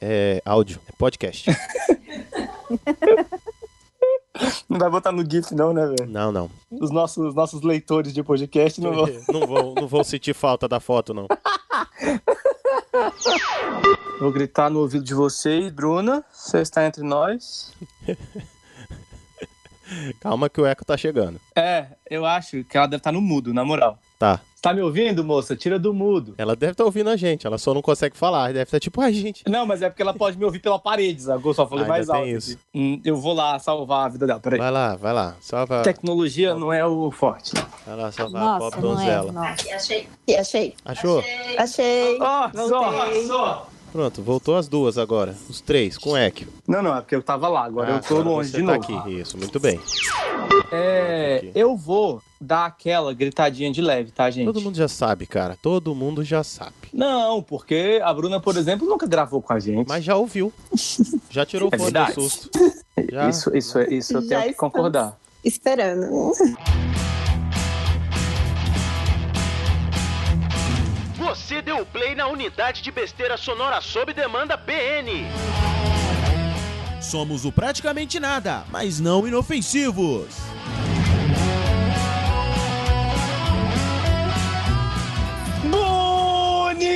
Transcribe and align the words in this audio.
é 0.00 0.42
áudio, 0.44 0.80
é 0.88 0.92
podcast. 0.96 1.50
Não 4.68 4.78
vai 4.78 4.90
botar 4.90 5.10
no 5.10 5.28
GIF, 5.28 5.52
não, 5.52 5.72
né, 5.72 5.84
velho? 5.86 6.08
Não, 6.08 6.30
não. 6.30 6.50
Os 6.70 6.90
nossos, 6.90 7.28
os 7.28 7.34
nossos 7.34 7.62
leitores 7.62 8.12
de 8.12 8.22
podcast 8.22 8.80
não 8.80 8.94
vão. 8.94 9.06
Não 9.32 9.46
vou, 9.46 9.74
não 9.74 9.88
vou 9.88 10.04
sentir 10.04 10.32
falta 10.32 10.68
da 10.68 10.78
foto, 10.78 11.12
não. 11.12 11.26
Vou 14.20 14.30
gritar 14.30 14.70
no 14.70 14.80
ouvido 14.80 15.04
de 15.04 15.14
vocês, 15.14 15.72
Bruna. 15.72 16.24
Você 16.32 16.60
está 16.60 16.86
entre 16.86 17.02
nós. 17.02 17.72
Calma 20.20 20.48
que 20.48 20.60
o 20.60 20.66
eco 20.66 20.84
tá 20.84 20.96
chegando. 20.96 21.40
É, 21.56 21.86
eu 22.10 22.24
acho 22.26 22.64
que 22.64 22.76
ela 22.76 22.86
deve 22.86 23.00
estar 23.00 23.12
no 23.12 23.20
mudo, 23.20 23.52
na 23.54 23.64
moral. 23.64 23.98
Tá. 24.18 24.40
Tá 24.60 24.74
me 24.74 24.80
ouvindo, 24.82 25.22
moça? 25.22 25.54
Tira 25.54 25.78
do 25.78 25.94
mudo. 25.94 26.34
Ela 26.36 26.56
deve 26.56 26.72
estar 26.72 26.84
ouvindo 26.84 27.08
a 27.08 27.16
gente, 27.16 27.46
ela 27.46 27.56
só 27.58 27.72
não 27.72 27.80
consegue 27.80 28.16
falar. 28.16 28.48
Deve 28.48 28.64
estar 28.64 28.80
tipo, 28.80 29.00
ai, 29.00 29.12
gente. 29.12 29.44
Não, 29.48 29.64
mas 29.64 29.82
é 29.82 29.88
porque 29.88 30.02
ela 30.02 30.12
pode 30.12 30.36
me 30.36 30.44
ouvir 30.44 30.58
pela 30.58 30.80
parede, 30.80 31.22
sabe? 31.22 31.46
Eu 31.46 31.54
só 31.54 31.64
falei 31.64 31.84
Ah, 31.84 31.88
mais 31.88 32.10
alto. 32.10 32.26
isso. 32.26 32.58
Hum, 32.74 33.00
eu 33.04 33.16
vou 33.16 33.32
lá 33.34 33.56
salvar 33.60 34.06
a 34.06 34.08
vida 34.08 34.26
dela, 34.26 34.40
peraí. 34.40 34.58
Vai 34.58 34.70
lá, 34.72 34.96
vai 34.96 35.12
lá. 35.12 35.36
Salva. 35.40 35.82
Tecnologia 35.82 36.56
não 36.56 36.72
é 36.72 36.84
o 36.84 37.08
forte. 37.12 37.52
Vai 37.86 37.94
lá, 37.96 38.10
salvar 38.10 38.42
a 38.42 38.44
Nossa, 38.58 38.58
pobre 38.76 38.80
não 38.80 38.90
é. 38.90 38.94
donzela. 38.96 39.32
Nossa. 39.32 39.74
Achei. 39.76 40.08
Achei. 40.36 40.74
Achou? 40.84 41.24
Achei. 41.56 42.18
Ó, 42.20 42.50
só, 42.68 42.90
Voltei. 42.90 43.26
só. 43.26 43.68
Pronto, 43.92 44.22
voltou 44.22 44.56
as 44.56 44.68
duas 44.68 44.98
agora. 44.98 45.34
Os 45.48 45.60
três, 45.60 45.96
com 45.96 46.16
eco. 46.16 46.44
Não, 46.66 46.82
não, 46.82 46.94
é 46.96 47.00
porque 47.00 47.14
eu 47.16 47.22
tava 47.22 47.48
lá, 47.48 47.64
agora 47.64 47.94
Ah, 47.94 47.96
eu 47.96 48.00
tô 48.02 48.14
agora 48.18 48.28
longe 48.28 48.50
você 48.50 48.60
de 48.60 48.66
tá 48.66 48.76
novo. 48.76 48.98
aqui. 48.98 49.14
Isso, 49.20 49.38
muito 49.38 49.58
bem. 49.58 49.80
É, 50.70 51.50
eu 51.54 51.74
vou 51.76 52.20
dar 52.38 52.66
aquela 52.66 53.14
gritadinha 53.14 53.72
de 53.72 53.80
leve, 53.80 54.10
tá, 54.10 54.30
gente? 54.30 54.44
Todo 54.44 54.60
mundo 54.60 54.76
já 54.76 54.88
sabe, 54.88 55.26
cara. 55.26 55.56
Todo 55.62 55.94
mundo 55.94 56.22
já 56.22 56.44
sabe. 56.44 56.74
Não, 56.92 57.42
porque 57.42 57.98
a 58.02 58.12
Bruna, 58.12 58.38
por 58.40 58.56
exemplo, 58.56 58.86
nunca 58.86 59.06
gravou 59.06 59.40
com 59.40 59.52
a 59.54 59.58
gente. 59.58 59.88
Mas 59.88 60.04
já 60.04 60.16
ouviu. 60.16 60.52
Já 61.30 61.44
tirou 61.46 61.68
É 61.72 61.78
fone 61.78 61.90
do 61.92 62.12
susto. 62.14 62.50
Já. 63.10 63.28
Isso, 63.28 63.56
isso, 63.56 63.78
é- 63.78 63.88
isso 63.94 64.16
eu 64.16 64.22
Já 64.22 64.40
tenho 64.40 64.52
que 64.52 64.58
concordar. 64.58 65.16
Esperando. 65.44 66.32
Você 71.28 71.60
deu 71.60 71.84
play 71.84 72.14
na 72.14 72.26
unidade 72.26 72.80
de 72.80 72.90
besteira 72.90 73.36
sonora 73.36 73.82
sob 73.82 74.14
demanda 74.14 74.56
BN. 74.56 75.26
Somos 77.02 77.44
o 77.44 77.52
praticamente 77.52 78.18
nada, 78.18 78.64
mas 78.70 78.98
não 78.98 79.28
inofensivos. 79.28 80.34
Bonitinhas 85.70 86.88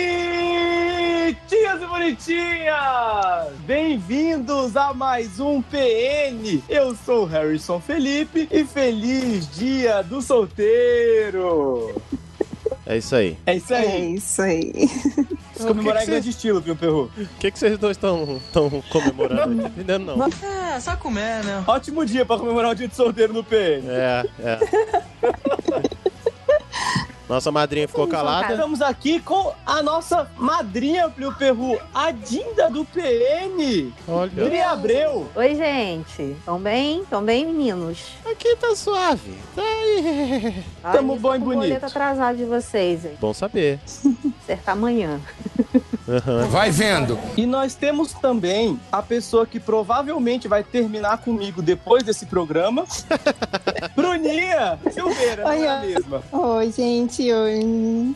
e 1.83 1.86
bonitinhas! 1.86 3.53
Bem-vindos 3.66 4.78
a 4.78 4.94
mais 4.94 5.41
um 5.41 5.60
PN! 5.60 6.62
Eu 6.70 6.97
sou 6.97 7.25
o 7.25 7.27
Harrison 7.27 7.78
Felipe 7.78 8.48
e 8.50 8.64
feliz 8.64 9.47
dia 9.55 10.00
do 10.00 10.22
solteiro! 10.22 11.94
É 12.87 12.97
isso 12.97 13.15
aí. 13.15 13.37
É 13.47 13.55
isso 13.56 13.73
É 13.73 13.77
aí! 13.78 14.15
isso 14.15 14.42
aí. 14.42 14.73
Vamos 15.56 15.77
comemorar 15.77 16.03
que 16.03 16.09
em 16.09 16.12
grande 16.12 16.31
estilo, 16.31 16.61
viu, 16.61 16.75
Perru? 16.75 17.11
O 17.17 17.27
que, 17.39 17.51
que 17.51 17.59
vocês 17.59 17.78
dois 17.78 17.97
estão 17.97 18.41
comemorando? 18.91 19.55
Não 19.55 19.67
entendendo, 19.69 20.17
não. 20.17 20.27
É, 20.27 20.81
só 20.81 20.97
comer, 20.97 21.45
né? 21.45 21.62
Ótimo 21.67 22.05
dia 22.05 22.25
pra 22.25 22.39
comemorar 22.39 22.73
o 22.73 22.75
dia 22.75 22.89
do 22.89 22.95
solteiro 22.95 23.33
no 23.33 23.45
PN. 23.45 23.84
É, 23.89 24.27
é. 24.41 24.59
Nossa 27.33 27.50
madrinha 27.50 27.88
ficou 27.88 28.06
calada. 28.06 28.52
Estamos 28.52 28.83
aqui 28.83 29.19
com 29.19 29.55
a 29.64 29.83
nossa 29.83 30.30
madrinha, 30.36 31.08
Plio 31.08 31.34
Perru, 31.34 31.80
a 31.94 32.11
Dinda 32.11 32.69
do 32.69 32.84
PN, 32.84 33.91
Olha. 34.06 34.28
Dri 34.28 34.61
Abreu. 34.61 35.27
Oi, 35.34 35.55
gente. 35.55 36.36
Tão 36.44 36.58
bem? 36.60 37.03
Tão 37.08 37.25
bem, 37.25 37.47
meninos? 37.47 38.00
Aqui 38.30 38.55
tá 38.56 38.77
suave. 38.77 39.33
Tá 39.56 39.62
aí. 39.62 40.62
Ai, 40.84 40.92
Tamo 40.92 41.15
eu 41.15 41.19
bom 41.19 41.34
e 41.34 41.38
bonito. 41.38 41.60
boleto 41.60 41.87
atrasado 41.87 42.37
de 42.37 42.44
vocês, 42.44 43.06
hein? 43.06 43.16
Bom 43.19 43.32
saber. 43.32 43.81
Acertar 44.42 44.75
amanhã. 44.75 45.20
Aham. 46.08 46.47
Vai 46.50 46.70
vendo. 46.70 47.19
E 47.36 47.47
nós 47.47 47.75
temos 47.75 48.12
também 48.12 48.78
a 48.91 49.00
pessoa 49.00 49.47
que 49.47 49.60
provavelmente 49.60 50.48
vai 50.48 50.64
terminar 50.64 51.19
comigo 51.19 51.62
depois 51.62 52.03
desse 52.03 52.26
programa, 52.26 52.84
Bruninha 53.94 54.78
Silveira, 54.91 55.44
não 55.44 55.53
é 55.53 55.69
a 55.69 55.80
mesma? 55.80 56.22
Oi, 56.32 56.72
gente. 56.72 57.32
Oi. 57.32 58.14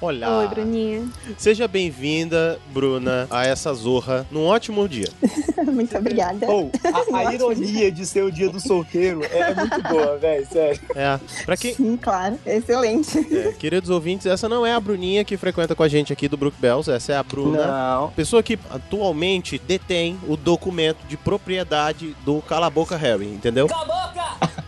Olha. 0.00 0.30
Oi, 0.30 0.48
Bruninha. 0.48 1.08
Seja 1.36 1.66
bem-vinda, 1.66 2.58
Bruna, 2.72 3.26
a 3.30 3.44
essa 3.44 3.74
zorra 3.74 4.26
num 4.30 4.46
ótimo 4.46 4.88
dia. 4.88 5.08
Muito 5.66 5.96
obrigada. 5.96 6.46
Ou, 6.46 6.70
a, 7.12 7.18
a 7.18 7.34
ironia 7.34 7.90
de 7.90 8.06
ser 8.06 8.22
o 8.22 8.30
dia 8.30 8.48
do 8.48 8.60
solteiro 8.60 9.22
é 9.24 9.54
muito 9.54 9.82
boa, 9.82 10.16
velho, 10.16 10.46
sério. 10.50 10.80
É. 10.94 11.18
Pra 11.44 11.56
quem. 11.56 11.74
Sim, 11.74 11.96
claro. 11.96 12.38
Excelente. 12.46 13.18
é, 13.34 13.52
queridos 13.52 13.90
ouvintes, 13.90 14.26
essa 14.26 14.48
não 14.48 14.64
é 14.64 14.72
a 14.72 14.80
Bruninha 14.80 15.24
que 15.24 15.36
frequenta 15.40 15.74
com 15.74 15.82
a 15.82 15.88
gente 15.88 16.12
aqui 16.12 16.28
do 16.28 16.36
Brook 16.36 16.56
Bells, 16.60 16.90
essa 16.90 17.14
é 17.14 17.16
a 17.16 17.22
Bruna. 17.22 17.66
Não. 17.66 18.10
Pessoa 18.10 18.42
que 18.42 18.58
atualmente 18.70 19.58
detém 19.58 20.18
o 20.28 20.36
documento 20.36 20.98
de 21.08 21.16
propriedade 21.16 22.14
do 22.24 22.40
Cala 22.42 22.66
a 22.66 22.70
Boca 22.70 22.96
Harry, 22.96 23.26
entendeu? 23.26 23.66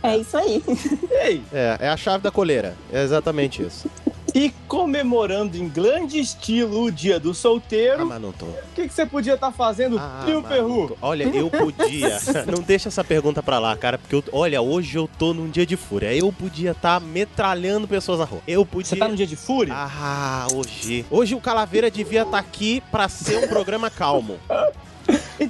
É 0.03 0.17
isso 0.17 0.37
aí. 0.37 0.63
Ei, 1.11 1.43
É, 1.53 1.77
é 1.81 1.89
a 1.89 1.97
chave 1.97 2.25
da 2.25 2.31
coleira. 2.31 2.75
É 2.93 3.03
exatamente 3.03 3.63
isso. 3.63 3.89
E 4.35 4.53
comemorando 4.67 5.57
em 5.57 5.69
grande 5.69 6.19
estilo 6.19 6.85
o 6.85 6.91
dia 6.91 7.21
do 7.21 7.31
Ah, 7.31 7.35
solteiro, 7.35 8.07
mas 8.07 8.21
não 8.21 8.33
tô. 8.33 8.47
o 8.47 8.55
que, 8.75 8.89
que 8.89 8.95
você 8.95 9.05
podia 9.05 9.35
estar 9.35 9.53
fazendo, 9.53 9.99
Ah, 9.99 10.25
Perru? 10.49 10.97
Olha, 11.03 11.25
eu 11.25 11.51
podia. 11.51 12.19
não 12.47 12.63
deixa 12.63 12.89
essa 12.89 13.05
pergunta 13.05 13.43
pra 13.43 13.59
lá, 13.59 13.77
cara, 13.77 13.99
porque 13.99 14.15
eu, 14.15 14.25
olha, 14.33 14.61
hoje 14.63 14.97
eu 14.97 15.09
tô 15.19 15.35
num 15.35 15.49
dia 15.51 15.67
de 15.67 15.77
fúria. 15.77 16.15
Eu 16.15 16.33
podia 16.33 16.71
estar 16.73 17.01
metralhando 17.01 17.87
pessoas 17.87 18.19
na 18.21 18.25
rua. 18.25 18.41
Eu 18.47 18.65
podia. 18.65 18.91
Você 18.91 18.97
tá 18.97 19.09
no 19.09 19.17
dia 19.17 19.27
de 19.27 19.37
fúria? 19.37 19.75
Ah, 19.75 20.47
hoje. 20.53 21.05
Hoje 21.11 21.35
o 21.35 21.41
Calaveira 21.41 21.91
devia 21.91 22.23
estar 22.23 22.39
aqui 22.39 22.83
pra 22.91 23.09
ser 23.09 23.45
um 23.45 23.49
programa 23.49 23.91
calmo. 23.91 24.39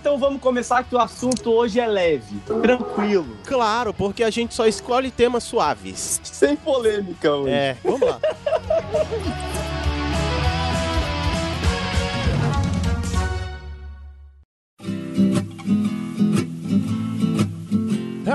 Então 0.03 0.19
vamos 0.19 0.41
começar 0.43 0.83
que 0.83 0.97
o 0.97 0.99
assunto 0.99 1.49
hoje 1.53 1.79
é 1.79 1.87
leve, 1.87 2.37
tranquilo, 2.45 3.37
Claro, 3.45 3.95
porque 3.95 4.25
a 4.25 4.31
gente 4.31 4.53
só 4.53 4.67
escolhe 4.67 5.13
temas 5.13 5.45
suaves. 5.45 6.21
sem 6.25 6.57
polêmica 6.57 7.33
hoje. 7.33 7.53
É, 7.53 7.77
vamos 7.85 8.01
lá. 8.01 8.19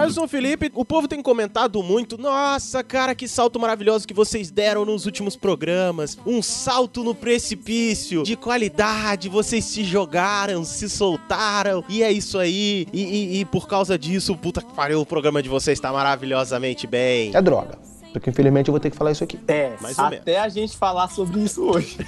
Harrison 0.07 0.27
Felipe, 0.27 0.71
o 0.73 0.85
povo 0.85 1.07
tem 1.07 1.21
comentado 1.21 1.83
muito. 1.83 2.17
Nossa, 2.17 2.81
cara, 2.83 3.13
que 3.13 3.27
salto 3.27 3.59
maravilhoso 3.59 4.07
que 4.07 4.13
vocês 4.13 4.49
deram 4.49 4.85
nos 4.85 5.05
últimos 5.05 5.35
programas. 5.35 6.17
Um 6.25 6.41
salto 6.41 7.03
no 7.03 7.13
precipício 7.13 8.23
de 8.23 8.35
qualidade. 8.37 9.27
Vocês 9.27 9.65
se 9.65 9.83
jogaram, 9.83 10.63
se 10.63 10.87
soltaram. 10.89 11.83
E 11.89 12.01
é 12.03 12.11
isso 12.11 12.39
aí. 12.39 12.87
E, 12.93 13.03
e- 13.03 13.39
e 13.41 13.45
por 13.45 13.67
causa 13.67 13.97
disso, 13.99 14.35
puta 14.37 14.61
que 14.61 14.73
pariu, 14.73 15.01
o 15.01 15.05
programa 15.05 15.43
de 15.43 15.49
vocês 15.49 15.77
tá 15.79 15.91
maravilhosamente 15.91 16.87
bem. 16.87 17.31
É 17.35 17.41
droga. 17.41 17.77
Porque 18.13 18.29
infelizmente 18.29 18.69
eu 18.69 18.71
vou 18.71 18.79
ter 18.79 18.89
que 18.89 18.95
falar 18.97 19.11
isso 19.11 19.23
aqui. 19.25 19.37
É, 19.47 19.73
Mais 19.81 19.99
ou 19.99 20.05
até 20.05 20.39
a 20.39 20.47
gente 20.47 20.75
falar 20.77 21.09
sobre 21.09 21.41
isso 21.41 21.63
hoje. 21.63 21.97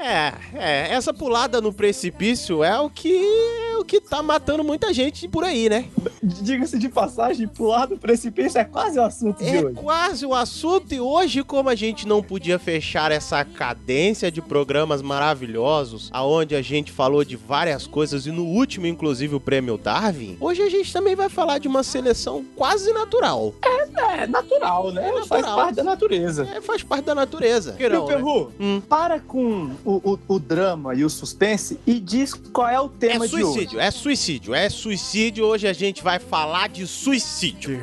É, 0.00 0.32
é, 0.54 0.92
essa 0.94 1.12
pulada 1.12 1.60
no 1.60 1.72
precipício 1.72 2.64
é 2.64 2.78
o 2.80 2.88
que 2.88 3.14
é 3.72 3.76
o 3.76 3.84
que 3.84 4.00
tá 4.00 4.22
matando 4.22 4.62
muita 4.64 4.92
gente 4.92 5.26
por 5.28 5.42
aí, 5.44 5.68
né? 5.68 5.86
Diga-se 6.22 6.78
de 6.78 6.88
passagem, 6.88 7.46
pular 7.48 7.86
do 7.86 7.96
precipício 7.98 8.58
é 8.58 8.64
quase 8.64 8.98
o 8.98 9.02
assunto 9.02 9.42
de 9.42 9.48
É 9.56 9.64
hoje. 9.64 9.74
quase 9.74 10.26
o 10.26 10.34
assunto 10.34 10.94
e 10.94 11.00
hoje, 11.00 11.42
como 11.42 11.68
a 11.70 11.74
gente 11.74 12.06
não 12.06 12.22
podia 12.22 12.58
fechar 12.58 13.10
essa 13.10 13.42
cadência 13.44 14.30
de 14.30 14.40
programas 14.42 15.00
maravilhosos, 15.02 16.10
aonde 16.12 16.54
a 16.54 16.62
gente 16.62 16.92
falou 16.92 17.24
de 17.24 17.36
várias 17.36 17.86
coisas 17.86 18.26
e 18.26 18.30
no 18.30 18.44
último, 18.44 18.86
inclusive, 18.86 19.34
o 19.34 19.40
prêmio 19.40 19.78
Darwin, 19.78 20.36
hoje 20.40 20.62
a 20.62 20.68
gente 20.68 20.92
também 20.92 21.16
vai 21.16 21.28
falar 21.30 21.58
de 21.58 21.66
uma 21.68 21.82
seleção 21.82 22.44
quase 22.56 22.92
natural. 22.92 23.54
É 23.62 24.26
natural, 24.26 24.92
né? 24.92 25.08
É 25.08 25.12
Faz 25.24 25.42
natural. 25.42 25.56
parte 25.56 25.74
da 25.76 25.84
natureza. 25.84 26.48
É, 26.54 26.60
faz 26.60 26.82
parte 26.82 27.04
da 27.04 27.14
natureza. 27.14 27.76
Meu 27.78 28.06
né? 28.06 28.14
Perru, 28.14 28.52
Hum. 28.60 28.80
para 28.86 29.20
com 29.20 29.70
o, 30.04 30.12
o- 30.14 30.34
o 30.34 30.38
drama 30.38 30.94
e 30.94 31.04
o 31.04 31.10
suspense 31.10 31.78
e 31.86 31.98
diz 31.98 32.32
qual 32.34 32.68
é 32.68 32.80
o 32.80 32.88
tema 32.88 33.24
É 33.24 33.28
de 33.28 33.34
hoje. 33.36 33.44
suicídio, 33.44 33.80
é 33.80 33.90
suicídio, 33.90 34.54
é 34.54 34.68
suicídio. 34.70 35.44
Hoje 35.46 35.66
a 35.68 35.72
gente 35.72 36.02
vai 36.02 36.18
falar 36.18 36.68
de 36.68 36.86
suicídio. 36.86 37.78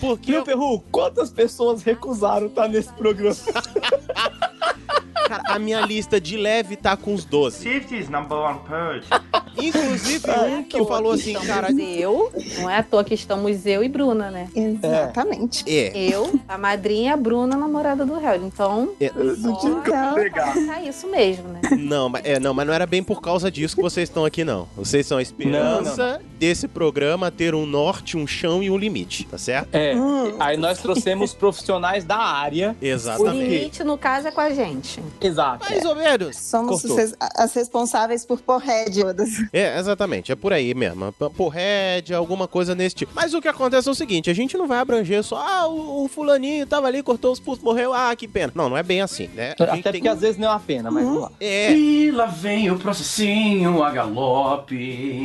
Porque 0.00 0.32
Meu 0.32 0.42
Perru, 0.42 0.80
quantas 0.90 1.30
pessoas 1.30 1.82
recusaram 1.82 2.46
estar 2.48 2.68
nesse 2.68 2.92
programa? 2.92 3.34
cara, 5.28 5.42
a 5.46 5.58
minha 5.58 5.80
lista 5.80 6.20
de 6.20 6.36
leve 6.36 6.76
tá 6.76 6.96
com 6.96 7.14
os 7.14 7.24
12. 7.24 7.56
Safety 7.58 7.98
is 7.98 8.08
number 8.08 8.36
one 8.38 8.58
purge. 8.60 9.06
Inclusive 9.58 10.28
É, 10.30 10.38
um 10.58 10.62
que 10.62 10.84
falou 10.84 11.12
assim, 11.12 11.30
Estamos 11.32 11.46
cara. 11.48 11.72
eu, 11.72 12.30
não 12.58 12.68
é 12.68 12.76
à 12.78 12.82
toa 12.82 13.02
que 13.02 13.14
estamos 13.14 13.64
eu 13.64 13.82
e 13.82 13.88
Bruna, 13.88 14.30
né? 14.30 14.48
Exatamente. 14.54 15.64
É. 15.66 15.92
Eu, 15.96 16.38
a 16.46 16.58
madrinha 16.58 17.14
a 17.14 17.16
Bruna, 17.16 17.54
a 17.56 17.58
namorada 17.58 18.04
do 18.04 18.18
Harry. 18.18 18.44
Então, 18.44 18.90
É. 19.00 19.08
só 19.08 19.14
Então, 19.22 19.82
colocar 19.82 20.82
isso 20.82 21.06
mesmo, 21.08 21.48
né? 21.48 21.60
Não, 21.78 22.08
mas, 22.10 22.24
é, 22.24 22.38
não, 22.38 22.52
mas 22.52 22.66
não 22.66 22.74
era 22.74 22.86
bem 22.86 23.02
por 23.02 23.20
causa 23.22 23.50
disso 23.50 23.74
que 23.76 23.82
vocês 23.82 24.08
estão 24.08 24.24
aqui, 24.26 24.44
não. 24.44 24.68
Vocês 24.76 25.06
são 25.06 25.16
a 25.18 25.22
esperança 25.22 26.20
desse 26.38 26.68
programa 26.68 27.30
ter 27.30 27.54
um 27.54 27.64
norte, 27.64 28.16
um 28.16 28.26
chão 28.26 28.62
e 28.62 28.68
um 28.70 28.76
limite, 28.76 29.24
tá 29.24 29.38
certo? 29.38 29.74
É. 29.74 29.94
hum, 29.96 30.36
Aí 30.38 30.56
nós 30.56 30.78
trouxemos 30.80 31.32
profissionais 31.32 32.04
da 32.04 32.16
área. 32.18 32.76
O 32.80 32.84
Exatamente. 32.84 33.38
limite, 33.48 33.84
no 33.84 33.96
caso, 33.96 34.28
é 34.28 34.30
com 34.30 34.40
a 34.40 34.50
gente. 34.50 35.00
Exato. 35.20 35.64
Mais 35.70 35.84
ou 35.84 35.94
menos. 35.94 36.36
somos 36.36 36.82
as 37.36 37.54
responsáveis 37.54 38.24
por 38.24 38.40
pôr 38.40 38.58
head 38.58 39.00
todas. 39.00 39.28
É, 39.52 39.78
exatamente. 39.78 40.32
É 40.32 40.36
por 40.36 40.52
aí 40.52 40.74
mesmo. 40.74 41.12
P- 41.12 41.30
Porred, 41.30 42.14
alguma 42.14 42.46
coisa 42.48 42.74
nesse 42.74 42.94
tipo. 42.94 43.12
Mas 43.14 43.34
o 43.34 43.40
que 43.40 43.48
acontece 43.48 43.88
é 43.88 43.92
o 43.92 43.94
seguinte: 43.94 44.30
a 44.30 44.34
gente 44.34 44.56
não 44.56 44.66
vai 44.66 44.78
abranger 44.78 45.22
só, 45.22 45.36
ah, 45.36 45.66
o, 45.68 46.04
o 46.04 46.08
fulaninho 46.08 46.66
tava 46.66 46.86
ali, 46.86 47.02
cortou 47.02 47.32
os 47.32 47.40
pulsos, 47.40 47.62
morreu, 47.64 47.92
ah, 47.92 48.14
que 48.16 48.26
pena. 48.28 48.52
Não, 48.54 48.68
não 48.68 48.76
é 48.76 48.82
bem 48.82 49.00
assim, 49.00 49.28
né? 49.28 49.54
A 49.58 49.64
Até 49.64 49.82
tem 49.82 49.92
porque 49.92 50.08
às 50.08 50.20
vezes 50.20 50.38
não 50.38 50.48
é 50.48 50.50
uma 50.50 50.60
pena, 50.60 50.90
mas 50.90 51.04
vamos 51.04 51.22
lá. 51.22 51.32
É. 51.40 51.72
E 51.72 52.10
lá 52.10 52.26
vem 52.26 52.70
o 52.70 52.78
processinho, 52.78 53.82
a 53.82 53.90
galope. 53.90 54.76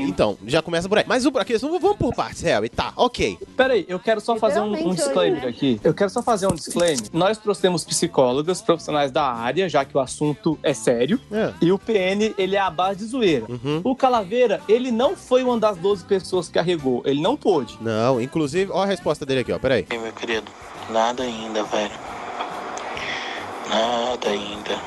Então, 0.07 0.37
já 0.45 0.61
começa 0.61 0.87
por 0.87 0.97
aí. 0.97 1.03
Mas 1.07 1.25
o, 1.25 1.29
a 1.37 1.45
questão, 1.45 1.77
vamos 1.79 1.97
por 1.97 2.13
partes, 2.13 2.41
Harry. 2.41 2.69
Tá, 2.69 2.93
ok. 2.95 3.37
Peraí, 3.55 3.85
eu 3.87 3.99
quero 3.99 4.21
só 4.21 4.35
fazer 4.35 4.59
um, 4.61 4.89
um 4.89 4.93
disclaimer 4.93 5.37
hoje, 5.39 5.45
né? 5.45 5.49
aqui. 5.51 5.81
Eu 5.83 5.93
quero 5.93 6.09
só 6.09 6.21
fazer 6.21 6.47
um 6.47 6.55
disclaimer. 6.55 6.99
Nós 7.13 7.37
trouxemos 7.37 7.83
psicólogas, 7.83 8.61
profissionais 8.61 9.11
da 9.11 9.23
área, 9.23 9.67
já 9.71 9.85
que 9.85 9.95
o 9.97 9.99
assunto 9.99 10.59
é 10.61 10.73
sério. 10.73 11.19
É. 11.31 11.53
E 11.61 11.71
o 11.71 11.79
PN, 11.79 12.33
ele 12.37 12.55
é 12.55 12.59
a 12.59 12.69
base 12.69 12.99
de 12.99 13.05
zoeira. 13.05 13.45
Uhum. 13.49 13.81
O 13.83 13.95
Calaveira, 13.95 14.61
ele 14.67 14.91
não 14.91 15.15
foi 15.15 15.43
uma 15.43 15.57
das 15.57 15.77
12 15.77 16.03
pessoas 16.05 16.47
que 16.47 16.53
carregou. 16.53 17.01
Ele 17.05 17.21
não 17.21 17.35
pôde. 17.37 17.77
Não, 17.81 18.21
inclusive, 18.21 18.71
ó 18.71 18.83
a 18.83 18.85
resposta 18.85 19.25
dele 19.25 19.39
aqui, 19.41 19.51
ó. 19.51 19.57
Peraí. 19.59 19.85
Ei, 19.89 19.97
meu 19.97 20.11
querido, 20.11 20.51
nada 20.89 21.23
ainda, 21.23 21.63
velho. 21.63 21.91
Nada 23.69 24.29
ainda. 24.29 24.77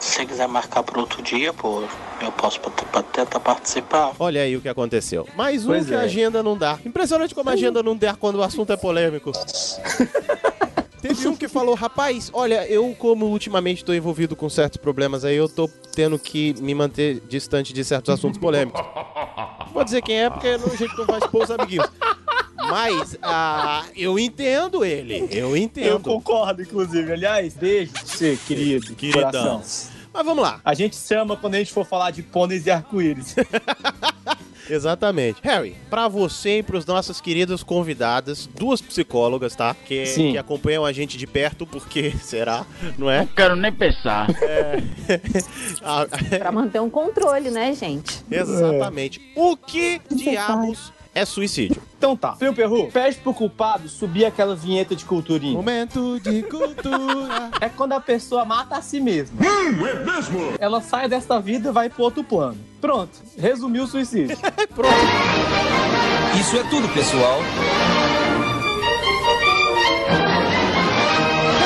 Se 0.00 0.16
você 0.16 0.26
quiser 0.26 0.46
marcar 0.48 0.82
por 0.82 0.98
outro 0.98 1.22
dia, 1.22 1.52
pô, 1.52 1.82
eu 2.20 2.32
posso 2.32 2.60
tentar 3.12 3.40
participar. 3.40 4.12
Olha 4.18 4.42
aí 4.42 4.54
o 4.56 4.60
que 4.60 4.68
aconteceu. 4.68 5.26
Mais 5.34 5.64
um 5.64 5.68
Pois 5.68 5.86
que 5.86 5.94
é. 5.94 5.96
a 5.96 6.00
agenda 6.00 6.42
não 6.42 6.58
dá. 6.58 6.78
Impressionante 6.84 7.34
como 7.34 7.48
a 7.48 7.54
agenda 7.54 7.82
não 7.82 7.96
dá 7.96 8.14
quando 8.14 8.36
o 8.36 8.42
assunto 8.42 8.72
é 8.72 8.76
polêmico. 8.76 9.32
Teve 11.04 11.28
um 11.28 11.36
que 11.36 11.48
falou, 11.48 11.74
rapaz, 11.74 12.30
olha, 12.32 12.66
eu 12.66 12.94
como 12.98 13.26
ultimamente 13.26 13.84
tô 13.84 13.92
envolvido 13.92 14.34
com 14.34 14.48
certos 14.48 14.78
problemas 14.78 15.22
aí, 15.22 15.36
eu 15.36 15.46
tô 15.50 15.68
tendo 15.94 16.18
que 16.18 16.54
me 16.62 16.74
manter 16.74 17.20
distante 17.28 17.74
de 17.74 17.84
certos 17.84 18.14
assuntos 18.14 18.38
polêmicos. 18.38 18.80
Vou 19.74 19.84
dizer 19.84 20.00
quem 20.00 20.22
é, 20.22 20.30
porque 20.30 20.48
a 20.48 20.56
gente 20.56 20.96
não 20.96 21.04
vai 21.04 21.18
expor 21.18 21.42
os 21.44 21.50
amiguinhos. 21.50 21.86
Mas, 22.56 23.18
ah, 23.22 23.84
eu 23.94 24.18
entendo 24.18 24.82
ele, 24.82 25.28
eu 25.30 25.50
Eu 25.50 25.56
entendo. 25.58 26.00
concordo, 26.00 26.62
inclusive. 26.62 27.12
Aliás, 27.12 27.52
beijo 27.52 27.92
pra 27.92 28.02
você, 28.02 28.38
querido. 28.46 28.94
Queridão. 28.94 29.30
Coração. 29.30 29.62
Mas 30.10 30.24
vamos 30.24 30.42
lá. 30.42 30.60
A 30.64 30.72
gente 30.72 30.96
chama 30.96 31.36
quando 31.36 31.56
a 31.56 31.58
gente 31.58 31.70
for 31.72 31.84
falar 31.84 32.12
de 32.12 32.22
pôneis 32.22 32.64
e 32.66 32.70
arco-íris. 32.70 33.36
Exatamente. 34.68 35.40
Harry, 35.42 35.76
pra 35.90 36.08
você 36.08 36.58
e 36.58 36.62
pros 36.62 36.86
nossos 36.86 37.20
queridos 37.20 37.62
convidadas, 37.62 38.46
duas 38.46 38.80
psicólogas, 38.80 39.54
tá? 39.54 39.74
Que, 39.74 40.06
Sim. 40.06 40.32
que 40.32 40.38
acompanham 40.38 40.84
a 40.84 40.92
gente 40.92 41.16
de 41.18 41.26
perto, 41.26 41.66
porque 41.66 42.10
será, 42.22 42.64
não 42.96 43.10
é? 43.10 43.28
Quero 43.36 43.56
nem 43.56 43.72
pensar. 43.72 44.28
Ah, 45.82 46.06
Pra 46.38 46.50
manter 46.50 46.80
um 46.80 46.88
controle, 46.88 47.50
né, 47.50 47.74
gente? 47.74 48.24
Exatamente. 48.30 49.20
O 49.36 49.56
que 49.56 50.00
diabos 50.10 50.92
é 51.14 51.24
suicídio? 51.24 51.80
Então 51.96 52.16
tá. 52.16 52.34
Fio 52.36 52.52
Perru, 52.52 52.90
pede 52.90 53.16
pro 53.18 53.32
culpado 53.32 53.88
subir 53.88 54.24
aquela 54.24 54.54
vinheta 54.54 54.94
de 54.94 55.04
culturinha. 55.04 55.54
Momento 55.54 56.20
de 56.20 56.42
cultura. 56.42 57.50
É 57.60 57.68
quando 57.68 57.92
a 57.92 58.00
pessoa 58.00 58.44
mata 58.44 58.76
a 58.76 58.82
si 58.82 59.00
mesma. 59.00 59.38
é 59.44 60.04
mesmo? 60.04 60.54
Ela 60.58 60.80
sai 60.80 61.08
desta 61.08 61.40
vida 61.40 61.70
e 61.70 61.72
vai 61.72 61.88
pro 61.88 62.02
outro 62.02 62.22
plano. 62.24 62.58
Pronto, 62.80 63.12
resumiu 63.38 63.84
o 63.84 63.86
suicídio. 63.86 64.36
Pronto. 64.74 64.94
Isso 66.38 66.56
é 66.56 66.64
tudo, 66.64 66.88
pessoal. 66.88 67.38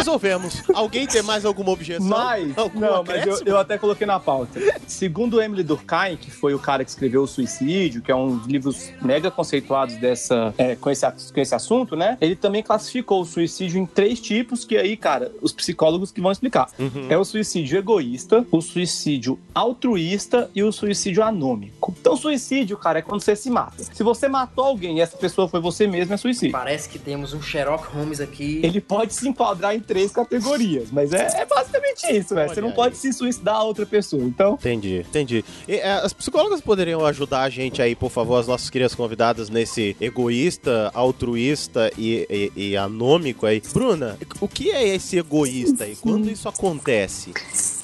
Resolvemos. 0.09 0.63
Alguém 0.73 1.07
tem 1.07 1.23
mais 1.23 1.45
alguma 1.45 1.71
objeção? 1.71 2.07
Mas, 2.07 2.57
Algum 2.57 2.81
não, 2.81 3.05
mas 3.05 3.27
eu, 3.27 3.43
eu 3.45 3.59
até 3.59 3.77
coloquei 3.77 4.07
na 4.07 4.19
pauta. 4.19 4.59
Segundo 4.87 5.39
Emily 5.39 5.63
Durkheim, 5.63 6.17
que 6.17 6.31
foi 6.31 6.55
o 6.55 6.59
cara 6.59 6.83
que 6.83 6.89
escreveu 6.89 7.23
O 7.23 7.27
Suicídio, 7.27 8.01
que 8.01 8.11
é 8.11 8.15
um 8.15 8.39
dos 8.39 8.47
livros 8.47 8.91
mega 9.03 9.31
conceituados 9.31 9.97
dessa, 9.97 10.55
é, 10.57 10.75
com, 10.77 10.89
esse, 10.89 11.07
com 11.07 11.41
esse 11.41 11.55
assunto, 11.55 11.95
né? 11.95 12.17
Ele 12.23 12.35
também 12.35 12.63
classificou 12.63 13.21
o 13.21 13.25
suicídio 13.27 13.79
em 13.79 13.85
três 13.85 14.19
tipos, 14.19 14.65
que 14.65 14.79
aí, 14.79 14.97
cara, 14.97 15.31
os 15.43 15.53
psicólogos 15.53 16.11
que 16.11 16.23
vão 16.23 16.33
explicar. 16.33 16.71
Uhum. 16.79 17.07
É 17.11 17.19
o 17.19 17.25
suicídio 17.25 17.79
egoísta, 17.79 18.47
o 18.51 18.63
suicídio 18.63 19.39
altruísta 19.55 20.51
e 20.55 20.63
o 20.63 20.73
suicídio 20.73 21.23
anômico. 21.23 21.95
Então, 22.01 22.17
suicídio, 22.17 22.79
cara, 22.79 23.01
é 23.01 23.03
quando 23.03 23.21
você 23.21 23.37
se 23.37 23.51
mata. 23.51 23.85
Se 23.85 24.03
você 24.03 24.27
matou 24.27 24.65
alguém 24.65 24.97
e 24.97 25.01
essa 25.03 25.19
pessoa 25.19 25.49
foi 25.49 25.61
você 25.61 25.87
mesmo, 25.87 26.15
é 26.15 26.17
suicídio. 26.17 26.53
Parece 26.53 26.89
que 26.89 26.99
temos 26.99 27.35
um 27.35 27.43
Sherlock 27.43 27.87
Holmes 27.89 28.21
aqui. 28.21 28.61
Ele 28.65 28.81
pode 28.81 29.13
se 29.13 29.29
enquadrar 29.29 29.75
em 29.75 29.81
três 29.81 29.98
categorias, 30.07 30.89
mas 30.93 31.13
é, 31.13 31.41
é 31.41 31.47
basicamente 31.47 32.07
isso, 32.11 32.35
velho. 32.35 32.49
Você 32.49 32.61
não 32.61 32.73
pode 32.73 32.97
se 32.97 33.13
suicidar 33.13 33.57
a 33.57 33.63
outra 33.63 33.87
pessoa. 33.87 34.23
Então, 34.23 34.55
Entendi, 34.55 35.05
entendi. 35.09 35.45
E, 35.67 35.77
é, 35.77 35.93
as 35.93 36.13
psicólogas 36.13 36.61
poderiam 36.61 37.05
ajudar 37.07 37.43
a 37.43 37.51
gente 37.51 37.81
aí, 37.81 37.95
por 37.95 38.11
favor, 38.11 38.39
as 38.39 38.47
nossas 38.47 38.71
queridas 38.71 38.95
convidadas, 38.95 39.49
nesse 39.49 39.97
egoísta, 40.01 40.91
altruísta 40.95 41.91
e, 41.97 42.53
e, 42.57 42.71
e 42.71 42.77
anômico 42.77 43.47
aí. 43.47 43.63
Bruna, 43.73 44.19
o 44.41 44.49
que 44.49 44.71
é 44.71 44.87
esse 44.87 45.19
egoísta 45.19 45.85
aí? 45.85 45.97
Quando 45.97 46.31
isso 46.31 46.49
acontece? 46.49 47.33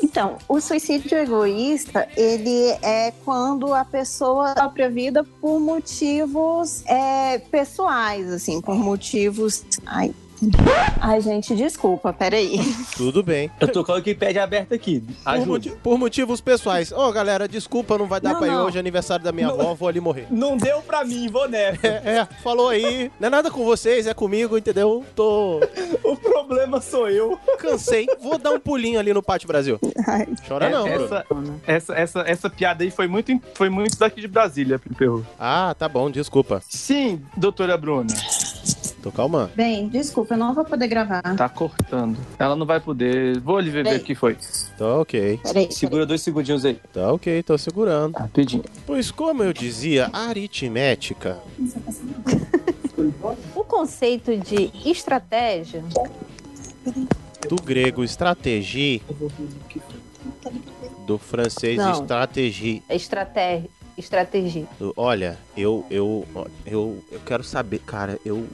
Então, 0.03 0.39
o 0.49 0.61
suicídio 0.61 1.17
egoísta, 1.19 2.09
ele 2.17 2.69
é 2.83 3.13
quando 3.25 3.73
a 3.73 3.85
pessoa 3.85 4.51
a 4.51 4.55
própria 4.55 4.91
vida 4.91 5.25
por 5.41 5.59
motivos 5.59 6.85
é, 6.87 7.39
pessoais, 7.39 8.31
assim, 8.31 8.61
por 8.61 8.77
motivos. 8.77 9.65
Ai. 9.87 10.15
Ai, 11.01 11.21
gente, 11.21 11.55
desculpa, 11.55 12.13
peraí. 12.13 12.59
Tudo 12.97 13.23
bem. 13.23 13.51
eu 13.61 13.69
tô 13.69 13.85
com 13.85 13.93
a 13.93 13.97
Wikipedia 13.97 14.43
aberta 14.43 14.75
aqui. 14.75 15.01
Por, 15.01 15.31
Ajuda. 15.31 15.47
moti- 15.47 15.71
por 15.83 15.99
motivos 15.99 16.41
pessoais. 16.41 16.93
Ô, 16.93 17.11
galera, 17.13 17.47
desculpa, 17.49 17.97
não 17.99 18.07
vai 18.07 18.21
dar 18.21 18.33
Não, 18.33 18.39
pra 18.41 18.49
ir 18.49 18.57
hoje, 18.57 18.77
é 18.77 18.81
aniversário 18.81 19.25
da 19.25 19.33
minha 19.33 19.49
Não. 19.49 19.61
avó, 19.61 19.75
vou 19.75 19.89
ali 19.89 20.01
morrer. 20.01 20.27
Não 20.31 20.57
deu 20.57 20.81
pra 20.83 21.05
mim, 21.05 21.29
vou 21.29 21.49
nessa. 21.49 21.87
É, 21.87 22.03
é, 22.19 22.29
falou 22.43 22.69
aí. 22.69 23.11
Não 23.21 23.27
é 23.29 23.31
nada 23.31 23.51
com 23.51 23.65
vocês, 23.65 24.07
é 24.07 24.15
comigo, 24.15 24.57
entendeu? 24.59 25.05
Tô. 25.15 25.61
O 26.05 26.17
problema 26.17 26.81
sou 26.81 27.09
eu. 27.09 27.39
Cansei. 27.59 28.07
Vou 28.21 28.37
dar 28.39 28.51
um 28.51 28.61
pulinho 28.61 29.01
ali 29.01 29.13
no 29.15 29.23
Pátio 29.23 29.49
Brasil. 29.49 29.79
Ai, 30.07 30.29
Chora 30.47 30.69
não, 30.69 30.85
Bruno. 30.85 31.05
essa, 31.05 31.25
essa, 31.67 31.95
essa, 31.95 32.21
essa 32.27 32.51
piada 32.51 32.85
aí 32.85 32.91
foi 32.91 33.07
muito, 33.09 33.33
foi 33.55 33.71
muito 33.71 33.99
daqui 33.99 34.21
de 34.21 34.29
Brasília, 34.29 34.79
Perru. 34.99 35.27
Ah, 35.41 35.75
tá 35.79 35.89
bom, 35.89 36.11
desculpa. 36.11 36.63
Sim, 36.69 37.23
doutora 37.37 37.77
Bruna. 37.79 38.09
Tô 39.05 39.13
calmando. 39.13 39.51
Bem, 39.55 39.87
desculpa, 39.91 40.33
eu 40.33 40.39
não 40.39 40.55
vou 40.55 40.65
poder 40.65 40.89
gravar. 40.89 41.21
Tá 41.37 41.47
cortando. 41.47 42.17
Ela 42.39 42.57
não 42.57 42.65
vai 42.65 42.81
poder. 42.81 43.39
Vou 43.39 43.59
ali 43.59 43.69
ver 43.69 43.87
o 43.87 44.01
que 44.01 44.15
foi. 44.15 44.35
Tá 44.79 45.01
ok. 45.01 45.39
Peraí, 45.43 45.71
Segura 45.71 46.07
dois 46.07 46.23
segundinhos 46.23 46.65
aí. 46.65 46.81
Tá 46.91 47.13
ok, 47.13 47.43
tô 47.43 47.59
segurando. 47.59 48.15
Rapidinho. 48.17 48.65
Pois 48.87 49.11
como 49.11 49.43
eu 49.43 49.53
dizia, 49.53 50.09
a 50.11 50.29
aritmética. 50.29 51.37
O 53.55 53.65
conceito 53.65 54.37
de 54.37 54.71
estratégia 54.89 55.83
Do 57.49 57.57
grego 57.57 58.05
estratégie, 58.05 59.03
do 61.07 61.19
francês 61.19 61.77
Não. 61.77 61.93
estratégie. 61.93 62.83
é 62.89 62.97
estratégia. 62.97 63.69
Estratégia. 63.97 64.67
Olha, 64.97 65.39
eu, 65.57 65.87
eu, 65.91 66.27
eu, 66.67 67.05
eu 67.11 67.21
quero 67.21 67.45
saber, 67.45 67.79
cara, 67.81 68.19
eu. 68.25 68.47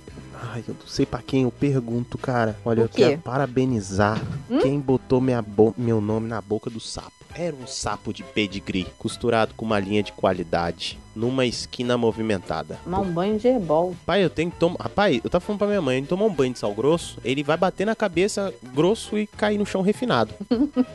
Ai, 0.42 0.64
eu 0.66 0.74
não 0.74 0.86
sei 0.86 1.04
pra 1.04 1.20
quem 1.22 1.42
eu 1.42 1.50
pergunto, 1.50 2.16
cara. 2.16 2.56
Olha, 2.64 2.80
eu 2.82 2.88
quero 2.88 3.18
parabenizar 3.22 4.20
quem 4.62 4.80
botou 4.80 5.20
minha 5.20 5.42
bo- 5.42 5.74
meu 5.76 6.00
nome 6.00 6.28
na 6.28 6.40
boca 6.40 6.70
do 6.70 6.80
sapo. 6.80 7.12
Era 7.34 7.54
um 7.54 7.66
sapo 7.66 8.12
de 8.12 8.22
pedigree, 8.22 8.86
costurado 8.98 9.54
com 9.56 9.64
uma 9.64 9.78
linha 9.78 10.02
de 10.02 10.12
qualidade, 10.12 10.98
numa 11.14 11.46
esquina 11.46 11.96
movimentada. 11.96 12.78
Tomar 12.84 13.00
um 13.00 13.12
banho 13.12 13.38
de 13.38 13.48
herbol. 13.48 13.96
Pai, 14.04 14.22
eu 14.24 14.30
tenho 14.30 14.50
que 14.50 14.58
tomar. 14.58 14.76
Rapaz, 14.80 15.20
eu 15.22 15.30
tava 15.30 15.40
falando 15.44 15.58
pra 15.60 15.68
minha 15.68 15.80
mãe, 15.82 15.98
ele 15.98 16.06
tomar 16.06 16.24
um 16.26 16.32
banho 16.34 16.52
de 16.52 16.58
sal 16.58 16.74
grosso, 16.74 17.18
ele 17.24 17.42
vai 17.42 17.56
bater 17.56 17.84
na 17.86 17.94
cabeça 17.94 18.52
grosso 18.74 19.16
e 19.16 19.26
cair 19.26 19.58
no 19.58 19.66
chão 19.66 19.80
refinado. 19.82 20.34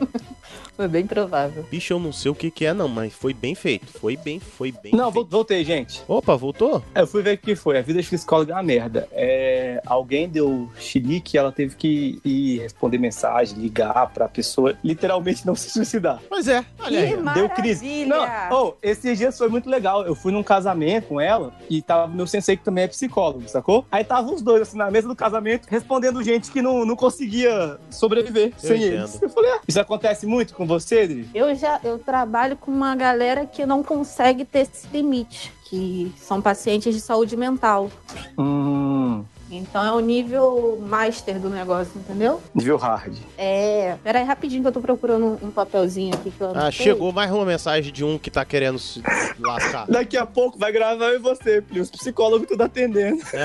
Foi 0.76 0.86
bem 0.86 1.06
provável. 1.06 1.64
Bicho, 1.70 1.94
eu 1.94 1.98
não 1.98 2.12
sei 2.12 2.30
o 2.30 2.34
que 2.34 2.50
que 2.50 2.66
é, 2.66 2.74
não, 2.74 2.86
mas 2.86 3.10
foi 3.14 3.32
bem 3.32 3.54
feito. 3.54 3.86
Foi 3.98 4.14
bem, 4.14 4.38
foi 4.38 4.70
bem 4.70 4.92
Não, 4.92 5.04
feito. 5.04 5.14
vol- 5.14 5.24
voltei, 5.24 5.64
gente. 5.64 6.02
Opa, 6.06 6.36
voltou? 6.36 6.82
É, 6.94 7.00
Eu 7.00 7.06
fui 7.06 7.22
ver 7.22 7.36
o 7.36 7.38
que 7.38 7.56
foi. 7.56 7.78
A 7.78 7.82
vida 7.82 8.02
de 8.02 8.06
psicólogo 8.06 8.50
é 8.50 8.54
uma 8.54 8.62
merda. 8.62 9.08
É 9.10 9.80
alguém 9.86 10.28
deu 10.28 10.70
chilique, 10.78 11.38
ela 11.38 11.50
teve 11.50 11.76
que 11.76 12.20
ir 12.22 12.58
responder 12.60 12.98
mensagem, 12.98 13.58
ligar 13.58 14.12
pra 14.12 14.28
pessoa 14.28 14.76
literalmente 14.84 15.46
não 15.46 15.54
se 15.54 15.70
suicidar. 15.70 16.20
Pois 16.28 16.48
é, 16.48 16.64
olha 16.78 17.00
aí. 17.00 17.16
Deu 17.34 17.48
crise. 17.48 18.04
Não, 18.04 18.26
oh, 18.50 18.74
esses 18.82 19.18
dias 19.18 19.36
foi 19.36 19.48
muito 19.48 19.68
legal. 19.68 20.04
Eu 20.04 20.14
fui 20.14 20.32
num 20.32 20.42
casamento 20.42 21.08
com 21.08 21.20
ela 21.20 21.52
e 21.68 21.80
tava 21.82 22.06
meu 22.06 22.26
sensei 22.26 22.56
que 22.56 22.64
também 22.64 22.84
é 22.84 22.88
psicólogo, 22.88 23.48
sacou? 23.48 23.84
Aí 23.90 24.04
tava 24.04 24.32
os 24.32 24.42
dois 24.42 24.62
assim 24.62 24.76
na 24.76 24.90
mesa 24.90 25.08
do 25.08 25.16
casamento 25.16 25.66
respondendo 25.68 26.22
gente 26.22 26.50
que 26.50 26.60
não, 26.60 26.84
não 26.84 26.96
conseguia 26.96 27.78
sobreviver 27.90 28.52
sem 28.56 28.76
entendo. 28.76 28.94
eles. 28.94 29.22
Eu 29.22 29.28
falei, 29.28 29.50
ah, 29.52 29.60
isso 29.66 29.80
acontece 29.80 30.26
muito 30.26 30.54
com 30.54 30.66
você, 30.66 31.00
Adri? 31.00 31.28
Eu 31.34 31.54
já 31.54 31.80
eu 31.82 31.98
trabalho 31.98 32.56
com 32.56 32.70
uma 32.70 32.94
galera 32.94 33.46
que 33.46 33.64
não 33.64 33.82
consegue 33.82 34.44
ter 34.44 34.60
esse 34.60 34.86
limite, 34.92 35.52
que 35.68 36.12
são 36.16 36.40
pacientes 36.40 36.94
de 36.94 37.00
saúde 37.00 37.36
mental. 37.36 37.90
Hum, 38.38 39.24
Então 39.48 39.84
é 39.84 39.92
o 39.92 40.00
nível 40.00 40.76
master 40.84 41.38
do 41.38 41.48
negócio, 41.48 41.92
entendeu? 41.96 42.42
nível 42.52 42.76
hard. 42.76 43.16
É. 43.38 43.96
Pera 44.02 44.18
aí 44.18 44.24
rapidinho 44.24 44.60
que 44.62 44.68
eu 44.68 44.72
tô 44.72 44.80
procurando 44.80 45.24
um, 45.40 45.46
um 45.46 45.50
papelzinho 45.52 46.14
aqui 46.14 46.32
que 46.32 46.40
eu 46.40 46.48
Ah, 46.48 46.62
anotei. 46.62 46.72
chegou 46.72 47.12
mais 47.12 47.30
uma 47.30 47.44
mensagem 47.44 47.92
de 47.92 48.04
um 48.04 48.18
que 48.18 48.28
tá 48.30 48.44
querendo 48.44 48.76
se 48.78 49.00
lascar. 49.38 49.86
Daqui 49.90 50.16
a 50.16 50.26
pouco 50.26 50.58
vai 50.58 50.72
gravar 50.72 51.06
eu 51.10 51.16
e 51.16 51.18
você, 51.18 51.62
Plio. 51.62 51.82
Os 51.82 51.90
psicólogos 51.90 52.48
tudo 52.48 52.62
atendendo. 52.62 53.22
É, 53.32 53.44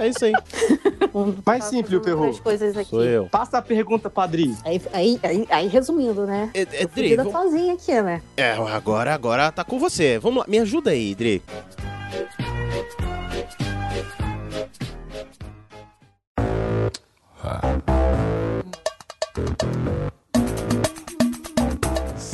é, 0.00 0.04
é 0.04 0.08
isso 0.08 0.24
aí. 0.24 0.32
Mas 1.44 1.64
tá 1.64 1.70
sim, 1.70 1.82
Plio 1.82 2.00
aqui. 2.00 2.86
Sou 2.88 3.04
eu. 3.04 3.26
Passa 3.26 3.58
a 3.58 3.62
pergunta, 3.62 4.08
padrinho. 4.08 4.56
Aí, 4.64 4.80
aí, 4.92 5.20
aí, 5.22 5.46
aí, 5.50 5.66
resumindo, 5.68 6.26
né? 6.26 6.50
É, 6.54 6.62
é, 6.62 6.86
Tô 6.86 6.94
Dri, 6.94 7.14
vamos- 7.14 7.32
sozinha 7.32 7.74
aqui, 7.74 8.00
né? 8.00 8.22
é, 8.36 8.52
agora, 8.52 9.12
agora 9.12 9.52
tá 9.52 9.62
com 9.64 9.78
você. 9.78 10.18
Vamos 10.18 10.40
lá, 10.40 10.44
me 10.48 10.58
ajuda 10.58 10.90
aí, 10.92 11.14
Dri. 11.14 11.42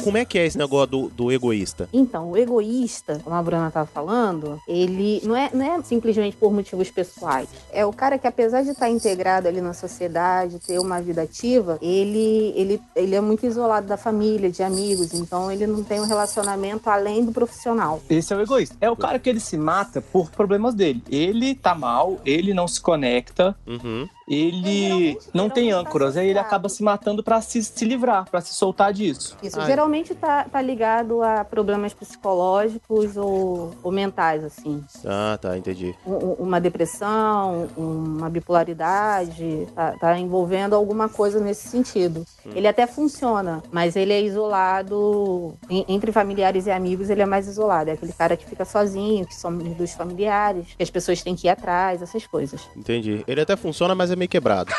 Como 0.02 0.16
é 0.16 0.25
que 0.25 0.37
é 0.37 0.44
esse 0.44 0.59
negócio 0.59 0.88
do, 0.88 1.09
do 1.09 1.32
egoísta? 1.32 1.88
Então, 1.92 2.32
o 2.32 2.37
egoísta, 2.37 3.21
como 3.23 3.37
a 3.37 3.42
Bruna 3.42 3.71
tava 3.71 3.87
falando, 3.87 4.61
ele 4.66 5.23
não 5.25 5.37
é, 5.37 5.49
não 5.54 5.64
é 5.64 5.82
simplesmente 5.82 6.37
por 6.37 6.52
motivos 6.52 6.90
pessoais. 6.90 7.49
É 7.73 7.87
o 7.87 7.92
cara 7.92 8.18
que, 8.18 8.26
apesar 8.26 8.62
de 8.62 8.71
estar 8.71 8.90
integrado 8.90 9.47
ali 9.47 9.61
na 9.61 9.73
sociedade, 9.73 10.59
ter 10.59 10.80
uma 10.80 11.00
vida 11.00 11.23
ativa, 11.23 11.78
ele, 11.80 12.52
ele, 12.56 12.80
ele 12.97 13.14
é 13.14 13.21
muito 13.21 13.47
isolado 13.47 13.87
da 13.87 13.97
família, 13.97 14.50
de 14.50 14.62
amigos, 14.62 15.14
então 15.14 15.50
ele 15.52 15.68
não 15.68 15.85
tem 15.85 16.00
um 16.00 16.06
relacionamento 16.06 16.90
além 16.90 17.25
do 17.25 17.30
profissional. 17.30 18.02
Esse 18.11 18.32
é 18.35 18.37
o 18.37 18.40
egoísta. 18.40 18.76
É 18.80 18.90
o 18.90 18.97
cara 18.97 19.21
que 19.21 19.30
ele 19.30 19.40
se 19.40 19.56
mata 19.56 20.00
por 20.00 20.30
problemas 20.30 20.75
dele. 20.75 21.02
Ele 21.09 21.54
tá 21.54 21.76
mal, 21.76 22.21
ele 22.25 22.52
não 22.52 22.66
se 22.66 22.80
conecta, 22.80 23.54
Uhum. 23.66 24.09
Ele 24.35 24.83
Geralmente, 24.83 25.29
não 25.35 25.51
tem 25.51 25.71
tá 25.71 25.77
âncoras, 25.77 26.17
aí 26.17 26.25
ele 26.25 26.31
associado. 26.39 26.47
acaba 26.47 26.69
se 26.69 26.83
matando 26.83 27.23
pra 27.23 27.41
se, 27.43 27.62
se 27.62 27.85
livrar, 27.85 28.29
pra 28.31 28.41
se 28.41 28.55
soltar 28.55 28.93
disso. 28.93 29.37
Isso 29.43 29.61
Ai. 29.61 29.67
geralmente 29.67 30.15
tá, 30.15 30.45
tá 30.45 30.61
ligado 30.62 31.23
a 31.23 31.45
problemas 31.45 31.93
psicológicos 31.95 33.17
ou, 33.17 33.73
ou 33.83 33.93
mentais, 33.93 34.43
assim. 34.45 34.83
Ah, 35.05 35.39
tá, 35.41 35.57
entendi. 35.59 35.95
Um- 36.07 36.12
um- 36.15 36.33
uma 36.41 36.61
depressão, 36.61 37.69
uma 37.77 38.31
bipolaridade, 38.31 39.67
tá, 39.75 39.93
tá 39.99 40.19
envolvendo 40.19 40.75
alguma 40.75 41.09
coisa 41.09 41.39
nesse 41.41 41.69
sentido. 41.69 42.25
Ele 42.55 42.67
até 42.67 42.87
funciona, 42.87 43.62
mas 43.71 43.97
ele 43.97 44.12
é 44.12 44.21
isolado 44.23 45.55
em- 45.69 45.85
entre 45.89 46.12
familiares 46.12 46.67
e 46.67 46.71
amigos. 46.71 47.11
Ele 47.11 47.23
é 47.23 47.27
mais 47.27 47.47
isolado, 47.47 47.91
é 47.91 47.93
aquele 47.95 48.12
cara 48.12 48.37
que 48.37 48.47
fica 48.47 48.65
sozinho, 48.65 49.27
que 49.27 49.35
some 49.35 49.62
dos 49.75 49.93
familiares, 49.93 50.67
que 50.77 50.83
as 50.83 50.91
pessoas 50.91 51.23
têm 51.23 51.35
que 51.37 51.47
ir 51.47 51.51
atrás, 51.51 52.03
essas 52.03 52.27
coisas. 52.27 52.61
Entendi. 52.77 53.25
Ele 53.27 53.41
até 53.41 53.57
funciona, 53.57 53.95
mas 53.95 54.11
é 54.11 54.17
meio 54.23 54.29
quebrado. 54.29 54.73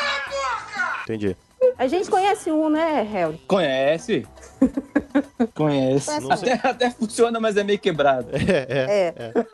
Entendi. 1.02 1.36
A 1.78 1.86
gente 1.86 2.08
conhece 2.10 2.50
um, 2.50 2.68
né, 2.70 3.02
Harry? 3.02 3.38
Conhece? 3.48 4.26
Conhece. 5.54 6.10
Até, 6.30 6.52
até 6.62 6.90
funciona, 6.90 7.38
mas 7.40 7.56
é 7.56 7.64
meio 7.64 7.78
quebrado. 7.78 8.28
É, 8.32 8.66
é. 8.68 9.14
É, 9.16 9.44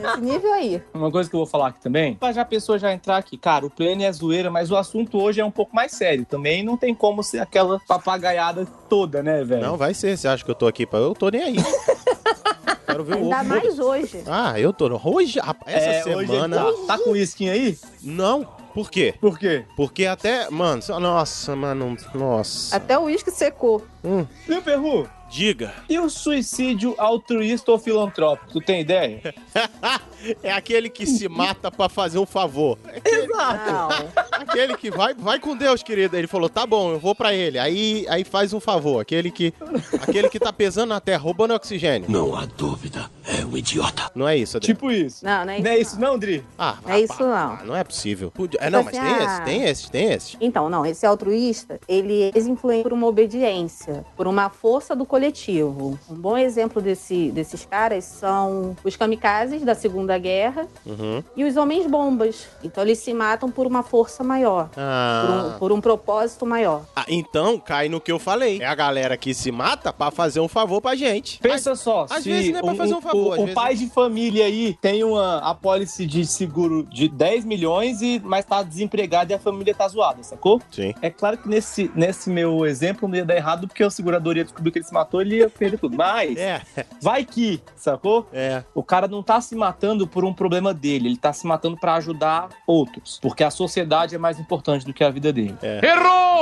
nesse 0.00 0.20
nível 0.20 0.52
aí. 0.52 0.82
Uma 0.92 1.10
coisa 1.10 1.28
que 1.30 1.36
eu 1.36 1.40
vou 1.40 1.46
falar 1.46 1.68
aqui 1.68 1.80
também, 1.80 2.14
pra 2.14 2.32
já 2.32 2.42
a 2.42 2.44
pessoa 2.44 2.78
já 2.78 2.92
entrar 2.92 3.16
aqui, 3.16 3.36
cara, 3.38 3.64
o 3.64 3.70
plano 3.70 4.02
é 4.02 4.12
zoeira, 4.12 4.50
mas 4.50 4.70
o 4.70 4.76
assunto 4.76 5.18
hoje 5.18 5.40
é 5.40 5.44
um 5.44 5.50
pouco 5.50 5.74
mais 5.74 5.92
sério. 5.92 6.24
Também 6.26 6.62
não 6.62 6.76
tem 6.76 6.94
como 6.94 7.22
ser 7.22 7.38
aquela 7.40 7.78
papagaiada 7.86 8.66
toda, 8.88 9.22
né, 9.22 9.44
velho? 9.44 9.62
Não, 9.62 9.76
vai 9.76 9.94
ser. 9.94 10.16
Você 10.16 10.26
acha 10.28 10.44
que 10.44 10.50
eu 10.50 10.54
tô 10.54 10.66
aqui 10.66 10.84
pra. 10.86 10.98
Eu 10.98 11.14
tô 11.14 11.28
nem 11.30 11.42
aí. 11.42 11.56
Quero 12.86 13.04
ver 13.04 13.14
o 13.16 13.18
Ainda 13.18 13.36
ovo. 13.36 13.44
mais 13.44 13.78
hoje. 13.78 14.22
Ah, 14.26 14.58
eu 14.58 14.72
tô. 14.72 14.88
Hoje, 15.04 15.38
rapaz, 15.38 15.76
essa 15.76 16.08
É, 16.10 16.16
hoje 16.16 16.28
semana. 16.32 16.56
tá, 16.56 16.72
tá 16.96 16.98
com 16.98 17.14
isquinho 17.14 17.52
aí? 17.52 17.78
Não. 18.02 18.46
Por 18.78 18.92
quê? 18.92 19.12
Por 19.20 19.36
quê? 19.36 19.64
Porque 19.74 20.06
até. 20.06 20.48
Mano, 20.50 20.80
nossa, 21.00 21.56
mano. 21.56 21.96
Nossa. 22.14 22.76
Até 22.76 22.96
o 22.96 23.06
uísque 23.06 23.28
secou. 23.32 23.84
Hum, 24.04 24.24
Viu, 24.46 24.62
Perru? 24.62 25.10
Diga. 25.28 25.72
E 25.88 25.98
o 25.98 26.08
suicídio 26.08 26.94
altruísta 26.98 27.70
ou 27.72 27.78
filantrópico? 27.78 28.52
Tu 28.52 28.60
tem 28.60 28.80
ideia? 28.80 29.34
É 30.42 30.50
aquele 30.50 30.88
que 30.90 31.06
se 31.06 31.28
mata 31.28 31.70
pra 31.70 31.88
fazer 31.88 32.18
um 32.18 32.26
favor. 32.26 32.76
Exato. 33.04 33.70
Não. 33.72 33.88
Aquele 34.32 34.76
que 34.76 34.90
vai, 34.90 35.14
vai 35.14 35.38
com 35.38 35.56
Deus, 35.56 35.80
querido. 35.80 36.16
Ele 36.16 36.26
falou, 36.26 36.48
tá 36.48 36.66
bom, 36.66 36.90
eu 36.90 36.98
vou 36.98 37.14
pra 37.14 37.32
ele. 37.32 37.56
Aí, 37.56 38.04
aí 38.08 38.24
faz 38.24 38.52
um 38.52 38.58
favor. 38.58 39.00
Aquele 39.00 39.30
que, 39.30 39.54
aquele 40.02 40.28
que 40.28 40.40
tá 40.40 40.52
pesando 40.52 40.88
na 40.88 41.00
terra, 41.00 41.20
roubando 41.22 41.54
oxigênio. 41.54 42.10
Não 42.10 42.34
há 42.34 42.46
dúvida, 42.46 43.08
é 43.24 43.44
um 43.44 43.56
idiota. 43.56 44.10
Não 44.12 44.26
é 44.26 44.36
isso, 44.36 44.56
Adri? 44.56 44.66
Tipo 44.66 44.90
isso. 44.90 45.24
Não, 45.24 45.44
não 45.44 45.52
é 45.52 45.56
isso. 45.58 45.62
Não 45.64 45.70
é 45.70 45.78
isso 45.78 46.00
não, 46.00 46.18
Dri? 46.18 46.44
Ah, 46.58 46.76
Não 46.84 46.92
é 46.92 47.00
isso, 47.00 47.22
não. 47.22 47.32
ah, 47.32 47.62
não 47.64 47.76
é 47.76 47.84
possível. 47.84 48.32
É, 48.58 48.70
não, 48.70 48.82
mas 48.82 48.98
tem 48.98 49.16
esse, 49.22 49.42
tem 49.44 49.64
esse, 49.64 49.90
tem 49.90 50.12
esse. 50.12 50.36
Então, 50.40 50.68
não, 50.68 50.84
esse 50.84 51.06
altruísta, 51.06 51.78
ele 51.86 52.32
é 52.34 52.38
influente 52.40 52.82
por 52.82 52.92
uma 52.92 53.06
obediência, 53.06 54.04
por 54.16 54.26
uma 54.26 54.50
força 54.50 54.96
do 54.96 55.06
coletivo. 55.22 55.98
Um 56.08 56.14
bom 56.14 56.38
exemplo 56.38 56.80
desse, 56.80 57.30
desses 57.32 57.64
caras 57.66 58.04
são 58.04 58.76
os 58.84 58.94
kamikazes 58.96 59.62
da 59.64 59.74
Segunda 59.74 60.16
Guerra 60.16 60.66
Uhum. 60.86 61.22
e 61.36 61.44
os 61.44 61.56
homens-bombas. 61.56 62.46
Então, 62.62 62.84
eles 62.84 62.98
se 62.98 63.12
matam 63.12 63.50
por 63.50 63.66
uma 63.66 63.82
força 63.82 64.22
maior, 64.22 64.68
por 64.68 64.80
Ah. 64.80 65.52
um, 65.56 65.58
por 65.58 65.72
um 65.72 65.80
propósito 65.80 66.46
maior. 66.46 66.84
Ah, 66.94 67.04
então 67.08 67.58
cai 67.58 67.88
no 67.88 68.00
que 68.00 68.12
eu 68.12 68.18
falei. 68.20 68.60
É 68.62 68.66
a 68.66 68.74
galera 68.76 69.16
que 69.16 69.34
se 69.34 69.50
mata 69.50 69.92
pra 69.92 70.12
fazer 70.12 70.38
um 70.38 70.46
favor 70.48 70.80
pra 70.80 70.94
gente. 70.94 71.40
Pensa 71.40 71.74
só, 71.74 72.06
às 72.08 72.22
se 72.22 72.30
vezes 72.30 72.52
não 72.52 72.60
é 72.60 72.62
pra 72.62 72.72
um- 72.72 72.76
fazer 72.76 72.94
um 72.94 73.00
favor, 73.00 73.38
o, 73.38 73.44
o 73.44 73.54
pai 73.54 73.74
de 73.74 73.88
família 73.88 74.44
aí 74.44 74.76
tem 74.80 75.02
uma 75.02 75.38
apólice 75.38 76.06
de 76.06 76.24
seguro 76.24 76.84
de 76.84 77.08
10 77.08 77.44
milhões, 77.44 78.00
e 78.02 78.20
mas 78.24 78.44
tá 78.44 78.62
desempregado 78.62 79.32
e 79.32 79.34
a 79.34 79.38
família 79.38 79.74
tá 79.74 79.88
zoada, 79.88 80.22
sacou? 80.22 80.60
Sim. 80.70 80.94
É 81.02 81.10
claro 81.10 81.36
que 81.38 81.48
nesse, 81.48 81.90
nesse 81.94 82.30
meu 82.30 82.64
exemplo 82.64 83.08
não 83.08 83.16
ia 83.16 83.24
dar 83.24 83.34
errado, 83.36 83.66
porque 83.66 83.82
o 83.84 83.90
segurador 83.90 84.36
ia 84.36 84.44
descobrir 84.44 84.70
que 84.70 84.78
ele 84.78 84.84
se 84.86 84.92
matou, 84.94 85.07
ele 85.20 85.36
ia 85.36 85.48
perder 85.48 85.78
tudo. 85.78 85.96
Mas, 85.96 86.36
É, 86.38 86.62
vai 87.02 87.24
que, 87.24 87.60
sacou? 87.76 88.26
é. 88.32 88.62
O 88.74 88.82
cara 88.82 89.08
não 89.08 89.22
tá 89.22 89.40
se 89.40 89.54
matando 89.56 90.06
por 90.06 90.24
um 90.24 90.32
problema 90.32 90.72
dele, 90.74 91.08
ele 91.08 91.16
tá 91.16 91.32
se 91.32 91.46
matando 91.46 91.76
pra 91.76 91.94
ajudar 91.94 92.48
outros. 92.66 93.18
Porque 93.20 93.42
a 93.42 93.50
sociedade 93.50 94.14
é 94.14 94.18
mais 94.18 94.38
importante 94.38 94.84
do 94.84 94.92
que 94.92 95.02
a 95.02 95.10
vida 95.10 95.32
dele. 95.32 95.56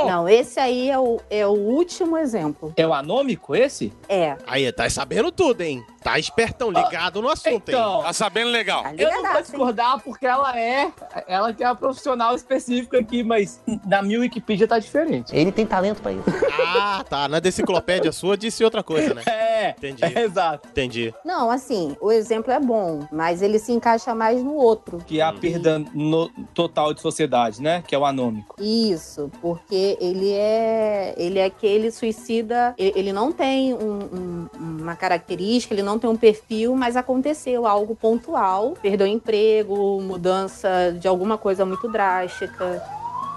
Não, 0.07 0.27
esse 0.29 0.59
aí 0.59 0.89
é 0.89 0.99
o, 0.99 1.19
é 1.29 1.45
o 1.45 1.51
último 1.51 2.17
exemplo. 2.17 2.73
É 2.75 2.85
o 2.85 2.93
anômico 2.93 3.55
esse? 3.55 3.91
É. 4.07 4.35
Aí, 4.45 4.71
tá 4.71 4.89
sabendo 4.89 5.31
tudo, 5.31 5.61
hein? 5.61 5.83
Tá 6.07 6.17
espertão, 6.17 6.71
ligado 6.71 7.21
no 7.21 7.29
assunto, 7.29 7.69
hein? 7.69 7.75
Então, 7.75 8.01
Tá 8.01 8.13
sabendo 8.13 8.49
legal. 8.49 8.81
Tá 8.83 8.93
Eu 8.97 8.97
não 8.97 9.11
vou 9.11 9.17
ligadaço, 9.17 9.37
hein? 9.37 9.43
discordar 9.43 9.99
porque 10.01 10.25
ela 10.25 10.57
é, 10.57 10.91
ela 11.27 11.53
que 11.53 11.63
é 11.63 11.67
a 11.67 11.75
profissional 11.75 12.33
específica 12.35 12.97
aqui, 12.99 13.23
mas 13.23 13.61
na 13.85 14.01
minha 14.01 14.19
Wikipedia 14.21 14.67
tá 14.67 14.79
diferente. 14.79 15.35
Ele 15.35 15.51
tem 15.51 15.65
talento 15.65 16.01
pra 16.01 16.13
isso. 16.13 16.23
Ah, 16.65 17.03
tá. 17.09 17.27
Na 17.27 17.39
deciclopédia 17.39 18.11
sua 18.11 18.37
disse 18.37 18.63
outra 18.63 18.81
coisa, 18.83 19.13
né? 19.13 19.23
É, 19.27 19.69
Entendi. 19.77 20.03
é 20.05 20.21
exato. 20.23 20.69
Entendi. 20.69 21.13
Não, 21.25 21.51
assim, 21.51 21.97
o 21.99 22.11
exemplo 22.11 22.53
é 22.53 22.59
bom, 22.59 23.05
mas 23.11 23.41
ele 23.41 23.59
se 23.59 23.71
encaixa 23.73 24.15
mais 24.15 24.41
no 24.43 24.53
outro. 24.53 24.99
Que 25.05 25.19
é 25.19 25.23
a 25.23 25.33
perda 25.33 25.79
no- 25.93 26.29
total 26.53 26.93
de 26.93 27.01
sociedade, 27.01 27.61
né? 27.61 27.83
Que 27.85 27.93
é 27.93 27.97
o 27.97 28.05
anômico. 28.05 28.55
Isso, 28.61 29.29
porque 29.41 29.97
ele 29.99 30.31
é 30.31 31.13
ele 31.17 31.39
é 31.39 31.45
aquele 31.45 31.91
suicida, 31.91 32.73
ele 32.77 32.97
ele 32.97 33.13
não 33.13 33.31
tem 33.31 33.73
um- 33.73 33.77
um- 34.13 34.47
uma 34.57 34.95
característica, 34.95 35.73
ele 35.73 35.83
não 35.83 35.96
tem 35.99 36.09
um 36.09 36.15
perfil, 36.15 36.75
mas 36.75 36.95
aconteceu 36.95 37.65
algo 37.67 37.95
pontual, 37.95 38.73
perdeu 38.81 39.07
emprego, 39.07 40.01
mudança 40.01 40.95
de 40.99 41.07
alguma 41.07 41.37
coisa 41.37 41.65
muito 41.65 41.87
drástica. 41.91 42.81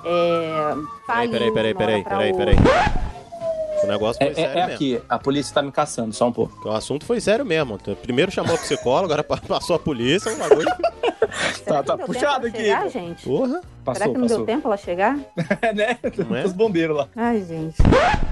É, 0.05 0.75
Peraí, 1.07 1.29
faliu 1.29 1.31
peraí, 1.33 1.53
peraí, 1.53 1.75
peraí, 1.75 2.05
peraí, 2.05 2.57
peraí. 2.57 2.57
O 3.83 3.87
negócio 3.87 4.23
É, 4.23 4.27
foi 4.27 4.35
sério 4.35 4.51
é- 4.51 4.53
é 4.53 4.57
mesmo. 4.67 4.75
aqui, 4.75 5.03
a 5.09 5.19
polícia 5.19 5.55
tá 5.55 5.63
me 5.63 5.73
caçando, 5.73 6.13
só 6.15 6.29
um 6.29 6.33
pouco. 6.33 6.69
O 6.69 6.73
assunto 6.73 7.05
foi 7.07 7.19
sério 7.21 7.45
mesmo. 7.47 7.79
Primeiro 8.03 8.31
chamou 8.31 8.55
o 8.55 8.59
psicólogo, 8.59 9.07
agora 9.13 9.25
pa- 9.25 9.39
passou 9.49 9.77
a 9.77 9.79
polícia, 9.79 10.31
um 10.33 10.37
bagulho. 10.39 10.69
Tá- 11.65 11.83
tá 11.83 11.97
puxado 11.99 12.47
aqui. 12.47 12.59
chegar, 12.59 12.89
gente? 12.89 13.25
Porra. 13.25 13.61
Passou, 13.85 14.03
Será 14.03 14.13
que 14.13 14.19
não 14.19 14.29
passou. 14.29 14.37
deu 14.39 14.47
tempo 14.47 14.69
ela 14.69 14.77
chegar? 14.77 15.19
É, 15.63 15.73
né? 15.73 15.99
Não 16.29 16.37
é? 16.37 16.45
Os 16.45 16.53
bombeiros 16.53 16.97
lá. 16.97 17.09
Ai, 17.17 17.43
gente. 17.43 17.77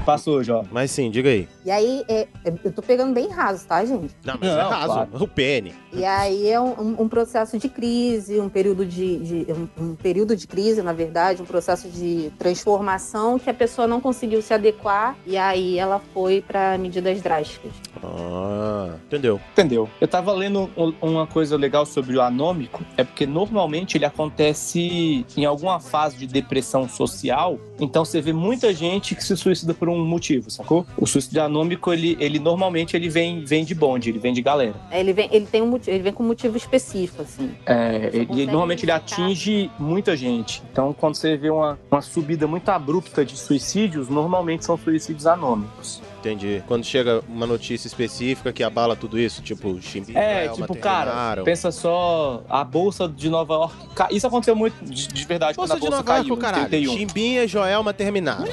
Passou, 0.05 0.43
Jó. 0.43 0.65
Mas 0.71 0.91
sim, 0.91 1.11
diga 1.11 1.29
aí. 1.29 1.49
E 1.65 1.71
aí, 1.71 2.05
é- 2.09 2.27
é- 2.45 2.53
eu 2.65 2.73
tô 2.73 2.81
pegando 2.83 3.13
bem 3.13 3.29
raso, 3.29 3.67
tá, 3.67 3.85
gente? 3.85 4.15
Não, 4.25 4.37
mas 4.41 4.51
é 4.51 4.57
Não, 4.63 4.71
raso. 4.71 4.93
claro. 4.93 5.09
O 5.21 5.29
PN. 5.29 5.73
E 5.93 6.05
aí 6.05 6.49
é 6.49 6.61
um, 6.61 7.03
um- 7.03 7.09
processo 7.09 7.59
de 7.59 7.69
crise, 7.69 8.39
um 8.41 8.49
período 8.49 8.85
de, 8.87 9.19
de- 9.45 9.53
um, 9.53 9.69
um 9.91 9.95
período 9.95 10.37
de 10.37 10.47
crise, 10.47 10.83
na 10.83 10.93
verdade, 10.93 11.43
um 11.43 11.45
processo 11.47 11.89
de 11.89 12.31
transformação 12.39 13.39
que 13.39 13.49
a 13.51 13.55
pessoa 13.55 13.87
não 13.89 14.01
conseguiu 14.01 14.41
se 14.43 14.53
adequar 14.55 15.17
e 15.27 15.37
aí 15.37 15.79
ela 15.79 16.01
foi 16.13 16.43
para 16.47 16.77
medidas 16.79 17.21
drásticas. 17.23 17.73
Ah, 18.03 18.95
entendeu? 19.07 19.41
Entendeu? 19.53 19.89
Eu 20.01 20.09
tava 20.09 20.33
lendo 20.33 20.71
um- 20.77 20.93
uma 21.01 21.27
coisa 21.27 21.57
legal 21.57 21.85
sobre 21.87 22.17
o 22.17 22.23
anômico, 22.23 22.83
é 22.97 23.03
porque 23.05 23.27
normalmente 23.27 23.97
ele 23.99 24.05
acontece 24.05 25.25
em 25.39 25.45
alguma 25.45 25.79
fase 25.79 26.17
de 26.17 26.27
depressão 26.27 26.89
social, 26.89 27.61
então 27.79 28.05
você 28.05 28.21
vê 28.21 28.33
muita 28.33 28.75
gente 28.75 29.15
que 29.15 29.23
se 29.23 29.37
suicida 29.37 29.73
por 29.73 29.89
um 29.89 30.05
motivo, 30.05 30.51
sacou? 30.51 30.85
O 30.97 31.07
suicídio 31.07 31.43
anômico, 31.43 31.93
ele, 31.93 32.17
ele 32.19 32.41
normalmente 32.41 32.97
ele 32.97 33.09
vem, 33.09 33.45
vem 33.45 33.65
de 33.65 33.75
bonde, 33.75 34.11
ele 34.11 34.19
vem 34.19 34.33
de 34.33 34.43
galera. 34.43 34.75
Ele 34.91 35.13
vem, 35.13 35.29
ele 35.31 35.47
tem 35.47 35.63
um 35.63 35.69
motivo, 35.69 35.91
ele 35.91 36.03
vem 36.03 36.13
com 36.13 36.25
um 36.25 36.27
motivo 36.27 36.57
específico, 36.57 37.23
assim. 37.23 37.53
É, 37.65 38.11
ele, 38.13 38.47
normalmente 38.47 38.85
ele 38.85 38.93
atinge 38.93 39.71
muita 39.79 40.17
gente. 40.17 40.61
Então, 40.73 40.93
quando 40.93 41.15
você 41.15 41.37
vê 41.37 41.51
uma, 41.51 41.79
uma 41.91 42.03
subida 42.03 42.47
muito 42.47 42.69
abrupta 42.69 43.25
de 43.25 43.37
suicídios, 43.37 44.09
normalmente 44.09 44.65
são 44.65 44.77
suicídios 44.77 45.27
anômicos. 45.27 46.03
Entendi. 46.19 46.63
Quando 46.67 46.85
chega 46.85 47.23
uma 47.29 47.47
notícia 47.47 47.87
específica 47.87 48.53
que 48.53 48.63
abala 48.63 48.97
tudo 48.97 49.19
isso, 49.19 49.41
tipo, 49.43 49.81
Chimbi 49.81 50.17
É, 50.17 50.49
tipo, 50.49 50.77
cara, 50.77 51.43
pensa 51.45 51.71
só, 51.71 52.43
a 52.49 52.65
bolsa 52.65 53.09
de 53.09 53.29
Nova 53.29 53.55
York. 53.55 53.77
Isso 54.15 54.27
aconteceu 54.27 54.57
muito 54.57 54.75
de, 54.85 55.07
de 55.09 55.25
verdade 55.25 55.57
Bolsa 55.57 55.75
quando 55.75 55.81
de 55.81 55.87
a 55.87 55.91
bolsa 55.91 56.05
Nova 56.05 56.17
York, 56.17 56.29
caiu. 56.29 56.37
caralho. 56.37 56.67
em 56.67 56.69
31. 56.69 56.97
Chimbinha 56.97 57.45
e 57.45 57.49
Joelma 57.49 57.93
terminaram. 57.93 58.45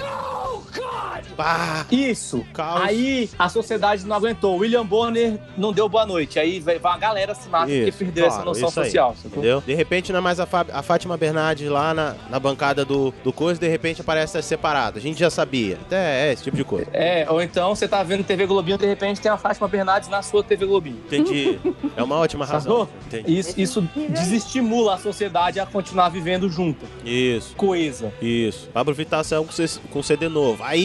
Pá, 1.36 1.86
Isso. 1.92 2.46
caos. 2.54 2.82
Aí 2.82 3.30
a 3.38 3.50
sociedade 3.50 4.06
não 4.06 4.16
aguentou. 4.16 4.58
William 4.58 4.86
Bonner 4.86 5.38
não 5.58 5.74
deu 5.74 5.88
boa 5.90 6.06
noite. 6.06 6.40
Aí 6.40 6.60
vai, 6.60 6.78
uma 6.78 6.98
galera 6.98 7.36
se 7.36 7.50
mata 7.50 7.66
porque 7.66 7.92
perdeu 7.92 8.26
essa 8.26 8.36
claro, 8.38 8.50
noção 8.52 8.70
isso 8.70 8.80
aí, 8.80 8.86
social. 8.86 9.16
Entendeu? 9.26 9.64
De 9.66 9.74
repente 9.74 10.12
não 10.12 10.20
é 10.20 10.22
mais 10.22 10.40
a, 10.40 10.46
Fá- 10.46 10.66
a 10.72 10.82
Fátima 10.82 11.18
Bernardes 11.18 11.70
lá 11.70 11.94
na, 11.94 12.16
na 12.30 12.40
bancada 12.40 12.86
do, 12.86 13.14
do 13.24 13.34
coisa, 13.34 13.60
de 13.60 13.68
repente 13.68 14.02
aparece 14.02 14.42
separada. 14.42 14.98
A 14.98 15.02
gente 15.02 15.20
já 15.20 15.30
sabia. 15.30 15.78
Até 15.82 16.30
é 16.30 16.34
esse 16.34 16.44
tipo 16.44 16.56
de 16.58 16.64
coisa. 16.64 16.88
É, 16.94 17.26
ou 17.30 17.42
então 17.42 17.76
você 17.76 17.88
tá 17.88 18.02
vendo 18.04 18.24
TV 18.24 18.46
Globinho, 18.46 18.78
de 18.78 18.86
repente 18.86 19.20
tem 19.20 19.32
a 19.32 19.38
Fátima 19.38 19.68
Bernardes 19.68 20.10
na 20.10 20.22
sua 20.22 20.44
TV 20.44 20.66
Globinho. 20.66 20.98
Entendi. 21.06 21.60
É 21.98 22.04
uma 22.04 22.16
ótima 22.18 22.46
razão. 22.46 22.88
Isso, 23.28 23.60
isso 23.60 23.82
desestimula 24.10 24.96
a 24.96 24.98
sociedade 24.98 25.60
a 25.60 25.66
continuar 25.66 26.10
vivendo 26.10 26.50
junta, 26.50 26.86
Isso. 27.04 27.56
coesa. 27.56 28.14
Isso. 28.22 28.70
Pablo 28.74 28.94
Vittar 28.94 29.24
saiu 29.24 29.48
com 29.92 30.04
CD 30.04 30.28
novo. 30.30 30.64
Aí, 30.64 30.85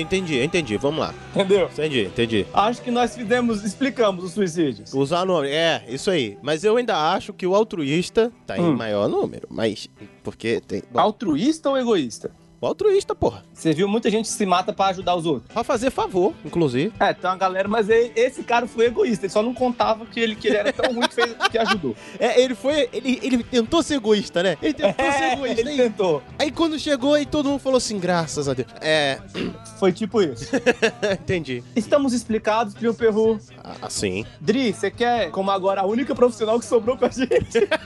entendi, 0.00 0.40
entendi. 0.42 0.76
Vamos 0.76 1.00
lá. 1.00 1.14
Entendeu? 1.34 1.68
Entendi, 1.72 2.02
entendi. 2.04 2.46
Acho 2.52 2.80
que 2.82 2.90
nós 2.90 3.14
fizemos, 3.14 3.64
explicamos 3.64 4.24
os 4.24 4.32
suicídios. 4.32 4.92
Usar 4.94 5.24
nome. 5.24 5.48
É, 5.48 5.84
isso 5.88 6.10
aí. 6.10 6.36
Mas 6.42 6.64
eu 6.64 6.76
ainda 6.76 6.96
acho 7.12 7.32
que 7.32 7.46
o 7.46 7.54
altruísta 7.54 8.32
tá 8.46 8.56
em 8.58 8.60
Hum. 8.62 8.76
maior 8.76 9.08
número. 9.08 9.46
Mas, 9.50 9.88
porque 10.22 10.60
tem. 10.60 10.82
Bom, 10.92 11.00
Altruísta 11.00 11.70
ou 11.70 11.78
egoísta? 11.78 12.30
Altruísta, 12.66 13.14
porra. 13.14 13.44
Você 13.52 13.72
viu 13.72 13.86
muita 13.88 14.10
gente 14.10 14.28
se 14.28 14.46
mata 14.46 14.72
pra 14.72 14.86
ajudar 14.86 15.14
os 15.14 15.26
outros. 15.26 15.50
Pra 15.52 15.64
fazer 15.64 15.90
favor, 15.90 16.32
inclusive. 16.44 16.92
É, 17.00 17.12
tem 17.12 17.28
uma 17.30 17.36
galera, 17.36 17.68
mas 17.68 17.88
ele- 17.88 18.12
esse 18.16 18.42
cara 18.42 18.66
foi 18.66 18.86
egoísta. 18.86 19.26
Ele 19.26 19.32
só 19.32 19.42
não 19.42 19.54
contava 19.54 20.04
que 20.06 20.18
ele, 20.20 20.34
que 20.34 20.48
ele 20.48 20.56
era 20.56 20.72
tão 20.72 20.92
ruim 20.92 21.08
que, 21.08 21.14
fez, 21.14 21.34
que 21.50 21.58
ajudou. 21.58 21.94
É, 22.18 22.40
ele 22.40 22.54
foi. 22.54 22.88
Ele, 22.92 23.18
ele 23.22 23.42
tentou 23.44 23.82
ser 23.82 23.94
egoísta, 23.96 24.42
né? 24.42 24.56
Ele 24.62 24.72
tentou 24.74 25.12
ser 25.12 25.22
É, 25.22 25.32
egoísta. 25.34 25.60
ele 25.60 25.70
Aí, 25.70 25.76
tentou. 25.76 26.22
aí 26.38 26.50
quando 26.50 26.78
chegou, 26.78 27.14
aí 27.14 27.26
todo 27.26 27.48
mundo 27.48 27.58
falou 27.60 27.78
assim, 27.78 27.98
graças 27.98 28.48
a 28.48 28.54
Deus. 28.54 28.68
É, 28.80 29.18
Foi 29.78 29.92
tipo 29.92 30.22
isso. 30.22 30.50
entendi. 31.12 31.62
Estamos 31.74 32.12
explicados, 32.12 32.74
Trio 32.74 32.94
Perru. 32.94 33.38
Assim. 33.82 34.24
Dri, 34.40 34.72
você 34.72 34.90
quer, 34.90 35.30
como 35.30 35.50
agora 35.50 35.80
a 35.82 35.86
única 35.86 36.14
profissional 36.14 36.58
que 36.58 36.64
sobrou 36.64 36.96
pra 36.96 37.08
gente, 37.08 37.28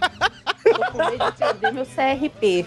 Tô 0.75 0.93
com 0.93 0.99
medo 1.11 1.25
de 1.25 1.39
perder 1.39 1.73
meu 1.73 1.87
CRP. 1.87 2.67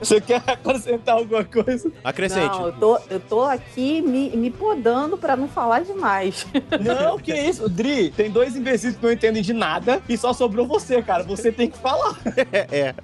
você 0.00 0.20
quer 0.20 0.42
acrescentar 0.46 1.16
alguma 1.16 1.44
coisa? 1.44 1.90
Acrescente. 2.04 2.58
Não, 2.58 2.66
eu 2.66 2.72
tô, 2.72 3.00
eu 3.10 3.20
tô 3.20 3.42
aqui 3.42 4.00
me, 4.02 4.30
me 4.30 4.50
podando 4.50 5.16
pra 5.16 5.36
não 5.36 5.48
falar 5.48 5.80
demais. 5.80 6.46
Não, 6.80 7.18
que 7.18 7.34
isso. 7.34 7.68
Dri, 7.68 8.10
tem 8.10 8.30
dois 8.30 8.56
imbecis 8.56 8.96
que 8.96 9.02
não 9.02 9.12
entendem 9.12 9.42
de 9.42 9.52
nada 9.52 10.00
e 10.08 10.16
só 10.16 10.32
sobrou 10.32 10.66
você, 10.66 11.02
cara. 11.02 11.22
Você 11.24 11.50
tem 11.52 11.70
que 11.70 11.78
falar. 11.78 12.16
É, 12.52 12.94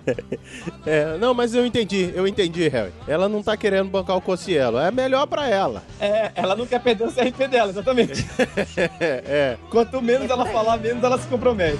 é. 0.87 1.19
Não, 1.19 1.35
mas 1.35 1.55
eu 1.55 1.65
entendi, 1.65 2.13
eu 2.15 2.27
entendi, 2.27 2.69
Harry. 2.69 2.93
Ela 3.07 3.29
não 3.29 3.43
tá 3.43 3.57
querendo 3.57 3.89
bancar 3.89 4.17
o 4.17 4.21
Cossielo. 4.21 4.79
É 4.79 4.91
melhor 4.91 5.27
pra 5.27 5.49
ela. 5.49 5.83
É, 6.01 6.31
ela 6.35 6.57
não 6.57 6.67
quer 6.67 6.81
perder 6.81 7.07
o 7.07 7.13
CRP 7.13 7.49
dela, 7.49 7.71
exatamente. 7.71 8.27
É, 9.01 9.25
é. 9.27 9.57
Quanto 9.71 10.01
menos 10.03 10.31
ela 10.31 10.47
falar, 10.47 10.77
menos 10.79 11.03
ela 11.03 11.19
se 11.19 11.27
compromete. 11.29 11.79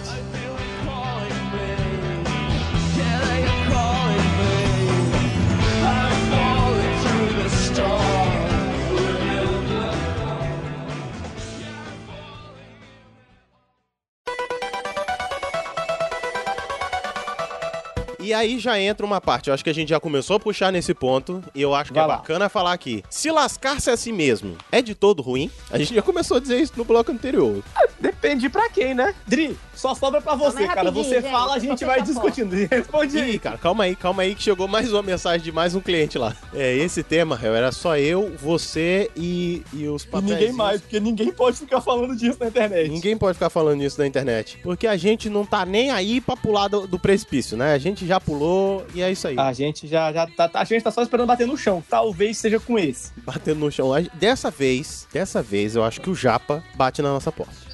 E 18.25 18.33
aí 18.33 18.59
já 18.59 18.81
entra 18.81 19.05
uma 19.05 19.21
parte, 19.21 19.49
eu 19.51 19.55
acho 19.55 19.63
que 19.63 19.69
a 19.69 19.75
gente 19.75 19.91
já 19.91 20.01
começou 20.01 20.37
a 20.37 20.41
puxar 20.41 20.73
nesse 20.73 20.95
ponto, 20.95 21.45
e 21.55 21.61
eu 21.61 21.75
acho 21.75 21.91
que 21.91 21.95
Vai 21.97 22.05
é 22.05 22.07
lá. 22.07 22.17
bacana 22.17 22.49
falar 22.49 22.73
aqui. 22.73 23.05
Se 23.11 23.31
lascar-se 23.31 23.91
a 23.91 23.99
si 23.99 24.13
mesmo 24.13 24.57
é 24.73 24.81
de 24.81 24.95
todo 24.95 25.21
ruim? 25.21 25.51
A 25.71 25.77
gente 25.77 25.95
já 25.95 26.01
começou 26.01 26.39
a 26.39 26.41
dizer 26.41 26.59
isso 26.59 26.73
no 26.75 26.87
bloco 26.87 27.13
anterior. 27.13 27.63
Depende 28.05 28.51
pra 28.51 28.69
quem, 28.69 28.93
né? 28.93 29.15
Dri, 29.27 29.57
só 29.75 29.95
sobra 29.95 30.21
pra 30.21 30.35
você, 30.35 30.67
cara. 30.69 30.91
Você 30.91 31.23
gente, 31.23 31.31
fala, 31.31 31.55
a 31.55 31.59
gente 31.59 31.83
vai 31.87 32.03
discutindo. 32.03 32.53
Responde 32.71 33.17
aí. 33.19 33.35
Ih, 33.37 33.39
cara, 33.39 33.57
calma 33.57 33.85
aí, 33.85 33.97
calma 33.97 34.23
aí, 34.25 34.35
que 34.35 34.43
chegou 34.43 34.69
mais 34.69 34.93
uma 34.93 35.03
mensagem 35.03 35.41
de 35.41 35.51
mais 35.51 35.75
um 35.75 35.81
cliente 35.81 36.19
lá. 36.19 36.37
É, 36.53 36.77
esse 36.77 37.03
tema, 37.03 37.41
era 37.43 37.73
só 37.73 37.97
eu, 37.97 38.37
você 38.39 39.11
e, 39.17 39.63
e 39.73 39.89
os 39.89 40.03
E 40.03 40.07
papéis. 40.07 40.33
ninguém 40.33 40.53
mais, 40.53 40.83
porque 40.83 41.01
ninguém 41.01 41.33
pode 41.33 41.57
ficar 41.57 41.81
falando 41.81 42.15
disso 42.15 42.37
na 42.39 42.49
internet. 42.49 42.91
Ninguém 42.91 43.17
pode 43.17 43.35
ficar 43.37 43.49
falando 43.49 43.83
isso 43.83 43.99
na 43.99 44.07
internet. 44.07 44.59
Porque 44.63 44.87
a 44.87 44.99
gente 44.99 45.31
não 45.31 45.47
tá 45.47 45.65
nem 45.65 45.91
aí 45.91 46.21
pra 46.21 46.37
pular 46.37 46.69
do, 46.69 46.87
do 46.87 46.99
precipício, 46.99 47.57
né? 47.57 47.73
A 47.73 47.79
gente 47.79 48.07
já 48.07 48.21
pulou 48.21 48.85
e 48.95 49.01
é 49.01 49.11
isso 49.11 49.27
aí. 49.27 49.39
A 49.39 49.51
gente 49.55 49.87
já, 49.87 50.13
já 50.13 50.27
tá, 50.27 50.51
a 50.53 50.65
gente 50.65 50.83
tá 50.83 50.91
só 50.91 51.01
esperando 51.03 51.27
bater 51.27 51.47
no 51.47 51.57
chão. 51.57 51.83
Talvez 51.89 52.37
seja 52.37 52.61
com 52.61 52.79
esse. 52.79 53.13
Batendo 53.25 53.61
no 53.61 53.73
chão. 53.73 53.93
Dessa 54.13 54.51
vez, 54.51 55.09
dessa 55.11 55.41
vez, 55.41 55.75
eu 55.75 55.83
acho 55.83 56.03
que 56.03 56.11
o 56.11 56.15
Japa 56.15 56.63
bate 56.75 57.01
na 57.01 57.09
nossa 57.09 57.33
porta. 57.33 57.74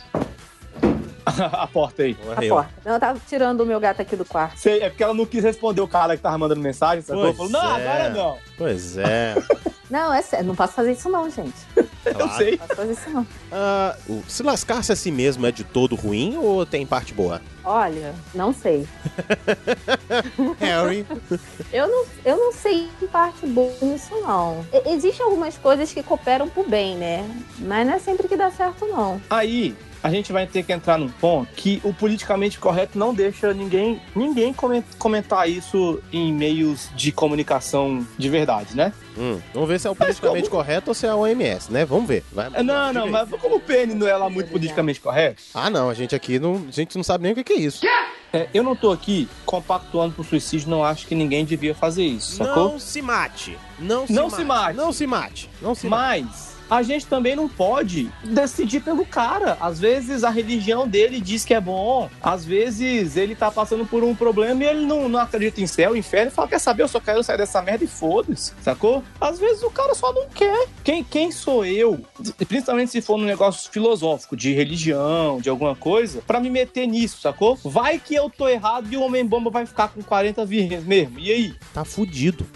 a 1.52 1.66
porta 1.66 2.02
aí. 2.02 2.16
Não 2.24 2.38
A 2.38 2.44
eu. 2.44 2.54
porta. 2.54 2.70
Não, 2.84 2.92
eu 2.94 3.00
tava 3.00 3.20
tirando 3.28 3.60
o 3.62 3.66
meu 3.66 3.78
gato 3.80 4.00
aqui 4.02 4.16
do 4.16 4.24
quarto. 4.24 4.58
Sei, 4.58 4.80
é 4.80 4.88
porque 4.88 5.02
ela 5.02 5.14
não 5.14 5.26
quis 5.26 5.42
responder 5.44 5.80
o 5.80 5.88
cara 5.88 6.16
que 6.16 6.22
tava 6.22 6.38
mandando 6.38 6.60
mensagem, 6.60 7.02
sacou? 7.02 7.22
Pois 7.34 7.36
Falou, 7.36 7.52
não, 7.52 7.76
é. 7.78 7.88
agora 7.88 8.10
não. 8.10 8.38
Pois 8.56 8.96
é. 8.96 9.34
Não, 9.90 10.14
é 10.14 10.22
sério, 10.22 10.46
não 10.46 10.54
posso 10.54 10.72
fazer 10.74 10.92
isso 10.92 11.08
não, 11.08 11.28
gente. 11.28 11.52
Eu 12.06 12.28
sei. 12.36 12.52
Não 12.52 12.58
posso 12.58 12.74
fazer 12.76 12.92
isso 12.92 13.10
não. 13.10 13.26
O- 14.08 14.22
se 14.28 14.40
lascar-se 14.44 14.92
a 14.92 14.94
si 14.94 15.10
mesmo 15.10 15.44
é 15.44 15.50
de 15.50 15.64
todo 15.64 15.96
ruim 15.96 16.36
ou 16.38 16.64
tem 16.64 16.86
parte 16.86 17.12
boa? 17.12 17.42
Olha, 17.64 18.14
não 18.32 18.54
sei. 18.54 18.86
Harry. 20.60 21.04
Eu 21.72 21.88
não, 21.88 22.04
eu 22.24 22.36
não 22.36 22.52
sei 22.52 22.88
em 23.02 23.06
parte 23.08 23.44
boa 23.46 23.72
nisso, 23.82 24.14
não. 24.20 24.64
E- 24.72 24.90
Existem 24.92 25.26
algumas 25.26 25.58
coisas 25.58 25.92
que 25.92 26.04
cooperam 26.04 26.48
pro 26.48 26.68
bem, 26.68 26.96
né? 26.96 27.28
Mas 27.58 27.84
não 27.84 27.94
é 27.94 27.98
sempre 27.98 28.28
que 28.28 28.36
dá 28.36 28.48
certo, 28.50 28.86
não. 28.86 29.20
Aí, 29.28 29.74
a 30.02 30.10
gente 30.10 30.32
vai 30.32 30.46
ter 30.46 30.62
que 30.62 30.72
entrar 30.72 30.98
num 30.98 31.08
ponto 31.08 31.48
que 31.54 31.80
o 31.84 31.92
politicamente 31.92 32.58
correto 32.58 32.98
não 32.98 33.12
deixa 33.14 33.52
ninguém, 33.52 34.00
ninguém 34.14 34.52
comen- 34.52 34.84
comentar 34.98 35.48
isso 35.48 36.00
em 36.12 36.32
meios 36.32 36.88
de 36.96 37.12
comunicação 37.12 38.06
de 38.18 38.28
verdade, 38.28 38.74
né? 38.76 38.92
Hum, 39.18 39.40
vamos 39.52 39.68
ver 39.68 39.78
se 39.80 39.86
é 39.86 39.90
o 39.90 39.94
politicamente 39.96 40.48
correto 40.48 40.90
ou 40.90 40.94
se 40.94 41.06
é 41.06 41.10
a 41.10 41.16
OMS, 41.16 41.70
né? 41.72 41.84
Vamos 41.84 42.06
ver. 42.08 42.24
Vai, 42.32 42.48
É, 42.54 42.62
Não, 42.62 42.92
não, 42.92 43.08
mas 43.10 43.28
como 43.40 43.56
o 43.56 43.60
PN 43.60 43.94
não 43.94 44.06
é 44.06 44.16
lá 44.16 44.30
muito 44.30 44.50
politicamente 44.50 45.00
correto, 45.00 45.42
Ah, 45.54 45.68
não, 45.68 45.90
a 45.90 45.94
gente 45.94 46.14
aqui 46.14 46.38
não, 46.38 46.64
a 46.68 46.70
gente 46.72 46.96
não 46.96 47.02
sabe 47.04 47.24
nem 47.24 47.32
o 47.32 47.34
que 47.34 47.44
que 47.44 47.52
é 47.52 47.56
isso. 47.60 47.80
é, 48.32 48.48
eu 48.54 48.62
não 48.62 48.74
tô 48.76 48.92
aqui 48.92 49.28
compactuando 49.44 50.14
pro 50.14 50.24
suicídio, 50.24 50.70
não 50.70 50.84
acho 50.84 51.06
que 51.06 51.14
ninguém 51.14 51.44
devia 51.44 51.74
fazer 51.74 52.04
isso, 52.04 52.36
sacou? 52.36 52.70
Não 52.72 52.78
se 52.78 53.02
mate. 53.02 53.58
Não 53.78 54.06
se 54.06 54.12
Não 54.12 54.24
mate. 54.24 54.36
se 54.36 54.44
mate. 54.44 54.76
Não 54.76 54.92
se 54.92 55.06
mate. 55.06 55.50
Não 55.60 55.74
se 55.74 55.86
mate. 55.88 56.22
Mas 56.24 56.49
a 56.70 56.82
gente 56.82 57.06
também 57.06 57.34
não 57.34 57.48
pode 57.48 58.10
decidir 58.22 58.80
pelo 58.80 59.04
cara. 59.04 59.58
Às 59.60 59.80
vezes 59.80 60.22
a 60.22 60.30
religião 60.30 60.86
dele 60.86 61.20
diz 61.20 61.44
que 61.44 61.52
é 61.52 61.60
bom, 61.60 62.08
às 62.22 62.44
vezes 62.44 63.16
ele 63.16 63.34
tá 63.34 63.50
passando 63.50 63.84
por 63.84 64.04
um 64.04 64.14
problema 64.14 64.62
e 64.62 64.66
ele 64.66 64.86
não, 64.86 65.08
não 65.08 65.18
acredita 65.18 65.60
em 65.60 65.66
céu, 65.66 65.96
inferno, 65.96 66.30
e 66.30 66.34
fala: 66.34 66.48
quer 66.48 66.60
saber, 66.60 66.84
eu 66.84 66.88
só 66.88 67.00
quero 67.00 67.22
sair 67.24 67.38
dessa 67.38 67.60
merda 67.60 67.84
e 67.84 67.88
foda-se, 67.88 68.52
sacou? 68.62 69.02
Às 69.20 69.38
vezes 69.38 69.62
o 69.62 69.70
cara 69.70 69.94
só 69.94 70.12
não 70.12 70.28
quer. 70.28 70.68
Quem, 70.84 71.02
quem 71.02 71.32
sou 71.32 71.64
eu, 71.64 72.04
principalmente 72.46 72.92
se 72.92 73.00
for 73.00 73.18
num 73.18 73.24
negócio 73.24 73.70
filosófico, 73.70 74.36
de 74.36 74.52
religião, 74.52 75.40
de 75.40 75.50
alguma 75.50 75.74
coisa, 75.74 76.22
pra 76.26 76.38
me 76.38 76.48
meter 76.48 76.86
nisso, 76.86 77.20
sacou? 77.20 77.58
Vai 77.64 77.98
que 77.98 78.14
eu 78.14 78.30
tô 78.30 78.48
errado 78.48 78.88
e 78.90 78.96
o 78.96 79.02
Homem-Bomba 79.02 79.50
vai 79.50 79.66
ficar 79.66 79.88
com 79.88 80.02
40 80.02 80.44
virgens 80.46 80.84
mesmo. 80.84 81.18
E 81.18 81.32
aí? 81.32 81.54
Tá 81.74 81.84
fudido. 81.84 82.46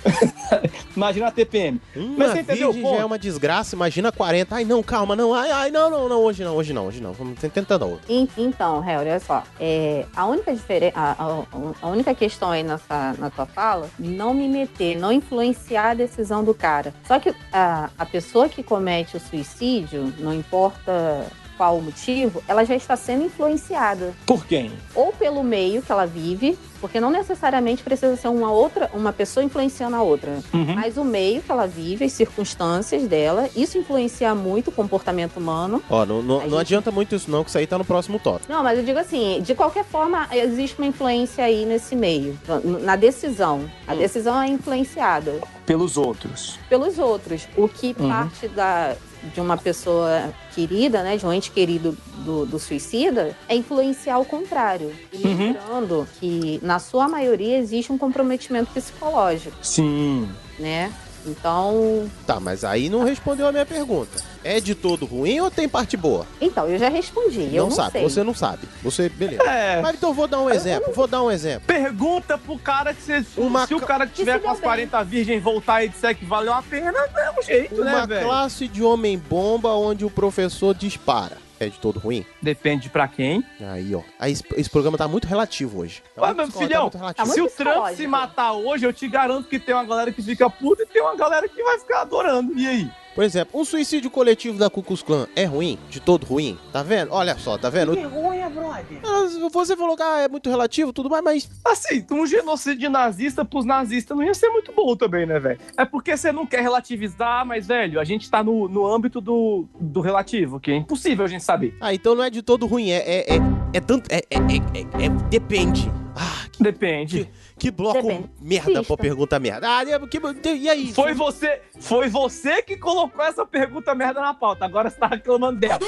Imagina 0.96 1.29
a 1.29 1.31
TPM. 1.31 1.81
Uma 1.96 2.18
Mas 2.18 2.33
você 2.33 2.40
entendeu 2.40 2.72
já 2.72 3.00
é 3.00 3.05
uma 3.05 3.18
desgraça, 3.18 3.74
imagina 3.74 4.03
40. 4.12 4.54
Ai, 4.54 4.64
não, 4.64 4.82
calma, 4.82 5.14
não. 5.16 5.34
Ai, 5.34 5.50
ai, 5.50 5.70
não, 5.70 5.88
não, 5.90 6.08
não, 6.08 6.20
hoje 6.22 6.42
não, 6.44 6.54
hoje 6.56 6.72
não, 6.72 6.86
hoje 6.86 7.00
não. 7.00 7.12
Vamos 7.12 7.38
tentando 7.40 7.86
outra. 7.86 8.12
En- 8.12 8.28
Então, 8.36 8.80
Harry, 8.80 9.00
olha 9.08 9.20
só. 9.20 9.42
É, 9.60 10.04
a, 10.14 10.26
única 10.26 10.52
diferença, 10.54 10.98
a, 10.98 11.12
a- 11.12 11.44
a 11.82 11.88
única 11.88 12.14
questão 12.14 12.50
aí 12.50 12.62
nessa, 12.62 13.14
na 13.18 13.30
tua 13.30 13.46
fala, 13.46 13.88
não 13.98 14.32
me 14.34 14.48
meter, 14.48 14.96
não 14.98 15.12
influenciar 15.12 15.90
a 15.90 15.94
decisão 15.94 16.42
do 16.44 16.54
cara. 16.54 16.92
Só 17.06 17.18
que 17.18 17.34
a, 17.52 17.90
a 17.98 18.06
pessoa 18.06 18.48
que 18.48 18.62
comete 18.62 19.16
o 19.16 19.20
suicídio, 19.20 20.12
não 20.18 20.32
importa 20.32 21.26
qual 21.56 21.78
o 21.78 21.82
motivo, 21.82 22.42
ela 22.48 22.64
já 22.64 22.74
está 22.74 22.96
sendo 22.96 23.24
influenciada. 23.24 24.12
Por 24.26 24.46
quem? 24.46 24.72
Ou 24.94 25.12
pelo 25.12 25.42
meio 25.42 25.82
que 25.82 25.90
ela 25.92 26.06
vive, 26.06 26.58
porque 26.80 27.00
não 27.00 27.10
necessariamente 27.10 27.82
precisa 27.82 28.16
ser 28.16 28.28
uma 28.28 28.50
outra, 28.50 28.90
uma 28.92 29.12
pessoa 29.12 29.42
influenciando 29.42 29.96
a 29.96 30.02
outra. 30.02 30.38
Uhum. 30.52 30.74
Mas 30.74 30.96
o 30.96 31.04
meio 31.04 31.40
que 31.42 31.50
ela 31.50 31.66
vive, 31.66 32.04
as 32.04 32.12
circunstâncias 32.12 33.04
dela, 33.08 33.48
isso 33.56 33.78
influencia 33.78 34.34
muito 34.34 34.68
o 34.68 34.72
comportamento 34.72 35.36
humano. 35.38 35.82
Ó, 35.88 36.04
não, 36.04 36.20
não, 36.22 36.40
gente- 36.42 36.54
adianta 36.58 36.90
muito 36.90 37.14
isso 37.14 37.30
não, 37.30 37.42
que 37.42 37.48
isso 37.50 37.58
aí 37.58 37.66
tá 37.66 37.78
no 37.78 37.84
próximo 37.84 38.18
tópico. 38.18 38.52
Não, 38.52 38.62
mas 38.62 38.78
eu 38.78 38.84
digo 38.84 38.98
assim, 38.98 39.40
de 39.42 39.54
qualquer 39.54 39.84
forma, 39.84 40.28
existe 40.32 40.76
uma 40.78 40.86
influência 40.86 41.44
aí 41.44 41.64
nesse 41.64 41.96
meio, 41.96 42.38
na 42.82 42.96
decisão. 42.96 43.70
A 43.86 43.94
decisão 43.94 44.40
é 44.42 44.48
influenciada 44.48 45.40
Pelos 45.64 45.96
outros. 45.96 46.58
pelos 46.68 46.98
outros. 46.98 47.48
O 47.56 47.66
que 47.68 47.94
Uhum. 47.98 48.08
parte 48.08 48.48
da, 48.48 48.94
de 49.32 49.40
uma 49.40 49.56
pessoa 49.56 50.32
querida, 50.54 51.02
né, 51.02 51.16
de 51.16 51.24
um 51.24 51.32
ente 51.32 51.50
querido 51.50 51.96
do, 52.18 52.44
do 52.44 52.58
suicida, 52.58 53.37
é 53.48 53.56
influenciar 53.56 54.18
o 54.18 54.24
contrário. 54.24 54.92
Uhum. 55.12 55.54
lembrando 55.54 56.08
que, 56.20 56.58
na 56.62 56.78
sua 56.78 57.08
maioria, 57.08 57.58
existe 57.58 57.92
um 57.92 57.98
comprometimento 57.98 58.70
psicológico, 58.72 59.56
Sim. 59.62 60.28
né? 60.58 60.92
Então, 61.26 62.10
Tá, 62.26 62.38
mas 62.40 62.64
aí 62.64 62.88
não 62.88 63.04
respondeu 63.04 63.46
a 63.46 63.52
minha 63.52 63.66
pergunta. 63.66 64.22
É 64.42 64.60
de 64.60 64.74
todo 64.74 65.06
ruim 65.06 65.40
ou 65.40 65.50
tem 65.50 65.68
parte 65.68 65.96
boa? 65.96 66.26
então 66.40 66.66
eu 66.68 66.78
já 66.78 66.88
respondi. 66.88 67.54
eu 67.54 67.64
não 67.64 67.70
sabe, 67.70 67.92
sei. 67.92 68.02
você 68.02 68.22
não 68.22 68.34
sabe. 68.34 68.68
Você, 68.82 69.08
beleza. 69.08 69.42
É. 69.44 69.80
Mas 69.80 69.96
então 69.96 70.10
eu 70.10 70.14
vou 70.14 70.26
dar 70.28 70.40
um 70.40 70.50
exemplo, 70.50 70.92
vou 70.92 71.06
dar 71.06 71.22
um 71.22 71.30
exemplo. 71.30 71.62
Pergunta 71.66 72.37
pro 72.37 72.58
cara 72.58 72.92
que 72.92 73.02
se, 73.02 73.24
Uma 73.37 73.66
se 73.66 73.74
o 73.74 73.80
ca- 73.80 73.87
cara 73.87 74.06
que 74.06 74.12
tiver 74.14 74.38
com 74.40 74.48
as 74.50 74.58
bem. 74.58 74.64
40 74.64 75.02
virgens 75.04 75.42
voltar 75.42 75.82
e 75.84 75.88
disser 75.88 76.14
que 76.16 76.24
valeu 76.24 76.52
a 76.52 76.62
pena, 76.62 76.92
é 77.16 77.30
um 77.38 77.42
jeito, 77.42 77.82
né, 77.82 77.94
Uma 77.96 78.06
velho? 78.06 78.26
classe 78.26 78.68
de 78.68 78.82
homem-bomba 78.82 79.70
onde 79.74 80.04
o 80.04 80.10
professor 80.10 80.74
dispara. 80.74 81.38
De 81.68 81.79
todo 81.79 81.98
ruim? 81.98 82.24
Depende 82.40 82.88
pra 82.88 83.09
quem. 83.09 83.44
Aí, 83.61 83.94
ó. 83.94 84.03
Aí, 84.18 84.33
esse, 84.33 84.44
esse 84.57 84.70
programa 84.70 84.98
tá 84.98 85.09
muito 85.09 85.27
relativo 85.27 85.81
hoje. 85.81 86.03
Tá 86.14 86.22
Ué, 86.22 86.29
muito 86.29 86.37
meu 86.37 86.46
discordante, 86.46 86.72
filhão, 86.72 86.90
tá 86.90 86.98
muito. 86.98 87.16
Tá 87.16 87.27
se 87.27 87.40
o 87.40 87.42
muito 87.42 87.57
Trump 87.57 87.87
se 87.96 88.07
matar 88.07 88.53
hoje, 88.53 88.87
eu 88.87 88.92
te 88.92 89.09
garanto 89.09 89.48
que 89.48 89.59
tem 89.59 89.74
uma 89.74 89.85
galera 89.85 90.12
que 90.12 90.22
fica 90.22 90.48
puta 90.50 90.83
e 90.83 90.87
tem 90.87 91.03
uma 91.03 91.16
galera 91.16 91.48
que 91.48 91.62
vai 91.62 91.79
ficar 91.79 92.03
adorando. 92.03 92.53
E 92.59 92.66
aí? 92.66 92.90
Por 93.14 93.22
exemplo, 93.22 93.61
um 93.61 93.64
suicídio 93.64 94.11
coletivo 94.11 94.59
da 94.59 94.68
Ku 94.68 94.83
Klux 94.83 95.03
Klan 95.03 95.29
é 95.37 95.44
ruim? 95.44 95.79
De 95.88 96.00
todo 96.00 96.27
ruim? 96.27 96.59
Tá 96.72 96.83
vendo? 96.83 97.12
Olha 97.12 97.38
só, 97.38 97.57
tá 97.57 97.70
vendo? 97.70 97.94
Vergonha, 97.94 98.50
brother. 98.50 98.98
Ah, 99.05 99.48
Você 99.53 99.77
falou 99.77 99.96
que 99.96 100.03
ah, 100.03 100.20
é 100.22 100.29
muito 100.29 100.50
relativo, 100.50 100.92
tudo 100.92 101.09
mais, 101.09 101.22
mas 101.22 101.50
Assim, 101.64 102.05
um 102.11 102.27
genocídio 102.27 102.90
nazista 102.90 103.44
pros 103.44 103.64
nazistas 103.64 104.16
não 104.16 104.24
ia 104.24 104.35
ser 104.35 104.48
muito 104.48 104.72
bom 104.72 104.96
também, 104.96 105.27
né, 105.27 105.38
velho? 105.38 105.61
É 105.77 105.85
porque 105.85 106.16
você 106.16 106.33
não 106.33 106.44
quer 106.44 106.61
relativizar, 106.61 107.46
mas, 107.46 107.68
velho, 107.68 108.00
a 108.00 108.05
gente 108.05 108.29
tá 108.29 108.42
no, 108.42 108.68
no 108.68 108.85
âmbito 108.87 109.20
do, 109.20 109.64
do 109.81 110.00
relativo, 110.00 110.59
que 110.59 110.72
é 110.72 110.77
impossível 110.77 111.24
a 111.24 111.29
gente 111.29 111.44
saber. 111.44 111.77
Ah, 111.81 111.94
então 111.94 112.14
não 112.16 112.24
é 112.24 112.31
de 112.31 112.42
todo 112.42 112.66
ruim, 112.66 112.90
é. 112.90 112.96
É, 112.96 113.35
é, 113.37 113.38
é 113.74 113.81
tanto. 113.81 114.09
É, 114.11 114.16
é, 114.29 114.37
é, 114.37 115.03
é- 115.03 115.07
é- 115.07 115.29
Depende. 115.31 115.90
Ah, 116.16 116.46
que, 116.53 116.62
Depende. 116.62 117.24
que 117.24 117.31
bloco 117.70 118.02
Depende. 118.02 118.30
merda 118.40 118.72
pra 118.72 118.80
Pista. 118.80 118.96
pergunta 118.96 119.38
merda. 119.38 119.68
Ah, 119.78 119.84
e- 119.84 120.06
que, 120.08 120.48
e 120.54 120.68
aí? 120.68 120.92
Foi 120.92 121.14
você, 121.14 121.62
foi 121.80 122.08
você 122.08 122.62
que 122.62 122.76
colocou 122.76 123.24
essa 123.24 123.46
pergunta 123.46 123.94
merda 123.94 124.20
na 124.20 124.34
pauta. 124.34 124.64
Agora 124.64 124.90
você 124.90 124.96
tá 124.98 125.06
reclamando 125.06 125.60
dela. 125.60 125.78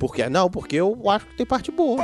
Por 0.00 0.14
que 0.14 0.28
não? 0.28 0.50
Porque 0.50 0.76
eu 0.76 1.08
acho 1.08 1.26
que 1.26 1.36
tem 1.36 1.46
parte 1.46 1.70
boa. 1.70 1.96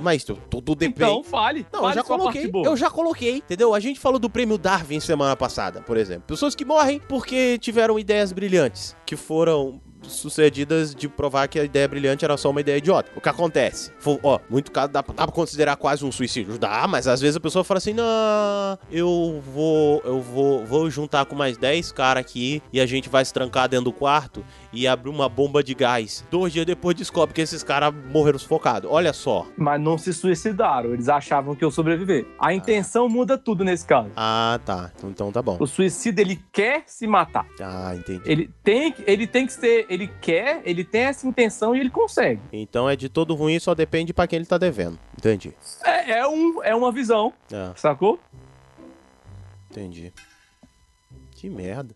Mas 0.00 0.24
tu- 0.24 0.38
tudo 0.50 0.74
depende. 0.74 1.10
Então, 1.10 1.22
fale. 1.24 1.66
Não, 1.72 1.80
eu 1.80 1.84
fale 1.84 1.94
já 1.94 2.04
sua 2.04 2.16
coloquei. 2.18 2.40
parte 2.42 2.52
boa. 2.52 2.66
Eu 2.66 2.76
já 2.76 2.90
coloquei, 2.90 3.36
entendeu? 3.36 3.74
A 3.74 3.80
gente 3.80 3.98
falou 4.00 4.18
do 4.18 4.28
prêmio 4.28 4.58
Darwin 4.58 5.00
semana 5.00 5.36
passada, 5.36 5.80
por 5.82 5.96
exemplo. 5.96 6.24
Pessoas 6.26 6.54
que 6.54 6.64
morrem 6.64 7.00
porque 7.08 7.58
tiveram 7.58 7.98
ideias 7.98 8.32
brilhantes, 8.32 8.96
que 9.06 9.16
foram 9.16 9.80
sucedidas 10.12 10.94
de 10.94 11.08
provar 11.08 11.48
que 11.48 11.58
a 11.58 11.64
ideia 11.64 11.86
brilhante 11.88 12.24
era 12.24 12.36
só 12.36 12.50
uma 12.50 12.60
ideia 12.60 12.78
idiota. 12.78 13.10
O 13.16 13.20
que 13.20 13.28
acontece? 13.28 13.90
Fo- 13.98 14.18
ó, 14.22 14.38
muito 14.48 14.70
caso 14.70 14.92
dá, 14.92 15.02
pra- 15.02 15.14
dá 15.14 15.24
pra 15.26 15.34
considerar 15.34 15.76
quase 15.76 16.04
um 16.04 16.12
suicídio. 16.12 16.58
Dá, 16.58 16.86
mas 16.88 17.06
às 17.08 17.20
vezes 17.20 17.36
a 17.36 17.40
pessoa 17.40 17.64
fala 17.64 17.78
assim: 17.78 17.92
não, 17.92 18.78
eu 18.90 19.42
vou, 19.52 20.02
eu 20.04 20.20
vou, 20.20 20.64
vou 20.64 20.90
juntar 20.90 21.24
com 21.26 21.34
mais 21.34 21.56
10 21.56 21.92
caras 21.92 22.20
aqui 22.22 22.62
e 22.72 22.80
a 22.80 22.86
gente 22.86 23.08
vai 23.08 23.24
se 23.24 23.32
trancar 23.32 23.68
dentro 23.68 23.86
do 23.86 23.92
quarto 23.92 24.44
e 24.72 24.86
abrir 24.86 25.10
uma 25.10 25.28
bomba 25.28 25.62
de 25.62 25.74
gás. 25.74 26.24
Dois 26.30 26.52
dias 26.52 26.66
depois 26.66 26.96
descobre 26.96 27.34
que 27.34 27.40
esses 27.40 27.62
caras 27.62 27.94
morreram 28.12 28.38
sufocados. 28.38 28.90
Olha 28.90 29.12
só. 29.12 29.46
Mas 29.56 29.80
não 29.80 29.96
se 29.98 30.12
suicidaram. 30.12 30.92
Eles 30.92 31.08
achavam 31.08 31.54
que 31.54 31.64
eu 31.64 31.70
sobreviver. 31.70 32.26
A 32.38 32.52
intenção 32.52 33.08
muda 33.08 33.38
tudo 33.38 33.64
nesse 33.64 33.86
caso. 33.86 34.10
Ah, 34.16 34.60
tá. 34.64 34.90
Então 35.04 35.32
tá 35.32 35.40
bom. 35.42 35.56
O 35.60 35.66
suicida, 35.66 36.20
ele 36.20 36.40
quer 36.52 36.82
se 36.86 37.06
matar. 37.06 37.46
Ah, 37.60 37.94
entendi. 37.94 38.20
Ele 38.26 38.50
tem, 38.62 38.94
ele 39.06 39.26
tem 39.26 39.46
que 39.46 39.52
ser, 39.52 39.86
ele 39.96 40.08
quer, 40.20 40.62
ele 40.64 40.84
tem 40.84 41.02
essa 41.02 41.26
intenção 41.26 41.74
e 41.74 41.80
ele 41.80 41.90
consegue. 41.90 42.40
Então 42.52 42.88
é 42.88 42.94
de 42.94 43.08
todo 43.08 43.34
ruim, 43.34 43.58
só 43.58 43.74
depende 43.74 44.12
pra 44.12 44.26
quem 44.26 44.36
ele 44.38 44.46
tá 44.46 44.56
devendo. 44.58 44.98
Entendi. 45.18 45.52
É, 45.84 46.18
é 46.20 46.28
um, 46.28 46.62
é 46.62 46.74
uma 46.74 46.92
visão, 46.92 47.32
Ah, 47.52 47.72
sacou? 47.76 48.20
entendi. 49.70 50.12
Que 51.32 51.50
merda. 51.50 51.94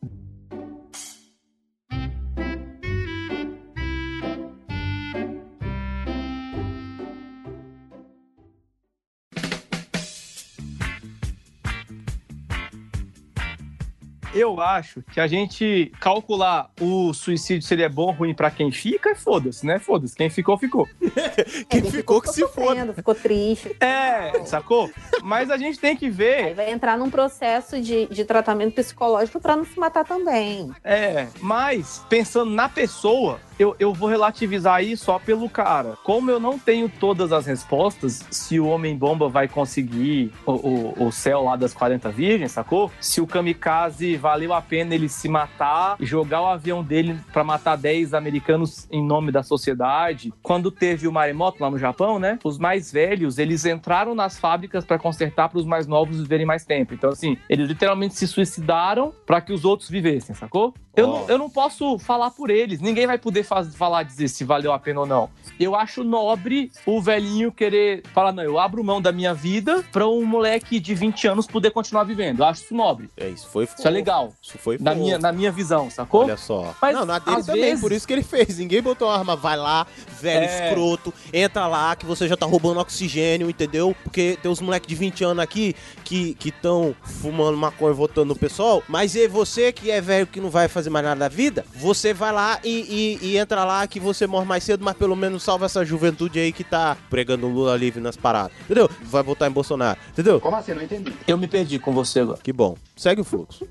Eu 14.32 14.60
acho 14.60 15.02
que 15.12 15.20
a 15.20 15.26
gente 15.26 15.92
calcular 16.00 16.70
o 16.80 17.12
suicídio 17.12 17.66
se 17.66 17.74
ele 17.74 17.82
é 17.82 17.88
bom 17.88 18.06
ou 18.06 18.12
ruim 18.12 18.34
pra 18.34 18.50
quem 18.50 18.70
fica, 18.70 19.10
é 19.10 19.14
foda-se, 19.14 19.66
né? 19.66 19.78
Foda-se. 19.78 20.14
Quem 20.16 20.30
ficou, 20.30 20.56
ficou. 20.56 20.88
Quem 21.68 21.82
ficou 21.90 22.20
que 22.20 22.28
se 22.28 22.46
foda. 22.48 22.92
ficou 22.94 23.14
triste. 23.14 23.74
É, 23.80 24.44
sacou? 24.44 24.90
Mas 25.22 25.50
a 25.50 25.56
gente 25.56 25.78
tem 25.78 25.96
que 25.96 26.06
Aí 26.06 26.10
ver. 26.10 26.54
vai 26.54 26.70
entrar 26.70 26.96
num 26.96 27.10
processo 27.10 27.80
de, 27.80 28.06
de 28.06 28.24
tratamento 28.24 28.74
psicológico 28.74 29.40
pra 29.40 29.56
não 29.56 29.64
se 29.64 29.78
matar 29.78 30.04
também. 30.04 30.70
É, 30.84 31.26
mas 31.40 32.04
pensando 32.08 32.50
na 32.50 32.68
pessoa, 32.68 33.40
eu, 33.60 33.76
eu 33.78 33.92
vou 33.92 34.08
relativizar 34.08 34.76
aí 34.76 34.96
só 34.96 35.18
pelo 35.18 35.46
cara. 35.46 35.98
Como 36.02 36.30
eu 36.30 36.40
não 36.40 36.58
tenho 36.58 36.88
todas 36.88 37.30
as 37.30 37.44
respostas, 37.44 38.24
se 38.30 38.58
o 38.58 38.66
Homem-Bomba 38.66 39.28
vai 39.28 39.48
conseguir 39.48 40.32
o, 40.46 40.52
o, 40.52 41.06
o 41.08 41.12
céu 41.12 41.44
lá 41.44 41.56
das 41.56 41.74
40 41.74 42.08
virgens, 42.08 42.52
sacou? 42.52 42.90
Se 42.98 43.20
o 43.20 43.26
Kamikaze 43.26 44.16
valeu 44.16 44.54
a 44.54 44.62
pena 44.62 44.94
ele 44.94 45.10
se 45.10 45.28
matar, 45.28 45.96
jogar 46.00 46.40
o 46.40 46.46
avião 46.46 46.82
dele 46.82 47.20
pra 47.34 47.44
matar 47.44 47.76
10 47.76 48.14
americanos 48.14 48.88
em 48.90 49.04
nome 49.04 49.30
da 49.30 49.42
sociedade. 49.42 50.32
Quando 50.42 50.70
teve 50.70 51.06
o 51.06 51.12
maremoto 51.12 51.62
lá 51.62 51.70
no 51.70 51.78
Japão, 51.78 52.18
né? 52.18 52.38
Os 52.42 52.58
mais 52.58 52.90
velhos, 52.90 53.36
eles 53.36 53.66
entraram 53.66 54.14
nas 54.14 54.38
fábricas 54.38 54.86
pra 54.86 54.98
consertar 54.98 55.50
para 55.50 55.58
os 55.58 55.66
mais 55.66 55.86
novos 55.86 56.18
viverem 56.18 56.46
mais 56.46 56.64
tempo. 56.64 56.94
Então, 56.94 57.10
assim, 57.10 57.36
eles 57.46 57.68
literalmente 57.68 58.14
se 58.14 58.26
suicidaram 58.26 59.12
pra 59.26 59.42
que 59.42 59.52
os 59.52 59.66
outros 59.66 59.90
vivessem, 59.90 60.34
sacou? 60.34 60.72
Eu, 60.96 61.08
Ó. 61.08 61.20
não, 61.20 61.28
eu 61.28 61.38
não 61.38 61.48
posso 61.48 61.98
falar 61.98 62.30
por 62.32 62.50
eles. 62.50 62.80
Ninguém 62.80 63.06
vai 63.06 63.16
poder 63.16 63.44
faz, 63.44 63.74
falar, 63.76 64.02
dizer 64.02 64.26
se 64.28 64.42
valeu 64.44 64.72
a 64.72 64.78
pena 64.78 65.00
ou 65.00 65.06
não. 65.06 65.30
Eu 65.58 65.74
acho 65.76 66.02
nobre 66.02 66.72
o 66.84 67.00
velhinho 67.00 67.52
querer 67.52 68.02
falar, 68.12 68.32
não, 68.32 68.42
eu 68.42 68.58
abro 68.58 68.82
mão 68.82 69.00
da 69.00 69.12
minha 69.12 69.32
vida 69.32 69.84
pra 69.92 70.08
um 70.08 70.24
moleque 70.24 70.80
de 70.80 70.94
20 70.94 71.28
anos 71.28 71.46
poder 71.46 71.70
continuar 71.70 72.04
vivendo. 72.04 72.40
Eu 72.40 72.44
acho 72.46 72.64
isso 72.64 72.74
nobre. 72.74 73.08
É, 73.16 73.28
isso 73.28 73.46
foi 73.48 73.64
Isso 73.64 73.86
é 73.86 73.90
legal. 73.90 74.32
Isso 74.42 74.58
foi 74.58 74.78
Na 74.80 74.94
minha, 74.94 75.18
na 75.18 75.30
minha 75.32 75.52
visão, 75.52 75.88
sacou? 75.90 76.22
Olha 76.24 76.36
só. 76.36 76.74
Mas, 76.82 76.94
não, 76.94 77.04
na 77.04 77.18
dele 77.18 77.42
também, 77.44 77.60
vezes- 77.62 77.80
por 77.80 77.92
isso 77.92 78.06
que 78.06 78.12
ele 78.12 78.22
fez. 78.22 78.58
Ninguém 78.58 78.82
botou 78.82 79.06
uma 79.08 79.16
arma, 79.16 79.36
vai 79.36 79.56
lá, 79.56 79.86
velho 80.20 80.44
É. 80.44 80.68
escroto, 80.68 81.14
entra 81.32 81.66
lá 81.68 81.94
que 81.94 82.04
você 82.06 82.26
já 82.26 82.36
tá 82.36 82.46
roubando 82.46 82.80
oxigênio, 82.80 83.48
entendeu? 83.48 83.94
Porque 84.02 84.36
tem 84.42 84.50
uns 84.50 84.60
moleques 84.60 84.88
de 84.88 84.94
20 84.94 85.22
anos 85.24 85.42
aqui 85.42 85.74
que 86.04 86.36
estão 86.44 86.94
fumando 87.02 87.56
maconha 87.56 87.92
e 87.92 87.96
votando 87.96 88.26
no 88.34 88.36
pessoal, 88.36 88.82
mas 88.88 89.14
e 89.14 89.28
você 89.28 89.72
que 89.72 89.90
é 89.90 90.00
velho 90.00 90.26
que 90.26 90.40
não 90.40 90.50
vai 90.50 90.66
fazer 90.66 90.79
mais 90.88 91.04
nada 91.04 91.20
da 91.20 91.28
vida, 91.28 91.64
você 91.74 92.14
vai 92.14 92.32
lá 92.32 92.58
e, 92.64 93.18
e- 93.22 93.26
e 93.32 93.36
entra 93.36 93.64
lá 93.64 93.86
que 93.86 93.98
você 94.00 94.26
morre 94.26 94.46
mais 94.46 94.64
cedo, 94.64 94.84
mas 94.84 94.96
pelo 94.96 95.14
menos 95.16 95.42
salva 95.42 95.66
essa 95.66 95.84
juventude 95.84 96.38
aí 96.38 96.52
que 96.52 96.64
tá 96.64 96.96
pregando 97.10 97.48
Lula 97.48 97.76
livre 97.76 98.00
nas 98.00 98.16
paradas, 98.16 98.52
entendeu? 98.64 98.88
Vai 99.02 99.22
votar 99.22 99.50
em 99.50 99.52
Bolsonaro, 99.52 99.98
entendeu? 100.10 100.40
Como 100.40 100.56
assim? 100.56 100.72
Não 100.72 100.82
entendi. 100.82 101.12
Eu 101.26 101.36
me 101.36 101.48
perdi 101.48 101.78
com 101.78 101.92
você 101.92 102.20
agora. 102.20 102.38
Que 102.42 102.52
bom. 102.52 102.76
Segue 102.96 103.20
o 103.20 103.24
fluxo. 103.24 103.66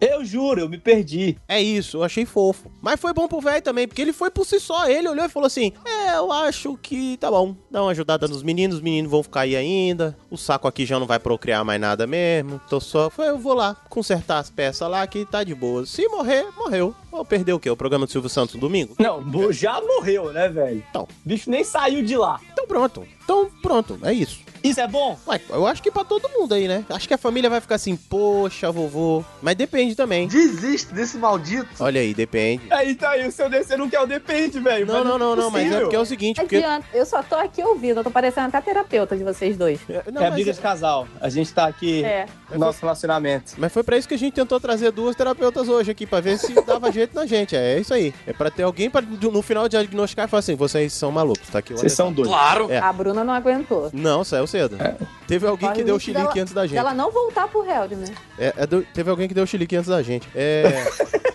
Eu 0.00 0.24
juro, 0.24 0.60
eu 0.60 0.68
me 0.68 0.78
perdi. 0.78 1.36
É 1.46 1.60
isso, 1.60 1.98
eu 1.98 2.04
achei 2.04 2.24
fofo. 2.24 2.70
Mas 2.80 2.98
foi 2.98 3.12
bom 3.12 3.28
pro 3.28 3.40
velho 3.40 3.62
também, 3.62 3.86
porque 3.86 4.00
ele 4.00 4.12
foi 4.12 4.30
por 4.30 4.46
si 4.46 4.58
só. 4.58 4.88
Ele 4.88 5.08
olhou 5.08 5.24
e 5.24 5.28
falou 5.28 5.46
assim: 5.46 5.72
É, 5.84 6.16
eu 6.16 6.32
acho 6.32 6.76
que 6.78 7.16
tá 7.18 7.30
bom. 7.30 7.54
Dá 7.70 7.82
uma 7.82 7.90
ajudada 7.90 8.26
nos 8.26 8.42
meninos, 8.42 8.76
os 8.76 8.82
meninos 8.82 9.10
vão 9.10 9.22
ficar 9.22 9.40
aí 9.40 9.54
ainda. 9.54 10.16
O 10.30 10.36
saco 10.36 10.66
aqui 10.66 10.86
já 10.86 10.98
não 10.98 11.06
vai 11.06 11.18
procriar 11.18 11.64
mais 11.64 11.80
nada 11.80 12.06
mesmo. 12.06 12.60
Tô 12.68 12.80
só. 12.80 13.10
Foi, 13.10 13.28
eu 13.28 13.38
vou 13.38 13.54
lá 13.54 13.74
consertar 13.88 14.38
as 14.38 14.48
peças 14.48 14.88
lá 14.88 15.06
que 15.06 15.24
tá 15.24 15.44
de 15.44 15.54
boa. 15.54 15.84
Se 15.84 16.08
morrer, 16.08 16.46
morreu. 16.56 16.94
Ou 17.12 17.24
perdeu 17.24 17.56
o 17.56 17.60
quê? 17.60 17.68
O 17.68 17.76
programa 17.76 18.06
do 18.06 18.12
Silvio 18.12 18.30
Santos 18.30 18.54
no 18.54 18.60
domingo? 18.60 18.94
Não, 18.98 19.52
já 19.52 19.80
morreu, 19.80 20.32
né, 20.32 20.48
velho? 20.48 20.82
Então. 20.90 21.02
O 21.02 21.28
bicho 21.28 21.50
nem 21.50 21.64
saiu 21.64 22.02
de 22.02 22.16
lá. 22.16 22.40
Então 22.52 22.66
pronto. 22.66 23.06
Então 23.22 23.50
pronto, 23.62 23.98
é 24.02 24.12
isso. 24.12 24.40
Isso 24.62 24.80
é 24.80 24.86
bom? 24.86 25.18
Ué, 25.26 25.40
eu 25.50 25.66
acho 25.66 25.82
que 25.82 25.90
pra 25.90 26.04
todo 26.04 26.28
mundo 26.28 26.54
aí, 26.54 26.68
né? 26.68 26.84
Acho 26.90 27.08
que 27.08 27.14
a 27.14 27.18
família 27.18 27.48
vai 27.48 27.60
ficar 27.60 27.76
assim, 27.76 27.96
poxa, 27.96 28.70
vovô. 28.70 29.24
Mas 29.40 29.54
depende 29.56 29.94
também. 29.94 30.28
Desiste 30.28 30.92
desse 30.92 31.16
maldito. 31.16 31.68
Olha 31.80 32.00
aí, 32.00 32.14
depende. 32.14 32.62
Aí 32.70 32.94
tá 32.94 33.10
aí, 33.10 33.26
o 33.26 33.32
seu 33.32 33.48
DC 33.48 33.76
não 33.76 33.88
quer 33.88 34.00
o 34.00 34.06
depende, 34.06 34.58
velho. 34.60 34.86
Não, 34.86 35.04
não, 35.04 35.18
não, 35.18 35.36
não, 35.36 35.50
mas 35.50 35.70
é 35.70 35.80
porque 35.80 35.96
é 35.96 36.00
o 36.00 36.04
seguinte, 36.04 36.40
porque. 36.40 36.56
Adianta, 36.56 36.86
eu 36.92 37.06
só 37.06 37.22
tô 37.22 37.36
aqui 37.36 37.62
ouvindo, 37.62 38.00
eu 38.00 38.04
tô 38.04 38.10
parecendo 38.10 38.48
até 38.48 38.60
terapeuta 38.60 39.16
de 39.16 39.24
vocês 39.24 39.56
dois. 39.56 39.80
Não, 40.12 40.20
é 40.20 40.24
mas 40.24 40.34
briga 40.34 40.52
de 40.52 40.60
casal. 40.60 41.08
A 41.20 41.28
gente 41.28 41.52
tá 41.52 41.66
aqui 41.66 42.02
É. 42.50 42.54
no 42.54 42.60
nosso 42.66 42.80
relacionamento. 42.80 43.52
Mas 43.58 43.72
foi 43.72 43.82
pra 43.82 43.96
isso 43.96 44.08
que 44.08 44.14
a 44.14 44.18
gente 44.18 44.34
tentou 44.34 44.58
trazer 44.60 44.90
duas 44.90 45.14
terapeutas 45.16 45.68
hoje 45.68 45.90
aqui, 45.90 46.06
pra 46.06 46.20
ver 46.20 46.38
se 46.38 46.52
dava 46.64 46.90
jeito 46.92 47.14
na 47.14 47.26
gente. 47.26 47.54
É 47.56 47.78
isso 47.78 47.92
aí. 47.94 48.12
É 48.26 48.32
pra 48.32 48.50
ter 48.50 48.62
alguém 48.62 48.90
pra 48.90 49.00
no 49.02 49.42
final 49.42 49.68
diagnosticar 49.68 50.26
e 50.26 50.28
falar 50.28 50.38
assim: 50.40 50.54
vocês 50.54 50.92
são 50.92 51.10
malucos, 51.10 51.48
tá 51.48 51.58
aqui 51.60 51.72
o 51.74 51.76
Vocês 51.78 51.92
são 51.92 52.12
doidos. 52.12 52.32
Claro. 52.32 52.70
É. 52.70 52.78
A 52.78 52.92
Bruna 52.92 53.22
não 53.24 53.32
aguentou. 53.34 53.90
Não, 53.92 54.24
saiu 54.24 54.46
cedo. 54.46 54.76
Teve 55.26 55.46
alguém 55.46 55.68
Corre 55.68 55.76
que 55.76 55.82
o 55.82 55.86
deu 55.86 55.94
risco 55.96 56.06
chilique 56.10 56.28
dela- 56.28 56.42
antes 56.42 56.52
da 56.54 56.62
gente. 56.66 56.74
Dela 56.74 56.94
não 56.94 57.10
voltar 57.10 57.46
pro 57.48 57.64
Held, 57.64 57.94
né? 57.96 58.06
É, 58.38 58.52
é 58.56 58.66
do- 58.66 58.82
teve 58.94 59.08
alguém 59.10 59.28
que 59.28 59.34
deu 59.34 59.46
chilique 59.46 59.76
antes 59.76 59.88
da 59.88 60.02
gente. 60.02 60.28
É. 60.34 60.84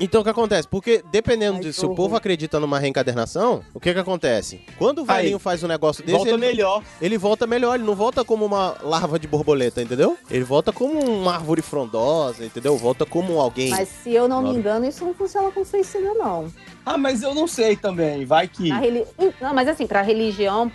Então 0.00 0.22
o 0.22 0.24
que 0.24 0.30
acontece? 0.30 0.66
Porque 0.66 1.04
dependendo 1.12 1.56
Ai, 1.56 1.62
de 1.64 1.72
se 1.74 1.84
o 1.84 1.94
povo 1.94 2.16
acredita 2.16 2.58
numa 2.58 2.78
reencadernação, 2.78 3.62
o 3.74 3.78
que 3.78 3.92
que 3.92 3.98
acontece? 3.98 4.62
Quando 4.78 5.02
o 5.02 5.04
velhinho 5.04 5.36
Aí, 5.36 5.40
faz 5.40 5.62
um 5.62 5.68
negócio 5.68 6.02
desse, 6.02 6.16
Volta 6.16 6.30
ele, 6.30 6.38
melhor. 6.38 6.82
ele 7.02 7.18
volta 7.18 7.46
melhor, 7.46 7.74
ele 7.74 7.84
não 7.84 7.94
volta 7.94 8.24
como 8.24 8.46
uma 8.46 8.76
larva 8.82 9.18
de 9.18 9.28
borboleta, 9.28 9.82
entendeu? 9.82 10.16
Ele 10.30 10.42
volta 10.42 10.72
como 10.72 10.98
uma 10.98 11.34
árvore 11.34 11.60
frondosa, 11.60 12.44
entendeu? 12.44 12.78
Volta 12.78 13.04
como 13.04 13.38
alguém. 13.38 13.70
Mas 13.70 13.88
se 13.88 14.14
eu 14.14 14.26
não 14.26 14.42
me 14.42 14.50
engano, 14.50 14.86
isso 14.86 15.04
não 15.04 15.12
funciona 15.12 15.50
com 15.50 15.64
suicídio, 15.64 16.14
não. 16.14 16.50
Ah, 16.84 16.96
mas 16.96 17.22
eu 17.22 17.34
não 17.34 17.46
sei 17.46 17.76
também. 17.76 18.24
Vai 18.24 18.48
que. 18.48 18.70
Reli... 18.70 19.04
Não, 19.40 19.52
mas 19.52 19.68
assim, 19.68 19.86
pra 19.86 20.00
religião, 20.00 20.68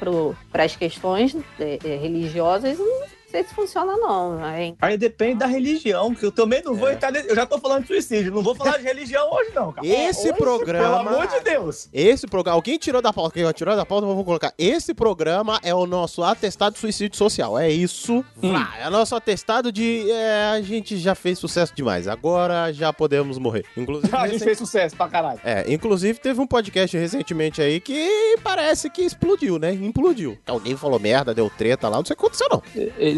para 0.52 0.64
as 0.64 0.76
questões 0.76 1.36
é, 1.60 1.80
é, 1.84 1.96
religiosas, 1.98 2.78
não 2.78 3.15
sei 3.36 3.44
se 3.44 3.54
funciona, 3.54 3.98
não. 3.98 4.40
Hein? 4.56 4.78
Aí 4.82 4.98
depende 4.98 5.40
da 5.40 5.46
religião, 5.46 6.16
que 6.16 6.26
eu 6.26 6.32
também 6.32 6.62
não 6.64 6.74
vou 6.74 6.88
É. 6.88 6.94
entrar. 6.94 7.12
nesse- 7.12 7.30
Eu 7.30 7.36
já 7.36 7.46
tô 7.46 7.58
falando 7.60 7.82
de 7.82 7.88
suicídio, 7.88 8.32
não 8.34 8.42
vou 8.42 8.56
falar 8.56 8.78
de 8.78 8.84
religião 8.84 9.30
hoje, 9.32 9.52
não, 9.54 9.72
cara. 9.74 9.86
Esse 9.86 10.30
hoje, 10.30 10.38
programa. 10.38 10.86
Pelo 11.04 11.10
amor 11.10 11.28
de 11.28 11.40
Deus. 11.42 11.90
Esse 11.94 12.26
programa, 12.28 12.56
alguém 12.58 12.78
tirou 12.78 13.02
da 13.02 13.12
pauta, 13.12 13.34
quem 13.34 13.52
tirou 13.52 13.76
da 13.76 13.86
pauta, 13.86 14.06
vou 14.08 14.24
colocar. 14.24 14.54
Esse 14.58 14.94
programa 14.94 15.60
é 15.64 15.74
o 15.76 15.86
nosso 15.86 16.24
atestado 16.24 16.74
de 16.76 16.80
suicídio 16.80 17.18
social. 17.18 17.58
É 17.60 17.70
isso. 17.70 18.24
Vrá, 18.38 18.74
é 18.80 18.90
nosso 18.90 19.16
atestado 19.16 19.72
de. 19.72 20.10
é, 20.10 20.52
a 20.54 20.62
gente 20.62 20.98
já 20.98 21.14
fez 21.16 21.38
sucesso 21.40 21.74
demais. 21.76 22.08
Agora 22.08 22.72
já 22.72 22.94
podemos 22.94 23.38
morrer. 23.38 23.66
Inclusive. 23.76 24.06
A 24.16 24.28
gente 24.28 24.44
fez 24.44 24.58
sucesso 24.58 24.96
pra 24.96 25.08
caralho. 25.08 25.40
É, 25.44 25.66
inclusive 25.72 26.18
teve 26.20 26.40
um 26.40 26.48
podcast 26.48 26.98
recentemente 26.98 27.62
aí 27.62 27.80
que 27.80 28.38
parece 28.44 28.90
que 28.90 29.02
explodiu, 29.02 29.60
né? 29.60 29.74
Implodiu. 29.74 30.38
Alguém 30.48 30.76
falou 30.78 31.00
merda, 31.00 31.34
deu 31.34 31.50
treta 31.50 31.90
lá, 31.90 31.98
não 31.98 32.06
sei 32.06 32.14
o 32.14 32.18
que 32.18 32.24
aconteceu, 32.26 32.48
não. 32.50 32.64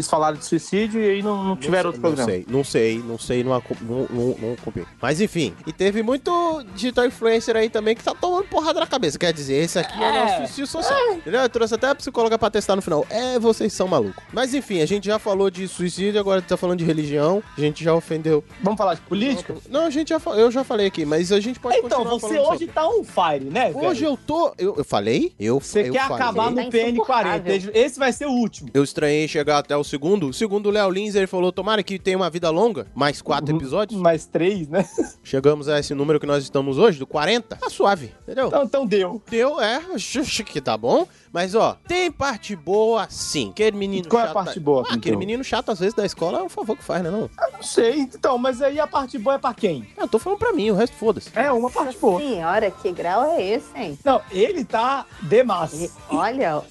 Eles 0.08 0.10
falaram 0.10 0.36
de 0.38 0.44
suicídio 0.46 1.00
e 1.02 1.10
aí 1.10 1.22
não, 1.22 1.44
não 1.44 1.56
tiveram 1.56 1.90
outro 1.90 2.00
não 2.00 2.08
programa. 2.14 2.30
sei, 2.30 2.46
não 2.48 2.64
sei, 2.64 2.98
não 3.04 3.18
sei, 3.18 3.44
não, 3.44 3.52
acu- 3.54 3.76
não, 3.82 4.06
não, 4.08 4.36
não 4.38 4.52
acompanhei. 4.54 4.88
Mas 5.00 5.20
enfim, 5.20 5.54
e 5.66 5.72
teve 5.72 6.02
muito 6.02 6.64
digital 6.74 7.04
influencer 7.06 7.54
aí 7.56 7.68
também 7.68 7.94
que 7.94 8.02
tá 8.02 8.14
tomando 8.14 8.44
porrada 8.48 8.80
na 8.80 8.86
cabeça. 8.86 9.18
Quer 9.18 9.32
dizer, 9.32 9.56
esse 9.62 9.78
aqui 9.78 10.02
é, 10.02 10.10
o 10.10 10.14
É. 10.14 10.20
nosso 10.24 10.36
suicídio 10.38 10.66
social. 10.66 11.12
Entendeu? 11.14 11.40
Eu 11.42 11.48
trouxe 11.48 11.74
até 11.74 11.88
a 11.88 11.94
psicóloga 11.94 12.38
pra 12.38 12.50
testar 12.50 12.74
no 12.74 12.80
final. 12.82 13.06
É, 13.10 13.38
vocês 13.38 13.72
são 13.72 13.86
malucos. 13.86 14.22
Mas 14.32 14.54
enfim, 14.54 14.80
a 14.80 14.86
gente 14.86 15.06
já 15.06 15.18
falou 15.18 15.50
de 15.50 15.68
suicídio, 15.68 16.18
agora 16.18 16.40
tá 16.40 16.56
falando 16.56 16.78
de 16.78 16.84
religião. 16.84 17.42
A 17.56 17.60
gente 17.60 17.84
já 17.84 17.92
ofendeu. 17.94 18.42
Vamos 18.62 18.78
falar 18.78 18.94
de 18.94 19.02
política? 19.02 19.54
Não, 19.68 19.86
a 19.86 19.90
gente 19.90 20.08
já 20.08 20.20
eu 20.36 20.50
já 20.50 20.64
falei 20.64 20.86
aqui, 20.86 21.04
mas 21.04 21.30
a 21.32 21.40
gente 21.40 21.60
pode 21.60 21.76
Então, 21.76 21.98
continuar 22.04 22.14
você 22.14 22.20
falando 22.34 22.48
hoje 22.52 22.58
sobre. 22.66 22.72
tá 22.74 22.88
on 22.88 23.04
fire, 23.04 23.44
né, 23.50 23.72
velho? 23.72 23.84
Hoje 23.86 24.04
eu 24.04 24.16
tô. 24.16 24.54
Eu, 24.56 24.74
eu 24.78 24.84
falei? 24.84 25.32
Eu, 25.38 25.60
Você 25.60 25.88
eu 25.88 25.92
quer 25.92 26.08
falei. 26.08 26.22
acabar 26.22 26.50
no 26.50 26.56
tá 26.56 26.62
PN40. 26.70 26.88
insuportável. 26.92 27.70
Esse 27.74 27.98
vai 27.98 28.12
ser 28.12 28.26
o 28.26 28.30
último. 28.32 28.70
Eu 28.72 28.82
estranhei 28.82 29.28
chegar 29.28 29.58
até 29.58 29.76
o 29.76 29.84
segundo. 29.84 29.97
Segundo 30.32 30.66
o 30.66 30.70
Léo 30.70 30.90
Lins, 30.90 31.14
ele 31.14 31.26
falou: 31.26 31.50
tomara 31.52 31.82
que 31.82 31.98
tenha 31.98 32.16
uma 32.16 32.30
vida 32.30 32.48
longa, 32.50 32.86
mais 32.94 33.20
quatro 33.20 33.52
Uhum. 33.52 33.60
episódios. 33.60 34.00
Mais 34.00 34.26
três, 34.26 34.68
né? 34.68 34.88
Chegamos 35.22 35.68
a 35.68 35.78
esse 35.78 35.94
número 35.94 36.18
que 36.20 36.26
nós 36.26 36.42
estamos 36.44 36.78
hoje, 36.78 36.98
do 36.98 37.06
40. 37.06 37.56
Tá 37.56 37.68
suave, 37.70 38.12
entendeu? 38.22 38.46
Então, 38.48 38.62
então 38.64 38.86
deu. 38.86 39.22
Deu, 39.30 39.60
é, 39.60 39.80
acho 39.94 40.44
que 40.44 40.60
tá 40.60 40.76
bom. 40.76 41.06
Mas, 41.32 41.54
ó, 41.54 41.76
tem 41.86 42.10
parte 42.10 42.56
boa, 42.56 43.06
sim. 43.10 43.50
Aquele 43.50 43.76
menino 43.76 44.08
Qual 44.08 44.20
é 44.20 44.24
a 44.24 44.26
chato... 44.28 44.34
parte 44.34 44.60
boa, 44.60 44.80
Ah, 44.82 44.94
aquele 44.94 45.00
Pinto? 45.16 45.18
menino 45.18 45.44
chato, 45.44 45.70
às 45.70 45.78
vezes, 45.78 45.94
da 45.94 46.04
escola 46.06 46.38
é 46.38 46.42
um 46.42 46.48
favor 46.48 46.76
que 46.76 46.82
faz, 46.84 47.02
né, 47.02 47.10
não? 47.10 47.28
Não 47.52 47.62
sei. 47.62 48.00
Então, 48.00 48.38
mas 48.38 48.62
aí 48.62 48.78
a 48.80 48.86
parte 48.86 49.18
boa 49.18 49.34
é 49.36 49.38
pra 49.38 49.52
quem? 49.54 49.86
Eu 49.96 50.08
tô 50.08 50.18
falando 50.18 50.38
pra 50.38 50.52
mim, 50.52 50.70
o 50.70 50.74
resto 50.74 50.96
foda-se. 50.96 51.30
É, 51.34 51.50
uma 51.52 51.70
parte 51.70 51.96
boa. 51.98 52.20
Senhora, 52.20 52.70
que 52.70 52.90
grau 52.92 53.24
é 53.24 53.42
esse, 53.42 53.66
hein? 53.76 53.98
Não, 54.04 54.20
ele 54.30 54.64
tá 54.64 55.04
demais. 55.22 55.94
Olha, 56.10 56.62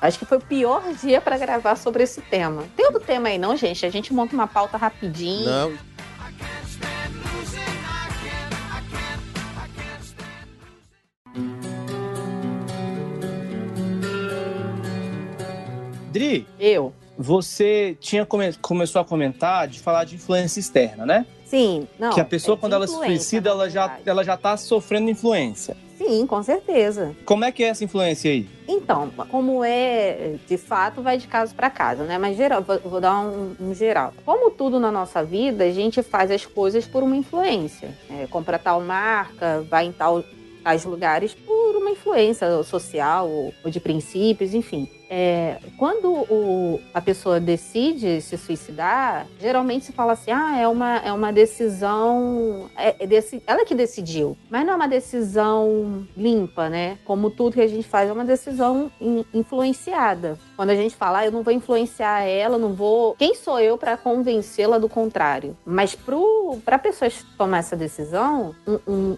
acho 0.00 0.18
que 0.18 0.24
foi 0.24 0.38
o 0.38 0.40
pior 0.40 0.82
dia 1.02 1.20
pra 1.20 1.38
gravar 1.38 1.76
sobre 1.76 2.02
esse 2.02 2.20
tema. 2.20 2.64
Tem 2.76 2.86
outro 2.86 3.00
tema 3.00 3.28
aí, 3.28 3.38
não, 3.38 3.56
gente? 3.56 3.84
A 3.86 3.90
gente 3.90 4.12
monta 4.12 4.34
uma 4.34 4.46
pauta 4.46 4.76
rapidinho. 4.76 5.44
Não, 5.46 5.72
Dri, 16.10 16.46
Eu. 16.58 16.92
você 17.16 17.96
tinha 18.00 18.26
come- 18.26 18.52
começou 18.54 19.00
a 19.00 19.04
comentar 19.04 19.68
de 19.68 19.80
falar 19.80 20.04
de 20.04 20.16
influência 20.16 20.60
externa, 20.60 21.06
né? 21.06 21.26
Sim, 21.46 21.86
não. 21.98 22.10
que 22.10 22.20
a 22.20 22.24
pessoa, 22.24 22.56
é 22.56 22.58
quando 22.60 22.74
ela 22.74 22.86
se 22.86 22.94
suicida, 22.94 23.50
ela 23.50 23.68
já, 23.68 23.98
ela 24.06 24.22
já 24.22 24.36
tá 24.36 24.56
sofrendo 24.56 25.10
influência. 25.10 25.76
Sim, 25.98 26.24
com 26.26 26.42
certeza. 26.42 27.14
Como 27.26 27.44
é 27.44 27.52
que 27.52 27.62
é 27.62 27.68
essa 27.68 27.84
influência 27.84 28.30
aí? 28.30 28.48
Então, 28.66 29.10
como 29.28 29.62
é, 29.64 30.36
de 30.48 30.56
fato, 30.56 31.02
vai 31.02 31.18
de 31.18 31.26
caso 31.26 31.54
para 31.54 31.68
caso, 31.68 32.04
né? 32.04 32.16
Mas 32.18 32.36
geral, 32.36 32.62
vou, 32.62 32.78
vou 32.78 33.00
dar 33.00 33.20
um, 33.20 33.54
um 33.60 33.74
geral. 33.74 34.14
Como 34.24 34.50
tudo 34.50 34.80
na 34.80 34.90
nossa 34.90 35.22
vida, 35.24 35.64
a 35.64 35.70
gente 35.72 36.02
faz 36.02 36.30
as 36.30 36.46
coisas 36.46 36.86
por 36.86 37.02
uma 37.02 37.16
influência. 37.16 37.90
É, 38.08 38.26
compra 38.28 38.58
tal 38.58 38.80
marca, 38.80 39.66
vai 39.68 39.86
em 39.86 39.92
tal, 39.92 40.24
tais 40.64 40.84
lugares 40.84 41.34
por 41.34 41.76
uma 41.76 41.90
influência 41.90 42.62
social 42.62 43.28
ou, 43.28 43.52
ou 43.64 43.70
de 43.70 43.80
princípios, 43.80 44.54
enfim. 44.54 44.88
É, 45.12 45.58
quando 45.76 46.08
o- 46.12 46.80
a 46.94 47.00
pessoa 47.00 47.40
decide 47.40 48.20
se 48.20 48.38
suicidar, 48.38 49.26
geralmente 49.40 49.86
se 49.86 49.92
fala 49.92 50.12
assim: 50.12 50.30
ah, 50.30 50.56
é 50.56 50.68
uma, 50.68 50.98
é 50.98 51.12
uma 51.12 51.32
decisão. 51.32 52.70
É, 52.76 52.94
é 53.00 53.06
deci- 53.08 53.42
ela 53.44 53.64
que 53.64 53.74
decidiu. 53.74 54.36
Mas 54.48 54.64
não 54.64 54.74
é 54.74 54.76
uma 54.76 54.86
decisão 54.88 56.06
limpa, 56.16 56.68
né? 56.68 56.96
Como 57.04 57.28
tudo 57.28 57.54
que 57.54 57.60
a 57.60 57.66
gente 57.66 57.88
faz 57.88 58.08
é 58.08 58.12
uma 58.12 58.24
decisão 58.24 58.90
in- 59.00 59.24
influenciada. 59.34 60.38
Quando 60.56 60.70
a 60.70 60.76
gente 60.76 60.94
fala, 60.94 61.18
ah, 61.20 61.26
eu 61.26 61.32
não 61.32 61.42
vou 61.42 61.52
influenciar 61.52 62.22
ela, 62.22 62.56
não 62.56 62.72
vou. 62.74 63.14
Quem 63.16 63.34
sou 63.34 63.58
eu 63.58 63.76
para 63.76 63.96
convencê-la 63.96 64.78
do 64.78 64.88
contrário? 64.88 65.56
Mas 65.64 65.96
para 66.64 66.76
a 66.76 66.78
pessoa 66.78 67.10
tomar 67.36 67.58
essa 67.58 67.74
decisão, 67.76 68.54
um, 68.66 68.78
um- 68.86 69.16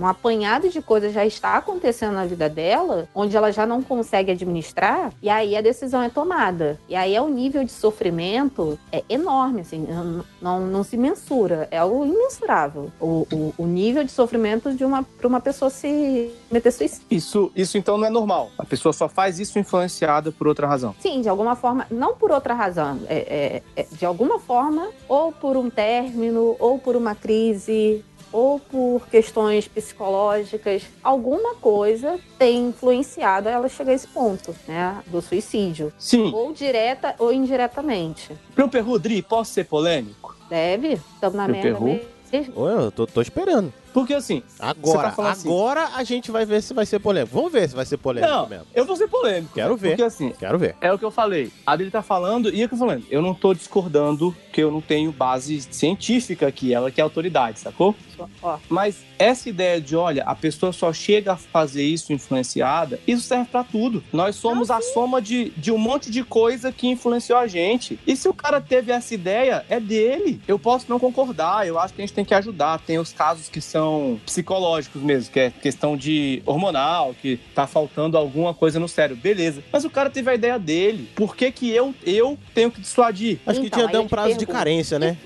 um 0.00 0.06
apanhado 0.06 0.68
de 0.68 0.80
coisas 0.80 1.12
já 1.12 1.26
está 1.26 1.56
acontecendo 1.56 2.12
na 2.14 2.26
vida 2.26 2.48
dela, 2.48 3.08
onde 3.12 3.36
ela 3.36 3.50
já 3.50 3.66
não 3.66 3.82
consegue 3.82 4.30
administrar, 4.30 5.12
e 5.22 5.31
aí 5.32 5.56
a 5.56 5.60
decisão 5.60 6.02
é 6.02 6.08
tomada. 6.08 6.78
E 6.88 6.94
aí 6.94 7.14
é 7.14 7.20
o 7.20 7.28
nível 7.28 7.64
de 7.64 7.72
sofrimento 7.72 8.78
é 8.90 9.02
enorme, 9.08 9.62
assim, 9.62 9.86
não, 9.88 10.24
não, 10.40 10.66
não 10.66 10.82
se 10.84 10.96
mensura, 10.96 11.66
é 11.70 11.78
algo 11.78 12.04
imensurável. 12.04 12.90
O, 13.00 13.26
o, 13.32 13.54
o 13.58 13.66
nível 13.66 14.04
de 14.04 14.12
sofrimento 14.12 14.72
de 14.74 14.84
uma 14.84 15.02
para 15.02 15.26
uma 15.26 15.40
pessoa 15.40 15.70
se 15.70 16.30
meter 16.50 16.70
suicídio. 16.70 17.06
Isso, 17.10 17.52
isso 17.56 17.78
então 17.78 17.96
não 17.98 18.06
é 18.06 18.10
normal. 18.10 18.50
A 18.58 18.64
pessoa 18.64 18.92
só 18.92 19.08
faz 19.08 19.38
isso 19.38 19.58
influenciada 19.58 20.30
por 20.30 20.46
outra 20.46 20.66
razão. 20.66 20.94
Sim, 21.00 21.20
de 21.20 21.28
alguma 21.28 21.56
forma, 21.56 21.86
não 21.90 22.14
por 22.14 22.30
outra 22.30 22.54
razão, 22.54 23.00
é, 23.08 23.62
é, 23.76 23.82
é, 23.82 23.86
de 23.90 24.04
alguma 24.04 24.38
forma, 24.38 24.90
ou 25.08 25.32
por 25.32 25.56
um 25.56 25.70
término, 25.70 26.56
ou 26.58 26.78
por 26.78 26.96
uma 26.96 27.14
crise, 27.14 28.04
ou 28.32 28.58
por 28.58 29.06
questões 29.10 29.68
psicológicas, 29.68 30.82
alguma 31.02 31.54
coisa 31.56 32.18
tem 32.38 32.68
influenciado 32.68 33.48
ela 33.48 33.68
chegar 33.68 33.92
a 33.92 33.94
esse 33.94 34.08
ponto, 34.08 34.54
né, 34.66 35.02
do 35.06 35.20
suicídio. 35.20 35.92
Sim. 35.98 36.32
Ou 36.34 36.52
direta 36.52 37.14
ou 37.18 37.32
indiretamente. 37.32 38.30
Meu 38.56 38.68
perru, 38.68 38.98
Dri, 38.98 39.22
posso 39.22 39.52
ser 39.52 39.64
polêmico? 39.64 40.36
Deve, 40.48 40.94
estamos 41.14 41.36
na 41.36 41.46
Meu 41.46 41.54
merda 41.56 41.68
perru? 41.78 41.86
mesmo. 41.86 42.66
Eu 42.66 42.90
tô, 42.90 43.06
tô 43.06 43.20
esperando. 43.20 43.70
Porque 43.92 44.14
assim, 44.14 44.42
Agora, 44.58 45.10
tá 45.10 45.10
falando 45.12 45.32
assim- 45.32 45.48
agora 45.50 45.90
a 45.94 46.02
gente 46.02 46.30
vai 46.30 46.46
ver 46.46 46.62
se 46.62 46.72
vai 46.72 46.86
ser 46.86 46.98
polêmico. 46.98 47.34
Vamos 47.36 47.52
ver 47.52 47.68
se 47.68 47.74
vai 47.76 47.84
ser 47.84 47.98
polêmico 47.98 48.32
não, 48.32 48.48
mesmo. 48.48 48.66
eu 48.74 48.86
vou 48.86 48.96
ser 48.96 49.06
polêmico. 49.06 49.52
Quero 49.52 49.76
ver. 49.76 49.88
Porque 49.90 50.02
assim, 50.02 50.30
Quero 50.38 50.58
ver. 50.58 50.74
é 50.80 50.90
o 50.90 50.98
que 50.98 51.04
eu 51.04 51.10
falei. 51.10 51.52
A 51.66 51.72
Adri 51.72 51.90
tá 51.90 52.00
falando 52.00 52.48
e 52.48 52.62
é 52.62 52.64
o 52.64 52.68
que 52.68 52.74
eu 52.74 52.78
tô 52.78 52.86
falando. 52.86 53.04
Eu 53.10 53.20
não 53.20 53.34
tô 53.34 53.52
discordando 53.52 54.34
que 54.50 54.62
eu 54.62 54.70
não 54.70 54.80
tenho 54.80 55.12
base 55.12 55.60
científica 55.70 56.46
aqui, 56.46 56.72
ela 56.72 56.90
que 56.90 57.02
é 57.02 57.04
autoridade, 57.04 57.60
sacou? 57.60 57.94
Ó, 58.42 58.58
Mas 58.68 59.04
essa 59.18 59.48
ideia 59.48 59.80
de, 59.80 59.96
olha, 59.96 60.24
a 60.24 60.34
pessoa 60.34 60.72
só 60.72 60.92
chega 60.92 61.32
a 61.32 61.36
fazer 61.36 61.82
isso 61.82 62.12
influenciada, 62.12 62.98
isso 63.06 63.22
serve 63.22 63.46
pra 63.50 63.64
tudo. 63.64 64.02
Nós 64.12 64.36
somos 64.36 64.70
a 64.70 64.80
soma 64.80 65.20
de, 65.20 65.50
de 65.56 65.70
um 65.70 65.78
monte 65.78 66.10
de 66.10 66.24
coisa 66.24 66.72
que 66.72 66.88
influenciou 66.88 67.38
a 67.38 67.46
gente. 67.46 67.98
E 68.06 68.16
se 68.16 68.28
o 68.28 68.34
cara 68.34 68.60
teve 68.60 68.92
essa 68.92 69.14
ideia, 69.14 69.64
é 69.68 69.78
dele. 69.78 70.40
Eu 70.46 70.58
posso 70.58 70.86
não 70.88 70.98
concordar, 70.98 71.66
eu 71.66 71.78
acho 71.78 71.94
que 71.94 72.02
a 72.02 72.06
gente 72.06 72.14
tem 72.14 72.24
que 72.24 72.34
ajudar. 72.34 72.80
Tem 72.80 72.98
os 72.98 73.12
casos 73.12 73.48
que 73.48 73.60
são 73.60 74.20
psicológicos 74.24 75.02
mesmo, 75.02 75.32
que 75.32 75.40
é 75.40 75.50
questão 75.50 75.96
de 75.96 76.42
hormonal, 76.44 77.14
que 77.20 77.38
tá 77.54 77.66
faltando 77.66 78.16
alguma 78.16 78.54
coisa 78.54 78.78
no 78.78 78.88
cérebro. 78.88 79.22
Beleza. 79.22 79.62
Mas 79.72 79.84
o 79.84 79.90
cara 79.90 80.10
teve 80.10 80.30
a 80.30 80.34
ideia 80.34 80.58
dele. 80.58 81.08
Por 81.14 81.36
que 81.36 81.50
que 81.52 81.70
eu, 81.70 81.94
eu 82.04 82.38
tenho 82.54 82.70
que 82.70 82.80
dissuadir? 82.80 83.38
Acho 83.46 83.60
que 83.60 83.66
Então, 83.66 83.78
tinha 83.78 83.86
que 83.86 83.92
dar 83.92 83.98
eu 83.98 84.04
um 84.04 84.08
prazo 84.08 84.36
de 84.36 84.46
carência, 84.46 84.98
né? 84.98 85.16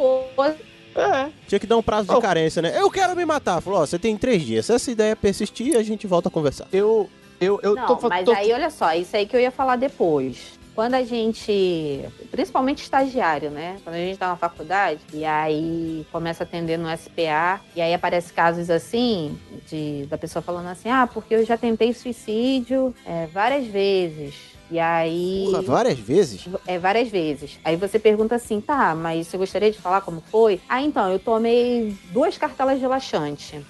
É. 0.97 1.31
Tinha 1.47 1.59
que 1.59 1.67
dar 1.67 1.77
um 1.77 1.83
prazo 1.83 2.09
de 2.09 2.15
Oh. 2.15 2.21
carência, 2.21 2.63
né? 2.63 2.73
Eu 2.81 2.91
quero 2.91 3.15
me 3.15 3.25
matar. 3.25 3.61
Falou, 3.61 3.81
ó, 3.81 3.87
você 3.87 3.99
tem 3.99 4.17
três 4.17 4.43
dias. 4.43 4.67
Se 4.67 4.73
essa 4.75 4.91
ideia 4.91 5.15
persistir, 5.15 5.77
a 5.77 5.83
gente 5.83 6.07
volta 6.07 6.29
a 6.29 6.33
conversar. 6.33 6.67
Eu, 6.73 7.09
eu, 7.41 7.61
eu 7.63 7.75
Não, 7.75 7.87
tô 7.87 8.09
mas 8.09 8.25
tô- 8.25 8.33
aí 8.33 8.53
olha 8.53 8.71
só, 8.71 8.93
isso 8.95 9.17
aí 9.17 9.27
que 9.27 9.37
eu 9.37 9.41
ia 9.41 9.51
falar 9.51 9.77
depois. 9.77 10.57
Quando 10.75 10.93
a 10.95 11.03
gente, 11.03 12.05
principalmente 12.31 12.83
estagiário, 12.83 13.51
né? 13.51 13.79
Quando 13.83 13.95
a 13.97 13.99
gente 13.99 14.19
tá 14.19 14.29
na 14.29 14.37
faculdade 14.37 15.01
e 15.13 15.25
aí 15.25 16.07
começa 16.13 16.45
a 16.45 16.47
atender 16.47 16.77
no 16.79 16.87
SPA 16.91 17.61
e 17.75 17.81
aí 17.81 17.95
aparece 17.95 18.31
casos 18.31 18.69
assim 18.69 19.39
de 19.67 20.05
da 20.11 20.19
pessoa 20.19 20.43
falando 20.43 20.67
assim, 20.69 20.91
ah, 20.91 21.07
porque 21.11 21.35
eu 21.35 21.47
já 21.47 21.57
tentei 21.57 21.95
suicídio 21.95 22.95
é, 23.07 23.27
várias 23.33 23.67
vezes. 23.67 24.35
E 24.71 24.79
aí. 24.81 25.45
Porra, 25.47 25.63
várias 25.63 25.99
vezes? 25.99 26.49
É, 26.67 26.79
várias 26.79 27.09
vezes. 27.09 27.59
Aí 27.65 27.77
você 27.77 27.99
pergunta 27.99 28.35
assim, 28.35 28.61
tá, 28.61 28.95
mas 28.95 29.29
você 29.29 29.37
gostaria 29.37 29.71
de 29.71 29.79
falar 29.79 30.01
como 30.01 30.21
foi? 30.31 30.61
Ah, 30.69 30.83
então, 30.83 31.11
eu 31.11 31.19
tomei 31.19 31.97
duas 32.11 32.37
cartelas 32.37 32.81
de 32.81 32.87
laxante. 32.87 33.65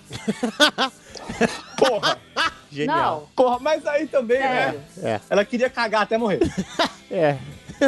Porra! 1.76 2.18
Genial. 2.70 3.28
Porra, 3.34 3.58
mas 3.60 3.86
aí 3.86 4.06
também, 4.06 4.38
Sério. 4.38 4.80
né? 4.96 5.10
É. 5.14 5.20
Ela 5.30 5.44
queria 5.44 5.70
cagar 5.70 6.02
até 6.02 6.18
morrer. 6.18 6.40
É. 7.08 7.38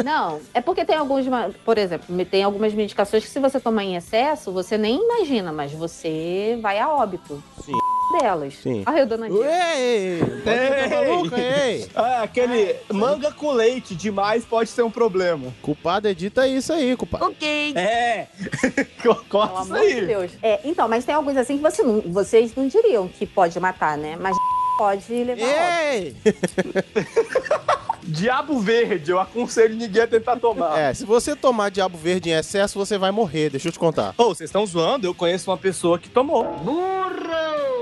Não, 0.03 0.39
é 0.53 0.61
porque 0.61 0.85
tem 0.85 0.95
alguns, 0.95 1.25
por 1.65 1.77
exemplo, 1.77 2.25
tem 2.25 2.43
algumas 2.43 2.73
medicações 2.73 3.23
que 3.23 3.29
se 3.29 3.39
você 3.39 3.59
tomar 3.59 3.83
em 3.83 3.95
excesso, 3.95 4.51
você 4.51 4.77
nem 4.77 4.95
imagina, 5.03 5.51
mas 5.51 5.71
você 5.71 6.57
vai 6.61 6.79
a 6.79 6.89
óbito. 6.89 7.41
Sim. 7.65 7.71
Delas. 8.19 8.55
Sim. 8.55 8.83
Olha 8.87 9.01
eu 9.01 9.05
dando 9.05 9.25
a 9.25 9.29
dica. 9.29 9.45
Ei! 9.45 10.19
Tá 10.43 10.95
maluca, 10.95 11.39
ei! 11.39 11.87
Ah, 11.95 12.23
aquele 12.23 12.75
manga 12.91 13.31
com 13.31 13.51
leite 13.51 13.93
demais 13.93 14.43
pode 14.43 14.67
ser 14.71 14.81
um 14.81 14.89
problema. 14.89 15.53
Culpado 15.61 16.07
edita 16.07 16.47
isso 16.47 16.73
aí, 16.73 16.97
culpado. 16.97 17.25
Ok. 17.25 17.73
É. 17.75 18.25
Pelo 19.03 19.23
Corta 19.25 19.61
isso 19.61 19.73
amor 19.75 19.85
de 19.87 19.93
aí. 19.93 20.05
Deus. 20.07 20.31
É, 20.41 20.59
então, 20.65 20.87
mas 20.87 21.05
tem 21.05 21.13
alguns 21.13 21.37
assim 21.37 21.57
que 21.57 21.61
você 21.61 21.83
não- 21.83 22.01
vocês 22.01 22.55
não 22.55 22.67
diriam 22.67 23.07
que 23.07 23.27
pode 23.27 23.59
matar, 23.59 23.95
né? 23.95 24.17
Mas 24.19 24.35
pode 24.79 25.13
levar 25.23 25.45
a 25.45 25.47
óbito. 25.47 26.17
Ei! 26.25 27.75
Diabo 28.09 28.59
verde, 28.59 29.11
eu 29.11 29.19
aconselho 29.19 29.75
ninguém 29.75 30.01
a 30.01 30.07
tentar 30.07 30.35
tomar. 30.37 30.79
É, 30.79 30.93
se 30.93 31.05
você 31.05 31.35
tomar 31.35 31.69
diabo 31.69 31.97
verde 31.97 32.29
em 32.29 32.33
excesso, 32.33 32.77
você 32.77 32.97
vai 32.97 33.11
morrer, 33.11 33.51
deixa 33.51 33.67
eu 33.67 33.71
te 33.71 33.77
contar. 33.77 34.15
Ô, 34.17 34.29
vocês 34.29 34.49
estão 34.49 34.65
zoando? 34.65 35.05
Eu 35.05 35.13
conheço 35.13 35.51
uma 35.51 35.57
pessoa 35.57 35.99
que 35.99 36.09
tomou. 36.09 36.43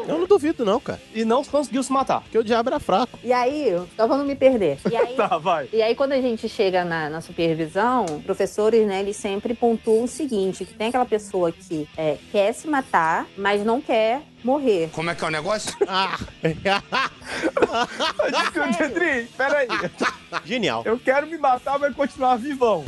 Eu 0.08 0.20
não 0.20 0.28
duvido 0.28 0.64
não, 0.66 0.80
cara. 0.80 1.00
E 1.14 1.24
não 1.26 1.44
conseguiu 1.44 1.84
se 1.84 1.92
matar. 1.92 2.22
Porque 2.22 2.38
o 2.38 2.44
diabo 2.44 2.70
era 2.70 2.80
fraco. 2.80 3.20
E 3.24 3.32
aí, 3.34 3.74
só 3.96 4.08
pra 4.08 4.18
não 4.18 4.26
me 4.26 4.36
perder. 4.36 4.78
E 4.92 4.96
aí, 4.96 5.16
Tá, 5.16 5.38
vai. 5.38 5.68
E 5.74 5.82
aí, 5.82 5.94
quando 5.96 6.14
a 6.14 6.22
gente 6.22 6.48
chega 6.48 6.84
na, 6.86 7.10
na 7.10 7.22
supervisão, 7.22 8.06
professores, 8.26 8.88
né, 8.88 9.00
eles 9.02 9.16
sempre 9.18 9.54
pontuam 9.54 10.04
o 10.06 10.08
seguinte: 10.08 10.64
que 10.66 10.74
tem 10.74 10.88
aquela 10.88 11.06
pessoa 11.06 11.52
que 11.52 11.88
é, 11.98 12.18
quer 12.32 12.54
se 12.54 12.68
matar, 12.68 13.28
mas 13.38 13.64
não 13.66 13.82
quer 13.82 14.22
morrer. 14.44 14.90
Como 14.94 15.10
é 15.10 15.16
que 15.16 15.24
é 15.24 15.28
o 15.28 15.32
negócio? 15.32 15.76
Ah! 15.88 16.18
Andri, 18.86 19.28
peraí. 19.38 19.68
Genial. 20.46 20.84
Eu 20.86 20.98
quero 21.00 21.28
me 21.28 21.38
matar, 21.38 21.78
mas 21.80 21.94
continuar 21.96 22.36
vivão. 22.38 22.84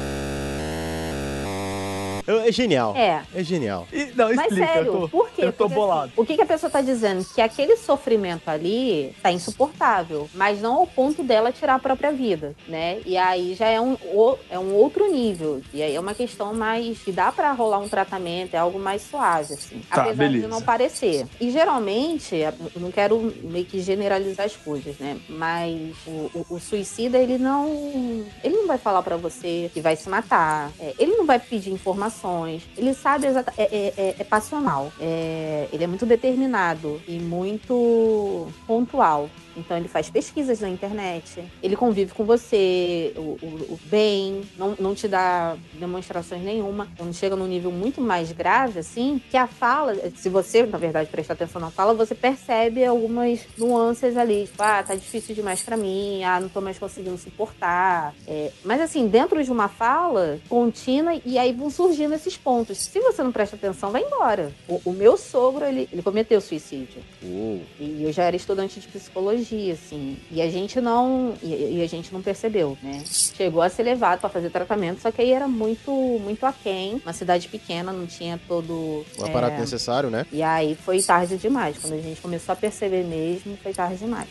É 2.47 2.51
genial. 2.51 2.95
É. 2.95 3.21
É 3.33 3.43
genial. 3.43 3.87
E- 3.91 4.05
não, 4.15 4.27
Mas 4.33 4.47
explica. 4.51 4.67
sério, 4.73 4.85
eu 4.93 4.99
tô, 5.01 5.09
por 5.09 5.29
quê? 5.31 5.45
Eu 5.45 5.51
tô 5.53 5.63
Porque, 5.65 5.75
bolado. 5.75 6.03
assim, 6.05 6.13
o 6.21 6.25
que, 6.25 6.35
que 6.35 6.41
a 6.41 6.45
pessoa 6.45 6.69
tá 6.69 6.81
dizendo? 6.81 7.25
Que 7.33 7.41
aquele 7.41 7.75
sofrimento 7.77 8.47
ali 8.49 9.15
tá 9.21 9.31
insuportável, 9.31 10.29
mas 10.33 10.61
não 10.61 10.75
ao 10.77 10.87
ponto 10.87 11.23
dela 11.23 11.51
tirar 11.51 11.75
a 11.75 11.79
própria 11.79 12.11
vida, 12.11 12.55
né? 12.67 12.99
E 13.05 13.17
aí 13.17 13.55
já 13.55 13.67
é 13.67 13.79
um, 13.81 13.93
o- 13.93 14.37
é 14.49 14.59
um 14.59 14.73
outro 14.73 15.11
nível. 15.11 15.61
E 15.73 15.81
aí 15.81 15.95
é 15.95 15.99
uma 15.99 16.13
questão 16.13 16.53
mais 16.53 16.99
que 16.99 17.11
dá 17.11 17.31
pra 17.31 17.51
rolar 17.51 17.79
um 17.79 17.89
tratamento, 17.89 18.53
é 18.53 18.57
algo 18.57 18.79
mais 18.79 19.01
suave, 19.01 19.53
assim. 19.53 19.79
Tá, 19.89 20.01
apesar 20.03 20.15
beleza. 20.15 20.45
de 20.45 20.51
não 20.51 20.61
parecer. 20.61 21.25
E 21.39 21.49
geralmente, 21.51 22.35
eu 22.35 22.53
não 22.81 22.91
quero 22.91 23.33
meio 23.43 23.65
que 23.65 23.79
generalizar 23.81 24.45
as 24.45 24.55
coisas, 24.55 24.97
né? 24.97 25.17
Mas 25.27 25.95
o, 26.05 26.11
o- 26.33 26.45
o 26.51 26.59
suicida, 26.59 27.17
ele 27.17 27.37
não. 27.37 28.25
Ele 28.43 28.55
não 28.55 28.67
vai 28.67 28.77
falar 28.77 29.01
pra 29.01 29.15
você 29.17 29.69
que 29.73 29.81
vai 29.81 29.95
se 29.95 30.09
matar. 30.09 30.71
É, 30.79 30.93
ele 30.99 31.15
não 31.15 31.25
vai 31.25 31.39
pedir 31.39 31.71
Ele 32.77 32.93
sabe 32.93 33.27
exatamente. 33.27 33.61
É, 33.61 33.75
é- 33.75 33.93
é- 33.97 34.15
é 34.19 34.23
passional. 34.23 34.91
É, 34.99 35.67
ele 35.71 35.83
é 35.83 35.87
muito 35.87 36.05
determinado 36.05 37.01
e 37.07 37.19
muito 37.19 38.47
pontual. 38.67 39.29
Então 39.57 39.75
ele 39.77 39.87
faz 39.87 40.09
pesquisas 40.09 40.59
na 40.59 40.69
internet, 40.69 41.43
ele 41.61 41.75
convive 41.75 42.13
com 42.13 42.23
você, 42.23 43.13
o, 43.15 43.37
o- 43.41 43.73
o 43.73 43.79
bem, 43.85 44.41
não, 44.57 44.75
não 44.79 44.95
te 44.95 45.07
dá 45.07 45.55
demonstrações 45.73 46.41
nenhuma. 46.41 46.87
Quando 46.97 47.13
chega 47.13 47.35
num 47.35 47.47
nível 47.47 47.71
muito 47.71 47.99
mais 48.01 48.31
grave, 48.31 48.79
assim, 48.79 49.21
que 49.29 49.35
a 49.37 49.47
fala, 49.47 49.95
se 50.15 50.29
você, 50.29 50.63
na 50.65 50.77
verdade, 50.77 51.09
prestar 51.09 51.33
atenção 51.33 51.59
na 51.61 51.71
fala, 51.71 51.93
você 51.93 52.13
percebe 52.15 52.85
algumas 52.85 53.41
nuances 53.57 54.15
ali. 54.17 54.45
Tipo, 54.47 54.63
ah, 54.63 54.83
tá 54.83 54.95
difícil 54.95 55.33
demais 55.35 55.61
pra 55.61 55.75
mim, 55.77 56.23
ah, 56.23 56.39
não 56.39 56.49
tô 56.49 56.61
mais 56.61 56.77
conseguindo 56.77 57.17
suportar. 57.17 58.13
É, 58.27 58.51
mas 58.63 58.79
assim, 58.81 59.07
dentro 59.07 59.43
de 59.43 59.51
uma 59.51 59.67
fala 59.67 60.39
contínua, 60.47 61.19
e 61.25 61.37
aí 61.37 61.51
vão 61.53 61.69
surgindo 61.69 62.13
esses 62.13 62.37
pontos. 62.37 62.77
Se 62.77 62.99
você 62.99 63.23
não 63.23 63.31
presta 63.31 63.55
atenção, 63.55 63.91
vai 63.91 64.03
embora. 64.03 64.51
O, 64.67 64.81
o 64.85 64.93
meu 64.93 65.17
sogro, 65.17 65.65
ele, 65.65 65.87
ele 65.91 66.01
cometeu 66.01 66.39
suicídio. 66.41 67.01
Uou. 67.23 67.61
E 67.79 68.03
eu 68.03 68.11
já 68.11 68.23
era 68.23 68.35
estudante 68.35 68.79
de 68.79 68.87
psicologia, 68.87 69.38
assim. 69.71 70.17
E 70.31 70.41
a 70.41 70.49
gente 70.49 70.79
não. 70.81 71.33
E, 71.41 71.77
e 71.77 71.81
a 71.83 71.87
gente 71.87 72.13
não 72.13 72.21
percebeu, 72.21 72.77
né? 72.81 73.03
Chegou 73.05 73.61
a 73.61 73.69
ser 73.69 73.83
levado 73.83 74.19
para 74.19 74.29
fazer 74.29 74.49
tratamento, 74.49 75.01
só 75.01 75.11
que 75.11 75.21
aí 75.21 75.31
era 75.31 75.47
muito, 75.47 75.91
muito 75.91 76.45
aquém. 76.45 77.01
Uma 77.03 77.13
cidade 77.13 77.47
pequena, 77.47 77.91
não 77.91 78.05
tinha 78.05 78.39
todo. 78.47 79.05
O 79.17 79.25
aparato 79.25 79.55
é, 79.55 79.59
necessário, 79.59 80.09
né? 80.09 80.25
E 80.31 80.41
aí 80.41 80.75
foi 80.75 81.01
tarde 81.01 81.37
demais. 81.37 81.77
Quando 81.77 81.93
a 81.93 82.01
gente 82.01 82.21
começou 82.21 82.53
a 82.53 82.55
perceber 82.55 83.03
mesmo, 83.03 83.57
foi 83.61 83.73
tarde 83.73 83.97
demais. 83.97 84.27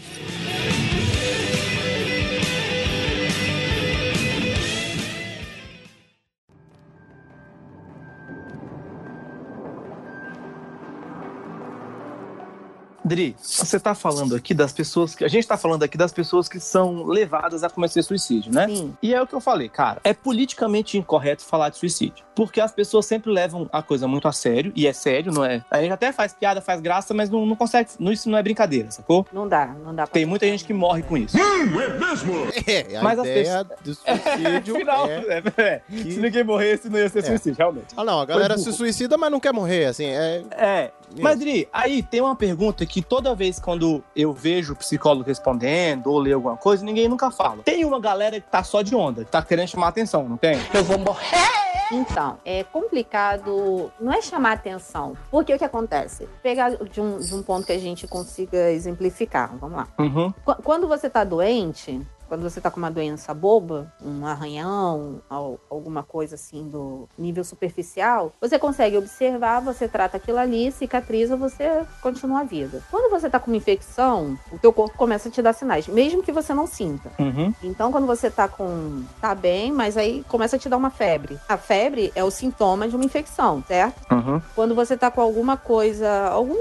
Dri, 13.09 13.35
você 13.41 13.81
tá 13.81 13.95
falando 13.95 14.35
aqui 14.37 14.55
das 14.55 14.73
pessoas 14.73 15.15
que. 15.15 15.25
A 15.25 15.29
gente 15.29 15.47
tá 15.47 15.57
falando 15.57 15.83
aqui 15.83 15.97
das 15.97 16.13
pessoas 16.13 16.49
que 16.49 16.61
são 16.61 17.05
levadas 17.07 17.65
a 17.65 17.71
cometer 17.71 18.03
suicídio, 18.03 18.53
né? 18.53 18.69
Sim. 18.69 18.95
E 19.03 19.15
é 19.15 19.21
o 19.21 19.27
que 19.27 19.35
eu 19.35 19.41
falei, 19.41 19.69
cara. 19.69 20.01
É 20.05 20.13
politicamente 20.15 20.97
incorreto 20.99 21.45
falar 21.45 21.71
de 21.71 21.79
suicídio. 21.79 22.25
Porque 22.35 22.61
as 22.61 22.71
pessoas 22.71 23.05
sempre 23.07 23.33
levam 23.33 23.69
a 23.73 23.83
coisa 23.83 24.07
muito 24.07 24.29
a 24.29 24.33
sério, 24.33 24.73
e 24.77 24.87
é 24.87 24.93
sério, 24.93 25.33
não 25.33 25.45
é? 25.45 25.65
A 25.69 25.81
gente 25.81 25.91
até 25.93 26.13
faz 26.13 26.33
piada, 26.33 26.61
faz 26.61 26.81
graça, 26.81 27.13
mas 27.13 27.29
não, 27.29 27.45
não 27.45 27.57
consegue. 27.57 27.91
Não, 27.99 28.13
isso 28.13 28.31
não 28.31 28.39
é 28.39 28.43
brincadeira, 28.43 28.91
sacou? 28.91 29.27
Não 29.33 29.49
dá, 29.49 29.67
não 29.85 29.93
dá 29.95 30.05
pra 30.07 30.13
Tem 30.15 30.25
muita 30.25 30.47
gente 30.47 30.65
que 30.65 30.73
morre 30.73 31.03
com 31.03 31.17
isso. 31.17 31.37
é 31.37 31.65
mesmo? 31.65 32.47
É, 32.67 32.97
a 32.97 33.03
Mas 33.03 33.19
as 33.19 33.27
ideia 33.27 33.65
do 33.65 33.95
suicídio 33.95 34.77
Final, 34.79 35.07
é... 35.07 35.43
é, 35.57 35.63
é. 35.63 35.83
Se 35.89 36.21
ninguém 36.21 36.45
morresse, 36.45 36.89
não 36.89 36.99
ia 36.99 37.09
ser 37.09 37.21
É. 37.21 37.23
suicídio, 37.23 37.57
realmente. 37.59 37.87
Ah, 37.97 38.05
não, 38.05 38.21
a 38.21 38.25
galera 38.25 38.57
se 38.57 38.73
suicida, 38.73 39.17
mas 39.17 39.31
não 39.33 39.41
quer 39.41 39.53
morrer, 39.53 39.87
assim, 39.87 40.07
é... 40.07 40.45
É. 40.53 40.91
Mas, 41.21 41.39
Dri, 41.39 41.69
aí 41.73 42.03
tem 42.03 42.21
uma 42.21 42.37
pergunta 42.37 42.85
que 42.87 43.01
toda 43.03 43.35
vez 43.35 43.59
quando 43.59 44.03
eu 44.15 44.33
vejo 44.33 44.73
o 44.73 44.77
psicólogo 44.77 45.25
respondendo 45.27 46.09
ou 46.09 46.19
ler 46.19 46.35
alguma 46.35 46.57
coisa, 46.57 46.85
ninguém 46.85 47.09
nunca 47.09 47.31
fala. 47.31 47.63
Tem 47.63 47.85
uma 47.85 48.01
galera 48.01 48.41
que 48.41 48.49
tá 48.51 48.63
só 48.63 48.83
de 48.83 48.95
onda, 48.95 49.25
que 49.25 49.31
tá 49.31 49.43
querendo 49.43 49.69
chamar 49.69 49.89
atenção, 49.89 50.29
não 50.29 50.37
tem? 50.37 50.59
Eu 50.75 50.85
vou 50.85 50.99
morrer! 50.99 51.49
Então, 51.91 52.37
é 52.45 52.63
complicado, 52.65 53.91
não 53.99 54.13
é 54.13 54.21
chamar 54.21 54.53
atenção. 54.53 55.17
Porque 55.31 55.55
o 55.55 55.57
que 55.59 55.65
acontece? 55.65 56.29
Pegar 56.43 56.77
de 56.77 57.01
um, 57.01 57.19
de 57.19 57.35
um 57.35 57.43
ponto 57.43 57.67
que 57.67 57.73
a 57.73 57.79
gente 57.79 58.07
consiga 58.07 58.71
exemplificar. 58.71 59.57
Vamos 59.59 59.79
lá. 59.79 59.89
Uhum. 59.99 60.31
Qu- 60.45 60.63
Quando 60.63 60.87
você 60.87 61.09
tá 61.09 61.25
doente, 61.25 61.99
quando 62.29 62.43
você 62.43 62.61
tá 62.61 62.71
com 62.71 62.79
uma 62.79 62.91
doença 62.91 63.33
boba, 63.35 63.93
um 64.05 64.27
arranhão, 64.27 65.21
al- 65.29 65.59
alguma 65.71 66.03
coisa 66.03 66.35
assim 66.35 66.69
do 66.69 67.09
nível 67.19 67.43
superficial, 67.45 68.33
você 68.41 68.59
consegue 68.59 68.97
observar, 68.97 69.61
você 69.61 69.89
trata 69.89 70.17
aquilo 70.17 70.39
ali, 70.39 70.71
cicatriza, 70.73 71.37
você 71.37 71.85
continua 72.03 72.41
a 72.41 72.45
vida. 72.45 72.83
Quando 72.91 73.11
você 73.11 73.29
tá 73.31 73.39
com 73.41 73.51
uma 73.51 73.57
infecção, 73.57 74.39
o 74.53 74.59
teu 74.59 74.73
corpo 74.73 74.97
começa 74.97 75.29
a 75.29 75.33
te 75.33 75.41
dar 75.43 75.53
sinais, 75.53 75.89
mesmo 75.89 76.23
que 76.23 76.33
você 76.33 76.53
não 76.53 76.67
sinta. 76.67 77.11
Uhum. 77.19 77.53
Então, 77.63 77.91
quando 77.91 78.07
você 78.07 78.31
tá 78.31 78.47
com. 78.49 79.03
tá 79.21 79.35
bem, 79.35 79.73
mas 79.73 79.97
aí 79.97 80.25
começa 80.29 80.57
a 80.57 80.59
te 80.59 80.69
dar 80.69 80.77
uma 80.77 80.91
febre. 80.91 81.39
A 81.49 81.57
febre 81.57 82.13
é 82.15 82.23
o 82.23 82.31
sintoma 82.31 82.89
de 82.89 82.95
uma 82.97 83.05
infecção, 83.05 83.63
certo? 83.67 84.01
Uhum. 84.13 84.41
Quando 84.55 84.75
você 84.75 84.97
tá 84.97 85.11
com 85.11 85.21
alguma 85.21 85.57
coisa, 85.57 86.29
algum 86.29 86.57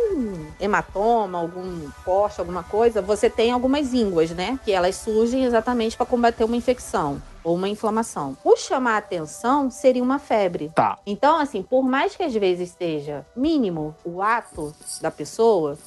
hematoma, 0.59 1.37
algum 1.37 1.89
corte, 2.05 2.39
alguma 2.39 2.63
coisa, 2.63 3.01
você 3.01 3.29
tem 3.29 3.51
algumas 3.51 3.93
ínguas, 3.93 4.31
né? 4.31 4.59
Que 4.63 4.71
elas 4.71 4.95
surgem 4.95 5.45
exatamente 5.57 5.97
para 5.97 6.05
combater 6.05 6.43
uma 6.43 6.55
infecção 6.55 7.21
ou 7.43 7.55
uma 7.55 7.67
inflamação. 7.67 8.37
O 8.43 8.55
chamar 8.55 8.97
atenção 8.97 9.71
seria 9.71 10.03
uma 10.03 10.19
febre. 10.19 10.71
Tá. 10.75 10.99
Então, 11.05 11.39
assim, 11.39 11.63
por 11.63 11.83
mais 11.83 12.15
que 12.15 12.23
às 12.23 12.33
vezes 12.33 12.75
seja 12.77 13.25
mínimo 13.35 13.95
o 14.05 14.21
ato 14.21 14.73
da 15.01 15.09
pessoa, 15.09 15.77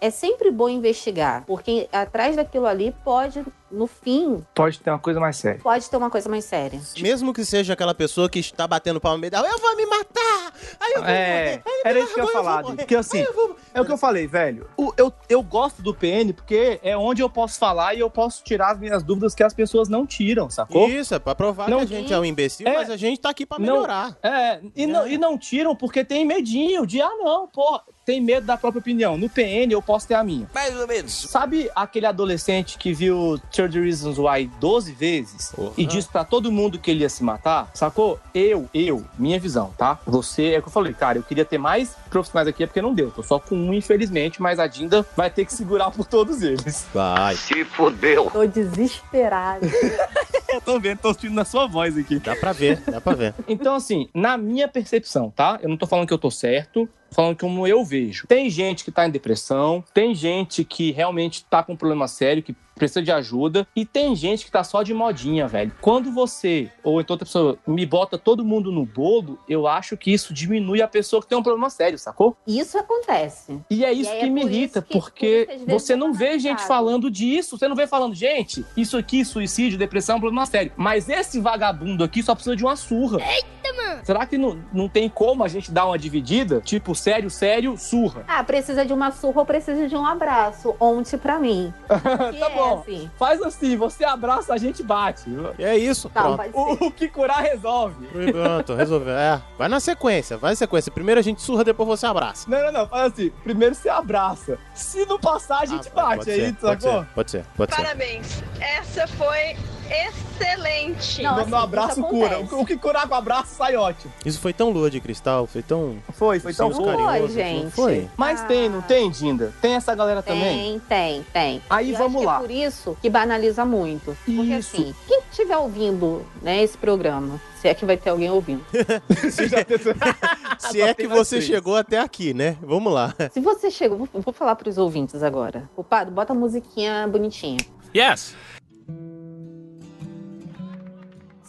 é 0.00 0.10
sempre 0.10 0.50
bom 0.50 0.68
investigar, 0.68 1.44
porque 1.46 1.88
atrás 1.92 2.36
daquilo 2.36 2.66
ali 2.66 2.94
pode, 3.04 3.44
no 3.70 3.86
fim, 3.86 4.44
Pode 4.54 4.80
ter 4.80 4.90
uma 4.90 4.98
coisa 4.98 5.20
mais 5.20 5.36
séria. 5.36 5.60
pode 5.62 5.88
ter 5.88 5.96
uma 5.96 6.10
coisa 6.10 6.28
mais 6.28 6.44
séria. 6.44 6.80
Mesmo 7.00 7.32
que 7.32 7.44
seja 7.44 7.72
aquela 7.74 7.94
pessoa 7.94 8.28
que 8.28 8.38
está 8.40 8.66
batendo 8.66 9.00
palma 9.00 9.16
no 9.16 9.20
meio 9.20 9.30
da 9.30 9.40
eu 9.40 9.58
vou 9.58 9.76
me 9.76 9.86
matar! 9.86 10.52
Aí 10.80 10.92
eu 10.96 11.00
vou 11.02 11.10
É, 11.10 11.28
morrer! 11.44 11.62
Aí 11.66 11.82
era 11.84 11.98
me 11.98 12.04
isso 12.04 12.14
que 12.14 12.20
eu 12.20 12.24
ia 12.26 12.32
falar, 12.32 12.62
porque 12.64 12.94
assim, 12.96 13.18
eu 13.20 13.32
vou- 13.34 13.56
É 13.72 13.80
o 13.80 13.84
que 13.84 13.92
eu 13.92 13.98
falei, 13.98 14.26
velho. 14.26 14.66
O- 14.76 14.92
eu, 14.96 15.12
eu 15.28 15.42
gosto 15.42 15.80
do 15.82 15.94
PN 15.94 16.32
porque 16.32 16.80
é 16.82 16.96
onde 16.96 17.22
eu 17.22 17.30
posso 17.30 17.58
falar 17.58 17.94
e 17.94 18.00
eu 18.00 18.10
posso 18.10 18.42
tirar 18.42 18.72
as 18.72 18.78
minhas 18.80 19.02
dúvidas 19.02 19.34
que 19.34 19.42
as 19.44 19.54
pessoas 19.54 19.88
não 19.88 20.04
tiram, 20.04 20.50
sacou? 20.50 20.88
Isso, 20.88 21.14
é 21.14 21.18
pra 21.20 21.34
provar 21.34 21.68
Não- 21.68 21.78
que 21.78 21.84
a 21.84 21.86
gente 21.98 22.12
é 22.12 22.18
um 22.18 22.24
imbecil, 22.24 22.66
É. 22.66 22.74
mas 22.74 22.90
a 22.90 22.96
gente 22.96 23.20
tá 23.20 23.30
aqui 23.30 23.46
pra 23.46 23.58
Não- 23.58 23.74
melhorar. 23.74 24.16
É, 24.22 24.60
e 24.74 24.86
não, 24.86 25.06
e 25.06 25.16
não 25.16 25.38
tiram 25.38 25.76
porque 25.76 26.04
tem 26.04 26.24
medinho 26.26 26.84
de, 26.86 27.00
ah, 27.00 27.10
não, 27.18 27.46
pô, 27.46 27.80
tem 28.04 28.20
medo 28.20 28.46
da 28.46 28.56
própria 28.56 28.80
opinião. 28.80 29.16
No 29.16 29.28
PN 29.28 29.70
eu 29.70 29.82
posso 29.82 30.08
ter 30.08 30.14
a 30.14 30.24
minha. 30.24 30.48
Mais 30.54 30.78
ou 30.78 30.86
menos. 30.86 31.12
Sabe 31.12 31.70
aquele 31.74 32.06
adolescente 32.06 32.78
que 32.78 32.92
viu 32.92 33.40
30 33.52 33.80
Reasons 33.80 34.18
Why 34.18 34.50
12 34.60 34.92
vezes 34.92 35.52
Porra. 35.54 35.72
e 35.76 35.86
disse 35.86 36.08
pra 36.08 36.24
todo 36.24 36.50
mundo 36.50 36.78
que 36.78 36.90
ele 36.90 37.00
ia 37.02 37.08
se 37.08 37.22
matar? 37.22 37.70
Sacou? 37.74 38.18
Eu, 38.34 38.68
eu, 38.74 39.04
minha 39.18 39.38
visão, 39.38 39.72
tá? 39.76 39.98
Você, 40.06 40.52
é 40.52 40.58
o 40.58 40.62
que 40.62 40.68
eu 40.68 40.72
falei, 40.72 40.92
cara, 40.92 41.18
eu 41.18 41.22
queria 41.22 41.44
ter 41.44 41.58
mais 41.58 41.94
profissionais 42.08 42.48
aqui, 42.48 42.64
é 42.64 42.66
porque 42.66 42.82
não 42.82 42.94
deu. 42.94 43.10
Tô 43.10 43.22
só 43.22 43.38
com 43.38 43.54
um, 43.54 43.72
infelizmente, 43.74 44.40
mas 44.40 44.58
a 44.58 44.66
Dinda 44.66 45.06
vai 45.16 45.30
ter 45.30 45.44
que 45.44 45.54
segurar 45.54 45.90
por 45.90 46.06
todos 46.06 46.42
eles. 46.42 46.86
Vai. 46.92 47.36
Se 47.36 47.64
fudeu. 47.64 48.30
Tô 48.30 48.46
desesperada. 48.46 49.66
Eu 50.52 50.60
tô 50.60 50.80
vendo, 50.80 50.98
tô 50.98 51.12
sentindo 51.14 51.34
na 51.34 51.44
sua 51.44 51.68
voz 51.68 51.96
aqui. 51.96 52.18
Dá 52.18 52.34
pra 52.34 52.52
ver, 52.52 52.80
dá 52.80 53.00
pra 53.00 53.14
ver. 53.14 53.34
Então, 53.46 53.76
assim, 53.76 54.08
na 54.12 54.36
minha 54.36 54.66
percepção, 54.66 55.30
tá? 55.30 55.60
Eu 55.62 55.68
não 55.68 55.76
tô 55.76 55.86
falando 55.86 56.08
que 56.08 56.12
eu 56.12 56.18
tô 56.18 56.28
certo, 56.28 56.88
falando 57.10 57.38
como 57.38 57.66
eu 57.66 57.84
vejo. 57.84 58.26
Tem 58.26 58.48
gente 58.48 58.84
que 58.84 58.90
tá 58.90 59.06
em 59.06 59.10
depressão, 59.10 59.84
tem 59.92 60.14
gente 60.14 60.64
que 60.64 60.92
realmente 60.92 61.44
tá 61.44 61.62
com 61.62 61.72
um 61.72 61.76
problema 61.76 62.08
sério, 62.08 62.42
que 62.42 62.54
precisa 62.80 63.02
de 63.02 63.12
ajuda, 63.12 63.66
e 63.76 63.84
tem 63.84 64.16
gente 64.16 64.44
que 64.44 64.50
tá 64.50 64.64
só 64.64 64.82
de 64.82 64.92
modinha, 64.94 65.46
velho. 65.46 65.70
Quando 65.80 66.10
você, 66.10 66.70
ou 66.82 67.00
então 67.00 67.14
outra 67.14 67.26
pessoa, 67.26 67.58
me 67.66 67.84
bota 67.86 68.16
todo 68.18 68.44
mundo 68.44 68.72
no 68.72 68.84
bolo, 68.86 69.38
eu 69.48 69.66
acho 69.66 69.96
que 69.96 70.12
isso 70.12 70.32
diminui 70.32 70.80
a 70.82 70.88
pessoa 70.88 71.20
que 71.22 71.28
tem 71.28 71.36
um 71.36 71.42
problema 71.42 71.68
sério, 71.70 71.98
sacou? 71.98 72.36
Isso 72.46 72.78
acontece. 72.78 73.60
E 73.70 73.84
é 73.84 73.92
isso 73.92 74.10
aí 74.10 74.20
que 74.20 74.24
é 74.26 74.28
me 74.30 74.40
por 74.40 74.50
irrita, 74.50 74.78
isso 74.78 74.86
que- 74.88 74.92
por 74.94 75.00
porque 75.10 75.48
você 75.66 75.94
não 75.96 76.12
vê 76.12 76.38
gente 76.38 76.62
falando 76.62 77.10
disso, 77.10 77.58
você 77.58 77.68
não 77.68 77.76
vê 77.76 77.86
falando, 77.86 78.14
gente, 78.14 78.64
isso 78.76 78.96
aqui, 78.96 79.24
suicídio, 79.24 79.78
depressão 79.78 80.14
é 80.14 80.18
um 80.18 80.20
problema 80.20 80.46
sério. 80.46 80.72
Mas 80.76 81.08
esse 81.08 81.40
vagabundo 81.40 82.02
aqui 82.04 82.22
só 82.22 82.34
precisa 82.34 82.56
de 82.56 82.64
uma 82.64 82.76
surra. 82.76 83.18
Eita, 83.20 83.72
mano! 83.76 84.00
Será 84.04 84.24
que 84.26 84.38
não, 84.38 84.62
não 84.72 84.88
tem 84.88 85.08
como 85.08 85.44
a 85.44 85.48
gente 85.48 85.70
dar 85.70 85.86
uma 85.86 85.98
dividida? 85.98 86.60
Tipo, 86.60 86.94
sério, 86.94 87.28
sério, 87.28 87.76
surra. 87.76 88.24
Ah, 88.26 88.42
precisa 88.42 88.84
de 88.86 88.92
uma 88.92 89.10
surra 89.10 89.40
ou 89.40 89.46
precisa 89.46 89.86
de 89.88 89.94
um 89.96 90.06
abraço? 90.06 90.74
Ontem 90.80 91.18
pra 91.18 91.38
mim. 91.38 91.72
Tá 92.40 92.46
é 92.46 92.48
bom. 92.70 92.80
assim. 92.80 93.10
Faz 93.18 93.42
assim, 93.42 93.76
você 93.76 94.04
abraça, 94.04 94.52
a 94.54 94.56
gente 94.58 94.82
bate. 94.82 95.24
É 95.58 95.76
isso, 95.76 96.08
Tá. 96.10 96.28
O, 96.52 96.86
o 96.86 96.90
que 96.90 97.08
curar 97.08 97.42
resolve. 97.42 98.06
Pronto, 98.32 98.74
resolveu. 98.74 99.14
É, 99.14 99.40
vai 99.58 99.68
na 99.68 99.80
sequência, 99.80 100.36
vai 100.36 100.50
na 100.52 100.56
sequência. 100.56 100.90
Primeiro 100.90 101.18
a 101.18 101.22
gente 101.22 101.42
surra, 101.42 101.64
depois 101.64 101.88
você 101.88 102.06
abraça. 102.06 102.48
Não, 102.50 102.58
não, 102.64 102.72
não, 102.72 102.88
faz 102.88 103.12
assim. 103.12 103.30
Primeiro 103.42 103.74
você 103.74 103.88
abraça. 103.88 104.58
Se 104.74 105.04
não 105.06 105.18
passar, 105.18 105.60
a 105.60 105.66
gente 105.66 105.88
Ah, 105.88 105.94
bate 105.94 106.16
pode 106.18 106.30
aí, 106.30 106.40
ser, 106.46 106.54
pode 106.54 106.82
sacou? 106.82 107.00
ser, 107.02 107.08
pode 107.14 107.30
ser, 107.30 107.44
pode 107.56 107.74
ser. 107.74 107.82
Parabéns. 107.82 108.42
Essa 108.60 109.06
foi 109.06 109.56
excelente. 109.90 111.22
Não, 111.22 111.36
assim, 111.38 111.50
no 111.50 111.56
abraço 111.56 112.02
cura. 112.02 112.40
O, 112.40 112.60
o 112.60 112.66
que 112.66 112.76
curar 112.76 113.08
com 113.08 113.14
abraço 113.14 113.54
sai 113.54 113.76
ótimo. 113.76 114.12
Isso 114.24 114.40
foi 114.40 114.52
tão 114.52 114.70
lua 114.70 114.90
de 114.90 115.00
cristal, 115.00 115.46
foi 115.46 115.62
tão. 115.62 115.96
Foi, 116.12 116.40
foi 116.40 116.54
tão 116.54 116.70
carinhoso, 116.70 117.32
Foi, 117.34 117.42
gente. 117.42 117.64
não 117.64 117.70
Foi. 117.70 118.08
Mas 118.16 118.40
Ah. 118.40 118.44
tem, 118.44 118.68
não 118.68 118.82
tem, 118.82 119.10
Dinda? 119.10 119.52
Tem 119.60 119.74
essa 119.74 119.94
galera 119.94 120.22
também? 120.22 120.80
Tem, 120.80 120.80
tem, 120.80 121.26
tem. 121.32 121.62
Aí 121.68 121.90
eu 121.92 121.98
vamos 121.98 122.16
acho 122.16 122.20
que 122.20 122.26
lá. 122.26 122.36
É 122.36 122.40
por 122.40 122.50
isso 122.50 122.96
que 123.02 123.10
banaliza 123.10 123.64
muito. 123.64 124.16
Porque 124.24 124.40
Isso. 124.42 124.76
assim, 124.76 124.94
quem 125.06 125.20
estiver 125.30 125.56
ouvindo 125.56 126.24
né, 126.42 126.62
esse 126.62 126.76
programa, 126.78 127.40
se 127.60 127.68
é 127.68 127.74
que 127.74 127.84
vai 127.84 127.96
ter 127.96 128.10
alguém 128.10 128.30
ouvindo. 128.30 128.64
Se 130.58 130.80
é 130.82 130.94
que 130.94 131.06
você 131.06 131.40
chegou 131.40 131.76
até 131.76 131.98
aqui, 131.98 132.34
né? 132.34 132.56
Vamos 132.62 132.92
lá. 132.92 133.14
Se 133.32 133.40
você 133.40 133.70
chegou, 133.70 133.98
vou, 133.98 134.08
vou 134.22 134.32
falar 134.32 134.54
pros 134.56 134.78
ouvintes 134.78 135.22
agora. 135.22 135.68
Culpado, 135.74 136.10
bota 136.10 136.32
a 136.32 136.36
musiquinha 136.36 137.08
bonitinha. 137.08 137.58
Yes. 137.96 138.34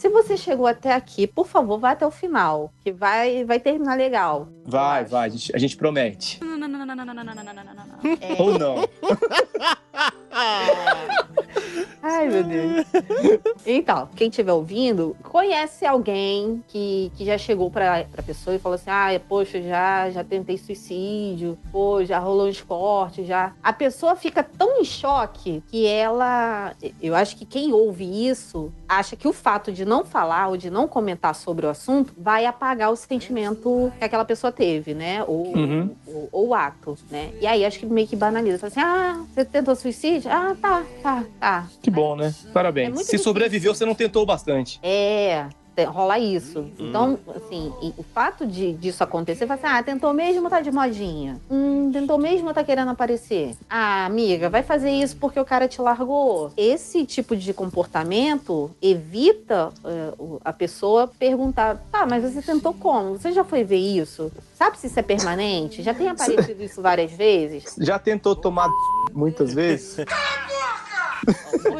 Se 0.02 0.08
você 0.08 0.36
chegou 0.36 0.66
até 0.66 0.92
aqui, 0.92 1.28
por 1.28 1.46
favor, 1.46 1.78
vá 1.78 1.92
até 1.92 2.04
o 2.04 2.10
final, 2.10 2.72
que 2.82 2.90
vai, 2.90 3.44
vai 3.44 3.60
terminar 3.60 3.96
legal. 3.96 4.48
Vai, 4.64 5.04
vai, 5.04 5.28
a 5.28 5.30
gente, 5.30 5.54
a 5.54 5.58
gente 5.60 5.76
promete. 5.76 6.40
É. 8.20 8.42
Ou 8.42 8.58
não. 8.58 8.74
Ai, 12.04 12.28
meu 12.28 12.42
Deus. 12.44 12.86
Então, 13.66 14.08
quem 14.16 14.28
estiver 14.28 14.52
ouvindo, 14.52 15.16
conhece 15.22 15.86
alguém 15.86 16.62
que, 16.68 17.12
que 17.16 17.24
já 17.24 17.38
chegou 17.38 17.70
pra, 17.70 18.04
pra 18.10 18.22
pessoa 18.22 18.56
e 18.56 18.58
falou 18.58 18.74
assim: 18.74 18.90
ah, 18.90 19.08
poxa, 19.28 19.60
já, 19.62 20.10
já 20.10 20.24
tentei 20.24 20.58
suicídio, 20.58 21.56
pô, 21.70 22.04
já 22.04 22.18
rolou 22.18 22.46
um 22.46 22.50
esporte, 22.50 23.24
já. 23.24 23.52
A 23.62 23.72
pessoa 23.72 24.16
fica 24.16 24.42
tão 24.42 24.80
em 24.80 24.84
choque 24.84 25.62
que 25.68 25.86
ela. 25.86 26.74
Eu 27.00 27.14
acho 27.14 27.36
que 27.36 27.44
quem 27.44 27.72
ouve 27.72 28.04
isso 28.28 28.72
acha 28.88 29.14
que 29.14 29.28
o 29.28 29.32
fato 29.32 29.70
de 29.70 29.84
não 29.84 30.04
falar 30.04 30.48
ou 30.48 30.56
de 30.56 30.70
não 30.70 30.88
comentar 30.88 31.34
sobre 31.34 31.66
o 31.66 31.68
assunto 31.68 32.12
vai 32.18 32.46
apagar 32.46 32.90
o 32.90 32.96
sentimento 32.96 33.92
que 33.98 34.04
aquela 34.04 34.24
pessoa 34.24 34.52
teve, 34.52 34.94
né? 34.94 35.22
Ou, 35.26 35.52
Uhum. 35.52 35.90
ou, 36.06 36.28
ou 36.32 36.48
o 36.48 36.54
ato, 36.54 36.96
né? 37.10 37.30
E 37.40 37.46
aí 37.46 37.64
acho 37.64 37.78
que 37.78 37.86
meio 37.86 38.08
que 38.08 38.16
banaliza. 38.16 38.58
Fala 38.58 38.70
assim: 38.70 38.80
ah, 38.80 39.20
você 39.32 39.44
tentou 39.44 39.76
suicídio? 39.82 40.30
Ah, 40.30 40.56
tá, 40.60 40.84
tá, 41.02 41.24
tá. 41.38 41.66
Que 41.82 41.90
bom, 41.90 42.16
né? 42.16 42.34
É 42.48 42.52
Parabéns. 42.52 42.88
muito 42.88 42.98
Se 43.00 43.04
difícil. 43.12 43.24
sobreviveu, 43.24 43.74
você 43.74 43.84
não 43.84 43.94
tentou 43.94 44.24
bastante. 44.24 44.78
É. 44.82 45.46
Rola 45.88 46.18
isso. 46.18 46.66
Então, 46.78 47.18
assim, 47.34 47.72
o 47.96 48.02
fato 48.02 48.46
de, 48.46 48.72
disso 48.74 49.02
acontecer, 49.02 49.46
fala 49.46 49.58
assim, 49.58 49.66
ah, 49.78 49.82
tentou 49.82 50.12
mesmo 50.12 50.50
tá 50.50 50.60
de 50.60 50.70
modinha. 50.70 51.40
Hum, 51.50 51.90
tentou 51.92 52.18
mesmo 52.18 52.52
tá 52.52 52.62
querendo 52.62 52.90
aparecer. 52.90 53.54
Ah, 53.70 54.04
amiga, 54.04 54.50
vai 54.50 54.62
fazer 54.62 54.90
isso 54.90 55.16
porque 55.16 55.40
o 55.40 55.44
cara 55.44 55.66
te 55.66 55.80
largou. 55.80 56.52
Esse 56.56 57.06
tipo 57.06 57.34
de 57.34 57.52
comportamento 57.54 58.70
evita 58.82 59.72
o- 60.18 60.38
a 60.44 60.52
pessoa 60.52 61.08
perguntar, 61.18 61.76
tá, 61.90 62.04
mas 62.06 62.22
você 62.22 62.42
tentou 62.42 62.74
como? 62.74 63.18
Você 63.18 63.32
já 63.32 63.42
foi 63.44 63.64
ver 63.64 63.78
isso? 63.78 64.30
Sabe 64.54 64.78
se 64.78 64.86
isso 64.88 64.98
é 64.98 65.02
permanente? 65.02 65.82
Já 65.82 65.94
tem 65.94 66.08
aparecido 66.10 66.62
isso 66.62 66.82
várias 66.82 67.12
vezes? 67.12 67.74
Já 67.78 67.98
tentou 67.98 68.36
tomar 68.36 68.68
muitas 69.12 69.52
vezes? 69.54 69.96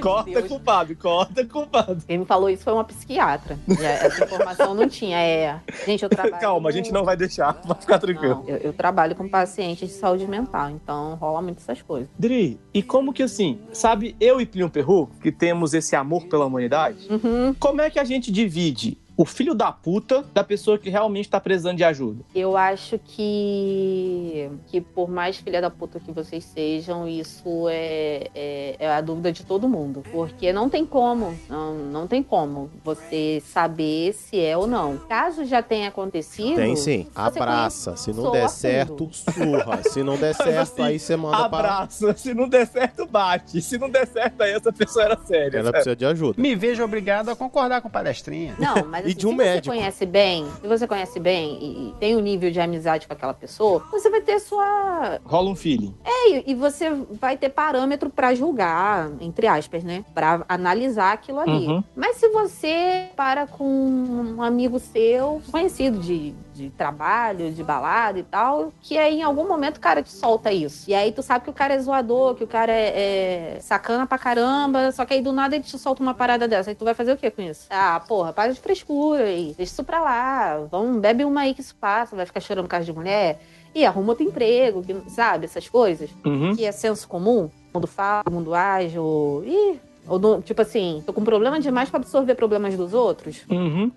corta, 0.00 0.42
culpado, 0.42 0.96
corta, 0.96 1.44
culpado. 1.44 2.02
Quem 2.06 2.18
me 2.18 2.24
falou 2.24 2.48
isso 2.48 2.64
foi 2.64 2.72
uma 2.72 2.84
psiquiatra. 2.84 3.58
Essa 3.68 4.24
informação 4.24 4.74
não 4.74 4.88
tinha. 4.88 5.18
É, 5.20 5.58
gente, 5.86 6.02
eu 6.02 6.08
trabalho. 6.08 6.40
Calma, 6.40 6.68
a 6.68 6.72
gente 6.72 6.92
não 6.92 7.04
vai 7.04 7.16
deixar, 7.16 7.60
vai 7.64 7.76
ficar 7.80 7.98
tranquilo. 7.98 8.42
Não, 8.46 8.48
eu, 8.48 8.56
eu 8.58 8.72
trabalho 8.72 9.14
com 9.14 9.28
pacientes 9.28 9.88
de 9.88 9.94
saúde 9.94 10.26
mental, 10.26 10.70
então 10.70 11.14
rola 11.16 11.42
muito 11.42 11.58
essas 11.58 11.80
coisas. 11.82 12.08
Dri, 12.18 12.58
e 12.72 12.82
como 12.82 13.12
que 13.12 13.22
assim, 13.22 13.58
sabe, 13.72 14.16
eu 14.20 14.40
e 14.40 14.46
Plínio 14.46 14.70
Perru, 14.70 15.08
que 15.22 15.30
temos 15.32 15.74
esse 15.74 15.94
amor 15.96 16.26
pela 16.26 16.44
humanidade, 16.46 17.08
Uhum. 17.10 17.54
como 17.58 17.80
é 17.80 17.90
que 17.90 17.98
a 17.98 18.04
gente 18.04 18.30
divide 18.30 18.98
o 19.16 19.24
filho 19.24 19.54
da 19.54 19.70
puta 19.70 20.24
da 20.32 20.42
pessoa 20.42 20.78
que 20.78 20.90
realmente 20.90 21.28
tá 21.28 21.40
precisando 21.40 21.76
de 21.76 21.84
ajuda? 21.84 22.24
Eu 22.34 22.56
acho 22.56 22.98
que, 22.98 24.50
que 24.66 24.80
por 24.80 25.10
mais 25.10 25.36
filha 25.36 25.60
da 25.60 25.70
puta 25.70 26.00
que 26.00 26.10
vocês 26.12 26.44
sejam, 26.44 27.06
isso 27.06 27.68
é, 27.68 28.28
é, 28.34 28.76
é 28.78 28.90
a 28.90 29.00
dúvida 29.00 29.32
de 29.32 29.44
todo 29.44 29.68
mundo. 29.68 30.02
Porque 30.10 30.52
não 30.52 30.68
tem 30.68 30.84
como, 30.86 31.36
não, 31.48 31.74
não 31.74 32.06
tem 32.06 32.22
como 32.22 32.70
você 32.82 33.42
saber 33.44 34.12
se 34.14 34.40
é 34.40 34.56
ou 34.56 34.66
não. 34.66 34.98
Caso 35.08 35.44
já 35.44 35.62
tenha 35.62 35.88
acontecido. 35.88 36.56
Tem 36.56 36.76
sim. 36.76 37.06
Abraça. 37.14 37.96
Se 37.96 38.12
não 38.12 38.30
der 38.30 38.48
certo, 38.48 39.08
surra. 39.12 39.82
Se 39.82 40.02
não 40.02 40.16
der 40.16 40.34
certo, 40.36 40.58
assim, 40.58 40.82
aí 40.82 40.98
você 40.98 41.16
manda 41.16 41.48
para. 41.48 41.68
Abraça, 41.68 42.14
se 42.16 42.34
não 42.34 42.48
der 42.48 42.66
certo, 42.66 43.06
bate. 43.06 43.60
Se 43.60 43.78
não 43.78 43.90
der 43.90 44.06
certo, 44.06 44.42
aí 44.42 44.52
essa 44.52 44.72
pessoa 44.72 45.04
era 45.04 45.18
séria. 45.24 45.58
Ela 45.58 45.72
precisa 45.72 45.96
de 45.96 46.04
ajuda. 46.06 46.40
Me 46.40 46.54
vejo 46.54 46.82
obrigado 46.82 47.28
a 47.28 47.36
concordar 47.36 47.80
com 47.80 47.90
palestrinha. 47.90 48.54
Não, 48.58 48.86
mas 48.86 49.01
E 49.02 49.06
assim, 49.10 49.14
de 49.18 49.26
um 49.26 49.30
se 49.30 49.36
médico. 49.36 49.64
você 49.64 49.70
conhece 49.78 50.06
bem, 50.06 50.46
se 50.60 50.66
você 50.68 50.86
conhece 50.86 51.20
bem 51.20 51.58
e, 51.60 51.88
e 51.88 51.94
tem 52.00 52.16
um 52.16 52.20
nível 52.20 52.50
de 52.50 52.60
amizade 52.60 53.06
com 53.06 53.12
aquela 53.12 53.34
pessoa, 53.34 53.84
você 53.90 54.08
vai 54.10 54.20
ter 54.20 54.38
sua. 54.40 55.20
Rola 55.24 55.50
um 55.50 55.54
feeling. 55.56 55.94
É, 56.04 56.50
e- 56.50 56.54
você 56.54 56.90
vai 57.20 57.36
ter 57.36 57.48
parâmetro 57.48 58.08
pra 58.10 58.34
julgar, 58.34 59.10
entre 59.20 59.46
aspas, 59.46 59.82
né? 59.82 60.04
Pra 60.14 60.44
analisar 60.48 61.12
aquilo 61.12 61.40
ali. 61.40 61.66
Uhum. 61.66 61.82
Mas 61.96 62.16
se 62.16 62.28
você 62.28 63.08
para 63.16 63.46
com 63.46 63.64
um 63.66 64.42
amigo 64.42 64.78
seu, 64.78 65.42
conhecido 65.50 65.98
de, 65.98 66.34
de 66.54 66.70
trabalho, 66.70 67.50
de 67.50 67.62
balada 67.62 68.18
e 68.18 68.22
tal, 68.22 68.72
que 68.82 68.98
aí 68.98 69.20
em 69.20 69.22
algum 69.22 69.46
momento 69.46 69.76
o 69.78 69.80
cara 69.80 70.02
te 70.02 70.10
solta 70.12 70.52
isso. 70.52 70.88
E 70.90 70.94
aí 70.94 71.12
tu 71.12 71.22
sabe 71.22 71.44
que 71.44 71.50
o 71.50 71.52
cara 71.52 71.74
é 71.74 71.78
zoador, 71.78 72.34
que 72.34 72.44
o 72.44 72.46
cara 72.46 72.72
é, 72.72 73.56
é 73.56 73.60
sacana 73.60 74.06
pra 74.06 74.18
caramba, 74.18 74.92
só 74.92 75.04
que 75.04 75.14
aí 75.14 75.22
do 75.22 75.32
nada 75.32 75.54
ele 75.54 75.64
te 75.64 75.78
solta 75.78 76.02
uma 76.02 76.14
parada 76.14 76.46
dessa. 76.46 76.70
Aí 76.70 76.74
tu 76.76 76.84
vai 76.84 76.94
fazer 76.94 77.12
o 77.12 77.16
que 77.16 77.30
com 77.30 77.42
isso? 77.42 77.66
Ah, 77.70 78.00
porra, 78.06 78.32
para 78.32 78.52
de 78.52 78.60
frescura 78.60 79.24
aí. 79.24 79.54
Deixa 79.56 79.72
isso 79.72 79.84
pra 79.84 80.00
lá. 80.00 80.58
Vamos, 80.70 81.00
bebe 81.00 81.24
uma 81.24 81.42
aí 81.42 81.54
que 81.54 81.60
isso 81.60 81.74
passa, 81.76 82.14
vai 82.16 82.26
ficar 82.26 82.40
chorando 82.40 82.64
por 82.64 82.70
causa 82.70 82.84
de 82.86 82.92
mulher. 82.92 83.40
E 83.74 83.86
arruma 83.86 84.10
outro 84.10 84.24
emprego, 84.24 84.82
que- 84.82 85.10
sabe? 85.10 85.46
Essas 85.46 85.66
coisas. 85.68 86.10
Uhum. 86.24 86.54
Que 86.54 86.64
é 86.66 86.72
senso 86.72 87.08
comum. 87.08 87.48
O 87.72 87.78
mundo 87.78 87.86
fala, 87.86 88.22
o 88.28 88.30
mundo 88.30 88.54
age, 88.54 88.98
ou. 88.98 89.42
Ih, 89.44 89.80
ou 90.06 90.42
tipo 90.42 90.60
assim, 90.60 91.02
tô 91.06 91.12
com 91.12 91.24
problema 91.24 91.58
demais 91.60 91.88
pra 91.88 91.98
absorver 91.98 92.34
problemas 92.34 92.76
dos 92.76 92.92
outros, 92.92 93.42
Uhum. 93.48 93.90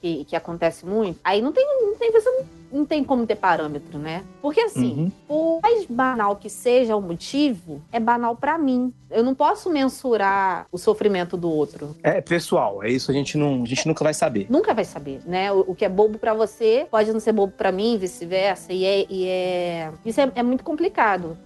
Que, 0.00 0.24
que 0.24 0.36
acontece 0.36 0.84
muito. 0.86 1.18
Aí 1.24 1.40
não 1.42 1.52
tem, 1.52 1.64
não 1.82 1.94
tem, 1.96 2.10
você 2.12 2.28
não, 2.30 2.44
não 2.80 2.84
tem 2.84 3.02
como 3.04 3.26
ter 3.26 3.36
parâmetro, 3.36 3.98
né? 3.98 4.22
Porque 4.42 4.60
assim, 4.60 4.92
Uhum. 4.94 5.12
por 5.28 5.60
mais 5.62 5.86
banal 5.86 6.36
que 6.36 6.48
seja 6.50 6.96
o 6.96 7.00
motivo, 7.00 7.80
é 7.92 7.98
banal 8.00 8.36
pra 8.36 8.58
mim. 8.58 8.92
Eu 9.10 9.22
não 9.22 9.34
posso 9.34 9.70
mensurar 9.70 10.66
o 10.72 10.76
sofrimento 10.78 11.36
do 11.36 11.50
outro. 11.50 11.96
É 12.02 12.20
pessoal, 12.20 12.82
é 12.82 12.90
isso 12.90 13.10
a 13.10 13.14
gente, 13.14 13.38
não, 13.38 13.62
a 13.62 13.66
gente 13.66 13.86
nunca 13.86 14.02
vai 14.04 14.12
saber. 14.14 14.46
Nunca 14.50 14.74
vai 14.74 14.84
saber, 14.84 15.20
né? 15.24 15.52
O, 15.52 15.60
o 15.68 15.74
que 15.74 15.84
é 15.84 15.88
bobo 15.88 16.18
pra 16.18 16.34
você 16.34 16.86
pode 16.90 17.12
não 17.12 17.20
ser 17.20 17.32
bobo 17.32 17.52
pra 17.56 17.70
mim, 17.72 17.96
vice-versa. 17.96 18.72
E 18.72 18.84
é, 18.84 19.06
e 19.08 19.26
é- 19.28 19.90
isso 20.04 20.20
é, 20.20 20.30
é 20.34 20.42
muito 20.42 20.64
complicado. 20.64 21.36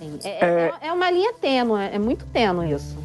Assim, 0.00 0.18
é, 0.22 0.44
é- 0.44 0.72
é 0.88 0.92
uma 0.92 1.10
linha 1.10 1.32
tênue, 1.34 1.80
é 1.92 1.98
muito 1.98 2.24
tênue 2.26 2.72
isso. 2.72 2.96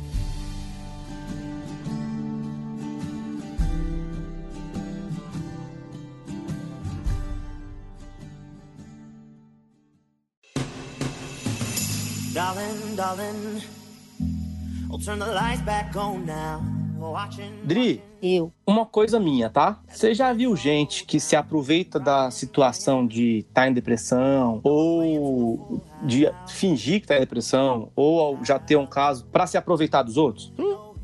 Dri, 17.63 18.01
Eu. 18.23 18.51
uma 18.65 18.88
coisa 18.88 19.19
minha, 19.19 19.51
tá? 19.51 19.79
Você 19.88 20.15
já 20.15 20.34
viu 20.34 20.55
gente 20.55 21.05
que 21.05 21.19
se 21.19 21.36
aproveita 21.36 21.99
da 21.99 22.31
situação 22.31 23.05
de 23.05 23.45
estar 23.47 23.67
em 23.67 23.73
depressão 23.73 24.61
ou 24.63 25.79
de 26.01 26.27
fingir 26.47 27.01
que 27.01 27.07
tá 27.07 27.17
em 27.17 27.19
depressão 27.19 27.89
ou 27.95 28.43
já 28.43 28.57
ter 28.57 28.77
um 28.77 28.88
caso 28.88 29.25
pra 29.25 29.45
se 29.45 29.55
aproveitar 29.55 30.01
dos 30.01 30.17
outros? 30.17 30.51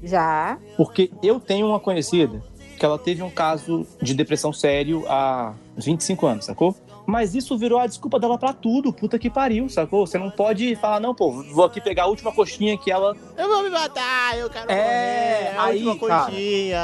Já. 0.01 0.57
Porque 0.75 1.11
eu 1.21 1.39
tenho 1.39 1.67
uma 1.67 1.79
conhecida 1.79 2.41
que 2.79 2.83
ela 2.83 2.97
teve 2.97 3.21
um 3.21 3.29
caso 3.29 3.85
de 4.01 4.15
depressão 4.15 4.51
sério 4.51 5.03
há 5.07 5.53
25 5.85 6.25
anos, 6.27 6.45
sacou? 6.45 6.75
Mas 7.05 7.33
isso 7.33 7.57
virou 7.57 7.79
a 7.79 7.87
desculpa 7.87 8.19
dela 8.19 8.37
pra 8.37 8.53
tudo, 8.53 8.93
puta 8.93 9.17
que 9.17 9.29
pariu, 9.29 9.67
sacou? 9.67 10.05
Você 10.05 10.17
não 10.19 10.29
pode 10.29 10.75
falar, 10.75 10.99
não, 10.99 11.15
pô, 11.15 11.31
vou 11.51 11.65
aqui 11.65 11.81
pegar 11.81 12.03
a 12.03 12.05
última 12.07 12.31
coxinha 12.31 12.77
que 12.77 12.91
ela. 12.91 13.15
Eu 13.35 13.47
vou 13.49 13.63
me 13.63 13.69
matar, 13.71 14.37
eu 14.37 14.47
quero 14.49 14.71
É, 14.71 15.45
morrer. 15.45 15.57
a 15.57 15.63
aí, 15.63 15.87
última 15.87 16.07
cara. 16.07 16.25
coxinha. 16.25 16.79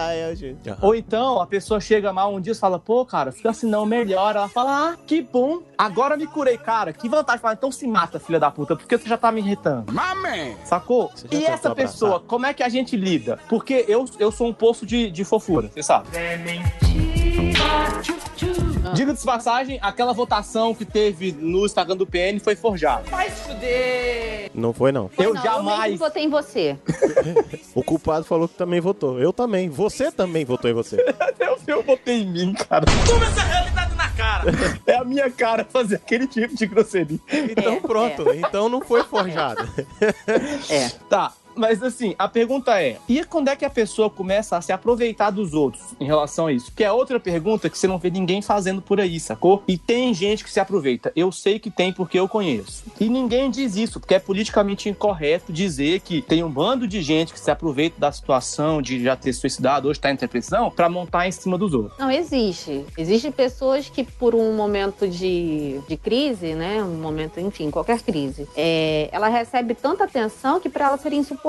Eu. 0.66 0.78
Ou 0.82 0.96
então 0.96 1.40
a 1.40 1.46
pessoa 1.46 1.80
chega 1.80 2.12
mal 2.12 2.34
um 2.34 2.42
dia 2.42 2.54
e 2.54 2.56
fala, 2.56 2.80
pô, 2.80 3.06
cara, 3.06 3.32
fica 3.32 3.52
assim 3.52 3.68
não, 3.68 3.86
melhor. 3.86 4.36
Ela 4.36 4.50
fala, 4.50 4.94
ah, 4.94 4.98
que 5.06 5.22
bom, 5.22 5.62
agora 5.78 6.18
me 6.18 6.26
curei, 6.26 6.58
cara. 6.58 6.92
Que 6.92 7.08
vantagem. 7.08 7.42
Fala, 7.42 7.54
então 7.54 7.72
se 7.72 7.86
mata, 7.88 8.20
filha 8.20 8.40
da 8.40 8.50
puta, 8.50 8.76
porque 8.76 8.98
você 8.98 9.08
já 9.08 9.18
tá 9.18 9.32
me 9.32 9.42
irritando. 9.42 9.94
Mamãe! 9.94 10.58
Sacou? 10.64 11.12
E 11.32 11.44
essa 11.46 11.70
abraçar? 11.70 11.76
pessoa, 11.76 12.20
como 12.20 12.46
é 12.48 12.54
que 12.54 12.64
a 12.64 12.70
gente 12.70 12.96
lida? 12.98 13.38
Porque 13.48 13.86
eu, 13.88 14.06
eu 14.18 14.32
sou 14.32 14.48
um 14.48 14.54
poço 14.54 14.86
de, 14.88 15.12
de 15.12 15.24
fofura, 15.24 15.70
você 15.72 15.84
sabe? 15.84 16.08
Diga 18.94 19.14
de 19.14 19.24
passagem, 19.24 19.80
aquela 19.82 20.14
votação 20.14 20.74
que 20.74 20.86
teve 20.86 21.32
no 21.32 21.66
Instagram 21.66 21.98
do 21.98 22.06
PN 22.06 22.40
foi 22.44 22.56
forjada. 22.56 23.04
Vai 23.10 23.30
se 23.30 23.42
fuder! 23.48 24.52
Não 24.54 24.72
foi, 24.74 24.92
não. 24.92 25.10
Eu 25.18 25.34
Não, 25.34 25.44
jamais. 25.44 25.94
Eu 25.94 25.98
votei 25.98 26.24
em 26.24 26.30
você. 26.30 26.78
O 27.76 27.84
culpado 27.84 28.24
falou 28.24 28.48
que 28.48 28.56
também 28.56 28.80
votou. 28.80 29.20
Eu 29.20 29.34
também. 29.34 29.68
Você 29.70 30.10
também 30.12 30.46
votou 30.46 30.72
em 30.72 30.74
você. 30.74 30.98
Eu, 31.38 31.58
eu 31.68 31.84
botei 31.84 32.22
em 32.22 32.26
mim, 32.32 32.54
cara. 32.54 32.86
Toma 33.06 33.26
essa 33.26 33.42
realidade 33.42 33.96
na 33.96 34.10
cara! 34.10 34.52
É 34.88 34.96
a 34.96 35.04
minha 35.04 35.30
cara 35.30 35.66
fazer 35.66 35.96
aquele 35.96 36.26
tipo 36.28 36.56
de 36.56 36.66
grosseria. 36.66 37.20
Então 37.30 37.74
É, 37.74 37.80
pronto. 37.80 38.30
Então 38.32 38.70
não 38.70 38.82
foi 38.82 39.04
forjado. 39.04 39.68
É. 40.70 40.90
Tá, 41.10 41.34
mas 41.56 41.82
assim, 41.82 42.16
a 42.18 42.28
pergunta 42.28 42.82
é: 42.82 42.98
e 43.08 43.24
quando 43.24 43.50
é 43.50 43.56
que 43.56 43.66
a 43.66 43.70
pessoa 43.70 44.10
começa 44.10 44.58
a 44.58 44.62
se 44.62 44.72
aproveitar 44.72 45.30
dos 45.30 45.54
outros 45.54 45.84
em 46.00 46.06
relação 46.06 46.48
a 46.48 46.54
isso? 46.54 46.72
Que 46.76 46.84
é 46.84 46.92
outra 46.92 47.20
pergunta 47.20 47.70
que 47.70 47.78
você 47.78 47.88
não 47.88 47.98
vê 47.98 48.10
ninguém 48.10 48.42
fazendo 48.42 48.82
por 48.82 49.00
aí, 49.00 49.20
sacou? 49.20 49.64
E 49.68 49.78
tem 49.78 50.14
gente 50.14 50.44
que 50.44 50.52
se 50.52 50.60
aproveita. 50.60 51.12
Eu 51.16 51.32
sei 51.32 51.60
que 51.60 51.72
tem 51.72 51.94
porque 51.94 52.20
eu 52.20 52.28
conheço. 52.28 52.84
E 53.00 53.10
ninguém 53.10 53.50
diz 53.50 53.76
isso, 53.76 54.00
porque 54.00 54.16
é 54.16 54.20
politicamente 54.20 54.90
incorreto 54.90 55.54
dizer 55.54 56.02
que 56.02 56.22
tem 56.22 56.44
um 56.44 56.50
bando 56.50 56.88
de 56.88 57.02
gente 57.02 57.34
que 57.34 57.40
se 57.40 57.50
aproveita 57.50 58.00
da 58.00 58.12
situação 58.12 58.82
de 58.82 59.04
já 59.04 59.16
ter 59.16 59.34
suicidado, 59.34 59.88
hoje 59.88 60.00
tá 60.00 60.12
em 60.12 60.16
depressão, 60.16 60.70
pra 60.70 60.90
montar 60.90 61.28
em 61.28 61.32
cima 61.32 61.58
dos 61.58 61.74
outros. 61.74 61.98
Não, 61.98 62.12
existe. 62.12 62.86
Existem 62.98 63.32
pessoas 63.32 63.90
que, 63.90 64.04
por 64.04 64.36
um 64.36 64.54
momento 64.56 65.08
de, 65.08 65.80
de 65.88 65.98
crise, 65.98 66.54
né? 66.54 66.84
Um 66.84 67.02
momento, 67.02 67.40
enfim, 67.40 67.72
qualquer 67.72 68.02
crise, 68.02 68.48
é, 68.56 69.10
ela 69.12 69.28
recebe 69.28 69.74
tanta 69.74 70.04
atenção 70.04 70.60
que 70.60 70.70
para 70.70 70.88
ela 70.88 70.98
seria 70.98 71.20
insuportável 71.20 71.45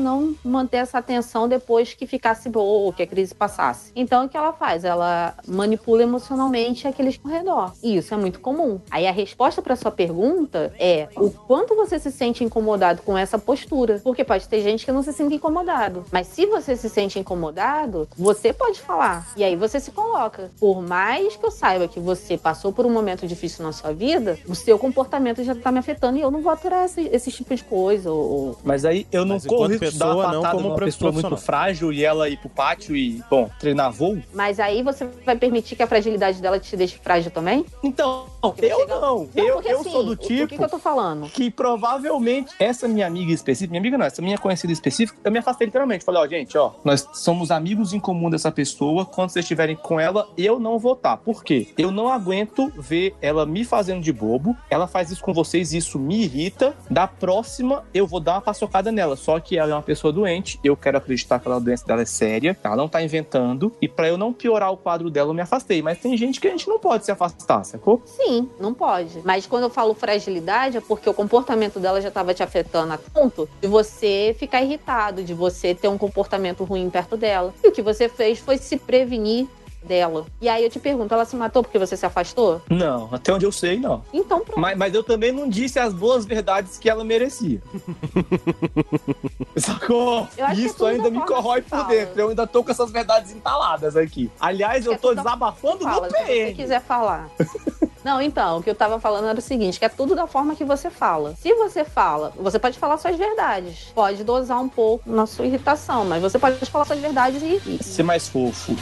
não 0.00 0.34
manter 0.44 0.78
essa 0.78 0.98
atenção 0.98 1.46
depois 1.48 1.92
que 1.94 2.06
ficasse 2.06 2.48
boa 2.48 2.86
ou 2.86 2.92
que 2.92 3.02
a 3.02 3.06
crise 3.06 3.34
passasse. 3.34 3.92
Então, 3.94 4.24
o 4.24 4.28
que 4.28 4.36
ela 4.36 4.52
faz? 4.52 4.84
Ela 4.84 5.34
manipula 5.46 6.02
emocionalmente 6.02 6.86
aqueles 6.88 7.20
ao 7.24 7.30
redor. 7.30 7.72
E 7.82 7.96
isso 7.96 8.14
é 8.14 8.16
muito 8.16 8.40
comum. 8.40 8.80
Aí 8.90 9.06
a 9.06 9.12
resposta 9.12 9.60
para 9.60 9.76
sua 9.76 9.90
pergunta 9.90 10.72
é 10.78 11.08
o 11.16 11.30
quanto 11.30 11.74
você 11.74 11.98
se 11.98 12.10
sente 12.10 12.42
incomodado 12.44 13.02
com 13.02 13.16
essa 13.16 13.38
postura. 13.38 14.00
Porque 14.02 14.24
pode 14.24 14.48
ter 14.48 14.62
gente 14.62 14.84
que 14.84 14.92
não 14.92 15.02
se 15.02 15.12
sente 15.12 15.34
incomodado. 15.34 16.04
Mas 16.10 16.26
se 16.28 16.46
você 16.46 16.76
se 16.76 16.88
sente 16.88 17.18
incomodado, 17.18 18.08
você 18.16 18.52
pode 18.52 18.80
falar. 18.80 19.32
E 19.36 19.44
aí 19.44 19.56
você 19.56 19.78
se 19.80 19.90
coloca. 19.90 20.50
Por 20.58 20.80
mais 20.82 21.36
que 21.36 21.44
eu 21.44 21.50
saiba 21.50 21.88
que 21.88 22.00
você 22.00 22.36
passou 22.38 22.72
por 22.72 22.86
um 22.86 22.90
momento 22.90 23.26
difícil 23.26 23.64
na 23.64 23.72
sua 23.72 23.92
vida, 23.92 24.38
o 24.48 24.54
seu 24.54 24.78
comportamento 24.78 25.42
já 25.44 25.54
tá 25.54 25.70
me 25.70 25.78
afetando 25.78 26.18
e 26.18 26.20
eu 26.20 26.30
não 26.30 26.40
vou 26.40 26.52
aturar 26.52 26.84
esse, 26.84 27.02
esse 27.12 27.30
tipo 27.30 27.54
de 27.54 27.64
coisa. 27.64 28.10
Ou- 28.10 28.56
Mas 28.64 28.84
aí 28.84 29.06
eu 29.12 29.24
não 29.24 29.33
não 29.34 29.40
Mas 29.42 29.46
corro 29.46 29.64
enquanto 29.66 29.80
risco 29.82 29.92
de 29.92 29.98
dar 29.98 30.06
uma 30.06 30.14
pessoa, 30.24 30.32
não 30.32 30.50
como 30.50 30.76
pessoa 30.76 31.12
muito 31.12 31.36
frágil 31.36 31.92
e 31.92 32.04
ela 32.04 32.28
ir 32.28 32.36
pro 32.38 32.48
pátio 32.48 32.96
e, 32.96 33.22
bom, 33.30 33.50
treinar 33.58 33.92
voo? 33.92 34.18
Mas 34.32 34.58
aí 34.60 34.82
você 34.82 35.06
vai 35.24 35.36
permitir 35.36 35.76
que 35.76 35.82
a 35.82 35.86
fragilidade 35.86 36.40
dela 36.40 36.58
te 36.58 36.76
deixe 36.76 36.98
frágil 36.98 37.30
também? 37.30 37.64
Então, 37.82 38.26
Porque 38.40 38.66
eu 38.66 38.78
chega- 38.80 39.00
não. 39.00 39.28
eu 39.34 39.54
porque 39.54 39.68
eu 39.68 39.80
assim, 39.80 39.90
sou 39.90 40.04
do 40.04 40.10
o- 40.10 40.14
O 40.14 40.16
que, 40.16 40.26
tipo 40.36 40.56
que 40.56 40.64
eu 40.64 40.68
tô 40.68 40.78
falando? 40.78 41.26
que 41.28 41.50
provavelmente 41.50 42.54
essa 42.58 42.88
minha 42.88 43.06
amiga 43.06 43.32
específica, 43.32 43.70
minha 43.70 43.80
amiga 43.80 43.98
não, 43.98 44.06
essa 44.06 44.22
minha 44.22 44.38
conhecida 44.38 44.72
específica, 44.72 45.18
eu 45.24 45.30
me 45.30 45.38
afastei 45.38 45.66
literalmente. 45.66 46.04
Falei, 46.04 46.22
ó, 46.22 46.26
gente, 46.26 46.56
ó, 46.56 46.72
nós 46.84 47.06
somos 47.14 47.50
amigos 47.50 47.92
em 47.92 48.00
comum 48.00 48.30
dessa 48.30 48.50
pessoa. 48.50 49.04
Quando 49.04 49.30
vocês 49.30 49.44
estiverem 49.44 49.76
com 49.76 49.98
ela, 50.00 50.28
eu 50.36 50.58
não 50.58 50.78
vou 50.78 50.94
estar. 50.94 51.16
Por 51.18 51.44
quê? 51.44 51.68
Eu 51.76 51.90
não 51.90 52.08
aguento 52.08 52.72
ver 52.78 53.14
ela 53.20 53.44
me 53.46 53.64
fazendo 53.64 54.00
de 54.02 54.12
bobo. 54.12 54.56
Ela 54.70 54.86
faz 54.86 55.10
isso 55.10 55.22
com 55.22 55.32
vocês 55.32 55.72
e 55.72 55.78
isso 55.78 55.98
me 55.98 56.22
irrita. 56.24 56.74
Da 56.90 57.06
próxima, 57.06 57.84
eu 57.92 58.06
vou 58.06 58.20
dar 58.20 58.32
uma 58.34 58.40
paçocada 58.40 58.90
nela. 58.92 59.16
Só 59.24 59.40
que 59.40 59.56
ela 59.56 59.70
é 59.70 59.74
uma 59.74 59.82
pessoa 59.82 60.12
doente. 60.12 60.60
Eu 60.62 60.76
quero 60.76 60.98
acreditar 60.98 61.38
que 61.38 61.48
a 61.48 61.58
doença 61.58 61.86
dela 61.86 62.02
é 62.02 62.04
séria. 62.04 62.54
Ela 62.62 62.76
não 62.76 62.86
tá 62.86 63.02
inventando. 63.02 63.72
E 63.80 63.88
pra 63.88 64.06
eu 64.06 64.18
não 64.18 64.34
piorar 64.34 64.70
o 64.70 64.76
quadro 64.76 65.08
dela, 65.08 65.30
eu 65.30 65.34
me 65.34 65.40
afastei. 65.40 65.80
Mas 65.80 65.98
tem 65.98 66.14
gente 66.14 66.38
que 66.38 66.46
a 66.46 66.50
gente 66.50 66.68
não 66.68 66.78
pode 66.78 67.06
se 67.06 67.10
afastar, 67.10 67.64
sacou? 67.64 68.02
Sim, 68.04 68.50
não 68.60 68.74
pode. 68.74 69.22
Mas 69.24 69.46
quando 69.46 69.62
eu 69.62 69.70
falo 69.70 69.94
fragilidade, 69.94 70.76
é 70.76 70.80
porque 70.82 71.08
o 71.08 71.14
comportamento 71.14 71.80
dela 71.80 72.02
já 72.02 72.08
estava 72.08 72.34
te 72.34 72.42
afetando 72.42 72.92
a 72.92 72.98
ponto 72.98 73.48
de 73.62 73.66
você 73.66 74.36
ficar 74.38 74.60
irritado, 74.60 75.24
de 75.24 75.32
você 75.32 75.74
ter 75.74 75.88
um 75.88 75.96
comportamento 75.96 76.62
ruim 76.62 76.90
perto 76.90 77.16
dela. 77.16 77.54
E 77.64 77.68
o 77.68 77.72
que 77.72 77.80
você 77.80 78.10
fez 78.10 78.38
foi 78.38 78.58
se 78.58 78.76
prevenir 78.76 79.48
dela. 79.84 80.26
E 80.40 80.48
aí 80.48 80.64
eu 80.64 80.70
te 80.70 80.78
pergunto, 80.78 81.12
ela 81.14 81.24
se 81.24 81.36
matou 81.36 81.62
porque 81.62 81.78
você 81.78 81.96
se 81.96 82.04
afastou? 82.06 82.60
Não, 82.68 83.08
até 83.12 83.32
onde 83.32 83.44
eu 83.46 83.52
sei, 83.52 83.78
não. 83.78 84.02
Então 84.12 84.40
pronto. 84.40 84.58
Mas, 84.60 84.76
mas 84.76 84.94
eu 84.94 85.02
também 85.04 85.30
não 85.32 85.48
disse 85.48 85.78
as 85.78 85.92
boas 85.92 86.24
verdades 86.24 86.78
que 86.78 86.88
ela 86.88 87.04
merecia. 87.04 87.60
Sacou? 89.56 90.26
É 90.36 90.54
Isso 90.54 90.84
ainda 90.84 91.04
da 91.04 91.10
me 91.10 91.24
corrói 91.26 91.62
por 91.62 91.68
fala. 91.70 91.84
dentro. 91.84 92.20
Eu 92.20 92.28
ainda 92.30 92.46
tô 92.46 92.64
com 92.64 92.70
essas 92.70 92.90
verdades 92.90 93.32
entaladas 93.32 93.96
aqui. 93.96 94.30
Aliás, 94.40 94.84
eu 94.86 94.92
tô 94.92 95.08
é 95.10 95.14
tudo 95.14 95.14
da- 95.16 95.22
desabafando 95.22 95.84
Fala, 95.84 96.08
no 96.08 96.16
se 96.16 96.22
você 96.24 96.52
quiser 96.54 96.80
falar. 96.80 97.28
Não, 98.04 98.20
então, 98.20 98.58
o 98.58 98.62
que 98.62 98.68
eu 98.68 98.74
tava 98.74 99.00
falando 99.00 99.28
era 99.28 99.38
o 99.38 99.42
seguinte, 99.42 99.78
que 99.78 99.84
é 99.86 99.88
tudo 99.88 100.14
da 100.14 100.26
forma 100.26 100.54
que 100.54 100.62
você 100.62 100.90
fala. 100.90 101.34
Se 101.40 101.54
você 101.54 101.86
fala, 101.86 102.34
você 102.38 102.58
pode 102.58 102.78
falar 102.78 102.98
suas 102.98 103.16
verdades. 103.16 103.86
Pode 103.94 104.22
dosar 104.22 104.60
um 104.60 104.68
pouco 104.68 105.08
na 105.10 105.24
sua 105.24 105.46
irritação, 105.46 106.04
mas 106.04 106.20
você 106.20 106.38
pode 106.38 106.58
falar 106.66 106.84
suas 106.84 106.98
verdades 106.98 107.42
e, 107.42 107.62
e 107.66 107.82
Ser 107.82 108.02
mais 108.02 108.28
fofo. 108.28 108.76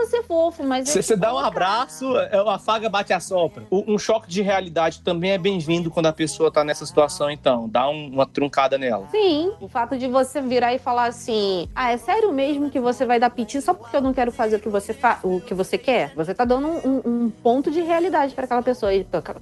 Precisa 0.00 0.16
ser 0.18 0.22
fofo, 0.24 0.62
mas... 0.64 0.88
é 0.88 0.92
Você 0.92 1.14
tipo, 1.14 1.20
dá 1.20 1.34
um 1.34 1.38
abraço, 1.38 2.16
é, 2.16 2.40
uma 2.42 2.58
faga 2.58 2.88
bate 2.88 3.12
a 3.12 3.20
sopra. 3.20 3.64
Um 3.70 3.98
choque 3.98 4.28
de 4.28 4.42
realidade 4.42 5.00
também 5.02 5.32
é 5.32 5.38
bem-vindo 5.38 5.90
quando 5.90 6.06
a 6.06 6.12
pessoa 6.12 6.50
tá 6.50 6.64
nessa 6.64 6.86
situação, 6.86 7.30
então. 7.30 7.68
Dá 7.68 7.88
um- 7.88 8.08
uma 8.08 8.26
truncada 8.26 8.76
nela. 8.78 9.06
Sim, 9.10 9.52
o 9.60 9.68
fato 9.68 9.96
de 9.98 10.08
você 10.08 10.40
virar 10.40 10.74
e 10.74 10.78
falar 10.78 11.06
assim: 11.06 11.68
Ah, 11.74 11.92
é 11.92 11.96
sério 11.96 12.32
mesmo 12.32 12.70
que 12.70 12.80
você 12.80 13.04
vai 13.04 13.18
dar 13.20 13.30
piti 13.30 13.60
só 13.60 13.74
porque 13.74 13.96
eu 13.96 14.00
não 14.00 14.12
quero 14.12 14.32
fazer 14.32 14.56
o 14.56 14.60
que 14.60 14.68
você, 14.68 14.92
fa 14.92 15.18
o 15.22 15.40
que 15.40 15.54
você 15.54 15.76
quer? 15.78 16.12
Você 16.14 16.34
tá 16.34 16.44
dando 16.44 16.66
um, 16.66 16.78
um- 16.86 17.02
um 17.24 17.30
ponto 17.30 17.70
de 17.70 17.80
realidade 17.80 18.34
pra 18.34 18.44
aquela 18.44 18.62
pessoa. 18.62 18.90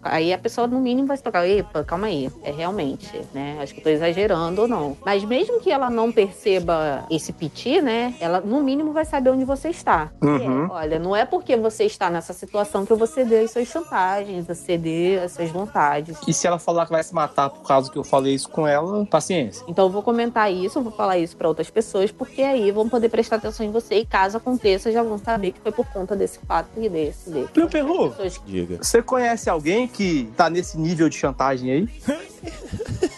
Aí 0.02 0.32
a 0.32 0.38
pessoa, 0.38 0.66
no 0.66 0.80
mínimo, 0.80 1.06
vai 1.08 1.16
se 1.16 1.22
tocar: 1.22 1.46
Epa, 1.48 1.84
calma 1.84 2.06
aí. 2.08 2.30
É 2.42 2.50
realmente, 2.50 3.10
né? 3.32 3.58
Acho 3.60 3.74
que 3.74 3.80
eu 3.80 3.84
tô 3.84 3.90
exagerando 3.90 4.62
ou 4.62 4.68
não. 4.68 4.96
Mas 5.04 5.24
mesmo 5.24 5.60
que 5.60 5.70
ela 5.70 5.90
não 5.90 6.10
perceba 6.12 7.04
esse 7.10 7.32
piti, 7.32 7.80
né? 7.80 8.14
Ela, 8.20 8.40
no 8.40 8.62
mínimo, 8.62 8.92
vai 8.92 9.04
saber 9.04 9.30
onde 9.30 9.44
você 9.44 9.68
está. 9.68 10.10
É, 10.22 10.47
Uhum. 10.48 10.68
olha, 10.70 10.98
não 10.98 11.14
é 11.14 11.24
porque 11.24 11.56
você 11.56 11.84
está 11.84 12.08
nessa 12.10 12.32
situação 12.32 12.84
que 12.86 12.94
você 12.94 13.24
dê 13.24 13.40
as 13.40 13.50
suas 13.50 13.68
chantagens, 13.68 14.46
você 14.46 14.76
dê 14.78 15.18
as 15.24 15.32
suas 15.32 15.50
vontades. 15.50 16.16
E 16.26 16.32
se 16.32 16.46
ela 16.46 16.58
falar 16.58 16.86
que 16.86 16.92
vai 16.92 17.02
se 17.02 17.14
matar 17.14 17.50
por 17.50 17.66
causa 17.66 17.90
que 17.90 17.98
eu 17.98 18.04
falei 18.04 18.34
isso 18.34 18.48
com 18.48 18.66
ela, 18.66 19.04
paciência. 19.06 19.64
Então 19.68 19.86
eu 19.86 19.90
vou 19.90 20.02
comentar 20.02 20.52
isso, 20.52 20.78
eu 20.78 20.82
vou 20.82 20.92
falar 20.92 21.18
isso 21.18 21.36
pra 21.36 21.48
outras 21.48 21.68
pessoas, 21.70 22.10
porque 22.10 22.42
aí 22.42 22.70
vão 22.70 22.88
poder 22.88 23.08
prestar 23.08 23.36
atenção 23.36 23.64
em 23.66 23.70
você 23.70 23.96
e 23.96 24.06
caso 24.06 24.36
aconteça, 24.36 24.90
já 24.92 25.02
vão 25.02 25.18
saber 25.18 25.52
que 25.52 25.60
foi 25.60 25.72
por 25.72 25.86
conta 25.86 26.16
desse 26.16 26.38
fato 26.46 26.68
e 26.76 26.88
desse, 26.88 27.30
desse. 27.30 27.50
Meu 27.56 27.68
perru, 27.68 28.10
Pessoas 28.10 28.38
que- 28.38 28.50
Diga. 28.50 28.78
você 28.82 29.02
conhece 29.02 29.48
alguém 29.50 29.86
que 29.88 30.30
tá 30.36 30.48
nesse 30.48 30.78
nível 30.78 31.08
de 31.08 31.16
chantagem 31.16 31.70
aí? 31.70 31.88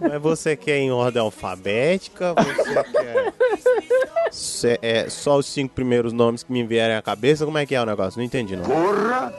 Mas 0.00 0.20
você 0.20 0.56
quer 0.56 0.78
em 0.78 0.90
ordem 0.90 1.20
alfabética? 1.20 2.34
Você 2.34 2.84
quer. 2.84 4.78
É, 4.82 5.08
só 5.08 5.38
os 5.38 5.46
cinco 5.46 5.74
primeiros 5.74 6.12
nomes 6.12 6.42
que 6.42 6.52
me 6.52 6.64
vierem 6.64 6.96
à 6.96 7.02
cabeça? 7.02 7.44
Como 7.44 7.58
é 7.58 7.66
que 7.66 7.74
é 7.74 7.82
o 7.82 7.86
negócio? 7.86 8.18
Não 8.18 8.24
entendi, 8.24 8.56
não. 8.56 8.64
Porra! 8.64 9.32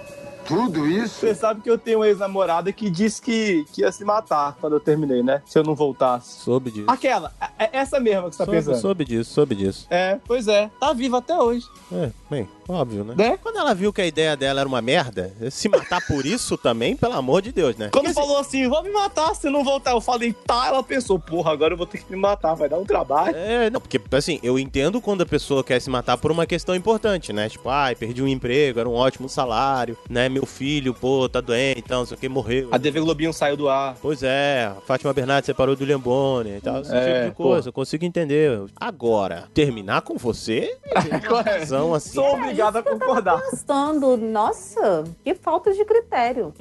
Tudo 0.46 0.86
isso? 0.88 1.20
Você 1.22 1.36
sabe 1.36 1.62
que 1.62 1.70
eu 1.70 1.78
tenho 1.78 2.00
uma 2.00 2.08
ex-namorada 2.08 2.74
que 2.74 2.90
disse 2.90 3.22
que, 3.22 3.64
que 3.72 3.82
ia 3.82 3.92
se 3.92 4.04
matar 4.04 4.58
quando 4.60 4.74
eu 4.74 4.80
terminei, 4.82 5.24
né? 5.24 5.42
Se 5.46 5.58
eu 5.58 5.64
não 5.64 5.76
voltasse. 5.76 6.42
Soube 6.42 6.72
disso. 6.72 6.88
Aquela, 6.90 7.32
é 7.58 7.70
essa 7.72 8.00
mesma 8.02 8.24
que 8.30 8.36
você 8.36 8.40
tá 8.40 8.46
Soube, 8.46 8.58
pensando. 8.58 8.78
soube 8.82 9.06
disso, 9.06 9.34
soube 9.34 9.56
disso. 9.56 9.88
É, 9.90 10.18
pois 10.26 10.48
é. 10.50 10.70
Tá 10.80 10.92
viva 10.92 11.20
até 11.20 11.40
hoje. 11.40 11.66
É, 11.94 12.10
bem, 12.30 12.50
óbvio, 12.72 13.04
né? 13.04 13.14
Né? 13.18 13.38
Quando 13.42 13.58
ela 13.58 13.74
viu 13.74 13.92
que 13.94 14.02
a 14.02 14.06
ideia 14.06 14.36
dela 14.36 14.62
era 14.62 14.68
uma 14.68 14.82
merda, 14.82 15.32
se 15.50 15.70
matar 15.70 16.06
por 16.08 16.26
isso 16.26 16.58
também, 16.58 16.96
pelo 16.96 17.14
amor 17.14 17.42
de 17.42 17.52
Deus, 17.52 17.76
né? 17.76 17.90
Quando 17.92 18.06
Porque, 18.06 18.20
falou 18.20 18.38
assim, 18.38 18.68
vou 18.68 18.84
me 18.84 18.92
matar 18.92 19.34
se 19.36 19.50
não 19.50 19.64
voltar, 19.64 19.92
eu 19.92 20.02
falei, 20.02 20.34
tá, 20.34 20.68
ela 20.68 20.84
pensou, 20.84 21.20
porra, 21.20 21.52
agora 21.52 21.74
eu 21.74 21.78
vou 21.78 21.86
ter 21.86 22.00
que 22.00 22.12
me 22.12 22.18
matar, 22.18 22.54
vai 22.56 22.70
dar 22.70 22.78
um 22.78 22.86
trabalho. 22.86 23.36
É, 23.36 23.70
não, 23.70 23.80
porque 23.80 24.00
assim, 24.12 24.40
eu 24.44 24.58
entendo 24.58 25.02
quando 25.02 25.22
a 25.22 25.26
pessoa 25.26 25.64
quer 25.64 25.80
se 25.80 25.90
matar 25.90 26.18
por 26.18 26.32
uma 26.32 26.46
questão 26.46 26.76
importante, 26.76 27.32
né? 27.34 27.50
Tipo, 27.50 27.70
ai, 27.70 27.96
perdi 27.96 28.22
um 28.22 28.28
emprego, 28.28 28.80
era 28.80 28.90
um 28.90 28.94
ótimo 28.94 29.28
salário, 29.30 29.98
né? 30.10 30.30
Meu 30.30 30.46
filho, 30.46 30.94
pô, 30.94 31.28
tá 31.30 31.42
doente, 31.42 31.80
então, 31.80 32.00
não 32.00 32.06
sei 32.06 32.18
o 32.18 32.20
que, 32.20 32.30
morreu. 32.30 32.70
A 32.72 32.80
TV 32.80 33.00
Globinho 33.00 33.34
saiu 33.34 33.58
do 33.58 33.70
ar. 33.70 33.96
Pois 34.02 34.24
é, 34.24 34.66
a 34.66 34.82
Fátima 34.82 35.14
Bernardes 35.14 35.46
separou 35.46 35.76
do 35.76 35.92
Bonner 36.00 36.58
e 36.58 36.62
tal, 36.62 36.82
esse 36.82 36.96
É, 36.96 37.14
tipo 37.26 37.30
de 37.30 37.36
coisa, 37.36 37.70
eu 37.70 37.74
consigo 37.74 38.06
entender. 38.06 38.62
Agora, 38.76 39.46
terminar 39.54 40.02
com 40.02 40.18
você? 40.18 40.78
É. 41.22 41.60
Razão 41.60 41.94
assim. 41.94 42.14
Obrigado 42.68 42.78
a 42.78 42.84
concordar. 42.84 43.42
Pensando, 43.50 44.18
nossa, 44.18 45.04
que 45.24 45.34
falta 45.36 45.74
de 45.74 45.84
critério. 45.86 46.54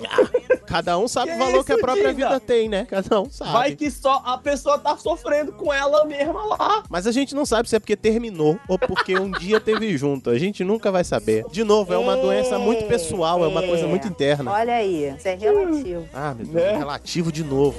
Cada 0.66 0.98
um 0.98 1.07
sabe 1.09 1.30
Que 1.30 1.36
o 1.36 1.38
valor 1.38 1.64
que 1.64 1.72
a 1.72 1.74
isso, 1.74 1.82
própria 1.84 2.14
diga? 2.14 2.28
vida 2.28 2.40
tem, 2.40 2.68
né? 2.68 2.86
Cada 2.88 3.20
um 3.20 3.30
sabe. 3.30 3.53
Vai 3.53 3.74
que 3.76 3.90
só 3.90 4.22
a 4.24 4.38
pessoa 4.38 4.78
tá 4.78 4.96
sofrendo 4.96 5.53
com 5.53 5.72
ela 5.72 6.05
mesma 6.05 6.44
lá. 6.44 6.82
Mas 6.88 7.07
a 7.07 7.12
gente 7.12 7.34
não 7.34 7.44
sabe 7.44 7.68
se 7.68 7.76
é 7.76 7.78
porque 7.78 7.96
terminou 7.96 8.59
ou 8.68 8.78
porque 8.78 9.18
um 9.18 9.30
dia 9.30 9.61
teve 9.61 9.96
junto. 9.96 10.30
A 10.30 10.38
gente 10.38 10.62
nunca 10.64 10.90
vai 10.90 11.05
saber. 11.05 11.44
De 11.51 11.64
novo, 11.64 11.92
é 11.92 11.98
uma 11.98 12.16
doença 12.16 12.59
muito 12.59 12.86
pessoal, 12.86 13.44
é 13.44 13.48
uma 13.48 13.62
coisa 13.62 13.86
muito 13.86 14.07
interna. 14.09 14.51
Olha 14.51 14.74
aí, 14.74 15.14
isso 15.16 15.28
é 15.28 15.34
relativo. 15.34 16.09
Ah, 16.14 16.34
meu 16.34 16.46
Deus, 16.46 16.55
Né? 16.64 16.76
relativo 16.78 17.32
de 17.32 17.44
novo. 17.44 17.76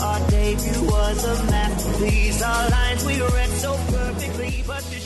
Our 0.00 0.20
debut 0.30 0.90
was 0.90 1.24
a 1.24 1.34
masterpiece. 1.50 2.42
Our 2.42 2.68
lines 2.70 3.04
we 3.04 3.20
read 3.22 3.50
so 3.58 3.72
perfectly, 3.90 4.62
but 4.66 4.82
the 4.90 5.00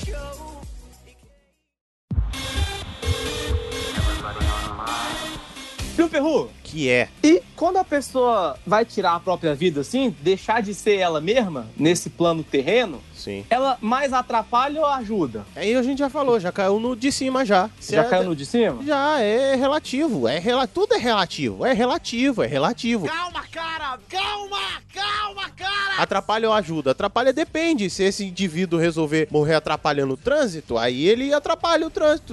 Viu, 5.99 6.09
Perru? 6.09 6.49
Que 6.63 6.89
é. 6.89 7.09
E 7.25 7.43
quando 7.57 7.79
a 7.79 7.83
pessoa 7.83 8.57
vai 8.65 8.85
tirar 8.85 9.17
a 9.17 9.19
própria 9.19 9.53
vida 9.53 9.81
assim, 9.81 10.15
deixar 10.21 10.63
de 10.63 10.73
ser 10.73 10.99
ela 10.99 11.21
mesma, 11.21 11.67
nesse 11.77 12.09
plano 12.09 12.45
terreno, 12.45 13.03
Sim. 13.19 13.45
ela 13.51 13.77
mais 13.81 14.13
atrapalha 14.13 14.81
ou 14.81 14.87
ajuda? 14.87 15.45
Aí 15.55 15.75
a 15.75 15.83
gente 15.83 15.99
já 15.99 16.09
falou, 16.09 16.39
já 16.41 16.51
caiu 16.53 16.79
no 16.81 16.95
de 16.97 17.11
cima 17.13 17.45
já. 17.45 17.69
Se 17.81 17.95
Já 17.95 18.03
é- 18.05 18.09
caiu 18.09 18.25
no 18.25 18.37
de 18.37 18.47
cima? 18.47 18.83
Já, 18.85 19.21
é 19.21 19.55
relativo. 19.57 20.27
É 20.29 20.39
rela... 20.39 20.67
Tudo 20.67 20.95
é 20.95 20.99
relativo. 20.99 21.67
É 21.67 21.73
relativo, 21.73 22.43
é 22.43 22.47
relativo. 22.47 23.07
Calma, 23.07 23.43
cara! 23.51 23.99
Calma! 24.09 24.59
Calma, 24.95 25.49
cara! 25.51 26.03
Atrapalha 26.03 26.49
ou 26.49 26.55
ajuda? 26.55 26.93
Atrapalha 26.93 27.33
depende. 27.33 27.91
Se 27.91 28.03
esse 28.05 28.25
indivíduo 28.25 28.79
resolver 28.79 29.29
morrer 29.31 29.55
atrapalhando 29.57 30.15
o 30.15 30.17
trânsito, 30.17 30.79
aí 30.79 31.07
ele 31.07 31.33
atrapalha 31.35 31.87
o 31.87 31.91
trânsito. 31.91 32.33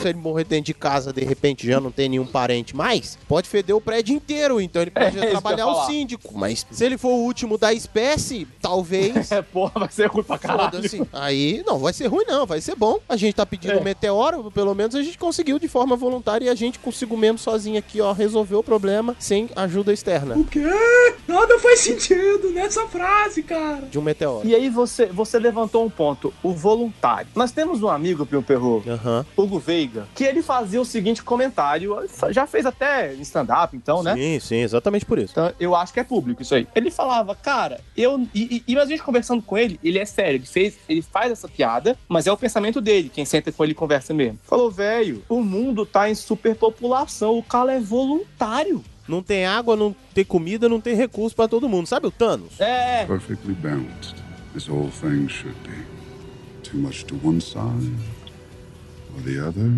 Se 0.00 0.08
ele 0.08 0.18
morrer 0.18 0.44
dentro 0.44 0.66
de 0.66 0.74
casa, 0.74 1.12
de 1.12 1.24
repente 1.24 1.66
já 1.66 1.80
não 1.80 1.90
tem 1.90 2.08
nenhum 2.08 2.26
parente 2.26 2.76
mais, 2.76 3.18
pode 3.28 3.48
feder 3.48 3.74
o 3.74 3.80
prédio 3.80 4.14
inteiro. 4.14 4.60
Então 4.60 4.82
ele 4.82 4.90
pode 4.92 5.18
É 5.18 5.26
atrapalhar 5.28 5.66
o 5.66 5.86
síndico. 5.86 6.36
Mas 6.36 6.66
se 6.70 6.84
ele 6.84 6.98
for 6.98 7.10
o 7.10 7.22
último 7.24 7.56
da 7.56 7.72
espécie, 7.72 8.46
talvez. 8.60 9.30
É, 9.32 9.40
porra, 9.62 9.80
vai 9.80 9.88
ser 9.90 10.06
ruim 10.06 10.22
pra 10.24 10.38
caralho. 10.38 10.80
Aí, 11.12 11.62
não, 11.66 11.78
vai 11.78 11.92
ser 11.92 12.06
ruim 12.06 12.24
não, 12.26 12.46
vai 12.46 12.60
ser 12.60 12.74
bom. 12.74 12.98
A 13.08 13.16
gente 13.16 13.34
tá 13.34 13.46
pedindo 13.46 13.74
É. 13.74 13.76
um 13.78 13.82
meteoro, 13.84 14.50
pelo 14.50 14.74
menos 14.74 14.94
a 14.94 15.02
gente 15.02 15.16
conseguiu 15.18 15.58
de 15.58 15.68
forma 15.68 15.94
voluntária 15.96 16.46
e 16.46 16.48
a 16.48 16.54
gente 16.54 16.78
consigo 16.78 17.16
mesmo 17.16 17.38
sozinho 17.38 17.78
aqui, 17.78 18.00
ó, 18.00 18.12
resolver 18.12 18.56
o 18.56 18.62
problema 18.62 19.14
sem 19.18 19.48
ajuda 19.54 19.92
externa 19.92 20.34
O 20.36 20.44
quê? 20.44 20.60
Nada 21.28 21.58
faz 21.58 21.80
sentido 21.80 22.50
nessa 22.50 22.86
frase, 22.86 23.42
cara. 23.42 23.82
de 23.90 23.98
um 23.98 24.02
meteoro. 24.02 24.46
E 24.46 24.54
aí 24.54 24.68
você, 24.68 25.06
você 25.06 25.38
levantou 25.38 25.84
um 25.84 25.90
ponto, 25.90 26.32
o 26.42 26.52
voluntário. 26.52 27.28
Nós 27.34 27.52
temos 27.52 27.82
um 27.82 27.88
amigo, 27.88 28.26
Pio 28.26 28.42
Perro, 28.42 28.82
Aham. 28.86 29.24
Hugo 29.36 29.58
Veiga, 29.58 30.06
que 30.14 30.24
ele 30.24 30.42
fazia 30.42 30.80
o 30.80 30.84
seguinte 30.84 31.22
comentário, 31.22 31.96
já 32.30 32.46
fez 32.46 32.66
até 32.66 33.14
em 33.14 33.20
stand-up, 33.20 33.76
então, 33.76 34.02
né? 34.02 34.14
Sim, 34.14 34.40
sim, 34.40 34.56
exatamente 34.62 35.04
por 35.04 35.18
isso. 35.18 35.32
Então, 35.32 35.52
eu 35.60 35.74
acho 35.76 35.92
que 35.92 36.00
é 36.00 36.04
público 36.04 36.42
isso 36.42 36.54
aí. 36.54 36.66
Ele 36.74 36.90
falava, 36.90 37.34
cara, 37.34 37.80
eu. 37.96 38.26
E, 38.34 38.62
e, 38.66 38.72
e 38.72 38.78
a 38.78 38.84
gente 38.84 39.02
conversando 39.02 39.42
com 39.52 39.58
ele, 39.58 39.78
ele 39.84 39.98
é 39.98 40.06
sério. 40.06 40.38
Ele, 40.38 40.46
fez, 40.46 40.78
ele 40.88 41.02
faz 41.02 41.30
essa 41.30 41.46
piada, 41.46 41.94
mas 42.08 42.26
é 42.26 42.32
o 42.32 42.36
pensamento 42.38 42.80
dele. 42.80 43.10
Quem 43.12 43.26
senta 43.26 43.52
com 43.52 43.62
ele 43.62 43.74
conversa 43.74 44.14
mesmo. 44.14 44.38
Falou, 44.44 44.70
velho, 44.70 45.22
o 45.28 45.42
mundo 45.42 45.84
tá 45.84 46.08
em 46.08 46.14
superpopulação. 46.14 47.36
O 47.36 47.42
cara 47.42 47.74
é 47.74 47.78
voluntário. 47.78 48.82
Não 49.06 49.22
tem 49.22 49.44
água, 49.44 49.76
não 49.76 49.94
tem 50.14 50.24
comida, 50.24 50.70
não 50.70 50.80
tem 50.80 50.96
recurso 50.96 51.36
pra 51.36 51.46
todo 51.46 51.68
mundo. 51.68 51.86
Sabe 51.86 52.06
o 52.06 52.10
Thanos? 52.10 52.58
É. 52.58 53.04
Perfectly 53.04 53.52
balanced, 53.52 54.14
as 54.56 54.70
all 54.70 54.88
things 54.88 55.30
should 55.30 55.58
be. 55.68 55.84
Too 56.62 56.78
much 56.78 57.04
to 57.04 57.20
one 57.22 57.38
side 57.38 57.92
or 59.14 59.22
the 59.22 59.38
other. 59.38 59.70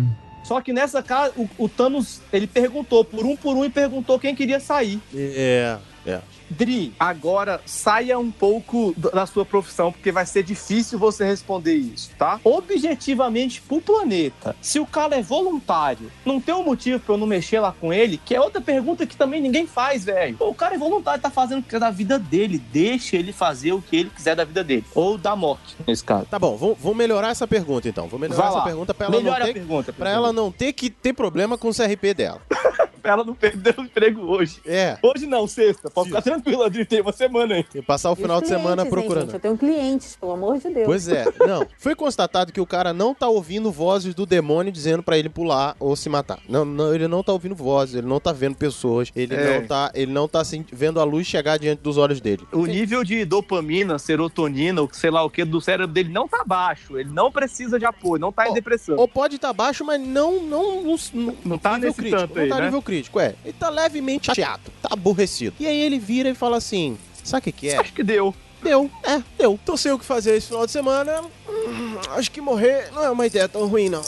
Só 0.45 0.61
que 0.61 0.71
nessa 0.71 1.03
casa, 1.03 1.33
o, 1.35 1.49
o 1.57 1.67
Thanos, 1.67 2.21
ele 2.31 2.47
perguntou 2.47 3.03
por 3.03 3.25
um 3.25 3.35
por 3.35 3.57
um 3.57 3.65
e 3.65 3.69
perguntou 3.69 4.17
quem 4.17 4.33
queria 4.33 4.61
sair. 4.61 5.01
É, 5.13 5.77
é. 6.05 6.21
Dri, 6.49 6.93
agora 6.99 7.61
saia 7.65 8.17
um 8.19 8.31
pouco 8.31 8.93
da 8.97 9.25
sua 9.25 9.45
profissão, 9.45 9.91
porque 9.91 10.11
vai 10.11 10.25
ser 10.25 10.43
difícil 10.43 10.99
você 10.99 11.25
responder 11.25 11.75
isso, 11.75 12.11
tá? 12.17 12.39
Objetivamente 12.43 13.61
pro 13.61 13.81
planeta, 13.81 14.55
se 14.61 14.79
o 14.79 14.85
cara 14.85 15.15
é 15.15 15.21
voluntário, 15.21 16.11
não 16.25 16.39
tem 16.39 16.53
um 16.53 16.63
motivo 16.63 16.99
pra 16.99 17.15
eu 17.15 17.17
não 17.17 17.27
mexer 17.27 17.59
lá 17.59 17.73
com 17.79 17.91
ele, 17.93 18.19
que 18.23 18.35
é 18.35 18.39
outra 18.41 18.61
pergunta 18.61 19.05
que 19.05 19.15
também 19.17 19.41
ninguém 19.41 19.65
faz, 19.65 20.05
velho. 20.05 20.37
O 20.39 20.53
cara 20.53 20.75
é 20.75 20.77
voluntário, 20.77 21.21
tá 21.21 21.29
fazendo 21.29 21.59
o 21.59 21.63
que 21.63 21.75
é 21.75 21.79
da 21.79 21.91
vida 21.91 22.19
dele, 22.19 22.57
deixa 22.57 23.15
ele 23.15 23.33
fazer 23.33 23.73
o 23.73 23.81
que 23.81 23.95
ele 23.95 24.09
quiser 24.09 24.35
da 24.35 24.43
vida 24.43 24.63
dele. 24.63 24.85
Ou 24.93 25.17
da 25.17 25.35
morte, 25.35 25.75
nesse 25.87 26.03
caso. 26.03 26.25
Tá 26.25 26.37
bom, 26.37 26.55
vamos, 26.55 26.95
melhorar 26.95 27.29
essa 27.29 27.47
pergunta 27.47 27.89
então. 27.89 28.07
Vou 28.07 28.19
melhorar 28.19 28.41
Vai 28.41 28.47
essa 28.49 28.57
lá. 28.59 28.63
pergunta 28.63 28.93
pra 28.93 29.07
ela, 29.07 29.15
Melhora 29.17 29.39
não 29.39 29.45
ter, 29.47 29.53
pergunta, 29.53 29.93
pra 29.93 30.09
ela 30.09 30.33
não 30.33 30.51
ter 30.51 30.73
que 30.73 30.89
ter 30.89 31.13
problema 31.13 31.57
com 31.57 31.69
o 31.69 31.73
CRP 31.73 32.13
dela. 32.13 32.41
pra 33.05 33.13
ela 33.13 33.23
não 33.23 33.35
perder 33.35 33.75
o 33.77 33.83
emprego 33.83 34.21
hoje. 34.21 34.59
É. 34.65 34.97
Hoje 35.03 35.27
não, 35.27 35.45
sexta. 35.47 35.91
Pode 35.91 36.07
ficar 36.09 36.23
tranquila, 36.23 36.65
Adri, 36.65 36.83
tem 36.85 37.01
uma 37.01 37.11
semana 37.11 37.53
aí. 37.55 37.65
E 37.75 37.81
passar 37.83 38.09
o 38.11 38.15
final 38.15 38.41
de 38.41 38.47
semana 38.47 38.83
procurando. 38.83 39.25
gente? 39.25 39.33
eu 39.35 39.39
tenho 39.39 39.57
clientes, 39.57 40.15
pelo 40.15 40.31
amor 40.31 40.57
de 40.57 40.69
Deus. 40.69 40.87
Pois 40.87 41.07
é, 41.07 41.25
não. 41.47 41.67
Foi 41.77 41.93
constatado 41.93 42.51
que 42.51 42.59
o 42.59 42.65
cara 42.65 42.93
não 42.93 43.13
tá 43.13 43.27
ouvindo 43.29 43.71
vozes 43.71 44.15
do 44.15 44.25
demônio 44.25 44.71
dizendo 44.71 45.03
pra 45.03 45.19
ele 45.19 45.29
pular 45.29 45.75
ou 45.79 45.95
se 45.95 46.09
matar. 46.09 46.39
Não, 46.49 46.65
não, 46.65 46.95
ele 46.95 47.07
não 47.07 47.21
tá 47.21 47.31
ouvindo 47.31 47.53
vozes, 47.53 47.93
ele 47.93 48.07
não 48.07 48.19
tá 48.19 48.31
vendo 48.33 48.55
pessoas, 48.55 49.11
ele 49.15 49.35
É. 49.35 49.59
não 49.59 49.67
tá, 49.67 49.91
ele 49.93 50.11
não 50.11 50.27
tá 50.27 50.41
assim, 50.41 50.65
vendo 50.73 50.99
a 50.99 51.03
luz 51.03 51.27
chegar 51.27 51.59
diante 51.59 51.83
dos 51.83 51.97
olhos 51.97 52.19
dele. 52.19 52.43
O 52.51 52.65
nível 52.65 53.03
de 53.03 53.23
dopamina, 53.23 53.99
serotonina, 53.99 54.81
ou 54.81 54.89
sei 54.91 55.11
lá 55.11 55.23
o 55.23 55.29
que, 55.29 55.45
do 55.45 55.61
cérebro 55.61 55.93
dele 55.93 56.09
não 56.09 56.27
tá 56.27 56.43
baixo. 56.43 56.97
Ele 56.97 57.11
não 57.11 57.31
precisa 57.31 57.77
de 57.77 57.85
apoio, 57.85 58.19
não 58.19 58.31
tá 58.31 58.49
em 58.49 58.53
depressão. 58.53 58.95
Ou 58.97 59.07
pode 59.07 59.35
estar 59.35 59.53
baixo, 59.53 59.85
mas 59.85 60.01
não 60.01 60.41
não 60.41 60.65
não, 60.83 60.95
não, 61.13 61.35
Não 61.45 61.57
tá 61.57 61.73
nível 61.73 61.89
nesse 61.89 62.01
crítico, 62.01 62.21
tanto 62.21 62.35
não 62.35 62.41
aí, 62.43 62.49
tá 62.49 62.57
né? 62.57 62.65
nível 62.65 62.81
crítico, 62.81 62.94
é. 63.19 63.35
Ele 63.43 63.53
tá 63.53 63.69
levemente 63.69 64.27
chateado, 64.27 64.71
tá 64.81 64.89
aborrecido. 64.91 65.55
E 65.59 65.67
aí 65.67 65.79
ele 65.79 65.99
vira 65.99 66.29
e 66.29 66.35
fala 66.35 66.57
assim: 66.57 66.97
"Sabe 67.23 67.39
o 67.39 67.43
que 67.43 67.51
que 67.51 67.69
é?" 67.69 67.77
Acho 67.77 67.93
que 67.93 68.03
deu. 68.03 68.33
Deu, 68.61 68.89
é, 69.03 69.21
deu. 69.37 69.59
Tô 69.63 69.77
sem 69.77 69.91
o 69.91 69.99
que 69.99 70.05
fazer 70.05 70.35
esse 70.35 70.47
final 70.47 70.65
de 70.65 70.71
semana. 70.71 71.21
Hum, 71.47 71.97
acho 72.11 72.31
que 72.31 72.41
morrer 72.41 72.89
não 72.93 73.03
é 73.03 73.11
uma 73.11 73.27
ideia 73.27 73.47
tão 73.47 73.67
ruim, 73.67 73.89
não. 73.89 74.01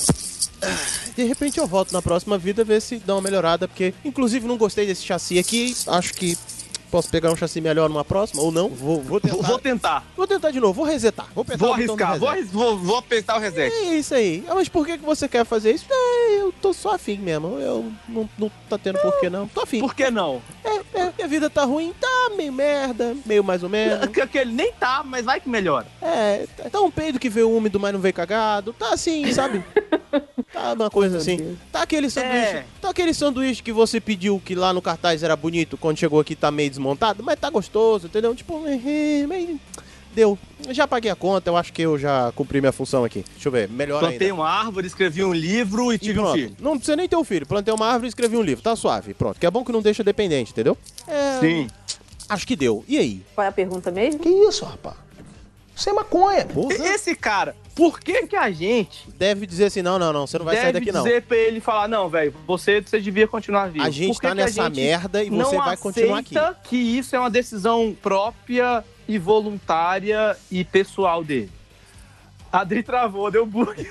De 1.16 1.24
repente 1.24 1.60
eu 1.60 1.68
volto 1.68 1.92
na 1.92 2.02
próxima 2.02 2.38
vida 2.38 2.64
ver 2.64 2.82
se 2.82 2.98
dá 2.98 3.14
uma 3.14 3.22
melhorada, 3.22 3.68
porque 3.68 3.94
inclusive 4.04 4.48
não 4.48 4.58
gostei 4.58 4.88
desse 4.88 5.04
chassi 5.04 5.38
aqui. 5.38 5.76
Acho 5.88 6.14
que 6.14 6.36
posso 6.92 7.10
pegar 7.10 7.32
um 7.32 7.36
chassi 7.36 7.62
melhor 7.62 7.90
numa 7.90 8.04
próxima 8.04 8.42
ou 8.42 8.52
não. 8.52 8.70
Vou, 8.70 9.02
vou 9.02 9.20
tentar. 9.20 9.36
Vou, 9.36 9.44
vou 9.44 9.60
tentar. 9.60 10.04
Vou 10.16 10.28
tentar 10.28 10.52
de 10.52 10.60
novo, 10.60 10.74
vou 10.74 10.86
resetar. 10.86 11.28
Vou, 11.34 11.46
Vou 11.58 11.74
arriscar. 11.74 12.18
Vou, 12.18 12.30
vou, 12.46 12.78
vou 12.78 12.98
apertar 12.98 13.38
o 13.38 13.40
reset. 13.40 13.74
É 13.74 13.96
isso 13.96 14.14
aí. 14.14 14.44
Ah, 14.48 14.56
mas 14.56 14.70
por 14.70 14.86
que, 14.86 14.98
que 14.98 15.06
você 15.06 15.28
quer 15.28 15.46
fazer 15.46 15.74
isso? 15.74 15.86
É, 15.90 16.42
eu 16.42 16.54
tô 16.62 16.74
só 16.74 16.96
afim 16.96 17.18
mesmo. 17.18 17.60
Eu 17.60 17.92
não, 18.08 18.30
não 18.38 18.52
tá 18.70 18.78
tendo 18.78 19.00
porquê 19.00 19.30
não. 19.30 19.48
Tô 19.48 19.62
afim. 19.62 19.80
Por 19.80 19.94
que 19.94 20.10
não? 20.10 20.42
É, 20.64 21.00
é, 21.00 21.14
minha 21.16 21.28
vida 21.28 21.50
tá 21.50 21.64
ruim, 21.64 21.94
tá 22.00 22.32
meio 22.36 22.52
merda, 22.52 23.16
meio 23.26 23.44
mais 23.44 23.64
ou 23.64 23.70
menos. 23.70 24.08
Aquele 24.22 24.52
nem 24.52 24.72
tá, 24.74 25.04
mas 25.06 25.26
vai 25.26 25.40
que 25.40 25.50
melhora. 25.50 25.88
É, 26.02 26.46
tá 26.72 26.82
um 26.82 26.92
peido 26.92 27.20
que 27.20 27.30
veio 27.30 27.50
úmido, 27.50 27.80
mas 27.80 27.94
não 27.94 28.00
veio 28.00 28.14
cagado. 28.14 28.74
Tá 28.74 28.94
assim, 28.94 29.32
sabe? 29.32 29.64
Tá 30.54 30.74
uma 30.74 30.90
coisa 30.90 31.18
assim. 31.18 31.58
Tá 31.72 31.82
aquele 31.84 32.10
sanduíche. 32.10 32.56
É. 32.56 32.66
Tá 32.82 32.90
aquele 32.90 33.14
sanduíche 33.14 33.62
que 33.62 33.72
você 33.72 34.00
pediu 34.00 34.42
que 34.44 34.56
lá 34.56 34.74
no 34.74 34.82
cartaz 34.82 35.24
era 35.24 35.36
bonito, 35.36 35.78
quando 35.78 35.98
chegou 35.98 36.20
aqui 36.20 36.36
tá 36.36 36.50
meio 36.50 36.70
desmontado, 36.70 37.22
mas 37.24 37.40
tá 37.40 37.50
gostoso, 37.50 38.08
entendeu? 38.08 38.34
Tipo, 38.36 38.64
eh, 38.68 39.26
meio. 39.28 39.60
Deu. 40.16 40.38
Já 40.72 40.88
paguei 40.88 41.12
a 41.12 41.16
conta, 41.16 41.50
eu 41.50 41.56
acho 41.56 41.72
que 41.72 41.82
eu 41.84 41.98
já 42.00 42.32
cumpri 42.36 42.60
minha 42.60 42.72
função 42.72 43.04
aqui. 43.04 43.24
Deixa 43.34 43.48
eu 43.50 43.52
ver, 43.52 43.70
melhor 43.70 44.00
Plantei 44.00 44.30
ainda. 44.30 44.34
uma 44.42 44.50
árvore, 44.50 44.88
escrevi 44.88 45.24
um 45.24 45.32
livro 45.34 45.92
e 45.92 45.96
E 45.96 46.00
tive 46.00 46.20
um 46.20 46.32
filho. 46.34 46.56
Não 46.60 46.72
precisa 46.72 46.96
nem 46.96 47.08
ter 47.08 47.16
um 47.16 47.24
filho. 47.24 47.46
Plantei 47.46 47.72
uma 47.72 47.86
árvore 47.86 48.08
e 48.08 48.10
escrevi 48.10 48.36
um 48.36 48.42
livro. 48.42 48.64
Tá 48.64 48.76
suave. 48.76 49.14
Pronto. 49.14 49.40
Que 49.40 49.46
é 49.46 49.52
bom 49.52 49.64
que 49.64 49.72
não 49.72 49.82
deixa 49.82 50.04
dependente, 50.04 50.52
entendeu? 50.52 50.76
É, 51.08 51.40
Sim. 51.40 51.68
Acho 52.28 52.48
que 52.48 52.56
deu. 52.56 52.84
E 52.88 52.98
aí? 52.98 53.22
Qual 53.36 53.46
é 53.46 53.50
a 53.50 53.52
pergunta 53.52 53.92
mesmo? 53.92 54.20
Que 54.22 54.30
isso, 54.30 54.66
rapaz? 54.66 54.96
Isso 55.78 55.90
é 55.90 55.94
maconha. 55.94 56.48
E 56.72 56.74
Esse 56.88 57.16
cara, 57.16 57.56
por 57.76 58.00
que 58.00 58.26
que 58.26 58.36
a 58.36 58.50
gente 58.50 59.08
Deve 59.16 59.46
dizer 59.46 59.66
assim: 59.66 59.84
não, 59.84 60.00
não, 60.00 60.12
não, 60.12 60.26
você 60.26 60.40
não 60.40 60.46
vai 60.46 60.56
sair 60.56 60.74
deve 60.74 60.80
daqui 60.80 60.92
não. 60.92 61.04
dizer 61.04 61.22
pra 61.22 61.38
ele 61.38 61.60
falar, 61.60 61.88
não, 61.88 62.10
velho, 62.10 62.34
você, 62.48 62.82
você 62.82 63.00
devia 63.00 63.28
continuar 63.28 63.68
vivo. 63.68 63.86
A 63.86 63.90
gente 63.92 64.08
Por 64.08 64.22
que 64.22 64.28
tá 64.28 64.30
que 64.30 64.36
nessa 64.36 64.64
gente 64.64 64.76
merda 64.76 65.24
e 65.24 65.30
você 65.30 65.56
vai 65.56 65.78
continuar 65.78 66.20
aqui. 66.20 66.36
que 66.64 66.76
isso 66.76 67.16
é 67.16 67.20
uma 67.20 67.30
decisão 67.30 67.96
própria 68.02 68.84
e 69.08 69.20
voluntária 69.20 70.36
e 70.50 70.64
pessoal 70.64 71.24
dele. 71.24 71.52
Adri 72.52 72.82
travou, 72.82 73.30
deu 73.30 73.46
bug. 73.46 73.86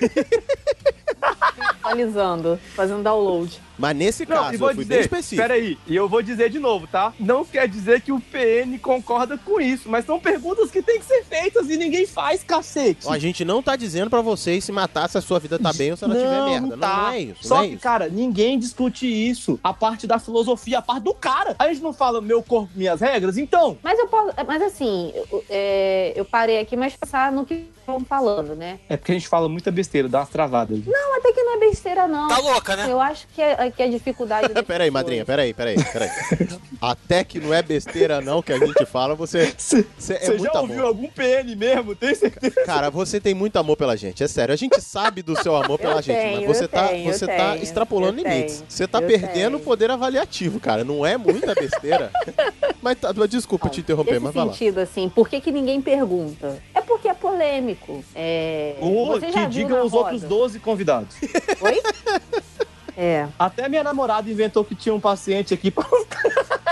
Atualizando, 1.81 2.59
fazendo 2.75 3.03
download. 3.03 3.61
Mas 3.77 3.95
nesse 3.95 4.25
Não, 4.27 4.35
caso, 4.35 4.53
e 4.53 4.57
vou 4.57 4.69
eu 4.69 4.75
fui 4.75 4.85
bem 4.85 4.97
dizer, 4.97 5.09
específico. 5.09 5.41
peraí, 5.41 5.77
e 5.87 5.95
eu 5.95 6.09
vou 6.09 6.21
dizer 6.21 6.49
de 6.49 6.59
novo, 6.59 6.87
tá? 6.87 7.13
Não 7.19 7.45
quer 7.45 7.67
dizer 7.67 8.01
que 8.01 8.11
o 8.11 8.19
PN 8.19 8.77
concorda 8.79 9.37
com 9.37 9.59
isso, 9.61 9.89
mas 9.89 10.05
são 10.05 10.19
perguntas 10.19 10.71
que 10.71 10.81
têm 10.81 10.99
que 10.99 11.05
ser 11.05 11.23
feitas 11.23 11.69
e 11.69 11.77
ninguém 11.77 12.05
faz, 12.05 12.43
cacete. 12.43 13.05
Ó, 13.05 13.13
a 13.13 13.19
gente 13.19 13.45
não 13.45 13.61
tá 13.61 13.75
dizendo 13.75 14.09
pra 14.09 14.21
vocês 14.21 14.63
se 14.63 14.71
matar 14.71 15.09
se 15.09 15.17
a 15.17 15.21
sua 15.21 15.39
vida 15.39 15.59
tá 15.59 15.71
bem 15.73 15.91
ou 15.91 15.97
se 15.97 16.03
ela 16.03 16.15
tiver 16.15 16.45
merda. 16.45 16.67
Não, 16.67 16.77
tá. 16.77 16.97
não 16.97 17.09
é 17.09 17.19
isso. 17.21 17.47
Só 17.47 17.55
não 17.55 17.63
é 17.63 17.67
que, 17.67 17.73
isso. 17.73 17.83
cara, 17.83 18.07
ninguém 18.09 18.57
discute 18.57 19.05
isso. 19.07 19.59
A 19.63 19.73
parte 19.73 20.07
da 20.07 20.19
filosofia, 20.19 20.79
a 20.79 20.81
parte 20.81 21.03
do 21.03 21.13
cara. 21.13 21.55
A 21.59 21.67
gente 21.67 21.81
não 21.81 21.93
fala 21.93 22.21
meu 22.21 22.41
corpo, 22.41 22.69
minhas 22.75 23.01
regras, 23.01 23.37
então. 23.37 23.77
Mas 23.83 23.99
eu 23.99 24.07
posso. 24.07 24.33
Mas 24.47 24.61
assim, 24.61 25.11
eu, 25.13 25.43
é, 25.49 26.13
eu 26.15 26.25
parei 26.25 26.59
aqui, 26.59 26.75
mas 26.75 26.95
pensar 26.95 27.31
no 27.31 27.45
que 27.45 27.67
estão 27.79 27.99
falando, 28.01 28.55
né? 28.55 28.79
É 28.89 28.97
porque 28.97 29.11
a 29.11 29.15
gente 29.15 29.27
fala 29.27 29.47
muita 29.47 29.71
besteira, 29.71 30.09
dá 30.09 30.19
umas 30.19 30.29
travadas. 30.29 30.79
Não, 30.85 31.17
até 31.17 31.31
que 31.31 31.41
não 31.43 31.55
é 31.55 31.59
besteira, 31.59 32.07
não. 32.07 32.27
Tá 32.27 32.39
louca, 32.39 32.75
né? 32.75 32.85
Eu 32.89 32.99
acho 32.99 33.27
que 33.29 33.41
a, 33.41 33.66
que 33.71 33.83
a 33.83 33.87
dificuldade. 33.89 34.47
Peraí, 34.67 34.89
madrinha, 34.91 35.25
peraí, 35.25 35.53
peraí, 35.53 35.77
peraí. 35.83 36.09
Até 36.81 37.23
que 37.23 37.39
não 37.39 37.53
é 37.53 37.61
besteira 37.61 38.21
não 38.21 38.41
que 38.41 38.51
a 38.53 38.57
gente 38.57 38.85
fala, 38.85 39.15
você, 39.15 39.53
você 39.57 40.13
é 40.13 40.19
Você 40.19 40.31
muito 40.37 40.53
já 40.53 40.61
ouviu 40.61 40.75
amor. 40.79 40.87
algum 40.87 41.07
PN 41.07 41.55
mesmo? 41.55 41.95
Tem 41.95 42.13
certeza? 42.13 42.63
Cara, 42.65 42.89
você 42.89 43.19
tem 43.19 43.33
muito 43.33 43.57
amor 43.57 43.77
pela 43.77 43.95
gente, 43.95 44.23
é 44.23 44.27
sério. 44.27 44.53
A 44.53 44.57
gente 44.57 44.79
sabe 44.81 45.21
do 45.21 45.35
seu 45.41 45.55
amor 45.55 45.79
pela 45.79 45.95
Eu 45.97 46.01
gente, 46.01 46.17
tenho, 46.17 46.47
mas 46.47 46.57
você 46.57 46.63
eu 46.65 46.67
tá, 46.69 46.87
tenho, 46.89 47.13
você 47.13 47.25
tá 47.27 47.51
tenho, 47.51 47.63
extrapolando 47.63 48.17
limites. 48.17 48.57
tenho, 48.57 48.65
Você 48.69 48.87
tá 48.87 49.01
perdendo 49.01 49.57
o 49.57 49.59
poder 49.59 49.89
avaliativo, 49.91 50.59
cara. 50.59 50.83
Não 50.83 51.05
é 51.05 51.17
muita 51.17 51.53
besteira. 51.55 52.11
mas 52.81 52.97
tá, 52.99 53.11
desculpa 53.27 53.69
te 53.69 53.81
interromper, 53.81 54.19
mas 54.19 54.33
vai 54.33 54.45
lá. 54.45 54.51
sentido, 54.53 54.79
assim, 54.79 55.09
por 55.09 55.27
que, 55.29 55.39
que 55.41 55.51
ninguém 55.51 55.81
pergunta? 55.81 56.61
É 56.73 56.81
porque 56.81 57.07
é 57.07 57.13
polêmico. 57.13 58.03
É... 58.15 58.75
Ou 58.79 59.07
Você 59.07 59.31
já 59.31 59.33
que 59.33 59.39
viu 59.39 59.49
digam 59.49 59.77
na 59.79 59.83
os 59.83 59.91
roda? 59.91 60.11
outros 60.13 60.23
12 60.23 60.59
convidados. 60.59 61.15
Oi? 61.61 61.81
É. 62.97 63.27
Até 63.37 63.69
minha 63.69 63.83
namorada 63.83 64.29
inventou 64.29 64.65
que 64.65 64.73
tinha 64.73 64.93
um 64.93 64.99
paciente 64.99 65.53
aqui 65.53 65.69
pra... 65.69 65.85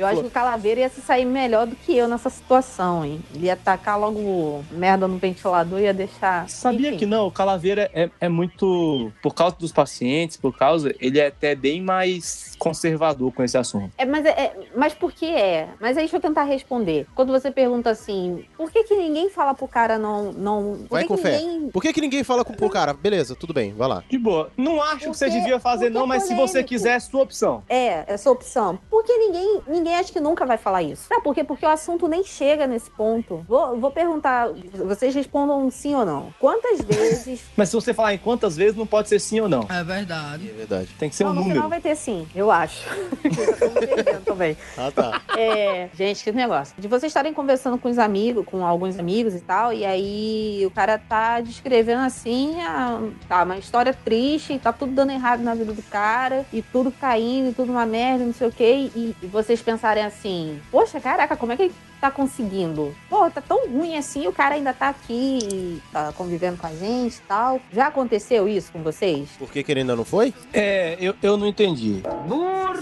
Eu 0.00 0.06
acho 0.06 0.22
que 0.22 0.28
o 0.28 0.30
Calaveira 0.30 0.80
ia 0.80 0.88
se 0.88 1.02
sair 1.02 1.26
melhor 1.26 1.66
do 1.66 1.76
que 1.76 1.94
eu 1.94 2.08
nessa 2.08 2.30
situação, 2.30 3.04
hein? 3.04 3.20
Ele 3.34 3.46
ia 3.46 3.56
tacar 3.56 4.00
logo 4.00 4.64
merda 4.70 5.06
no 5.06 5.18
ventilador 5.18 5.78
e 5.78 5.82
ia 5.82 5.92
deixar. 5.92 6.48
Sabia 6.48 6.88
Enfim. 6.88 6.98
que 7.00 7.04
não, 7.04 7.26
o 7.26 7.30
Calaveira 7.30 7.90
é, 7.92 8.08
é 8.18 8.28
muito. 8.28 9.12
Por 9.22 9.34
causa 9.34 9.56
dos 9.56 9.72
pacientes, 9.72 10.38
por 10.38 10.56
causa. 10.56 10.94
Ele 10.98 11.20
é 11.20 11.26
até 11.26 11.54
bem 11.54 11.82
mais 11.82 12.49
conservador 12.60 13.32
com 13.32 13.42
esse 13.42 13.56
assunto. 13.58 13.90
É, 13.98 14.04
mas, 14.04 14.24
é, 14.24 14.28
é- 14.30 14.56
mas 14.76 14.94
por 14.94 15.10
que 15.12 15.26
é? 15.26 15.68
Mas 15.80 15.96
aí 15.96 16.04
deixa 16.04 16.16
eu 16.16 16.20
tentar 16.20 16.44
responder. 16.44 17.06
Quando 17.14 17.32
você 17.32 17.50
pergunta 17.50 17.90
assim, 17.90 18.44
por 18.56 18.70
que, 18.70 18.84
que 18.84 18.94
ninguém 18.94 19.28
fala 19.30 19.54
pro 19.54 19.66
cara 19.66 19.98
não. 19.98 20.30
não 20.32 20.76
por 20.82 20.88
Vai 20.90 21.02
que 21.02 21.08
com 21.08 21.16
que 21.16 21.22
fé. 21.22 21.38
ninguém. 21.40 21.70
Por 21.70 21.82
que, 21.82 21.92
que 21.92 22.00
ninguém 22.00 22.22
fala 22.22 22.44
com 22.44 22.52
o 22.64 22.70
cara? 22.70 22.92
Beleza, 22.92 23.34
tudo 23.34 23.52
bem, 23.54 23.72
vai 23.74 23.88
lá. 23.88 24.04
De 24.08 24.18
boa. 24.18 24.50
Não 24.56 24.80
acho 24.82 24.98
que 25.00 25.06
você 25.08 25.24
Porque- 25.26 25.40
devia 25.40 25.58
fazer, 25.58 25.86
porque 25.86 25.98
não, 25.98 26.04
é 26.04 26.08
mas 26.08 26.24
se 26.24 26.34
você 26.34 26.62
quiser, 26.62 26.96
é 26.96 27.00
sua 27.00 27.22
opção. 27.22 27.62
É, 27.68 28.04
essa 28.06 28.30
opção. 28.30 28.78
Porque 28.90 29.12
ninguém, 29.16 29.60
ninguém 29.66 29.96
acha 29.96 30.12
que 30.12 30.20
nunca 30.20 30.44
vai 30.44 30.58
falar 30.58 30.82
isso. 30.82 31.06
Sabe 31.08 31.22
por 31.22 31.34
quê? 31.34 31.42
Porque 31.42 31.64
o 31.64 31.68
assunto 31.68 32.06
nem 32.06 32.22
chega 32.22 32.66
nesse 32.66 32.90
ponto. 32.90 33.44
Vou, 33.48 33.78
vou 33.80 33.90
perguntar, 33.90 34.48
vocês 34.86 35.14
respondam 35.14 35.70
sim 35.70 35.94
ou 35.94 36.04
não. 36.04 36.32
Quantas 36.38 36.80
vezes. 36.80 37.42
Mas 37.56 37.68
se 37.70 37.74
você 37.76 37.94
falar 37.94 38.14
em 38.14 38.18
quantas 38.18 38.56
vezes, 38.56 38.76
não 38.76 38.86
pode 38.86 39.08
ser 39.08 39.18
sim 39.18 39.40
ou 39.40 39.48
não. 39.48 39.66
É 39.70 39.82
verdade. 39.82 40.48
É 40.50 40.52
verdade. 40.52 40.88
Tem 40.98 41.08
que 41.08 41.16
ser 41.16 41.24
não, 41.24 41.30
um 41.30 41.34
no 41.34 41.40
número. 41.40 41.56
final 41.58 41.70
vai 41.70 41.80
ter 41.80 41.94
sim, 41.96 42.26
eu 42.34 42.49
acho. 42.50 42.88
Me 43.24 43.86
perdendo 43.86 44.24
também. 44.24 44.56
Ah, 44.76 44.90
tá. 44.90 45.22
É, 45.36 45.88
gente, 45.94 46.22
que 46.24 46.32
negócio. 46.32 46.74
De 46.78 46.88
vocês 46.88 47.10
estarem 47.10 47.32
conversando 47.32 47.78
com 47.78 47.88
os 47.88 47.98
amigos, 47.98 48.44
com 48.44 48.64
alguns 48.64 48.98
amigos 48.98 49.34
e 49.34 49.40
tal, 49.40 49.72
e 49.72 49.84
aí 49.84 50.62
o 50.66 50.70
cara 50.70 50.98
tá 50.98 51.40
descrevendo 51.40 52.02
assim, 52.02 52.60
a, 52.60 53.00
tá, 53.28 53.42
uma 53.42 53.58
história 53.58 53.92
triste, 53.92 54.58
tá 54.58 54.72
tudo 54.72 54.92
dando 54.92 55.12
errado 55.12 55.42
na 55.42 55.54
vida 55.54 55.72
do 55.72 55.82
cara, 55.82 56.44
e 56.52 56.62
tudo 56.62 56.90
caindo, 56.90 57.50
e 57.50 57.52
tudo 57.52 57.72
uma 57.72 57.86
merda, 57.86 58.24
não 58.24 58.34
sei 58.34 58.48
o 58.48 58.52
quê, 58.52 58.90
e, 58.94 59.16
e 59.22 59.26
vocês 59.26 59.60
pensarem 59.60 60.04
assim, 60.04 60.60
poxa, 60.70 61.00
caraca, 61.00 61.36
como 61.36 61.52
é 61.52 61.56
que 61.56 61.72
tá 62.00 62.10
conseguindo? 62.10 62.94
Pô, 63.08 63.30
tá 63.30 63.40
tão 63.40 63.68
ruim 63.68 63.96
assim, 63.96 64.26
o 64.26 64.32
cara 64.32 64.54
ainda 64.54 64.72
tá 64.72 64.88
aqui, 64.88 65.80
tá 65.92 66.12
convivendo 66.16 66.56
com 66.58 66.66
a 66.66 66.70
gente 66.74 67.16
e 67.16 67.20
tal. 67.28 67.60
Já 67.72 67.88
aconteceu 67.88 68.48
isso 68.48 68.72
com 68.72 68.82
vocês? 68.82 69.28
Por 69.38 69.50
que, 69.50 69.62
que 69.62 69.70
ele 69.72 69.80
ainda 69.80 69.94
não 69.94 70.04
foi? 70.04 70.32
É, 70.52 70.96
eu, 71.00 71.14
eu 71.22 71.36
não 71.36 71.46
entendi. 71.46 72.02
Burro! 72.26 72.80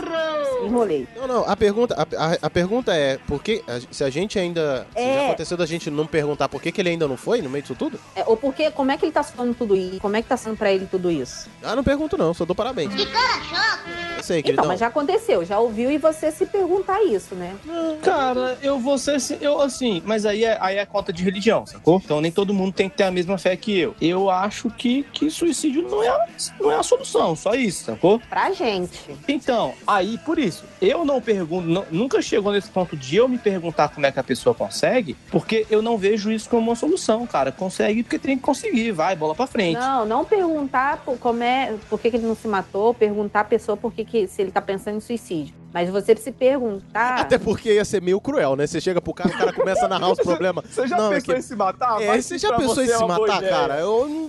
Enrolei. 0.64 1.06
Não, 1.16 1.26
não, 1.28 1.44
a 1.48 1.56
pergunta, 1.56 1.94
a, 1.94 2.02
a, 2.02 2.38
a 2.42 2.50
pergunta 2.50 2.92
é, 2.94 3.16
por 3.26 3.42
que, 3.42 3.62
a- 3.66 3.80
se 3.92 4.02
a 4.02 4.10
gente 4.10 4.38
ainda, 4.38 4.86
se 4.92 5.00
É. 5.00 5.14
já 5.14 5.24
aconteceu 5.26 5.56
da 5.56 5.64
gente 5.66 5.88
não 5.90 6.06
perguntar 6.06 6.48
por 6.48 6.60
que, 6.60 6.72
que 6.72 6.80
ele 6.80 6.90
ainda 6.90 7.06
não 7.06 7.16
foi 7.16 7.40
no 7.40 7.48
meio 7.48 7.62
disso 7.62 7.76
tudo? 7.76 7.98
É, 8.16 8.24
ou 8.26 8.36
porque, 8.36 8.70
como 8.72 8.90
é 8.90 8.96
que 8.98 9.04
ele 9.04 9.12
tá 9.12 9.22
falando 9.22 9.54
tudo 9.54 9.76
isso? 9.76 10.00
Como 10.00 10.16
é 10.16 10.22
que 10.22 10.28
tá 10.28 10.36
sendo 10.36 10.56
pra 10.56 10.72
ele 10.72 10.86
tudo 10.86 11.10
isso? 11.10 11.48
Ah, 11.62 11.76
não 11.76 11.84
pergunto 11.84 12.18
não, 12.18 12.34
só 12.34 12.44
dou 12.44 12.56
parabéns. 12.56 12.92
Eu 14.16 14.22
sei, 14.24 14.42
queridão. 14.42 14.64
Então, 14.64 14.72
mas 14.72 14.80
já 14.80 14.88
aconteceu, 14.88 15.44
já 15.44 15.58
ouviu 15.60 15.90
e 15.92 15.96
você 15.98 16.30
se 16.32 16.44
perguntar 16.44 17.02
isso, 17.04 17.34
né? 17.36 17.54
Cara, 18.02 18.58
eu 18.60 18.78
vou 18.78 18.98
ser. 18.98 19.07
Assim- 19.16 19.38
Eu, 19.40 19.60
assim, 19.60 20.02
mas 20.04 20.24
aí 20.26 20.44
é, 20.44 20.56
aí 20.60 20.76
é 20.76 20.86
conta 20.86 21.12
de 21.12 21.22
religião, 21.22 21.66
sacou? 21.66 22.00
Então 22.04 22.20
nem 22.20 22.30
todo 22.32 22.52
mundo 22.54 22.72
tem 22.72 22.88
que 22.88 22.96
ter 22.96 23.04
a 23.04 23.10
mesma 23.10 23.38
fé 23.38 23.56
que 23.56 23.78
eu. 23.78 23.94
Eu 24.00 24.30
acho 24.30 24.70
que, 24.70 25.02
que 25.12 25.30
suicídio 25.30 25.82
não 25.88 26.02
é, 26.02 26.08
a, 26.08 26.26
não 26.60 26.70
é 26.70 26.76
a 26.76 26.82
solução, 26.82 27.34
só 27.36 27.54
isso, 27.54 27.84
sacou? 27.84 28.20
Pra 28.28 28.50
gente. 28.52 28.98
Então, 29.26 29.74
aí 29.86 30.18
por 30.18 30.38
isso, 30.38 30.64
eu 30.80 31.04
não 31.04 31.20
pergunto, 31.20 31.66
não- 31.68 31.84
nunca 31.90 32.20
chegou 32.22 32.52
nesse 32.52 32.68
ponto 32.70 32.96
de 32.96 33.16
eu 33.16 33.28
me 33.28 33.38
perguntar 33.38 33.88
como 33.88 34.06
é 34.06 34.12
que 34.12 34.18
a 34.20 34.24
pessoa 34.24 34.54
consegue, 34.54 35.16
porque 35.30 35.66
eu 35.70 35.82
não 35.82 35.96
vejo 35.98 36.30
isso 36.30 36.48
como 36.48 36.62
uma 36.70 36.76
solução, 36.76 37.26
cara. 37.26 37.50
Consegue 37.52 38.02
porque 38.02 38.18
tem 38.18 38.36
que 38.36 38.42
conseguir, 38.42 38.92
vai, 38.92 39.14
bola 39.16 39.34
pra 39.34 39.46
frente. 39.46 39.78
Não, 39.78 40.04
não 40.04 40.24
perguntar 40.24 40.98
por, 41.04 41.18
como 41.18 41.42
é, 41.42 41.74
por 41.88 41.98
que, 42.00 42.10
que 42.10 42.16
ele 42.16 42.26
não 42.26 42.36
se 42.36 42.48
matou, 42.48 42.92
perguntar 42.94 43.40
a 43.40 43.44
pessoa 43.44 43.76
por 43.76 43.92
que, 43.92 44.04
que 44.04 44.26
se 44.26 44.42
ele 44.42 44.50
tá 44.50 44.60
pensando 44.60 44.96
em 44.96 45.00
suicídio. 45.00 45.54
Mas 45.72 45.90
você 45.90 46.16
se 46.16 46.32
perguntar. 46.32 47.20
Até 47.20 47.36
porque 47.38 47.74
ia 47.74 47.84
ser 47.84 48.00
meio 48.00 48.18
cruel, 48.20 48.56
né? 48.56 48.66
Você 48.66 48.80
chega 48.80 48.97
pro 49.00 49.14
cara, 49.14 49.30
o 49.30 49.38
cara 49.38 49.52
começa 49.52 49.84
a 49.84 49.88
narrar 49.88 50.10
os 50.12 50.18
problemas. 50.18 50.64
Você 50.70 50.86
já 50.86 50.96
Não, 50.96 51.12
é 51.12 51.16
pensou 51.16 51.34
que- 51.34 51.40
em 51.40 51.42
se 51.42 51.56
matar? 51.56 52.00
É, 52.02 52.06
Vai 52.06 52.22
você 52.22 52.38
já 52.38 52.52
pensou 52.56 52.82
em 52.82 52.86
você 52.86 52.92
é 52.92 52.96
se 52.98 53.04
boa 53.04 53.18
matar, 53.18 53.36
ideia. 53.38 53.52
cara? 53.52 53.78
Eu 53.80 54.08
não. 54.08 54.28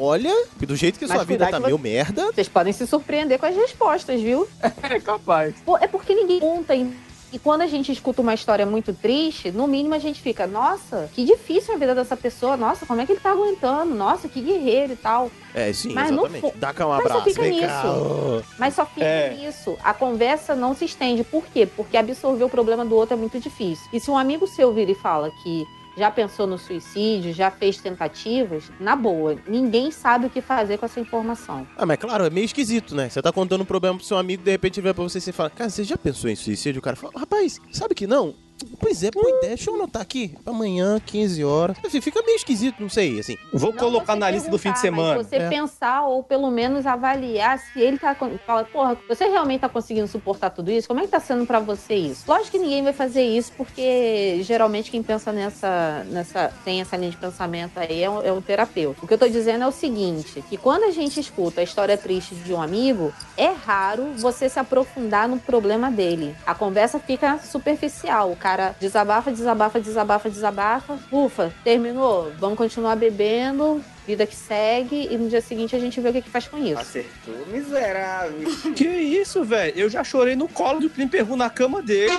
Olha, 0.00 0.46
do 0.58 0.76
jeito 0.76 0.98
que 0.98 1.06
Mas 1.06 1.16
sua 1.16 1.24
vida 1.24 1.46
tá 1.48 1.60
meio 1.60 1.76
você- 1.76 1.82
merda. 1.82 2.26
Vocês 2.32 2.48
podem 2.48 2.72
se 2.72 2.86
surpreender 2.86 3.38
com 3.38 3.46
as 3.46 3.54
respostas, 3.54 4.20
viu? 4.20 4.48
É 4.82 5.00
capaz. 5.00 5.54
Pô, 5.64 5.76
é 5.78 5.86
porque 5.86 6.14
ninguém 6.14 6.40
conta. 6.40 6.74
E, 6.74 6.90
e 7.34 7.38
quando 7.40 7.62
a 7.62 7.66
gente 7.66 7.90
escuta 7.90 8.22
uma 8.22 8.32
história 8.32 8.64
muito 8.64 8.94
triste, 8.94 9.50
no 9.50 9.66
mínimo 9.66 9.92
a 9.92 9.98
gente 9.98 10.22
fica, 10.22 10.46
nossa, 10.46 11.10
que 11.12 11.24
difícil 11.24 11.74
a 11.74 11.76
vida 11.76 11.92
dessa 11.92 12.16
pessoa. 12.16 12.56
Nossa, 12.56 12.86
como 12.86 13.00
é 13.00 13.06
que 13.06 13.10
ele 13.10 13.18
tá 13.20 13.32
aguentando? 13.32 13.92
Nossa, 13.92 14.28
que 14.28 14.40
guerreiro 14.40 14.92
e 14.92 14.96
tal. 14.96 15.32
É, 15.52 15.72
sim, 15.72 15.92
Mas 15.92 16.12
no 16.12 16.26
exatamente. 16.26 16.56
Dá 16.58 16.72
cá 16.72 16.86
um 16.86 16.90
Mas 16.90 17.02
só 17.02 17.08
abraço, 17.08 17.28
fica 17.28 17.42
vem 17.42 17.60
nisso. 17.60 18.44
Mas 18.56 18.74
só 18.74 18.86
fica 18.86 19.04
É. 19.04 19.34
nisso. 19.34 19.76
A 19.82 19.92
conversa 19.92 20.54
não 20.54 20.76
se 20.76 20.84
estende. 20.84 21.24
Por 21.24 21.44
quê? 21.46 21.66
Porque 21.66 21.96
absorver 21.96 22.44
o 22.44 22.48
problema 22.48 22.84
do 22.84 22.94
outro 22.94 23.14
é 23.14 23.18
muito 23.18 23.40
difícil. 23.40 23.88
E 23.92 23.98
se 23.98 24.08
um 24.12 24.16
amigo 24.16 24.46
seu 24.46 24.72
vira 24.72 24.92
e 24.92 24.94
fala 24.94 25.32
que 25.42 25.66
já 25.96 26.10
pensou 26.10 26.46
no 26.46 26.58
suicídio, 26.58 27.32
já 27.32 27.50
fez 27.50 27.76
tentativas, 27.78 28.70
na 28.80 28.96
boa, 28.96 29.36
ninguém 29.46 29.90
sabe 29.90 30.26
o 30.26 30.30
que 30.30 30.40
fazer 30.40 30.78
com 30.78 30.86
essa 30.86 31.00
informação. 31.00 31.66
Ah, 31.76 31.86
mas 31.86 31.98
claro, 31.98 32.24
é 32.24 32.30
meio 32.30 32.44
esquisito, 32.44 32.94
né? 32.94 33.08
Você 33.08 33.22
tá 33.22 33.32
contando 33.32 33.62
um 33.62 33.66
problema 33.66 33.96
pro 33.96 34.06
seu 34.06 34.16
amigo, 34.18 34.42
de 34.42 34.50
repente 34.50 34.80
ele 34.80 34.84
vai 34.84 34.94
pra 34.94 35.02
você 35.02 35.18
e 35.18 35.20
você 35.20 35.32
fala, 35.32 35.50
cara, 35.50 35.70
você 35.70 35.84
já 35.84 35.96
pensou 35.96 36.28
em 36.28 36.36
suicídio? 36.36 36.78
O 36.80 36.82
cara 36.82 36.96
fala, 36.96 37.12
rapaz, 37.16 37.60
sabe 37.72 37.94
que 37.94 38.06
não? 38.06 38.34
Pois 38.80 39.02
é, 39.02 39.10
boa 39.10 39.28
ideia. 39.28 39.56
Deixa 39.56 39.70
eu 39.70 39.74
anotar 39.74 40.00
aqui. 40.02 40.36
Amanhã, 40.46 41.00
15 41.04 41.44
horas. 41.44 41.76
Enfim, 41.84 42.00
fica 42.00 42.22
meio 42.22 42.36
esquisito, 42.36 42.80
não 42.80 42.88
sei, 42.88 43.18
assim. 43.18 43.36
Vou 43.52 43.72
Não 43.72 43.78
colocar 43.78 44.14
na 44.14 44.30
lista 44.30 44.50
do 44.50 44.58
fim 44.58 44.72
de 44.72 44.78
semana. 44.78 45.16
Mas 45.16 45.26
você 45.26 45.36
É. 45.36 45.48
pensar 45.48 46.02
ou 46.06 46.22
pelo 46.22 46.50
menos 46.50 46.86
avaliar 46.86 47.58
se 47.58 47.80
ele 47.80 47.98
tá. 47.98 48.14
Fala, 48.46 48.64
porra, 48.64 48.96
você 49.08 49.26
realmente 49.26 49.62
tá 49.62 49.68
conseguindo 49.68 50.06
suportar 50.06 50.50
tudo 50.50 50.70
isso? 50.70 50.86
Como 50.86 51.00
é 51.00 51.04
que 51.04 51.08
tá 51.08 51.20
sendo 51.20 51.46
pra 51.46 51.58
você 51.60 51.94
isso? 51.94 52.24
Lógico 52.28 52.52
que 52.52 52.58
ninguém 52.58 52.82
vai 52.82 52.92
fazer 52.92 53.22
isso, 53.22 53.52
porque 53.56 54.40
geralmente 54.42 54.90
quem 54.90 55.02
pensa 55.02 55.32
nessa. 55.32 56.04
nessa 56.10 56.52
tem 56.64 56.80
essa 56.80 56.96
linha 56.96 57.10
de 57.10 57.16
pensamento 57.16 57.78
aí 57.78 58.02
é 58.02 58.10
um, 58.10 58.22
é 58.22 58.32
um 58.32 58.40
terapeuta. 58.40 59.00
O 59.02 59.08
que 59.08 59.14
eu 59.14 59.18
tô 59.18 59.28
dizendo 59.28 59.64
é 59.64 59.66
o 59.66 59.72
seguinte: 59.72 60.42
que 60.48 60.56
quando 60.56 60.84
a 60.84 60.90
gente 60.90 61.18
escuta 61.18 61.60
a 61.60 61.64
história 61.64 61.96
triste 61.96 62.34
de 62.34 62.52
um 62.52 62.60
amigo, 62.62 63.12
é 63.36 63.48
raro 63.48 64.12
você 64.16 64.48
se 64.48 64.58
aprofundar 64.58 65.28
no 65.28 65.38
problema 65.38 65.90
dele. 65.90 66.34
A 66.46 66.54
conversa 66.54 66.98
fica 66.98 67.38
superficial. 67.38 68.30
O 68.30 68.36
cara 68.44 68.76
desabafa, 68.78 69.32
desabafa, 69.32 69.80
desabafa, 69.80 70.28
desabafa. 70.28 70.98
Ufa, 71.10 71.50
terminou. 71.64 72.30
Vamos 72.38 72.58
continuar 72.58 72.94
bebendo. 72.94 73.82
Vida 74.06 74.26
que 74.26 74.36
segue, 74.36 75.08
e 75.10 75.16
no 75.16 75.30
dia 75.30 75.40
seguinte 75.40 75.74
a 75.74 75.78
gente 75.78 75.98
vê 75.98 76.10
o 76.10 76.12
que, 76.12 76.20
que 76.20 76.28
faz 76.28 76.46
com 76.46 76.58
isso. 76.58 76.78
Acertou, 76.78 77.34
miserável. 77.50 78.46
Que 78.76 78.86
isso, 78.86 79.42
velho? 79.42 79.72
Eu 79.74 79.88
já 79.88 80.04
chorei 80.04 80.36
no 80.36 80.46
colo 80.46 80.78
do 80.78 80.90
primo 80.90 81.10
perru 81.10 81.36
na 81.36 81.48
cama 81.48 81.80
dele. 81.80 82.12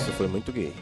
Isso 0.00 0.12
foi 0.12 0.26
muito 0.26 0.50
gay. 0.50 0.72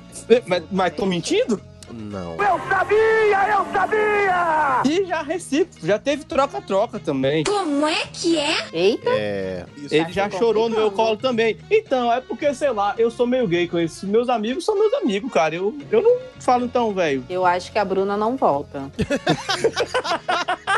Mas, 0.46 0.62
mas 0.70 0.94
tô 0.94 1.04
mentindo? 1.04 1.60
Não. 1.92 2.32
Eu 2.32 2.60
sabia, 2.68 3.48
eu 3.48 3.66
sabia! 3.72 4.82
E 4.84 5.04
já 5.06 5.22
recíproco, 5.22 5.86
já 5.86 5.98
teve 5.98 6.24
troca-troca 6.24 6.98
também. 6.98 7.44
Como 7.44 7.86
é 7.86 8.06
que 8.12 8.38
é? 8.38 8.66
Eita! 8.72 9.10
É. 9.10 9.66
Ele 9.90 10.12
já 10.12 10.30
chorou 10.30 10.68
no 10.68 10.76
meu 10.76 10.90
colo 10.90 11.16
também. 11.16 11.58
Então, 11.70 12.12
é 12.12 12.20
porque, 12.20 12.52
sei 12.54 12.70
lá, 12.70 12.94
eu 12.98 13.10
sou 13.10 13.26
meio 13.26 13.46
gay 13.46 13.66
com 13.68 13.78
isso. 13.78 14.06
Meus 14.06 14.28
amigos 14.28 14.64
são 14.64 14.78
meus 14.78 14.92
amigos, 14.94 15.32
cara. 15.32 15.54
Eu, 15.54 15.76
eu 15.90 16.02
não 16.02 16.18
falo 16.38 16.64
então, 16.64 16.92
velho. 16.92 17.24
Eu 17.28 17.44
acho 17.44 17.72
que 17.72 17.78
a 17.78 17.84
Bruna 17.84 18.16
não 18.16 18.36
volta. 18.36 18.90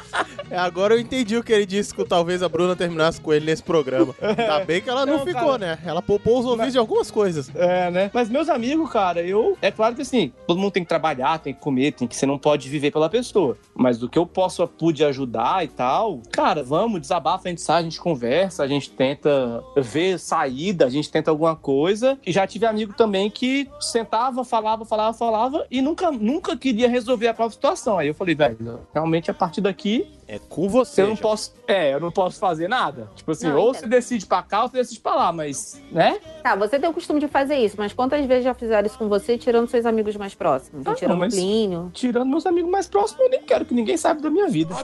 É, 0.52 0.58
agora 0.58 0.92
eu 0.92 1.00
entendi 1.00 1.34
o 1.34 1.42
que 1.42 1.50
ele 1.50 1.64
disse 1.64 1.94
que 1.94 2.04
talvez 2.04 2.42
a 2.42 2.48
Bruna 2.48 2.76
terminasse 2.76 3.18
com 3.18 3.32
ele 3.32 3.46
nesse 3.46 3.62
programa. 3.62 4.14
Ainda 4.20 4.62
bem 4.66 4.82
que 4.82 4.90
ela 4.90 5.06
não, 5.06 5.16
Não, 5.16 5.24
ficou, 5.24 5.52
cara. 5.52 5.58
né? 5.58 5.78
Ela 5.82 6.02
poupou 6.02 6.40
os 6.40 6.44
ouvidos 6.44 6.72
de 6.72 6.78
algumas 6.78 7.10
coisas. 7.10 7.50
É, 7.54 7.90
né? 7.90 8.10
Mas 8.12 8.28
meus 8.28 8.50
amigos, 8.50 8.92
cara, 8.92 9.22
eu. 9.22 9.56
É 9.62 9.70
claro 9.70 9.94
que 9.94 10.02
assim, 10.02 10.30
todo 10.46 10.60
mundo 10.60 10.72
tem 10.72 10.82
que 10.82 10.90
trabalhar, 10.90 11.38
tem 11.38 11.54
que 11.54 11.60
comer, 11.60 11.92
tem 11.92 12.06
que. 12.06 12.14
Você 12.14 12.26
não 12.26 12.36
pode 12.38 12.68
viver 12.68 12.90
pela 12.90 13.08
pessoa. 13.08 13.56
Mas 13.74 13.96
do 13.96 14.10
que 14.10 14.18
eu 14.18 14.26
posso, 14.26 14.66
pude 14.68 15.02
ajudar 15.02 15.64
e 15.64 15.68
tal, 15.68 16.20
cara, 16.30 16.62
vamos, 16.62 17.00
desabafa, 17.00 17.48
a 17.48 17.50
gente 17.50 17.62
sai, 17.62 17.80
a 17.80 17.84
gente 17.84 17.98
conversa, 17.98 18.62
a 18.62 18.68
gente 18.68 18.90
tenta 18.90 19.64
ver 19.74 20.18
saída, 20.18 20.84
a 20.84 20.90
gente 20.90 21.10
tenta 21.10 21.30
alguma 21.30 21.56
coisa. 21.56 22.18
E 22.26 22.30
já 22.30 22.46
tive 22.46 22.66
amigo 22.66 22.92
também 22.92 23.30
que 23.30 23.70
sentava, 23.80 24.44
falava, 24.44 24.84
falava, 24.84 25.16
falava 25.16 25.66
e 25.70 25.80
nunca, 25.80 26.10
nunca 26.10 26.54
queria 26.58 26.90
resolver 26.90 27.28
a 27.28 27.32
própria 27.32 27.54
situação. 27.54 27.98
Aí 27.98 28.08
eu 28.08 28.14
falei, 28.14 28.34
velho, 28.34 28.80
realmente 28.92 29.30
a 29.30 29.34
partir 29.34 29.62
daqui 29.62 30.06
É 30.34 30.38
com 30.48 30.66
você. 30.66 31.02
eu 31.02 31.08
não 31.08 31.16
já. 31.16 31.22
posso. 31.22 31.52
É, 31.66 31.92
eu 31.94 32.00
não 32.00 32.10
posso 32.10 32.38
fazer 32.38 32.66
nada. 32.68 33.10
Tipo 33.14 33.32
assim, 33.32 33.48
Não, 33.48 33.56
ou 33.58 33.68
entendo. 33.70 33.80
você 33.82 33.86
decide 33.88 34.24
pra 34.26 34.42
cá 34.42 34.62
ou 34.62 34.68
você 34.70 34.78
decide 34.78 35.00
pra 35.00 35.14
lá, 35.14 35.32
mas, 35.32 35.80
né? 35.90 36.18
Tá, 36.42 36.56
você 36.56 36.78
tem 36.78 36.88
o 36.88 36.92
costume 36.94 37.20
de 37.20 37.28
fazer 37.28 37.56
isso, 37.56 37.76
mas 37.78 37.92
quantas 37.92 38.24
vezes 38.24 38.44
já 38.44 38.54
fizeram 38.54 38.86
isso 38.86 38.96
com 38.98 39.08
você, 39.08 39.36
tirando 39.36 39.68
seus 39.68 39.84
amigos 39.84 40.16
mais 40.16 40.34
próximos? 40.34 40.86
Ah, 40.86 40.94
tirando 40.94 41.12
não, 41.12 41.18
mas- 41.18 41.34
Plínio? 41.34 41.90
Tirando 41.92 42.28
meus 42.30 42.46
amigos 42.46 42.70
mais 42.70 42.88
próximos, 42.88 43.22
eu 43.24 43.30
nem 43.30 43.42
quero 43.42 43.64
que 43.66 43.74
ninguém 43.74 43.96
saiba 43.98 44.20
da 44.22 44.30
minha 44.30 44.48
vida. 44.48 44.74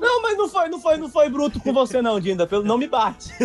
Não, 0.00 0.22
mas 0.22 0.36
não 0.36 0.48
foi, 0.48 0.68
não 0.68 0.80
foi, 0.80 0.96
não 0.96 1.08
foi 1.08 1.28
bruto 1.28 1.60
com 1.60 1.72
você, 1.72 2.02
não, 2.02 2.18
Dinda. 2.20 2.46
Pelo 2.46 2.64
não 2.64 2.76
me 2.78 2.86
bate. 2.88 3.30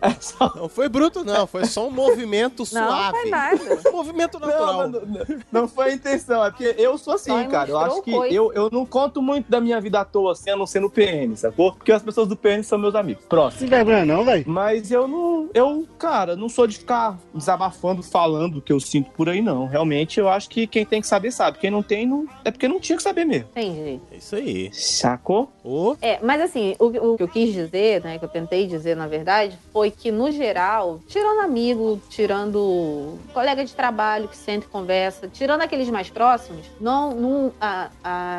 É 0.00 0.10
só- 0.20 0.52
Não 0.56 0.68
foi 0.68 0.88
bruto, 0.88 1.24
não. 1.24 1.46
Foi 1.46 1.64
só 1.64 1.86
um 1.86 1.90
movimento 1.90 2.60
Não, 2.72 2.86
suave. 2.88 3.18
foi 3.20 3.30
nada. 3.30 3.58
Um 3.88 3.92
movimento 3.92 4.38
natural. 4.38 4.88
Não, 4.88 5.00
não, 5.00 5.26
não 5.52 5.68
foi 5.68 5.90
a 5.90 5.94
intenção, 5.94 6.44
é 6.44 6.50
porque 6.50 6.74
eu 6.78 6.96
sou 6.98 7.14
assim, 7.14 7.30
Só 7.30 7.48
cara. 7.48 7.70
Eu 7.70 7.78
acho 7.78 8.02
que 8.02 8.10
coisa. 8.12 8.34
eu, 8.34 8.52
eu 8.52 8.68
não 8.70 8.84
conto 8.84 9.20
muito 9.22 9.50
da 9.50 9.60
minha 9.60 9.80
vida 9.80 10.00
à 10.00 10.04
toa, 10.22 10.32
assim, 10.32 10.50
a 10.50 10.56
não 10.56 10.66
ser 10.66 10.80
no 10.80 10.90
PN, 10.90 11.34
sacou? 11.36 11.72
Porque 11.72 11.90
as 11.92 12.02
pessoas 12.02 12.28
do 12.28 12.36
PN 12.36 12.62
são 12.62 12.78
meus 12.78 12.94
amigos. 12.94 13.24
Próximo. 13.26 13.62
Não 13.68 13.76
vergonha 13.76 14.04
não, 14.04 14.24
velho. 14.24 14.44
Mas 14.46 14.90
eu 14.90 15.08
não. 15.08 15.48
Eu, 15.54 15.86
cara, 15.98 16.36
não 16.36 16.48
sou 16.48 16.66
de 16.66 16.78
ficar 16.78 17.18
desabafando, 17.34 18.02
falando 18.02 18.58
o 18.58 18.62
que 18.62 18.72
eu 18.72 18.80
sinto 18.80 19.10
por 19.10 19.28
aí, 19.28 19.42
não. 19.42 19.66
Realmente, 19.66 20.18
eu 20.20 20.28
acho 20.28 20.48
que 20.48 20.66
quem 20.66 20.84
tem 20.84 21.00
que 21.00 21.06
saber, 21.06 21.30
sabe. 21.32 21.58
Quem 21.58 21.70
não 21.70 21.82
tem, 21.82 22.06
não. 22.06 22.26
É 22.44 22.50
porque 22.50 22.68
não 22.68 22.78
tinha 22.80 22.96
que 22.96 23.02
saber 23.02 23.24
mesmo. 23.24 23.48
Entendi. 23.50 24.00
É 24.10 24.16
isso 24.16 24.36
aí. 24.36 24.70
Sacou? 24.72 25.50
Ô, 25.64 25.96
É, 26.00 26.18
mas 26.22 26.40
assim, 26.40 26.74
o, 26.78 26.86
o 26.86 27.16
que 27.16 27.22
eu 27.22 27.28
quis 27.28 27.52
dizer, 27.52 28.02
né, 28.02 28.18
que 28.18 28.24
eu 28.24 28.28
tentei 28.28 28.66
dizer 28.66 28.96
na 28.96 29.06
verdade, 29.06 29.58
foi 29.72 29.90
que 29.90 30.10
no 30.10 30.30
geral, 30.30 31.00
tirando 31.08 31.40
amigo, 31.40 32.00
tirando 32.08 33.18
colega 33.32 33.64
de 33.64 33.72
trabalho 33.74 34.28
que 34.28 34.36
senta 34.36 34.66
e 34.66 34.68
conversa, 34.68 35.28
tirando 35.28 35.62
aqueles 35.62 35.88
mais 35.90 36.10
próximos, 36.10 36.66
não, 36.80 37.14
não 37.14 37.52
a- 37.60 37.90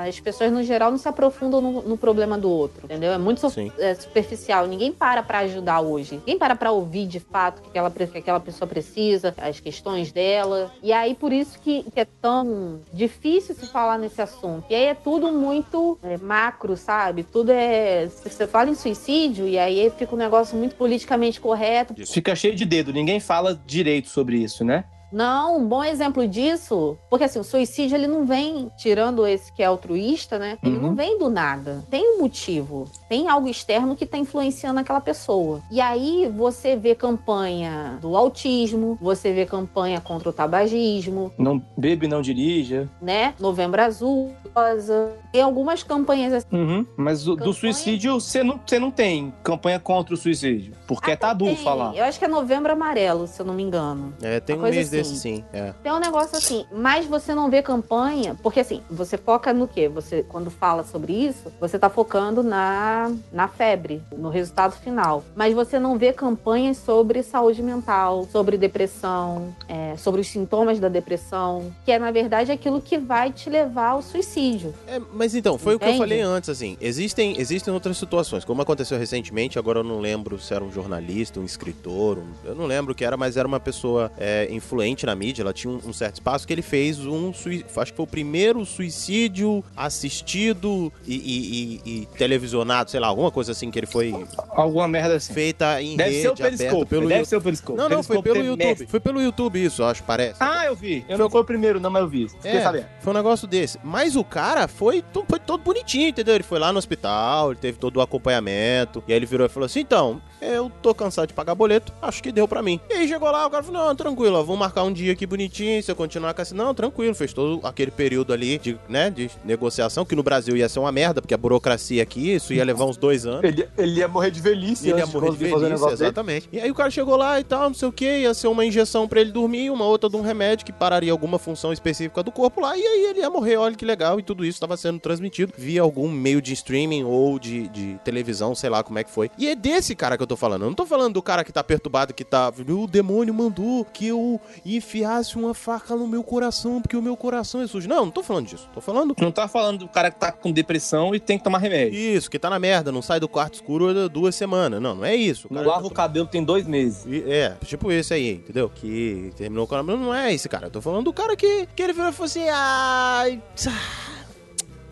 as 0.07 0.19
pessoas 0.19 0.51
no 0.51 0.63
geral 0.63 0.91
não 0.91 0.97
se 0.97 1.07
aprofundam 1.07 1.61
no, 1.63 1.81
no 1.81 1.97
problema 1.97 2.37
do 2.37 2.49
outro, 2.49 2.85
entendeu? 2.85 3.13
É 3.13 3.17
muito 3.17 3.49
Sim. 3.49 3.71
é, 3.79 3.95
superficial. 3.95 4.67
Ninguém 4.67 4.91
para 4.91 5.23
pra 5.23 5.39
ajudar 5.39 5.79
hoje. 5.79 6.15
Ninguém 6.17 6.37
para 6.37 6.55
pra 6.55 6.71
ouvir 6.71 7.07
de 7.07 7.19
fato 7.19 7.59
o 7.59 7.61
que 7.61 7.69
aquela, 7.69 7.89
que 7.89 8.17
aquela 8.17 8.39
pessoa 8.39 8.67
precisa, 8.67 9.33
as 9.37 9.59
questões 9.59 10.11
dela. 10.11 10.71
E 10.83 10.91
aí 10.91 11.15
por 11.15 11.31
isso 11.31 11.59
que, 11.59 11.83
que 11.83 11.99
é 11.99 12.05
tão 12.05 12.81
difícil 12.91 13.55
se 13.55 13.65
falar 13.67 13.97
nesse 13.97 14.21
assunto. 14.21 14.65
E 14.69 14.75
aí 14.75 14.85
é 14.85 14.93
tudo 14.93 15.31
muito 15.31 15.97
é, 16.03 16.17
macro, 16.17 16.75
sabe? 16.75 17.23
Tudo 17.23 17.51
é. 17.51 18.07
se 18.09 18.29
Você 18.29 18.45
fala 18.45 18.69
em 18.69 18.75
suicídio 18.75 19.47
e 19.47 19.57
aí 19.57 19.91
fica 19.97 20.13
um 20.13 20.17
negócio 20.17 20.57
muito 20.57 20.75
politicamente 20.75 21.39
correto. 21.39 21.93
Fica 22.05 22.35
cheio 22.35 22.55
de 22.55 22.65
dedo, 22.65 22.91
ninguém 22.91 23.19
fala 23.19 23.59
direito 23.65 24.09
sobre 24.09 24.37
isso, 24.37 24.65
né? 24.65 24.83
Não, 25.13 25.57
um 25.59 25.67
bom 25.67 25.83
exemplo 25.83 26.27
disso, 26.27 26.97
porque 27.09 27.23
assim, 27.25 27.39
o 27.39 27.43
suicídio 27.43 27.95
ele 27.95 28.07
não 28.07 28.25
vem, 28.25 28.71
tirando 28.77 29.25
esse 29.27 29.53
que 29.53 29.61
é 29.61 29.65
altruísta, 29.67 30.39
né? 30.39 30.57
Ele 30.63 30.75
Uhum. 30.77 30.81
não 30.81 30.95
vem 30.95 31.17
do 31.19 31.29
nada. 31.29 31.83
Tem 31.89 32.15
um 32.17 32.19
motivo, 32.21 32.85
tem 33.07 33.29
algo 33.29 33.47
externo 33.47 33.95
que 33.95 34.05
tá 34.05 34.17
influenciando 34.17 34.79
aquela 34.79 34.99
pessoa. 34.99 35.61
E 35.71 35.79
aí 35.79 36.27
você 36.35 36.75
vê 36.75 36.95
campanha 36.95 37.97
do 38.01 38.17
autismo, 38.17 38.97
você 39.01 39.31
vê 39.31 39.45
campanha 39.45 40.01
contra 40.01 40.29
o 40.29 40.33
tabagismo, 40.33 41.31
Não 41.37 41.61
bebe, 41.77 42.07
não 42.07 42.21
dirija. 42.21 42.89
né? 43.01 43.33
Novembro 43.39 43.81
Azul, 43.81 44.33
rosa. 44.55 45.13
Tem 45.31 45.41
algumas 45.41 45.83
campanhas 45.83 46.33
assim. 46.33 46.47
Uhum. 46.51 46.85
Mas 46.97 47.27
o- 47.27 47.35
do 47.35 47.53
suicídio, 47.53 48.19
você 48.19 48.43
não, 48.43 48.59
você 48.65 48.79
não 48.79 48.89
tem 48.91 49.33
campanha 49.43 49.79
contra 49.79 50.13
o 50.13 50.17
suicídio. 50.17 50.73
Porque 50.87 51.11
é 51.11 51.15
tabu 51.15 51.45
Tem, 51.45 51.55
falar. 51.57 51.95
Eu 51.95 52.03
acho 52.05 52.17
que 52.19 52.25
é 52.25 52.27
Novembro 52.27 52.71
Amarelo, 52.71 53.27
se 53.27 53.39
eu 53.41 53.45
não 53.45 53.53
me 53.53 53.63
engano. 53.63 54.13
É, 54.21 54.39
tem 54.39 54.55
um 54.55 54.59
Uma 54.59 54.69
mês 54.69 54.87
assim. 54.87 54.97
Desse 55.03 55.17
sim. 55.21 55.43
É. 55.53 55.73
Tem 55.83 55.91
um 55.91 55.99
negócio 55.99 56.37
assim, 56.37 56.65
mas 56.71 57.05
você 57.05 57.33
não 57.35 57.49
vê 57.49 57.61
campanha, 57.61 58.35
porque 58.41 58.59
assim, 58.59 58.81
você 58.89 59.17
foca 59.17 59.53
no 59.53 59.67
quê? 59.67 59.87
Você, 59.89 60.23
quando 60.27 60.49
fala 60.49 60.83
sobre 60.83 61.13
isso, 61.13 61.51
você 61.59 61.77
tá 61.77 61.89
focando 61.89 62.41
na, 62.43 63.11
na 63.31 63.47
febre, 63.47 64.01
no 64.15 64.29
resultado 64.29 64.73
final. 64.73 65.23
Mas 65.35 65.53
você 65.53 65.79
não 65.79 65.97
vê 65.97 66.13
campanhas 66.13 66.77
sobre 66.77 67.21
saúde 67.23 67.61
mental, 67.61 68.27
sobre 68.31 68.57
depressão, 68.57 69.53
é, 69.67 69.95
sobre 69.97 70.21
os 70.21 70.27
sintomas 70.27 70.79
da 70.79 70.89
depressão, 70.89 71.71
que 71.85 71.91
é, 71.91 71.99
na 71.99 72.11
verdade, 72.11 72.51
aquilo 72.51 72.81
que 72.81 72.97
vai 72.97 73.31
te 73.31 73.49
levar 73.49 73.89
ao 73.89 74.01
suicídio. 74.01 74.73
É, 74.87 74.99
mas 75.13 75.35
então, 75.35 75.57
foi 75.57 75.75
o 75.75 75.79
que 75.79 75.85
eu 75.85 75.89
Entende? 75.89 75.99
falei 76.03 76.21
antes, 76.21 76.49
assim. 76.49 76.77
Existem, 76.79 77.39
existem 77.39 77.73
outras 77.73 77.97
situações, 77.97 78.43
como 78.45 78.61
aconteceu 78.61 78.97
recentemente, 78.97 79.57
agora 79.59 79.79
eu 79.79 79.83
não 79.83 79.99
lembro 79.99 80.39
se 80.39 80.53
era 80.53 80.63
um 80.63 80.71
jornalista, 80.71 81.39
um 81.39 81.45
escritor, 81.45 82.17
um- 82.17 82.33
eu 82.45 82.55
não 82.55 82.65
lembro 82.65 82.93
o 82.93 82.95
que 82.95 83.03
era, 83.05 83.15
mas 83.17 83.37
era 83.37 83.47
uma 83.47 83.59
pessoa 83.59 84.11
é, 84.17 84.47
influente 84.51 84.82
na 85.05 85.15
mídia, 85.15 85.41
ela 85.43 85.53
tinha 85.53 85.71
um, 85.71 85.79
um 85.85 85.93
certo 85.93 86.15
espaço 86.15 86.45
que 86.45 86.53
ele 86.53 86.61
fez 86.61 86.99
um 87.05 87.33
sui- 87.33 87.65
acho 87.77 87.91
que 87.91 87.95
foi 87.97 88.03
o 88.05 88.07
primeiro 88.07 88.65
suicídio 88.65 89.63
assistido 89.75 90.91
e, 91.05 91.15
e- 91.15 91.81
e- 91.85 92.01
e 92.01 92.05
televisionado, 92.17 92.91
sei 92.91 92.99
lá, 92.99 93.07
alguma 93.07 93.31
coisa 93.31 93.51
assim 93.51 93.71
que 93.71 93.79
ele 93.79 93.87
foi 93.87 94.13
Alguma 94.49 94.87
merda 94.87 95.15
assim. 95.15 95.33
feita 95.33 95.81
em 95.81 95.95
Deve 95.95 96.09
rede 96.11 96.21
ser 96.21 96.29
o 96.29 96.35
Periscope. 96.35 96.85
pelo 96.89 97.07
deve 97.09 97.25
ser 97.25 97.35
o 97.37 97.41
Periscope. 97.41 97.77
Não, 97.77 97.89
não, 97.89 98.03
foi 98.03 98.17
Periscope 98.17 98.23
pelo 98.23 98.35
tem 98.35 98.45
YouTube. 98.45 98.65
mestre. 98.67 98.87
Foi 98.87 98.99
pelo 98.99 99.21
YouTube 99.21 99.63
isso, 99.63 99.83
acho, 99.83 100.03
parece. 100.03 100.35
Ah, 100.39 100.65
eu 100.65 100.75
vi. 100.75 101.05
Eu 101.07 101.17
não 101.17 101.29
foi 101.29 101.41
o 101.41 101.45
primeiro, 101.45 101.79
não, 101.79 101.89
mas 101.89 102.01
eu 102.03 102.07
vi. 102.07 102.27
É, 102.43 102.85
foi 102.99 103.11
um 103.11 103.15
negócio 103.15 103.47
desse. 103.47 103.79
Mas 103.83 104.15
o 104.15 104.23
cara 104.23 104.67
foi, 104.67 105.03
foi 105.27 105.39
todo 105.39 105.61
bonitinho, 105.63 106.07
entendeu? 106.09 106.35
Ele 106.35 106.43
foi 106.43 106.59
lá 106.59 106.71
no 106.71 106.77
hospital, 106.79 107.51
ele 107.51 107.59
teve 107.59 107.77
todo 107.77 107.97
o 107.97 108.01
acompanhamento. 108.01 109.03
E 109.07 109.11
aí 109.13 109.17
ele 109.17 109.25
virou 109.25 109.45
e 109.45 109.49
falou 109.49 109.65
assim: 109.65 109.79
então, 109.81 110.21
eu 110.45 110.71
tô 110.81 110.93
cansado 110.93 111.27
de 111.27 111.33
pagar 111.33 111.55
boleto, 111.55 111.91
acho 112.01 112.21
que 112.21 112.31
deu 112.31 112.47
pra 112.47 112.61
mim. 112.61 112.79
E 112.89 112.93
aí 112.93 113.07
chegou 113.07 113.29
lá, 113.31 113.45
o 113.45 113.49
cara 113.49 113.63
falou: 113.63 113.85
não, 113.87 113.95
tranquilo, 113.95 114.37
ó, 114.37 114.43
vamos 114.43 114.59
marcar 114.59 114.83
um 114.83 114.91
dia 114.93 115.13
aqui 115.13 115.25
bonitinho, 115.25 115.81
se 115.81 115.91
eu 115.91 115.95
continuar 115.95 116.33
com 116.33 116.41
essa. 116.41 116.53
Não, 116.55 116.73
tranquilo, 116.73 117.13
fez 117.15 117.33
todo 117.33 117.65
aquele 117.65 117.91
período 117.91 118.33
ali 118.33 118.57
de, 118.57 118.77
né, 118.87 119.09
de 119.09 119.29
negociação, 119.43 120.05
que 120.05 120.15
no 120.15 120.23
Brasil 120.23 120.55
ia 120.55 120.67
ser 120.69 120.79
uma 120.79 120.91
merda, 120.91 121.21
porque 121.21 121.33
a 121.33 121.37
burocracia 121.37 122.01
aqui, 122.03 122.33
isso 122.33 122.53
ia 122.53 122.63
levar 122.63 122.85
uns 122.85 122.97
dois 122.97 123.25
anos. 123.25 123.43
Ele, 123.43 123.67
ele 123.77 123.99
ia 123.99 124.07
morrer 124.07 124.31
de 124.31 124.41
velhice 124.41 124.89
Ele 124.89 124.99
ia 124.99 125.05
de 125.05 125.13
morrer 125.13 125.27
de 125.29 125.35
o 125.35 125.37
velhice, 125.37 125.63
negócio 125.63 125.87
dele. 125.97 126.03
exatamente. 126.03 126.49
E 126.51 126.59
aí 126.59 126.69
o 126.71 126.75
cara 126.75 126.89
chegou 126.91 127.15
lá 127.15 127.39
e 127.39 127.43
tal, 127.43 127.63
não 127.69 127.73
sei 127.73 127.87
o 127.87 127.91
que, 127.91 128.19
ia 128.19 128.33
ser 128.33 128.47
uma 128.47 128.65
injeção 128.65 129.07
pra 129.07 129.21
ele 129.21 129.31
dormir, 129.31 129.69
uma 129.69 129.85
outra 129.85 130.09
de 130.09 130.15
um 130.15 130.21
remédio 130.21 130.65
que 130.65 130.71
pararia 130.71 131.11
alguma 131.11 131.37
função 131.39 131.71
específica 131.73 132.21
do 132.23 132.31
corpo 132.31 132.61
lá, 132.61 132.77
e 132.77 132.81
aí 132.81 133.05
ele 133.09 133.19
ia 133.19 133.29
morrer, 133.29 133.57
olha 133.57 133.75
que 133.75 133.85
legal, 133.85 134.19
e 134.19 134.23
tudo 134.23 134.43
isso 134.43 134.55
estava 134.57 134.75
sendo 134.77 134.99
transmitido 134.99 135.53
via 135.57 135.81
algum 135.81 136.09
meio 136.09 136.41
de 136.41 136.53
streaming 136.53 137.03
ou 137.03 137.39
de, 137.39 137.67
de 137.69 137.99
televisão, 138.03 138.53
sei 138.55 138.69
lá 138.69 138.83
como 138.83 138.99
é 138.99 139.03
que 139.03 139.11
foi. 139.11 139.29
E 139.37 139.47
é 139.47 139.55
desse 139.55 139.95
cara 139.95 140.17
que 140.17 140.23
eu 140.23 140.27
tô 140.27 140.32
falando, 140.37 140.61
eu 140.63 140.67
não 140.67 140.73
tô 140.75 140.85
falando 140.85 141.13
do 141.13 141.21
cara 141.21 141.43
que 141.43 141.51
tá 141.51 141.63
perturbado, 141.63 142.13
que 142.13 142.23
tá, 142.23 142.51
o 142.69 142.87
demônio 142.87 143.33
mandou 143.33 143.85
que 143.85 144.07
eu 144.07 144.39
enfiasse 144.65 145.35
uma 145.37 145.53
faca 145.53 145.95
no 145.95 146.07
meu 146.07 146.23
coração, 146.23 146.81
porque 146.81 146.95
o 146.97 147.01
meu 147.01 147.15
coração 147.17 147.61
é 147.61 147.67
sujo. 147.67 147.87
Não, 147.87 148.05
não 148.05 148.11
tô 148.11 148.23
falando 148.23 148.47
disso, 148.47 148.69
tô 148.73 148.81
falando... 148.81 149.15
Não 149.19 149.31
tá 149.31 149.47
falando 149.47 149.79
do 149.79 149.87
cara 149.87 150.11
que 150.11 150.19
tá 150.19 150.31
com 150.31 150.51
depressão 150.51 151.13
e 151.15 151.19
tem 151.19 151.37
que 151.37 151.43
tomar 151.43 151.59
remédio. 151.59 151.97
Isso, 151.97 152.29
que 152.29 152.37
tá 152.39 152.49
na 152.49 152.59
merda, 152.59 152.91
não 152.91 153.01
sai 153.01 153.19
do 153.19 153.27
quarto 153.27 153.55
escuro 153.55 154.09
duas 154.09 154.35
semanas. 154.35 154.81
Não, 154.81 154.95
não 154.95 155.05
é 155.05 155.15
isso. 155.15 155.47
Não 155.49 155.63
lava 155.63 155.87
o 155.87 155.91
cabelo 155.91 156.27
tem 156.27 156.43
dois 156.43 156.65
meses. 156.67 157.05
E- 157.05 157.23
É, 157.29 157.55
tipo 157.65 157.91
esse 157.91 158.13
aí, 158.13 158.31
entendeu? 158.33 158.69
Que 158.69 159.31
terminou 159.35 159.67
com 159.67 159.75
a 159.75 159.83
Não 159.83 160.13
é 160.13 160.33
esse 160.33 160.47
cara. 160.49 160.67
Eu 160.67 160.71
tô 160.71 160.81
falando 160.81 161.05
do 161.05 161.13
cara 161.13 161.35
que, 161.35 161.67
que 161.75 161.81
ele 161.83 161.93
virou 161.93 162.09
e 162.09 162.13
falou 162.13 162.25
assim: 162.25 162.47
ai. 162.49 163.41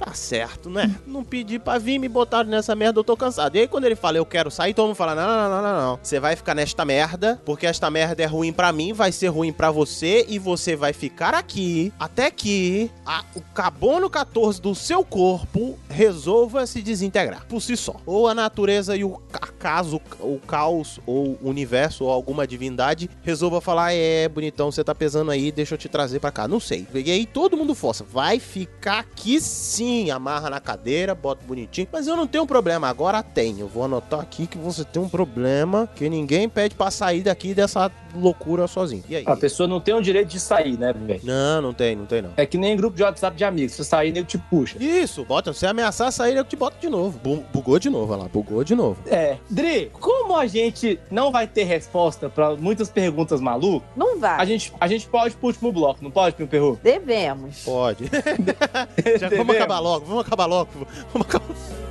Tá 0.04 0.16
certo, 0.16 0.68
né? 0.68 0.95
Não 1.06 1.24
pedi 1.24 1.60
pra 1.60 1.78
vir 1.78 1.99
me 1.99 2.10
botar 2.10 2.43
nessa 2.43 2.76
merda, 2.76 2.99
eu 2.99 3.04
tô 3.04 3.16
cansado. 3.16 3.56
E 3.56 3.60
aí, 3.60 3.68
quando 3.68 3.86
ele 3.86 3.95
fala, 3.95 4.18
eu 4.18 4.26
quero 4.26 4.49
sair, 4.49 4.74
todo 4.74 4.88
mundo 4.88 4.95
fala: 4.95 5.14
não, 5.14 5.28
não, 5.28 5.49
não, 5.49 5.62
não, 5.62 5.82
não. 5.91 5.99
Você 6.02 6.20
vai 6.20 6.36
ficar 6.36 6.56
nesta 6.56 6.84
merda, 6.84 7.39
porque 7.45 7.68
esta 7.68 7.88
merda 7.89 8.24
é 8.24 8.26
ruim 8.26 8.52
pra 8.52 8.74
mim, 8.74 8.93
vai 8.93 9.12
ser 9.12 9.28
ruim 9.28 9.54
pra 9.54 9.70
você, 9.70 10.26
e 10.28 10.39
você 10.39 10.76
vai 10.76 10.91
ficar 10.91 11.36
aqui 11.36 11.93
até 11.99 12.32
que 12.32 12.89
a- 13.06 13.24
o 13.36 13.41
carbono 13.54 14.10
14 14.10 14.60
do 14.60 14.74
seu 14.74 15.06
corpo 15.06 15.78
resolva 15.88 16.66
se 16.66 16.82
desintegrar 16.82 17.45
por 17.47 17.62
si 17.62 17.78
só. 17.78 17.95
Ou 18.04 18.28
a 18.28 18.34
natureza 18.34 18.95
e 18.95 19.04
o 19.04 19.22
acaso, 19.32 20.02
o 20.20 20.39
caos, 20.39 20.99
ou 21.06 21.38
o 21.41 21.49
universo, 21.49 22.06
ou 22.06 22.10
alguma 22.12 22.47
divindade 22.47 23.08
resolva 23.22 23.62
falar: 23.62 23.93
é, 23.93 24.28
bonitão, 24.28 24.72
você 24.72 24.84
tá 24.84 24.95
pesando 24.95 25.30
aí, 25.30 25.52
deixa 25.52 25.76
eu 25.76 25.78
te 25.78 25.88
trazer 25.88 26.20
pra 26.20 26.32
cá. 26.32 26.47
Não 26.47 26.60
sei. 26.60 26.88
E 26.91 27.12
aí 27.12 27.28
todo 27.28 27.56
mundo 27.56 27.76
força: 27.76 28.04
vai 28.04 28.39
ficar 28.39 28.99
aqui 29.02 29.39
sim. 29.39 29.91
Amarra 30.14 30.50
na 30.50 30.60
cadeira, 30.60 31.14
bota 31.16 31.42
bonitinho. 31.46 31.88
Mas 31.92 32.08
eu 32.08 32.16
não 32.16 32.28
tenho 32.28 32.46
problema, 32.46 32.88
agora 32.88 33.22
tem. 33.24 33.60
Eu 33.60 33.68
vou 33.68 33.84
anotar 33.86 34.20
aqui 34.20 34.48
que 34.48 34.58
você 34.58 34.84
tem 34.84 35.02
um 35.02 35.10
problema 35.10 35.88
que 35.96 36.10
ninguém 36.10 36.48
pede 36.50 36.76
pra 36.76 36.89
sair 36.92 37.22
daqui 37.22 37.54
dessa 37.54 37.92
loucura 38.16 38.68
sozinho. 38.68 39.04
E 39.08 39.16
aí? 39.16 39.24
A 39.26 39.36
pessoa 39.38 39.68
não 39.68 39.80
tem 39.80 39.94
o 39.94 40.02
direito 40.02 40.28
de 40.30 40.39
sair, 40.39 40.78
né, 40.78 40.94
velho? 40.94 41.22
Não, 41.24 41.62
não 41.62 41.74
tem, 41.74 41.96
não 41.96 42.06
tem 42.06 42.22
não. 42.22 42.32
É 42.38 42.46
que 42.46 42.58
nem 42.58 42.76
grupo 42.76 42.96
de 42.96 43.04
WhatsApp 43.04 43.36
de 43.38 43.44
amigos. 43.44 43.72
Se 43.74 43.78
você 43.84 43.89
sair, 43.89 44.12
nego 44.12 44.28
te 44.28 44.38
puxa. 44.38 44.78
Isso, 44.84 45.24
bota, 45.26 45.54
se 45.54 45.66
ameaçar 45.66 46.12
sair, 46.12 46.36
eu 46.36 46.44
te 46.44 46.56
boto 46.56 46.78
de 46.80 46.89
novo. 46.89 47.18
Bu- 47.20 47.44
bugou 47.54 47.80
de 47.80 47.89
novo, 47.89 48.12
olha 48.14 48.24
lá, 48.24 48.30
bugou 48.30 48.64
de 48.64 48.76
novo. 48.76 48.98
É. 49.08 49.38
Dri, 49.50 49.89
como 50.00 50.36
a 50.38 50.46
gente 50.48 51.00
não 51.10 51.32
vai 51.32 51.48
ter 51.48 51.64
resposta 51.64 52.30
pra 52.30 52.56
muitas 52.56 52.89
perguntas 52.89 53.39
malucas, 53.39 53.88
Não 53.96 54.20
vai. 54.20 54.39
a 54.39 54.46
gente, 54.46 54.74
a 54.80 54.88
gente 54.88 55.08
pode 55.08 55.36
pro 55.36 55.48
último 55.48 55.72
bloco, 55.72 56.04
não 56.04 56.12
pode, 56.12 56.36
Pio 56.36 56.48
Perru? 56.48 56.80
Devemos. 56.84 57.64
Pode. 57.64 58.06
Já, 59.20 59.30
vamos 59.30 59.56
acabar 59.56 59.80
logo, 59.82 60.05
vamos 60.05 60.25
acabar 60.25 60.49
logo. 60.49 60.69
Vamos 61.13 61.27
acabar. 61.27 61.91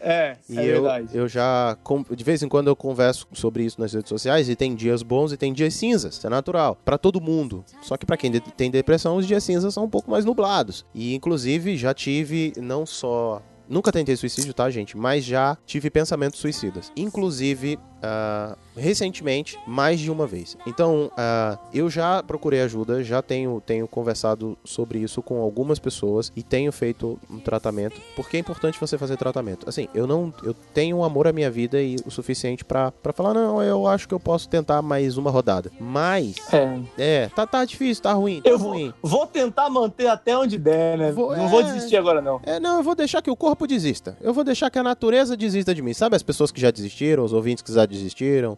É, 0.00 0.36
E 0.48 0.58
é 0.58 0.62
eu, 0.62 0.82
verdade. 0.82 1.08
eu 1.14 1.28
já, 1.28 1.76
de 2.14 2.24
vez 2.24 2.42
em 2.42 2.48
quando 2.48 2.68
eu 2.68 2.76
converso 2.76 3.26
sobre 3.32 3.64
isso 3.64 3.80
nas 3.80 3.92
redes 3.92 4.08
sociais 4.08 4.48
e 4.48 4.56
tem 4.56 4.74
dias 4.74 5.02
bons 5.02 5.32
e 5.32 5.36
tem 5.36 5.52
dias 5.52 5.74
cinzas, 5.74 6.16
isso 6.16 6.26
é 6.26 6.30
natural, 6.30 6.76
Pra 6.84 6.98
todo 6.98 7.20
mundo. 7.20 7.64
Só 7.82 7.96
que 7.96 8.04
pra 8.06 8.16
quem 8.16 8.30
de- 8.30 8.40
tem 8.40 8.70
depressão, 8.70 9.16
os 9.16 9.26
dias 9.26 9.42
cinzas 9.44 9.72
são 9.74 9.84
um 9.84 9.88
pouco 9.90 10.10
mais 10.10 10.24
nublados. 10.24 10.84
E 10.94 11.14
inclusive 11.14 11.76
já 11.76 11.92
tive 11.94 12.52
não 12.56 12.84
só 12.86 13.42
Nunca 13.66 13.90
tentei 13.90 14.14
suicídio, 14.14 14.52
tá, 14.52 14.68
gente? 14.68 14.94
Mas 14.94 15.24
já 15.24 15.56
tive 15.64 15.88
pensamentos 15.88 16.38
suicidas. 16.38 16.92
Inclusive, 16.94 17.78
ah, 18.04 18.56
recentemente, 18.76 19.58
mais 19.66 19.98
de 20.00 20.10
uma 20.10 20.26
vez. 20.26 20.56
Então, 20.66 21.10
ah, 21.16 21.58
eu 21.72 21.88
já 21.88 22.22
procurei 22.22 22.60
ajuda, 22.60 23.02
já 23.02 23.22
tenho, 23.22 23.62
tenho 23.64 23.88
conversado 23.88 24.56
sobre 24.64 24.98
isso 24.98 25.22
com 25.22 25.40
algumas 25.40 25.78
pessoas 25.78 26.30
e 26.36 26.42
tenho 26.42 26.70
feito 26.72 27.18
um 27.30 27.38
tratamento, 27.38 28.00
porque 28.14 28.36
é 28.36 28.40
importante 28.40 28.78
você 28.78 28.98
fazer 28.98 29.16
tratamento. 29.16 29.68
Assim, 29.68 29.88
eu 29.94 30.06
não. 30.06 30.32
Eu 30.42 30.54
tenho 30.74 31.02
amor 31.02 31.26
à 31.26 31.32
minha 31.32 31.50
vida 31.50 31.80
e 31.80 31.96
o 32.04 32.10
suficiente 32.10 32.64
pra 32.64 32.90
pra 32.90 33.12
falar, 33.12 33.32
não, 33.34 33.62
eu 33.62 33.86
acho 33.86 34.06
que 34.06 34.14
eu 34.14 34.20
posso 34.20 34.48
tentar 34.48 34.82
mais 34.82 35.16
uma 35.16 35.30
rodada. 35.30 35.70
Mas. 35.80 36.36
É. 36.52 36.74
É, 36.98 37.28
tá, 37.34 37.46
tá 37.46 37.64
difícil, 37.64 38.02
tá 38.02 38.12
ruim, 38.12 38.40
tá 38.42 38.50
Eu 38.50 38.58
vou, 38.58 38.72
ruim. 38.72 38.92
vou 39.02 39.26
tentar 39.26 39.70
manter 39.70 40.06
até 40.08 40.36
onde 40.36 40.58
der, 40.58 40.98
né? 40.98 41.12
Vou- 41.12 41.34
não 41.36 41.46
é. 41.46 41.48
vou 41.48 41.62
desistir 41.62 41.96
agora, 41.96 42.20
não. 42.20 42.40
É, 42.44 42.60
não, 42.60 42.76
eu 42.78 42.82
vou 42.82 42.94
deixar 42.94 43.22
que 43.22 43.30
o 43.30 43.36
corpo 43.36 43.66
desista. 43.66 44.16
Eu 44.20 44.34
vou 44.34 44.44
deixar 44.44 44.68
que 44.70 44.78
a 44.78 44.82
natureza 44.82 45.36
desista 45.36 45.74
de 45.74 45.80
mim. 45.82 45.94
Sabe 45.94 46.16
as 46.16 46.22
pessoas 46.22 46.50
que 46.50 46.60
já 46.60 46.70
desistiram, 46.70 47.24
os 47.24 47.32
ouvintes 47.32 47.62
que 47.62 47.72
já, 47.72 47.86
desistiram, 47.86 47.93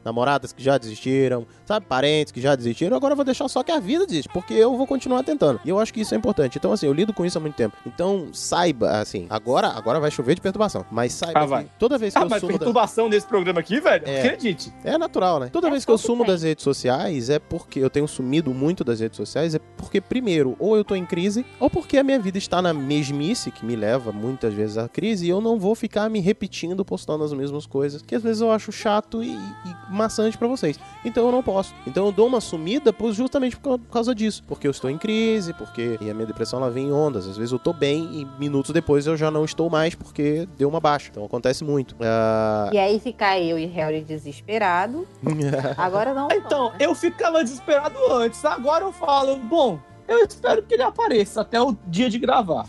namoradas 0.04 0.52
que 0.52 0.62
já 0.62 0.78
desistiram, 0.78 1.46
sabe, 1.64 1.86
parentes 1.86 2.32
que 2.32 2.40
já 2.40 2.54
desistiram. 2.54 2.96
Agora 2.96 3.12
eu 3.12 3.16
vou 3.16 3.24
deixar 3.24 3.48
só 3.48 3.62
que 3.62 3.72
a 3.72 3.78
vida 3.80 4.06
desiste, 4.06 4.28
porque 4.32 4.54
eu 4.54 4.76
vou 4.76 4.86
continuar 4.86 5.22
tentando. 5.22 5.60
E 5.64 5.68
eu 5.68 5.78
acho 5.78 5.92
que 5.92 6.00
isso 6.00 6.14
é 6.14 6.18
importante. 6.18 6.58
Então, 6.58 6.72
assim, 6.72 6.86
eu 6.86 6.92
lido 6.92 7.12
com 7.12 7.24
isso 7.24 7.38
há 7.38 7.40
muito 7.40 7.54
tempo. 7.54 7.76
Então, 7.86 8.28
saiba, 8.32 8.98
assim, 9.00 9.26
agora, 9.30 9.68
agora 9.68 10.00
vai 10.00 10.10
chover 10.10 10.34
de 10.34 10.40
perturbação. 10.40 10.84
Mas 10.90 11.12
saiba 11.12 11.58
Ah, 11.58 11.62
que 11.64 11.70
toda 11.78 11.98
vez 11.98 12.12
que 12.14 12.18
Ah, 12.18 12.22
eu 12.22 12.28
mas 12.28 12.40
sumo 12.40 12.52
da... 12.52 12.58
perturbação 12.58 13.08
desse 13.08 13.26
programa 13.26 13.60
aqui, 13.60 13.80
velho? 13.80 14.04
É. 14.06 14.20
Acredite. 14.22 14.72
É 14.84 14.96
natural, 14.98 15.40
né? 15.40 15.48
Toda 15.52 15.70
vez 15.70 15.84
que 15.84 15.90
eu 15.90 15.98
sumo 15.98 16.24
das 16.24 16.42
redes 16.42 16.62
sociais 16.64 17.30
é 17.30 17.38
porque 17.38 17.80
eu 17.80 17.90
tenho 17.90 18.06
sumido 18.08 18.52
muito 18.52 18.84
das 18.84 19.00
redes 19.00 19.16
sociais, 19.16 19.54
é 19.54 19.58
porque, 19.76 20.00
primeiro, 20.00 20.56
ou 20.58 20.76
eu 20.76 20.84
tô 20.84 20.94
em 20.94 21.04
crise, 21.04 21.44
ou 21.60 21.68
porque 21.68 21.98
a 21.98 22.02
minha 22.02 22.18
vida 22.18 22.38
está 22.38 22.60
na 22.62 22.72
mesmice, 22.72 23.50
que 23.50 23.64
me 23.64 23.76
leva 23.76 24.12
muitas 24.12 24.52
vezes 24.54 24.78
à 24.78 24.88
crise, 24.88 25.26
e 25.26 25.28
eu 25.28 25.40
não 25.40 25.58
vou 25.58 25.74
ficar 25.74 26.08
me 26.08 26.20
repetindo, 26.20 26.84
postando 26.84 27.24
as 27.24 27.32
mesmas 27.32 27.66
coisas, 27.66 28.02
que 28.02 28.14
às 28.14 28.22
vezes 28.22 28.40
eu 28.40 28.50
acho 28.50 28.70
chato 28.72 29.15
e, 29.22 29.34
e 29.34 29.76
maçante 29.90 30.36
pra 30.38 30.46
vocês. 30.48 30.78
Então 31.04 31.26
eu 31.26 31.32
não 31.32 31.42
posto. 31.42 31.74
Então 31.86 32.06
eu 32.06 32.12
dou 32.12 32.26
uma 32.26 32.40
sumida 32.40 32.92
por- 32.92 33.12
justamente 33.12 33.56
por 33.56 33.78
causa 33.90 34.14
disso. 34.14 34.42
Porque 34.46 34.66
eu 34.66 34.70
estou 34.70 34.90
em 34.90 34.98
crise, 34.98 35.52
porque 35.54 35.98
e 36.00 36.10
a 36.10 36.14
minha 36.14 36.26
depressão 36.26 36.58
ela 36.60 36.70
vem 36.70 36.88
em 36.88 36.92
ondas. 36.92 37.26
Às 37.28 37.36
vezes 37.36 37.52
eu 37.52 37.58
tô 37.58 37.72
bem 37.72 38.04
e 38.20 38.24
minutos 38.40 38.70
depois 38.72 39.06
eu 39.06 39.16
já 39.16 39.30
não 39.30 39.44
estou 39.44 39.68
mais 39.70 39.94
porque 39.94 40.48
deu 40.58 40.68
uma 40.68 40.80
baixa. 40.80 41.08
Então 41.10 41.24
acontece 41.24 41.64
muito. 41.64 41.94
Ah, 42.00 42.70
E 42.72 42.78
aí 42.78 42.98
ficar 43.00 43.38
eu 43.40 43.58
e 43.58 43.66
Harry 43.66 44.02
desesperado. 44.02 45.06
Agora 45.76 46.12
não. 46.14 46.28
Então, 46.30 46.72
eu 46.78 46.94
ficava 46.94 47.42
desesperado 47.42 47.96
antes. 48.12 48.44
Agora 48.44 48.84
eu 48.84 48.92
falo, 48.92 49.36
bom, 49.36 49.78
eu 50.08 50.24
espero 50.24 50.62
que 50.62 50.74
ele 50.74 50.82
apareça 50.82 51.40
até 51.40 51.60
o 51.60 51.76
dia 51.86 52.08
de 52.10 52.18
gravar. 52.18 52.66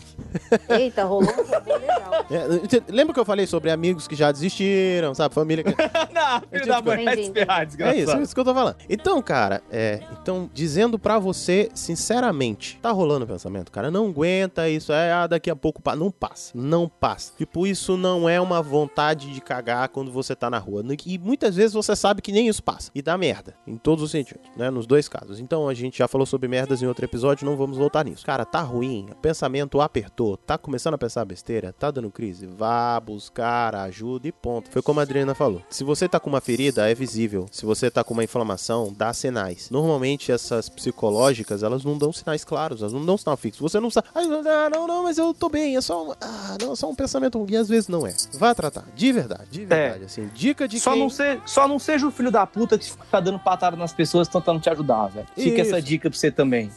Eita, 0.68 1.04
rolou 1.04 1.30
um 1.30 1.60
bem 1.64 1.78
legal. 1.78 2.08
É, 2.30 2.92
lembra 2.92 3.14
que 3.14 3.20
eu 3.20 3.24
falei 3.24 3.46
sobre 3.46 3.70
amigos 3.70 4.06
que 4.06 4.14
já 4.14 4.30
desistiram, 4.30 5.14
sabe? 5.14 5.34
Família 5.34 5.64
que. 5.64 5.70
Não, 6.12 6.40
filho 6.50 6.66
da 6.66 6.82
mãe, 6.82 7.02
vai 7.04 7.16
se 7.24 7.30
ferrar, 7.32 7.62
É 7.62 7.64
desgraçado. 7.64 7.98
isso, 8.00 8.12
é 8.16 8.22
isso 8.22 8.34
que 8.34 8.40
eu 8.40 8.44
tô 8.44 8.52
falando. 8.54 8.76
Então, 8.88 9.22
cara, 9.22 9.62
é. 9.70 10.00
Então, 10.20 10.50
dizendo 10.52 10.98
pra 10.98 11.18
você, 11.18 11.70
sinceramente, 11.74 12.78
tá 12.82 12.90
rolando 12.90 13.24
o 13.24 13.28
pensamento, 13.28 13.70
cara. 13.70 13.90
Não 13.90 14.06
aguenta 14.08 14.68
isso, 14.68 14.92
é, 14.92 15.12
ah, 15.12 15.26
daqui 15.26 15.50
a 15.50 15.56
pouco 15.56 15.80
pa- 15.80 15.94
Não 15.96 16.10
passa. 16.10 16.52
Não 16.54 16.88
passa. 16.88 17.32
Tipo, 17.36 17.66
isso 17.66 17.96
não 17.96 18.28
é 18.28 18.40
uma 18.40 18.60
vontade 18.60 19.32
de 19.32 19.40
cagar 19.40 19.88
quando 19.88 20.10
você 20.10 20.34
tá 20.34 20.50
na 20.50 20.58
rua. 20.58 20.82
E 21.06 21.18
muitas 21.18 21.54
vezes 21.56 21.72
você 21.72 21.94
sabe 21.94 22.20
que 22.22 22.32
nem 22.32 22.48
isso 22.48 22.62
passa. 22.62 22.90
E 22.94 23.00
dá 23.00 23.16
merda. 23.16 23.54
Em 23.66 23.76
todos 23.76 24.02
os 24.04 24.10
sentidos, 24.10 24.42
né? 24.56 24.70
Nos 24.70 24.86
dois 24.86 25.08
casos. 25.08 25.38
Então, 25.40 25.68
a 25.68 25.74
gente 25.74 25.98
já 25.98 26.08
falou 26.08 26.26
sobre 26.26 26.48
merdas 26.48 26.82
em 26.82 26.86
outro 26.86 27.04
episódio, 27.04 27.27
não 27.44 27.56
vamos 27.56 27.76
voltar 27.76 28.04
nisso. 28.04 28.24
Cara, 28.24 28.44
tá 28.44 28.60
ruim, 28.60 29.08
pensamento 29.20 29.80
apertou, 29.80 30.36
tá 30.36 30.56
começando 30.58 30.94
a 30.94 30.98
pensar 30.98 31.24
besteira, 31.24 31.72
tá 31.72 31.90
dando 31.90 32.10
crise, 32.10 32.46
vá 32.46 32.98
buscar 33.00 33.74
ajuda 33.74 34.28
e 34.28 34.32
ponto. 34.32 34.70
Foi 34.70 34.82
como 34.82 35.00
a 35.00 35.02
Adriana 35.02 35.34
falou. 35.34 35.62
Se 35.68 35.84
você 35.84 36.08
tá 36.08 36.18
com 36.20 36.30
uma 36.30 36.40
ferida, 36.40 36.90
é 36.90 36.94
visível. 36.94 37.46
Se 37.50 37.64
você 37.64 37.90
tá 37.90 38.02
com 38.02 38.14
uma 38.14 38.24
inflamação, 38.24 38.92
dá 38.96 39.12
sinais. 39.12 39.70
Normalmente 39.70 40.32
essas 40.32 40.68
psicológicas, 40.68 41.62
elas 41.62 41.84
não 41.84 41.96
dão 41.96 42.12
sinais 42.12 42.44
claros, 42.44 42.80
elas 42.80 42.92
não 42.92 43.04
dão 43.04 43.16
sinal 43.16 43.36
fixo. 43.36 43.62
Você 43.62 43.80
não 43.80 43.90
sabe, 43.90 44.08
ah, 44.14 44.70
não, 44.70 44.86
não, 44.86 45.02
mas 45.04 45.18
eu 45.18 45.32
tô 45.34 45.48
bem, 45.48 45.76
é 45.76 45.80
só 45.80 46.08
um, 46.08 46.12
ah, 46.20 46.56
não, 46.60 46.72
é 46.72 46.76
só 46.76 46.88
um 46.90 46.94
pensamento 46.94 47.38
ruim. 47.38 47.52
E 47.52 47.56
às 47.56 47.68
vezes 47.68 47.88
não 47.88 48.06
é. 48.06 48.14
Vá 48.34 48.54
tratar, 48.54 48.84
de 48.94 49.12
verdade, 49.12 49.50
de 49.50 49.64
verdade, 49.64 50.04
assim. 50.04 50.28
Dica 50.34 50.68
de 50.68 50.78
Só 50.80 50.92
quem... 50.92 51.00
não, 51.00 51.10
ser, 51.10 51.40
só 51.46 51.66
não 51.66 51.78
seja 51.78 52.06
o 52.06 52.10
filho 52.10 52.30
da 52.30 52.46
puta 52.46 52.78
que 52.78 52.90
fica 52.90 53.20
dando 53.20 53.38
patada 53.38 53.76
nas 53.76 53.92
pessoas 53.92 54.28
tentando 54.28 54.60
te 54.60 54.70
ajudar, 54.70 55.08
velho. 55.08 55.26
Fica 55.34 55.62
Isso. 55.62 55.70
essa 55.74 55.82
dica 55.82 56.10
pra 56.10 56.18
você 56.18 56.30
também. 56.30 56.70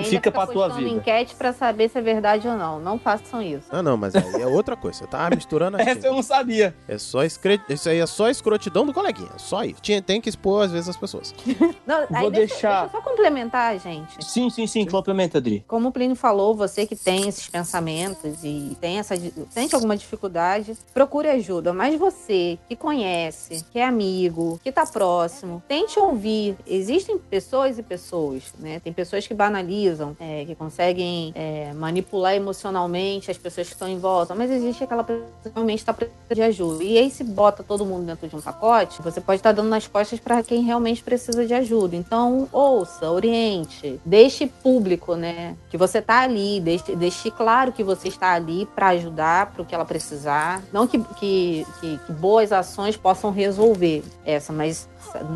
E 0.00 0.04
Fica, 0.04 0.16
ainda 0.16 0.22
fica 0.28 0.30
pra 0.32 0.46
tua 0.46 0.68
vida. 0.68 0.88
enquete 0.90 1.34
pra 1.34 1.52
saber 1.52 1.88
se 1.88 1.98
é 1.98 2.00
verdade 2.02 2.46
ou 2.48 2.56
não. 2.56 2.78
Não 2.80 2.98
façam 2.98 3.40
isso. 3.42 3.66
Ah, 3.70 3.82
não, 3.82 3.96
mas 3.96 4.14
aí 4.14 4.42
é 4.42 4.46
outra 4.46 4.76
coisa. 4.76 4.98
Você 4.98 5.06
tá 5.06 5.28
misturando 5.30 5.76
as 5.76 5.86
Essa 5.86 6.06
eu 6.06 6.12
não 6.14 6.22
sabia. 6.22 6.74
É 6.86 6.98
só 6.98 7.24
escre... 7.24 7.60
Isso 7.68 7.88
aí 7.88 7.98
é 7.98 8.06
só 8.06 8.28
escrotidão 8.28 8.84
do 8.86 8.92
coleguinha. 8.92 9.30
Só 9.38 9.64
isso. 9.64 9.80
Tinha, 9.80 10.00
tem 10.02 10.20
que 10.20 10.28
expor, 10.28 10.64
às 10.64 10.72
vezes, 10.72 10.88
as 10.88 10.96
pessoas. 10.96 11.34
Não, 11.86 12.00
aí 12.12 12.22
Vou 12.22 12.30
deixa, 12.30 12.54
deixar- 12.54 12.80
deixa 12.82 12.96
eu 12.96 13.00
só 13.02 13.08
complementar, 13.08 13.78
gente. 13.78 14.24
Sim, 14.24 14.50
sim, 14.50 14.66
sim, 14.66 14.84
complementa, 14.86 15.38
Adri. 15.38 15.64
Como 15.66 15.88
o 15.88 15.92
Plínio 15.92 16.16
falou, 16.16 16.54
você 16.54 16.86
que 16.86 16.96
tem 16.96 17.28
esses 17.28 17.48
pensamentos 17.48 18.42
e 18.44 18.76
tem 18.80 18.98
essa, 18.98 19.14
sente 19.50 19.74
alguma 19.74 19.96
dificuldade, 19.96 20.76
procure 20.92 21.28
ajuda. 21.28 21.72
Mas 21.72 21.98
você 21.98 22.58
que 22.68 22.76
conhece, 22.76 23.64
que 23.70 23.78
é 23.78 23.84
amigo, 23.84 24.60
que 24.62 24.70
tá 24.72 24.84
próximo, 24.86 25.62
tente 25.68 25.98
ouvir. 25.98 26.56
Existem 26.66 27.16
pessoas 27.18 27.78
e 27.78 27.82
pessoas, 27.82 28.52
né? 28.58 28.80
Tem 28.80 28.92
pessoas 28.92 29.26
que 29.26 29.34
banalizam, 29.34 29.87
é, 30.20 30.44
que 30.44 30.54
conseguem 30.54 31.32
é, 31.34 31.72
manipular 31.74 32.34
emocionalmente 32.34 33.30
as 33.30 33.38
pessoas 33.38 33.68
que 33.68 33.74
estão 33.74 33.88
em 33.88 33.98
volta, 33.98 34.34
mas 34.34 34.50
existe 34.50 34.84
aquela 34.84 35.04
pessoa 35.04 35.26
que 35.42 35.50
realmente 35.54 35.78
está 35.78 35.92
precisando 35.92 36.34
de 36.34 36.42
ajuda. 36.42 36.84
E 36.84 36.98
aí, 36.98 37.10
se 37.10 37.24
bota 37.24 37.62
todo 37.62 37.84
mundo 37.84 38.06
dentro 38.06 38.28
de 38.28 38.36
um 38.36 38.40
pacote, 38.40 39.02
você 39.02 39.20
pode 39.20 39.38
estar 39.38 39.52
dando 39.52 39.68
nas 39.68 39.86
costas 39.86 40.20
para 40.20 40.42
quem 40.42 40.62
realmente 40.62 41.02
precisa 41.02 41.46
de 41.46 41.54
ajuda. 41.54 41.96
Então, 41.96 42.48
ouça, 42.52 43.10
oriente, 43.10 44.00
deixe 44.04 44.46
público, 44.46 45.14
né? 45.14 45.56
Que 45.70 45.76
você 45.76 46.02
tá 46.02 46.20
ali, 46.20 46.60
deixe, 46.60 46.94
deixe 46.96 47.30
claro 47.30 47.72
que 47.72 47.82
você 47.82 48.08
está 48.08 48.32
ali 48.32 48.66
para 48.74 48.88
ajudar, 48.88 49.52
para 49.52 49.62
o 49.62 49.64
que 49.64 49.74
ela 49.74 49.84
precisar. 49.84 50.62
Não 50.72 50.86
que, 50.86 50.98
que, 50.98 51.66
que, 51.80 51.98
que 51.98 52.12
boas 52.12 52.52
ações 52.52 52.96
possam 52.96 53.30
resolver 53.30 54.02
essa, 54.24 54.52
mas 54.52 54.88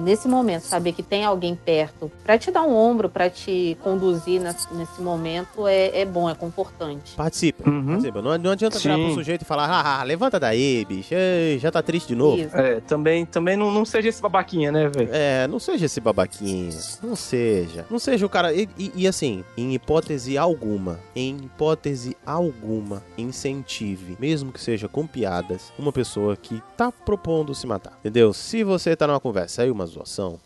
nesse 0.05 0.29
momento, 0.29 0.63
saber 0.63 0.93
que 0.93 1.03
tem 1.03 1.25
alguém 1.25 1.55
perto 1.55 2.11
para 2.25 2.39
te 2.39 2.51
dar 2.51 2.63
um 2.63 2.75
ombro, 2.75 3.09
para 3.09 3.29
te 3.31 3.77
conduzir 3.83 4.41
nesse, 4.41 4.73
nesse 4.75 5.01
momento 5.01 5.67
é, 5.67 6.01
é 6.01 6.05
bom, 6.05 6.29
é 6.29 6.35
confortante. 6.35 7.15
Participa. 7.15 7.65
participa. 7.65 8.23
Não, 8.23 8.37
não 8.39 8.51
adianta 8.51 8.79
virar 8.79 8.97
Sim. 8.97 9.05
pro 9.07 9.15
sujeito 9.15 9.43
e 9.43 9.45
falar, 9.45 9.69
ah, 9.69 10.01
ah, 10.01 10.03
levanta 10.03 10.39
daí, 10.39 10.85
bicho. 10.85 11.15
Ei, 11.15 11.59
já 11.59 11.71
tá 11.71 11.83
triste 11.83 12.09
de 12.09 12.15
novo. 12.15 12.39
Isso. 12.41 12.57
É, 12.57 12.81
também, 12.81 13.25
também 13.27 13.57
não, 13.57 13.71
não 13.71 13.85
seja 13.85 14.09
esse 14.09 14.21
babaquinha, 14.23 14.71
né, 14.73 14.89
velho? 14.89 15.09
É, 15.13 15.47
não 15.49 15.59
seja 15.59 15.87
esse 15.87 16.01
babaquinha. 16.01 16.71
Não 17.03 17.17
seja. 17.17 17.87
Não 17.91 17.99
seja 17.99 18.25
o 18.27 18.29
cara. 18.29 18.53
E, 18.53 18.69
e- 18.79 18.93
e 18.95 19.07
assim, 19.07 19.45
em 19.57 19.75
hipótese 19.75 20.37
alguma, 20.39 20.99
em 21.15 21.37
hipótese 21.37 22.17
alguma, 22.25 23.03
incentive, 23.17 24.17
mesmo 24.21 24.53
que 24.53 24.61
seja 24.61 24.89
com 24.89 25.07
piadas, 25.07 25.73
uma 25.79 25.93
pessoa 25.93 26.37
que 26.37 26.63
tá 26.77 26.91
propondo 26.93 27.55
se 27.55 27.67
matar. 27.67 27.93
Entendeu? 28.01 28.33
Se 28.33 28.63
você 28.65 28.95
tá 28.97 29.07
numa 29.07 29.21
conversa 29.21 29.52
aí, 29.61 29.71
uma 29.71 29.85
zoação. 29.87 30.39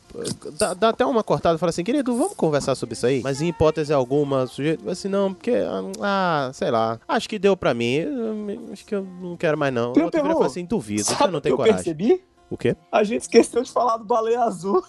Dá, 0.58 0.72
dá 0.74 0.88
até 0.88 1.04
uma 1.04 1.22
cortada 1.22 1.56
e 1.56 1.58
fala 1.58 1.70
assim, 1.70 1.84
querido, 1.84 2.16
vamos 2.16 2.34
conversar 2.34 2.74
sobre 2.74 2.94
isso 2.94 3.06
aí? 3.06 3.20
Mas 3.22 3.40
em 3.42 3.48
hipótese 3.48 3.92
alguma, 3.92 4.46
sujeito, 4.46 4.88
assim, 4.88 5.08
não, 5.08 5.32
porque, 5.34 5.52
ah, 6.00 6.50
sei 6.54 6.70
lá, 6.70 6.98
acho 7.06 7.28
que 7.28 7.38
deu 7.38 7.56
pra 7.56 7.74
mim, 7.74 7.94
eu- 7.96 8.70
acho 8.72 8.84
que 8.84 8.94
eu 8.94 9.02
não 9.20 9.36
quero 9.36 9.56
mais 9.58 9.72
não. 9.72 9.92
Tem 9.92 10.02
um 10.02 10.06
Outro 10.06 10.18
vira 10.20 10.28
e 10.28 10.30
terror. 10.30 10.36
fala 10.42 10.46
assim, 10.46 10.64
duvido, 10.64 11.04
Sabe 11.04 11.18
você 11.18 11.30
não 11.30 11.38
o 11.38 11.40
tem 11.40 11.50
que 11.50 11.54
eu 11.54 11.56
coragem. 11.58 11.76
percebi? 11.76 12.24
O 12.50 12.56
quê? 12.56 12.76
A 12.90 13.02
gente 13.04 13.22
esqueceu 13.22 13.62
de 13.62 13.70
falar 13.70 13.96
do 13.98 14.04
baleia 14.04 14.40
azul. 14.42 14.82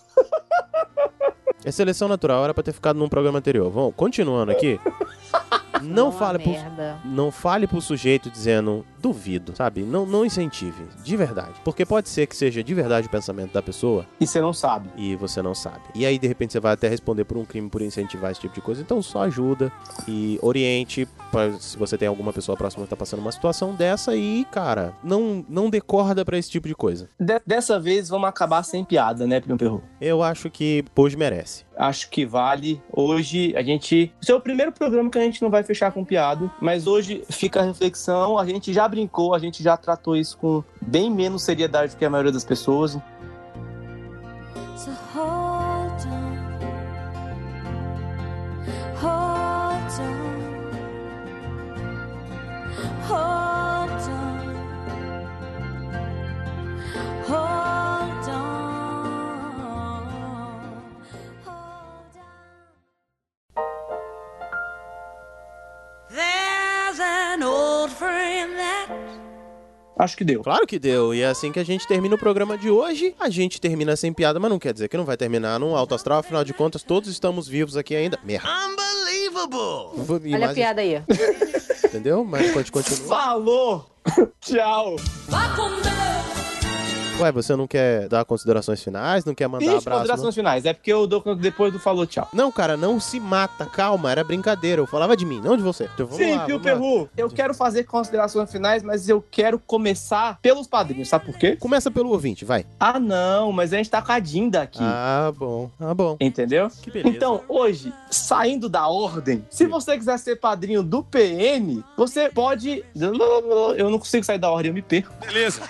É 1.65 1.72
seleção 1.72 2.07
natural, 2.07 2.44
era 2.44 2.53
pra 2.53 2.64
ter 2.64 2.72
ficado 2.72 2.98
num 2.98 3.10
programa 3.10 3.39
anterior. 3.39 3.69
Vamos, 3.69 3.94
continuando 3.95 4.52
aqui. 4.52 4.80
Não 5.84 6.12
fale, 6.12 6.40
pro, 6.40 6.52
merda. 6.52 6.98
não 7.06 7.32
fale 7.32 7.68
pro 7.68 7.82
sujeito 7.82 8.30
dizendo 8.30 8.86
duvido, 8.99 9.54
sabe? 9.56 9.82
Não, 9.84 10.06
não 10.06 10.26
incentive, 10.26 10.84
de 11.04 11.16
verdade. 11.18 11.54
Porque 11.64 11.86
pode 11.86 12.10
ser 12.10 12.28
que 12.28 12.36
seja 12.36 12.64
de 12.64 12.74
verdade 12.74 13.08
o 13.08 13.10
pensamento 13.10 13.54
da 13.54 13.62
pessoa 13.62 14.06
E 14.20 14.26
você 14.28 14.41
não 14.41 14.52
sabe. 14.54 14.90
e 14.98 15.16
você 15.16 15.41
não 15.41 15.54
sabe. 15.56 15.82
E 15.95 16.06
aí, 16.06 16.18
de 16.20 16.28
repente, 16.28 16.54
você 16.54 16.60
vai 16.60 16.74
até 16.74 16.88
responder 16.88 17.24
por 17.26 17.38
um 17.38 17.45
crime 17.45 17.70
por 17.70 17.82
incentivar 17.82 18.32
esse 18.32 18.41
tipo 18.41 18.56
de 18.56 18.62
coisa. 18.62 18.82
Então, 18.82 19.02
só 19.02 19.24
ajuda 19.24 19.72
e 20.08 20.40
oriente 20.41 21.08
pra, 21.32 21.54
se 21.60 21.78
você 21.78 21.98
tem 21.98 22.08
alguma 22.08 22.34
pessoa 22.34 22.58
próxima 22.58 22.84
que 22.84 22.90
tá 22.90 22.95
passando 22.95 23.20
uma 23.20 23.32
situação 23.32 23.74
dessa 23.76 24.16
e, 24.16 24.45
cara, 24.52 24.94
não, 25.04 25.45
não 25.48 25.70
dê 25.70 25.80
corda 25.80 26.26
pra 26.26 26.38
esse 26.38 26.49
tipo 26.49 26.68
de 26.68 26.76
coisa. 26.76 27.10
De- 27.20 27.41
dessa 27.45 27.80
vez 27.80 28.10
vamos 28.10 28.28
acabar 28.28 28.64
sem 28.64 28.84
piada, 28.84 29.26
né, 29.28 29.40
Primo 29.40 29.58
Perro? 29.58 29.84
Eu 30.02 30.22
acho 30.24 30.49
que 30.49 30.84
hoje 30.95 31.16
merece. 31.16 31.66
Acho 31.78 32.10
que 32.10 32.26
vale. 32.26 32.82
Hoje 32.91 33.54
a 33.56 33.62
gente. 33.62 34.12
Esse 34.20 34.32
é 34.32 34.36
o 34.36 34.41
primeiro 34.41 34.72
programa 34.72 35.12
que 35.12 35.18
a 35.20 35.22
gente 35.22 35.41
não 35.44 35.49
vai 35.52 35.64
fechar 35.68 35.91
com 35.91 36.03
piada, 36.03 36.49
mas 36.61 36.88
hoje 36.88 37.23
fica 37.30 37.60
a 37.60 37.64
reflexão. 37.64 38.39
A 38.39 38.45
gente 38.45 38.73
já 38.73 38.88
brincou, 38.88 39.35
a 39.35 39.39
gente 39.39 39.61
já 39.61 39.76
tratou 39.76 40.15
isso 40.15 40.38
com 40.38 40.64
bem 40.81 41.11
menos 41.11 41.44
seriedade 41.44 41.94
do 41.94 41.98
que 41.98 42.06
a 42.06 42.10
maioria 42.10 42.31
das 42.31 42.45
pessoas. 42.45 42.98
So 44.76 44.91
hold 45.14 46.06
on, 46.06 46.38
hold 49.02 49.99
on, 49.99 50.48
Acho 69.98 70.15
que 70.15 70.24
deu. 70.24 70.44
Claro 70.44 70.68
que 70.68 70.78
deu. 70.78 71.14
E 71.14 71.22
é 71.22 71.28
assim 71.28 71.52
que 71.52 71.60
a 71.60 71.65
gente 71.65 71.88
termina 71.88 72.15
o 72.15 72.18
programa 72.18 72.57
de 72.57 72.69
hoje. 72.69 73.15
A 73.19 73.30
gente 73.30 73.60
termina 73.60 73.95
sem 73.95 74.14
piada, 74.14 74.40
mas 74.40 74.52
não 74.52 74.60
quer 74.60 74.74
dizer 74.74 74.88
que 74.88 74.98
não 74.98 75.06
vai 75.06 75.18
terminar 75.18 75.60
num 75.60 75.76
alto 75.76 75.95
astral. 75.95 76.19
Afinal 76.19 76.44
de 76.44 76.53
contas, 76.53 76.84
todos 76.84 77.10
estamos 77.10 77.48
vivos 77.48 77.76
aqui 77.76 77.95
ainda. 77.95 78.19
Merda. 78.24 78.48
Unbelievable! 78.48 80.34
Olha 80.34 80.52
a 80.52 80.53
piada 80.53 80.82
aí. 80.82 81.02
Entendeu? 81.84 82.24
Mas 82.24 82.52
pode 82.52 82.72
continuar. 82.72 83.07
Falou! 83.07 83.90
Tchau! 84.40 84.98
Vá 85.28 85.56
com 85.56 85.69
Deus, 85.82 85.97
Ué, 87.19 87.31
você 87.31 87.56
não 87.56 87.65
quer 87.65 88.07
dar 88.07 88.23
considerações 88.26 88.84
finais? 88.84 89.26
Não 89.26 89.34
quer 89.34 89.48
mandar 89.48 89.65
Ixi, 89.65 89.77
abraço? 89.77 89.89
considerações 89.89 90.35
finais. 90.35 90.65
É 90.65 90.73
porque 90.73 90.94
eu 90.94 91.07
dou 91.07 91.35
depois 91.35 91.73
do 91.73 91.80
falou 91.80 92.06
tchau. 92.06 92.27
Não? 92.31 92.45
não, 92.45 92.52
cara, 92.52 92.77
não 92.77 92.99
se 92.99 93.19
mata. 93.19 93.65
Calma, 93.65 94.11
era 94.11 94.23
brincadeira. 94.23 94.81
Eu 94.81 94.85
falava 94.85 95.18
de 95.18 95.26
mim, 95.26 95.41
não 95.44 95.57
de 95.57 95.64
você. 95.64 95.89
Então, 95.94 96.06
vamos 96.06 96.23
Sim, 96.23 96.35
lá, 96.35 96.45
Pio 96.45 96.60
vamos 96.60 96.72
lá. 96.72 96.73
Perru, 96.73 97.10
eu 97.18 97.30
quero 97.30 97.56
fazer 97.56 97.85
considerações 97.85 98.52
finais, 98.52 98.84
mas 98.84 99.10
eu 99.10 99.19
quero 99.31 99.57
começar 99.57 100.38
pelos 100.41 100.68
padrinhos, 100.68 101.10
sabe 101.10 101.26
por 101.26 101.38
quê? 101.38 101.56
Começa 101.56 101.89
pelo 101.89 102.11
ouvinte, 102.11 102.45
vai. 102.45 102.65
Ah, 102.80 102.99
não, 102.99 103.52
mas 103.52 103.73
a 103.73 103.77
gente 103.77 103.89
tá 103.89 104.02
com 104.02 104.11
a 104.11 104.19
Dinda 104.19 104.61
aqui. 104.61 104.80
Ah, 104.80 105.34
bom. 105.35 105.72
Ah, 105.80 105.94
bom. 105.95 106.18
Entendeu? 106.22 106.69
Que 106.81 106.91
beleza. 106.91 107.15
Então, 107.15 107.41
hoje, 107.49 107.91
saindo 108.11 108.69
da 108.69 108.88
ordem, 108.88 109.44
se 109.49 109.65
você 109.65 109.98
quiser 109.98 110.19
ser 110.19 110.35
padrinho 110.35 110.84
do 110.84 111.03
PN, 111.03 111.84
você 111.98 112.30
pode. 112.30 112.85
Eu 113.76 113.89
não 113.89 113.98
consigo 113.98 114.23
sair 114.23 114.38
da 114.38 114.52
ordem, 114.52 114.69
eu 114.69 114.76
me 114.76 114.81
perco. 114.84 115.14
Beleza. 115.19 115.61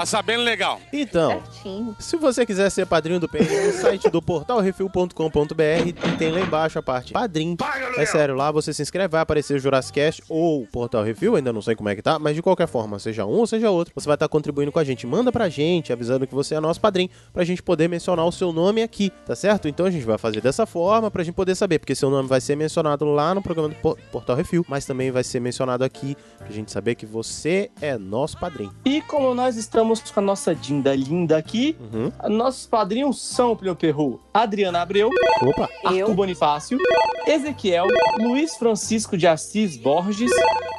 Tá 0.00 0.06
sabendo 0.06 0.42
legal. 0.42 0.80
Então, 0.94 1.42
Certinho. 1.52 1.94
se 1.98 2.16
você 2.16 2.46
quiser 2.46 2.70
ser 2.70 2.86
padrinho 2.86 3.20
do 3.20 3.28
PN, 3.28 3.66
no 3.66 3.72
site 3.72 4.08
do 4.08 4.22
portalrefil.com.br 4.22 5.62
e 5.86 5.92
tem 6.16 6.32
lá 6.32 6.40
embaixo 6.40 6.78
a 6.78 6.82
parte 6.82 7.12
padrinho. 7.12 7.54
É 7.98 8.06
sério, 8.06 8.34
lá 8.34 8.50
você 8.50 8.72
se 8.72 8.80
inscreve, 8.80 9.08
vai 9.12 9.20
aparecer 9.20 9.54
o 9.56 9.58
Jurassic 9.58 9.92
Cast 10.00 10.22
ou 10.26 10.62
o 10.62 10.66
Portal 10.66 11.04
Refil, 11.04 11.36
ainda 11.36 11.52
não 11.52 11.60
sei 11.60 11.74
como 11.74 11.88
é 11.90 11.94
que 11.96 12.00
tá, 12.00 12.18
mas 12.18 12.34
de 12.34 12.40
qualquer 12.40 12.66
forma, 12.66 12.98
seja 12.98 13.26
um 13.26 13.32
ou 13.40 13.46
seja 13.46 13.70
outro, 13.70 13.92
você 13.94 14.06
vai 14.06 14.14
estar 14.14 14.26
contribuindo 14.28 14.72
com 14.72 14.78
a 14.78 14.84
gente. 14.84 15.06
Manda 15.06 15.30
pra 15.30 15.50
gente, 15.50 15.92
avisando 15.92 16.26
que 16.26 16.34
você 16.34 16.54
é 16.54 16.60
nosso 16.60 16.80
padrinho, 16.80 17.10
pra 17.32 17.44
gente 17.44 17.62
poder 17.62 17.86
mencionar 17.88 18.24
o 18.24 18.32
seu 18.32 18.52
nome 18.54 18.82
aqui, 18.82 19.10
tá 19.26 19.34
certo? 19.36 19.68
Então 19.68 19.84
a 19.84 19.90
gente 19.90 20.06
vai 20.06 20.16
fazer 20.16 20.40
dessa 20.40 20.64
forma 20.64 21.10
pra 21.10 21.22
gente 21.22 21.34
poder 21.34 21.54
saber, 21.54 21.78
porque 21.78 21.94
seu 21.94 22.08
nome 22.08 22.26
vai 22.26 22.40
ser 22.40 22.56
mencionado 22.56 23.04
lá 23.04 23.34
no 23.34 23.42
programa 23.42 23.68
do 23.68 23.74
Po- 23.76 23.98
Portal 24.10 24.36
Refil, 24.36 24.64
mas 24.66 24.86
também 24.86 25.10
vai 25.10 25.22
ser 25.24 25.40
mencionado 25.40 25.84
aqui 25.84 26.16
pra 26.38 26.48
gente 26.50 26.72
saber 26.72 26.94
que 26.94 27.04
você 27.04 27.70
é 27.82 27.98
nosso 27.98 28.38
padrinho. 28.38 28.72
E 28.84 29.02
como 29.02 29.34
nós 29.34 29.56
estamos 29.56 29.89
com 30.12 30.20
a 30.20 30.22
nossa 30.22 30.54
Dinda 30.54 30.94
linda 30.94 31.36
aqui, 31.36 31.76
Uhum. 31.80 32.12
nossos 32.36 32.66
padrinhos 32.66 33.20
são, 33.20 33.56
Plio 33.56 33.74
Perru, 33.74 34.20
Adriana 34.32 34.82
Abreu, 34.82 35.10
Opa! 35.42 35.68
Arthur 35.84 35.96
Eu. 35.98 36.14
Bonifácio, 36.14 36.78
Ezequiel, 37.26 37.86
Luiz 38.20 38.56
Francisco 38.56 39.16
de 39.16 39.26
Assis 39.26 39.76
Borges, 39.76 40.30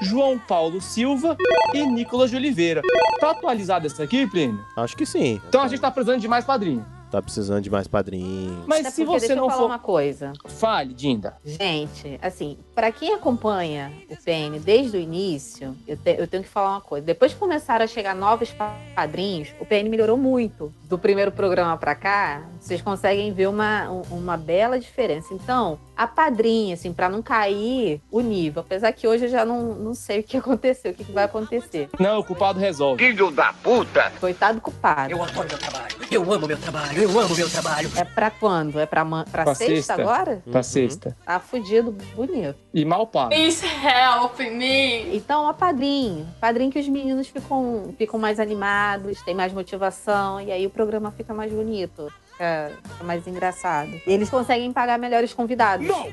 João 0.01 0.39
Paulo 0.39 0.79
Silva 0.81 1.35
e 1.73 1.85
Nicolas 1.85 2.29
de 2.29 2.35
Oliveira. 2.38 2.81
Tá 3.19 3.31
atualizado 3.31 3.85
essa 3.88 4.03
aqui, 4.03 4.25
Plínio? 4.27 4.59
Acho 4.77 4.95
que 4.95 5.05
sim. 5.05 5.41
Então 5.49 5.61
a 5.61 5.67
gente 5.67 5.79
tá 5.81 5.91
precisando 5.91 6.21
de 6.21 6.27
mais 6.27 6.45
padrinho. 6.45 6.85
Tá 7.11 7.21
precisando 7.21 7.61
de 7.61 7.69
mais 7.69 7.88
padrinhos. 7.88 8.65
Mas 8.65 8.79
Até 8.81 8.91
se 8.91 9.03
porque, 9.05 9.19
você 9.19 9.27
deixa 9.27 9.33
eu 9.33 9.43
não 9.43 9.49
falar 9.49 9.61
for. 9.61 9.65
uma 9.67 9.79
coisa. 9.79 10.31
Fale, 10.47 10.93
Dinda. 10.93 11.35
Gente, 11.43 12.17
assim, 12.21 12.57
pra 12.73 12.89
quem 12.91 13.13
acompanha 13.13 13.91
o 14.09 14.15
PN 14.15 14.57
desde 14.63 14.95
o 14.95 14.99
início, 14.99 15.75
eu, 15.85 15.97
te- 15.97 16.15
eu 16.17 16.25
tenho 16.25 16.41
que 16.43 16.47
falar 16.49 16.71
uma 16.71 16.81
coisa. 16.81 17.05
Depois 17.05 17.33
que 17.33 17.39
começaram 17.39 17.83
a 17.83 17.88
chegar 17.88 18.15
novos 18.15 18.51
pa- 18.51 18.75
padrinhos, 18.95 19.49
o 19.59 19.65
PN 19.65 19.89
melhorou 19.89 20.15
muito. 20.17 20.73
Do 20.85 20.97
primeiro 20.97 21.31
programa 21.33 21.75
pra 21.77 21.95
cá, 21.95 22.43
vocês 22.59 22.81
conseguem 22.81 23.33
ver 23.33 23.47
uma, 23.47 23.89
um- 23.91 24.01
uma 24.11 24.38
bela 24.38 24.79
diferença. 24.79 25.33
Então, 25.33 25.77
a 25.97 26.07
padrinha, 26.07 26.73
assim, 26.75 26.93
pra 26.93 27.09
não 27.09 27.21
cair 27.21 28.01
o 28.09 28.21
nível, 28.21 28.61
apesar 28.61 28.91
que 28.93 29.05
hoje 29.07 29.25
eu 29.25 29.29
já 29.29 29.43
não, 29.45 29.75
não 29.75 29.93
sei 29.93 30.21
o 30.21 30.23
que 30.23 30.38
aconteceu, 30.38 30.91
o 30.91 30.95
que, 30.95 31.03
que 31.03 31.11
vai 31.11 31.25
acontecer. 31.25 31.89
Não, 31.99 32.19
o 32.19 32.23
culpado 32.23 32.57
resolve. 32.59 33.05
Filho 33.05 33.31
da 33.31 33.51
puta! 33.51 34.11
Coitado 34.19 34.55
do 34.55 34.61
culpado. 34.61 35.11
Eu 35.11 35.21
adoro 35.21 35.47
meu 35.49 35.57
trabalho. 35.57 35.90
Eu 36.11 36.29
amo 36.33 36.45
meu 36.45 36.57
trabalho. 36.57 37.01
Eu 37.01 37.19
amo 37.19 37.33
meu 37.33 37.49
trabalho. 37.49 37.89
É 37.95 38.03
pra 38.03 38.29
quando? 38.29 38.77
É 38.79 38.85
pra, 38.85 39.05
pra 39.05 39.23
Pra 39.31 39.55
sexta, 39.55 39.75
sexta. 39.75 39.93
agora? 39.93 40.43
Pra 40.51 40.61
sexta. 40.61 41.15
Tá 41.25 41.39
fudido, 41.39 41.95
bonito. 42.13 42.55
E 42.73 42.83
mal 42.83 43.07
pago. 43.07 43.29
Please 43.29 43.65
help 43.65 44.38
me. 44.39 45.15
Então, 45.15 45.47
a 45.47 45.53
padrinho. 45.53 46.27
Padrinho 46.41 46.69
que 46.69 46.79
os 46.79 46.88
meninos 46.89 47.29
ficam, 47.29 47.95
ficam 47.97 48.19
mais 48.19 48.41
animados, 48.41 49.21
têm 49.21 49.33
mais 49.33 49.53
motivação, 49.53 50.41
e 50.41 50.51
aí 50.51 50.65
o 50.65 50.69
programa 50.69 51.11
fica 51.11 51.33
mais 51.33 51.51
bonito, 51.51 52.11
fica, 52.33 52.71
fica 52.91 53.03
mais 53.05 53.25
engraçado. 53.25 53.91
E 54.05 54.11
eles 54.11 54.29
conseguem 54.29 54.71
pagar 54.73 54.99
melhores 54.99 55.33
convidados. 55.33 55.88
Não! 55.88 56.07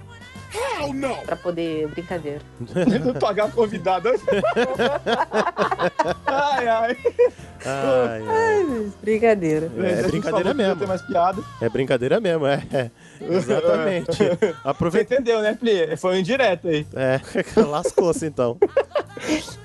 Hell 0.54 0.92
no! 0.94 1.16
Pra 1.22 1.36
poder. 1.36 1.88
Brincadeira. 1.88 2.40
Pagar 3.20 3.50
convidado. 3.52 4.10
ai, 6.26 6.68
ai. 6.68 6.96
Ai, 7.64 8.22
ai. 8.28 8.92
Brincadeira. 9.02 9.70
É, 9.78 9.96
gente 10.02 10.10
brincadeira 10.10 10.54
mesmo. 10.54 10.72
ia 10.72 10.76
ter 10.76 10.86
mais 10.88 11.02
piada. 11.02 11.42
É 11.60 11.68
brincadeira 11.68 12.20
mesmo, 12.20 12.46
é. 12.46 12.90
Exatamente. 13.28 14.16
Você 14.16 14.54
Aproveita. 14.64 15.14
entendeu, 15.14 15.40
né, 15.40 15.54
Pli? 15.54 15.96
Foi 15.96 16.16
um 16.16 16.18
indireto 16.18 16.68
aí. 16.68 16.86
É, 16.94 17.20
lascou-se 17.60 18.26
então. 18.26 18.58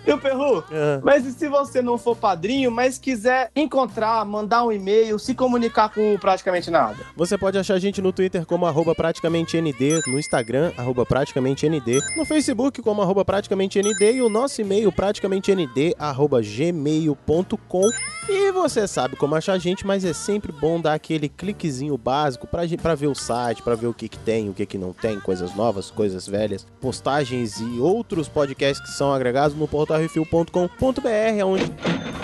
E 0.05 0.11
o 0.11 0.17
Perru? 0.17 0.63
Ah. 0.71 0.99
Mas 1.03 1.25
e 1.25 1.31
se 1.31 1.47
você 1.47 1.81
não 1.81 1.97
for 1.97 2.15
padrinho, 2.15 2.71
mas 2.71 2.97
quiser 2.97 3.51
encontrar, 3.55 4.25
mandar 4.25 4.63
um 4.65 4.71
e-mail, 4.71 5.19
se 5.19 5.33
comunicar 5.35 5.89
com 5.89 6.17
praticamente 6.17 6.71
nada? 6.71 6.97
Você 7.15 7.37
pode 7.37 7.57
achar 7.57 7.75
a 7.75 7.79
gente 7.79 8.01
no 8.01 8.11
Twitter 8.11 8.45
como 8.45 8.65
arroba 8.65 8.95
praticamente 8.95 9.59
ND, 9.61 10.01
no 10.07 10.19
Instagram, 10.19 10.71
arroba 10.77 11.05
praticamente 11.05 11.69
ND, 11.69 11.99
no 12.17 12.25
Facebook 12.25 12.81
como 12.81 13.01
arroba 13.01 13.23
praticamente 13.23 13.79
ND 13.81 14.13
e 14.13 14.21
o 14.21 14.29
nosso 14.29 14.59
e-mail 14.61 14.91
praticamente 14.91 15.53
ND, 15.53 15.95
arroba 15.97 16.41
gmail.com. 16.41 17.89
E 18.29 18.51
você 18.53 18.87
sabe 18.87 19.17
como 19.17 19.35
achar 19.35 19.53
a 19.53 19.57
gente, 19.57 19.85
mas 19.85 20.05
é 20.05 20.13
sempre 20.13 20.51
bom 20.51 20.79
dar 20.79 20.93
aquele 20.93 21.27
cliquezinho 21.27 21.97
básico 21.97 22.47
pra, 22.47 22.61
pra 22.81 22.95
ver 22.95 23.07
o 23.07 23.15
site, 23.15 23.42
pra 23.63 23.75
ver 23.75 23.87
o 23.87 23.93
que, 23.93 24.07
que 24.07 24.17
tem, 24.19 24.49
o 24.49 24.53
que, 24.53 24.65
que 24.65 24.77
não 24.77 24.93
tem, 24.93 25.19
coisas 25.19 25.55
novas, 25.55 25.91
coisas 25.91 26.27
velhas, 26.27 26.65
postagens 26.79 27.59
e 27.59 27.79
outros 27.79 28.27
podcasts 28.27 28.85
que 28.85 28.95
são 28.95 29.13
agregados 29.13 29.57
no 29.57 29.67
portalrefil.com.br, 29.67 31.45
onde 31.45 31.71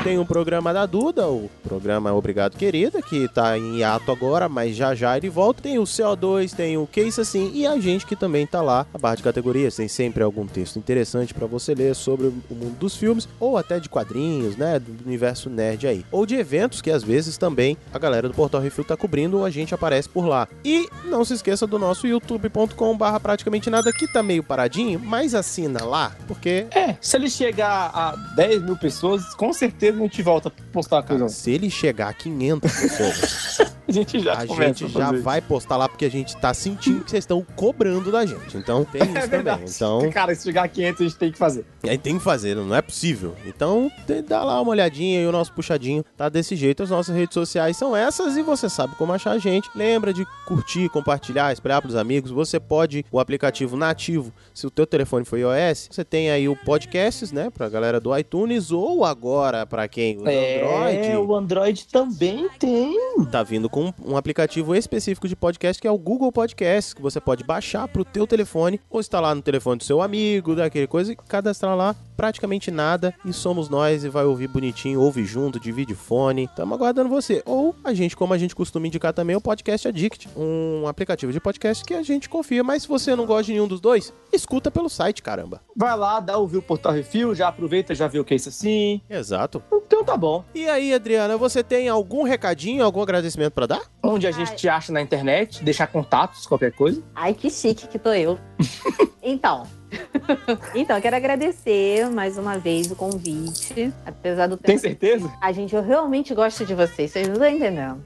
tem 0.04 0.18
o 0.18 0.26
programa 0.26 0.74
da 0.74 0.86
Duda, 0.86 1.28
o 1.28 1.50
programa 1.62 2.14
Obrigado 2.14 2.56
Querida, 2.56 3.02
que 3.02 3.28
tá 3.28 3.58
em 3.58 3.80
hiato 3.80 4.12
agora, 4.12 4.48
mas 4.48 4.76
já 4.76 4.96
já 4.96 5.18
ele 5.18 5.30
volta. 5.30 5.62
Tem 5.62 5.78
o 5.78 5.84
CO2, 5.84 6.54
tem 6.54 6.78
o 6.78 6.88
Que 6.88 7.02
Isso 7.02 7.20
Assim, 7.20 7.52
e 7.54 7.68
a 7.68 7.78
gente 7.80 8.06
que 8.06 8.16
também 8.16 8.48
tá 8.48 8.62
lá, 8.62 8.86
a 8.94 8.98
barra 8.98 9.16
de 9.16 9.24
categorias. 9.24 9.76
Tem 9.76 9.88
sempre 9.88 10.24
algum 10.24 10.48
texto 10.48 10.80
interessante 10.80 11.34
pra 11.34 11.46
você 11.46 11.76
ler 11.76 11.94
sobre 11.96 12.28
o 12.28 12.56
mundo 12.56 12.78
dos 12.80 12.96
filmes, 12.96 13.28
ou 13.40 13.58
até 13.58 13.80
de 13.80 13.90
quadrinhos, 13.90 14.56
né, 14.56 14.80
do 14.80 15.04
universo 15.06 15.50
nerd 15.50 15.86
aí. 15.86 16.06
Ou 16.12 16.26
de 16.26 16.36
eventos 16.36 16.82
que 16.82 16.92
às 16.92 17.04
vezes 17.04 17.38
também 17.38 17.76
a 17.94 18.00
galera 18.00 18.30
do 18.30 18.34
Portal 18.34 18.62
Refil 18.62 18.86
tá 18.86 18.96
cobrindo, 18.96 19.40
ou 19.40 19.46
a 19.46 19.50
gente 19.50 19.74
aparece 19.74 20.08
por 20.08 20.26
lá. 20.26 20.48
E 20.64 20.88
não 21.10 21.26
se 21.26 21.34
esqueça 21.34 21.66
do 21.68 21.78
nosso 21.78 22.08
youtube.com 22.08 22.98
barra 22.98 23.20
praticamente 23.20 23.70
nada, 23.70 23.92
que 23.92 24.08
tá 24.08 24.22
meio 24.24 24.44
paradinho, 24.44 25.00
mas 25.00 25.36
assina 25.36 25.84
lá, 25.84 26.16
porque 26.28 26.68
É, 26.72 26.96
se 27.02 27.18
ele 27.18 27.30
chegar 27.30 27.92
a 27.94 28.16
10 28.36 28.64
mil 28.64 28.78
pessoas, 28.78 29.34
com 29.34 29.52
certeza 29.52 29.98
a 29.98 30.02
gente 30.02 30.22
volta 30.22 30.50
a 30.50 30.52
postar 30.72 31.04
coisa. 31.04 31.28
se 31.30 31.52
ele 31.52 31.70
chegar 31.70 32.10
a 32.10 32.14
500 32.14 32.72
pessoas... 32.72 33.58
A 33.90 33.92
gente 33.92 34.20
já 34.20 34.34
a 34.38 34.46
gente 34.46 34.86
a 34.86 34.88
já 34.88 35.12
vai 35.12 35.42
postar 35.42 35.76
lá 35.76 35.90
porque 35.90 36.06
a 36.06 36.12
gente 36.12 36.38
tá 36.38 36.54
sentindo 36.54 37.04
que 37.04 37.10
vocês 37.10 37.24
estão 37.24 37.44
cobrando 37.56 38.12
da 38.12 38.24
gente. 38.24 38.56
Então 38.56 38.86
tem 38.86 39.02
isso 39.10 39.18
É 39.18 39.28
também. 39.28 39.66
Então, 39.68 40.12
Cara, 40.12 40.36
se 40.36 40.44
chegar 40.44 40.66
a 40.66 40.68
500 40.68 41.02
a 41.02 41.04
gente 41.06 41.18
tem 41.18 41.32
que 41.32 41.38
fazer. 41.40 41.66
aí 41.84 41.98
tem 41.98 42.20
que 42.20 42.24
fazer, 42.24 42.56
não 42.56 42.76
é 42.76 42.84
possível. 42.84 43.36
Então, 43.48 43.92
dá 44.28 44.44
lá 44.44 44.62
uma 44.62 44.70
olhadinha 44.70 45.20
e 45.20 45.26
o 45.26 45.32
nosso 45.32 45.52
puxadinho 45.54 46.06
tá 46.16 46.30
desse 46.30 46.56
jeito. 46.56 46.84
As 46.84 46.92
nossas 46.92 47.16
redes 47.16 47.34
sociais 47.34 47.78
são 47.78 47.96
essas 47.96 48.38
e 48.38 48.44
você 48.44 48.70
sabe 48.70 48.94
como 48.96 49.12
achar 49.12 49.32
a 49.32 49.40
gente. 49.40 49.68
Lembra 49.74 50.14
de 50.14 50.24
curtir, 50.46 50.88
compartilhar, 51.00 51.52
espalhar 51.52 51.82
pros 51.82 51.96
amigos. 51.96 52.32
Você 52.32 52.60
pode, 52.60 53.06
o 53.12 53.20
aplicativo 53.20 53.78
nativo, 53.78 54.32
se 54.54 54.68
o 54.68 54.70
teu 54.70 54.86
telefone 54.86 55.26
for 55.26 55.38
iOS, 55.38 55.90
você 55.92 56.04
tem 56.04 56.30
aí 56.30 56.48
o 56.50 56.56
podcasts, 56.56 57.32
né, 57.32 57.50
pra 57.50 57.70
galera 57.70 58.00
do 58.00 58.16
iTunes 58.18 58.72
ou 58.72 59.06
agora 59.06 59.66
pra 59.66 59.88
quem 59.88 60.18
usa 60.18 60.30
Android. 60.30 61.08
É, 61.08 61.18
o 61.18 61.36
Android 61.36 61.88
também 61.88 62.50
tem. 62.60 62.96
tá 63.32 63.44
vindo 63.44 63.70
com 63.70 63.94
um 64.06 64.18
aplicativo 64.18 64.76
específico 64.76 65.28
de 65.28 65.36
podcast 65.36 65.82
que 65.82 65.88
é 65.88 65.92
o 65.92 65.98
Google 65.98 66.32
Podcast, 66.32 66.96
que 66.96 67.02
você 67.02 67.20
pode 67.20 67.44
baixar 67.44 67.88
pro 67.88 68.06
teu 68.06 68.28
telefone 68.28 68.80
ou 68.90 69.00
instalar 69.00 69.36
no 69.36 69.42
telefone 69.42 69.78
do 69.78 69.84
seu 69.84 70.02
amigo, 70.02 70.56
daquele 70.56 70.88
coisa 70.88 71.12
e 71.12 71.16
cadastrar 71.16 71.76
lá 71.76 71.96
praticamente 72.20 72.70
nada 72.70 73.16
e 73.24 73.32
somos 73.32 73.70
nós 73.70 74.04
e 74.04 74.10
vai 74.10 74.26
ouvir 74.26 74.50
bonitinho, 74.50 75.00
ouve 75.00 75.24
junto, 75.24 75.58
divide 75.58 75.96
fone. 75.96 76.50
Tamo 76.54 76.76
aguardando 76.76 77.08
você. 77.08 77.42
Ou 77.46 77.74
a 77.82 77.94
gente, 77.94 78.14
como 78.14 78.34
a 78.34 78.38
gente 78.38 78.54
costuma 78.54 78.86
indicar 78.86 79.14
também, 79.14 79.38
o 79.38 79.42
Podcast 79.42 79.88
Addict, 79.88 80.28
um 80.36 80.86
aplicativo 80.86 81.32
de 81.32 81.40
podcast 81.40 81.82
que 81.86 81.94
a 81.94 82.04
gente 82.04 82.28
confia, 82.28 82.62
mas 82.62 82.82
se 82.82 82.90
você 82.90 83.16
não 83.16 83.26
gosta 83.26 83.44
de 83.46 83.54
nenhum 83.54 83.70
dos 83.70 83.80
dois, 83.80 84.14
escuta 84.34 84.70
pelo 84.70 84.90
site, 84.90 85.24
caramba. 85.24 85.62
Vai 85.74 85.96
lá, 85.98 86.20
dá 86.20 86.38
ouvir 86.38 86.58
o 86.58 86.62
Portal 86.62 86.92
Refil, 86.92 87.34
já 87.34 87.48
aproveita, 87.48 87.96
já 87.96 88.06
vê 88.06 88.20
o 88.20 88.26
que 88.26 88.34
é 88.34 88.36
isso 88.38 88.50
assim. 88.50 89.02
Exato. 89.10 89.64
Então 89.72 90.04
tá 90.04 90.18
bom. 90.18 90.44
E 90.54 90.68
aí, 90.68 90.94
Adriana, 90.94 91.38
você 91.38 91.64
tem 91.64 91.88
algum 91.88 92.24
recadinho, 92.24 92.84
algum 92.84 93.02
agradecimento 93.02 93.54
pra 93.54 93.66
dar? 93.66 93.82
Onde 94.04 94.28
a 94.28 94.32
gente 94.32 94.58
te 94.58 94.68
acha 94.68 94.92
na 94.92 95.02
internet, 95.02 95.64
deixar 95.64 95.88
contatos, 95.88 96.46
qualquer 96.46 96.74
coisa. 96.74 97.02
Ai, 97.16 97.34
que 97.34 97.50
chique 97.50 97.88
que 97.88 97.98
tô 97.98 98.12
eu. 98.12 98.38
então. 99.24 99.79
então, 100.76 100.96
eu 100.96 101.02
quero 101.02 101.16
agradecer 101.16 102.10
mais 102.10 102.38
uma 102.38 102.58
vez 102.58 102.92
o 102.92 102.96
convite. 102.96 103.94
Apesar 104.06 104.48
do 104.48 104.58
tempo. 104.58 104.68
Tem 104.68 104.78
certeza? 104.78 105.32
A 105.42 105.52
gente, 105.52 105.76
eu 105.76 105.82
realmente 105.82 106.34
gosto 106.34 106.66
de 106.66 106.74
vocês, 106.74 107.12
vocês 107.12 107.28
não 107.28 107.34
estão 107.36 107.50
entendendo. 107.50 108.04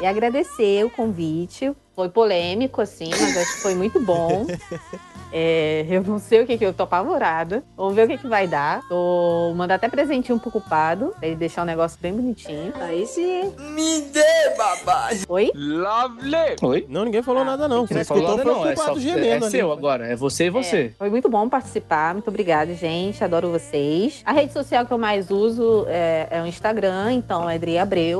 E 0.00 0.06
agradecer 0.06 0.84
o 0.84 0.90
convite. 0.90 1.72
Foi 1.94 2.08
polêmico, 2.08 2.80
assim, 2.80 3.08
mas 3.10 3.36
acho 3.36 3.54
que 3.54 3.62
foi 3.62 3.74
muito 3.76 4.00
bom. 4.00 4.46
É, 5.32 5.86
eu 5.88 6.02
não 6.02 6.18
sei 6.18 6.42
o 6.42 6.46
que 6.46 6.58
que 6.58 6.64
eu 6.64 6.72
tô 6.72 6.82
apavorada. 6.82 7.64
Vamos 7.76 7.94
ver 7.94 8.04
o 8.04 8.08
que 8.08 8.18
que 8.18 8.26
vai 8.28 8.46
dar. 8.46 8.80
Tô 8.88 9.52
mandando 9.54 9.74
até 9.74 9.88
presentinho 9.88 10.38
pro 10.38 10.50
culpado, 10.50 11.14
pra 11.18 11.26
ele 11.26 11.36
deixar 11.36 11.62
o 11.62 11.64
negócio 11.64 11.98
bem 12.00 12.12
bonitinho. 12.12 12.72
Aí 12.80 13.06
sim. 13.06 13.52
Me 13.74 14.02
dê, 14.02 14.50
babá. 14.56 15.10
Oi? 15.28 15.50
Lovely! 15.54 16.56
Oi? 16.62 16.86
Não, 16.88 17.04
ninguém 17.04 17.22
falou 17.22 17.44
nada 17.44 17.66
não. 17.66 17.86
Você 17.86 18.04
falou 18.04 18.24
escutou 18.24 18.44
nada, 18.44 18.58
não. 18.58 18.68
É, 18.68 18.76
só, 18.76 18.98
gemendo 18.98 19.26
é 19.26 19.32
ali. 19.36 19.50
seu 19.50 19.72
agora. 19.72 20.06
É 20.06 20.16
você 20.16 20.46
e 20.46 20.50
você. 20.50 20.76
É, 20.76 20.90
foi 20.98 21.10
muito 21.10 21.28
bom 21.28 21.48
participar. 21.48 22.12
Muito 22.12 22.28
obrigada, 22.28 22.74
gente. 22.74 23.22
Adoro 23.24 23.50
vocês. 23.50 24.22
A 24.24 24.32
rede 24.32 24.52
social 24.52 24.84
que 24.84 24.92
eu 24.92 24.98
mais 24.98 25.30
uso 25.30 25.86
é, 25.88 26.28
é 26.30 26.42
o 26.42 26.46
Instagram, 26.46 27.12
então 27.14 27.48
é 27.48 27.54
Adri 27.54 27.78
Abreu. 27.78 28.18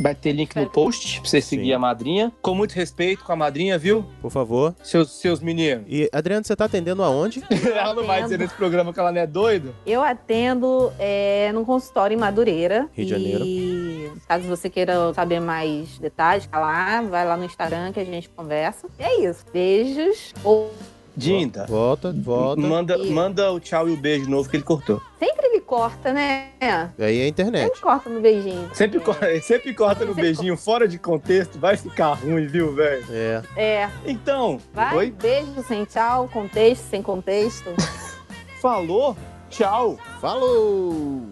Vai 0.00 0.14
ter 0.14 0.32
link 0.32 0.56
no 0.56 0.68
post 0.68 1.20
pra 1.20 1.30
você 1.30 1.40
seguir 1.40 1.72
a 1.72 1.78
madrinha. 1.78 2.32
Com 2.42 2.54
muito 2.54 2.72
respeito 2.72 3.24
com 3.24 3.32
a 3.32 3.36
madrinha, 3.36 3.78
viu? 3.78 4.04
Por 4.20 4.30
favor. 4.30 4.74
Seus, 4.82 5.12
seus 5.12 5.40
meninos. 5.40 5.84
E, 5.88 6.08
Adriano, 6.12 6.44
você 6.52 6.56
tá 6.56 6.66
atendendo 6.66 7.02
aonde? 7.02 7.42
ela 7.74 7.94
não 7.94 8.04
vai 8.04 8.22
dizer 8.22 8.38
nesse 8.38 8.54
programa 8.54 8.92
que 8.92 9.00
ela 9.00 9.10
não 9.10 9.20
é 9.20 9.26
doida? 9.26 9.72
Eu 9.86 10.02
atendo 10.02 10.92
é, 10.98 11.50
num 11.52 11.64
consultório 11.64 12.14
em 12.14 12.18
Madureira. 12.18 12.88
Rio 12.92 13.06
de 13.06 13.14
e 13.14 13.98
Janeiro. 13.98 14.20
caso 14.28 14.46
você 14.46 14.68
queira 14.68 15.12
saber 15.14 15.40
mais 15.40 15.98
detalhes, 15.98 16.46
tá 16.46 16.58
lá, 16.58 17.00
vai 17.02 17.26
lá 17.26 17.36
no 17.36 17.44
Instagram 17.44 17.92
que 17.92 18.00
a 18.00 18.04
gente 18.04 18.28
conversa. 18.28 18.86
E 18.98 19.02
é 19.02 19.20
isso. 19.28 19.44
Beijos. 19.52 20.34
Ou 20.44 20.70
Dinda. 21.16 21.66
Volta, 21.68 22.12
volta. 22.16 22.60
Manda, 22.60 22.98
manda 22.98 23.52
o 23.52 23.60
tchau 23.60 23.88
e 23.88 23.92
o 23.92 23.96
beijo 23.96 24.28
novo 24.30 24.48
que 24.48 24.56
ele 24.56 24.64
cortou. 24.64 25.00
sempre 25.18 25.46
ele 25.46 25.60
corta, 25.60 26.12
né? 26.12 26.48
Aí 26.98 27.20
é 27.20 27.24
a 27.24 27.28
internet. 27.28 27.64
Sempre 27.64 27.80
corta 27.80 28.08
no 28.10 28.20
beijinho. 28.20 28.70
Sempre, 28.72 29.00
corta, 29.00 29.26
sempre 29.42 29.74
corta 29.74 30.04
no 30.04 30.14
beijinho 30.14 30.56
fora 30.56 30.88
de 30.88 30.98
contexto, 30.98 31.58
vai 31.58 31.76
ficar 31.76 32.14
ruim, 32.14 32.46
viu, 32.46 32.74
velho? 32.74 33.04
É. 33.10 33.42
É. 33.56 33.90
Então, 34.06 34.58
Vai, 34.72 34.96
oi? 34.96 35.10
beijo 35.10 35.62
sem 35.66 35.84
tchau, 35.84 36.28
contexto, 36.32 36.82
sem 36.84 37.02
contexto. 37.02 37.70
Falou, 38.62 39.16
tchau. 39.50 39.98
Falou! 40.20 41.22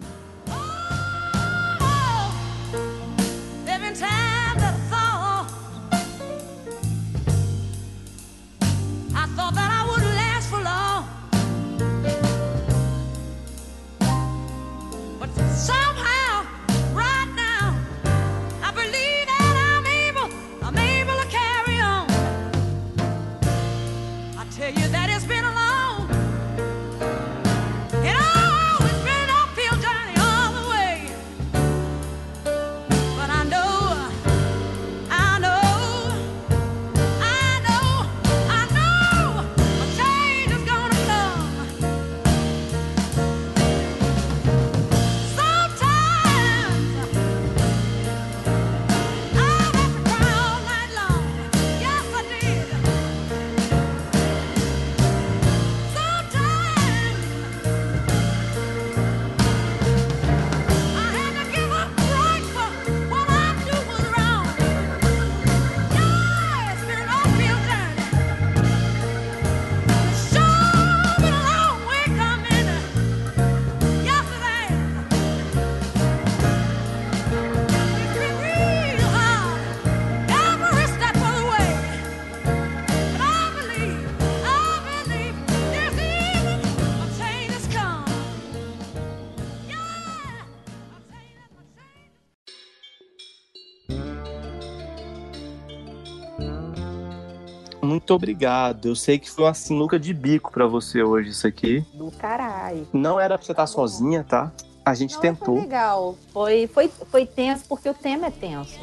Muito 98.11 98.23
obrigado. 98.23 98.87
Eu 98.87 98.95
sei 98.95 99.17
que 99.17 99.29
foi 99.29 99.45
uma 99.45 99.53
sinuca 99.53 99.99
de 99.99 100.13
bico 100.13 100.51
pra 100.51 100.65
você 100.67 101.01
hoje 101.01 101.29
isso 101.29 101.47
aqui. 101.47 101.85
Do 101.93 102.11
caralho. 102.11 102.87
Não 102.91 103.19
era 103.19 103.37
pra 103.37 103.45
você 103.45 103.51
estar 103.53 103.67
sozinha, 103.67 104.25
tá? 104.27 104.51
A 104.83 104.93
gente 104.93 105.13
Foi 105.13 105.21
tentou. 105.21 105.55
legal. 105.55 106.15
Foi, 106.33 106.67
foi, 106.67 106.89
foi 107.09 107.25
tenso 107.25 107.65
porque 107.69 107.87
o 107.89 107.93
tema 107.93 108.27
é 108.27 108.31
tenso. 108.31 108.79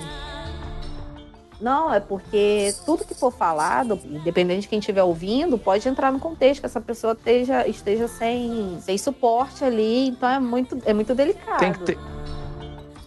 Não, 1.60 1.92
é 1.92 1.98
porque 1.98 2.72
tudo 2.86 3.05
que 3.05 3.14
for 3.14 3.32
falado, 3.32 3.98
independente 4.05 4.62
de 4.62 4.68
quem 4.68 4.78
estiver 4.78 5.02
ouvindo, 5.02 5.59
pode 5.59 5.88
entrar 5.88 6.12
no 6.12 6.20
contexto 6.20 6.60
que 6.60 6.66
essa 6.66 6.80
pessoa 6.80 7.14
esteja, 7.14 7.66
esteja 7.66 8.06
sem, 8.06 8.78
sem 8.80 8.96
suporte 8.96 9.64
ali. 9.64 10.09
Então 10.09 10.28
é 10.28 10.38
muito, 10.38 10.78
é 10.84 10.94
muito 10.94 11.14
delicado. 11.16 11.59
Tem 11.59 11.72
que 11.72 11.80
ter. 11.80 11.98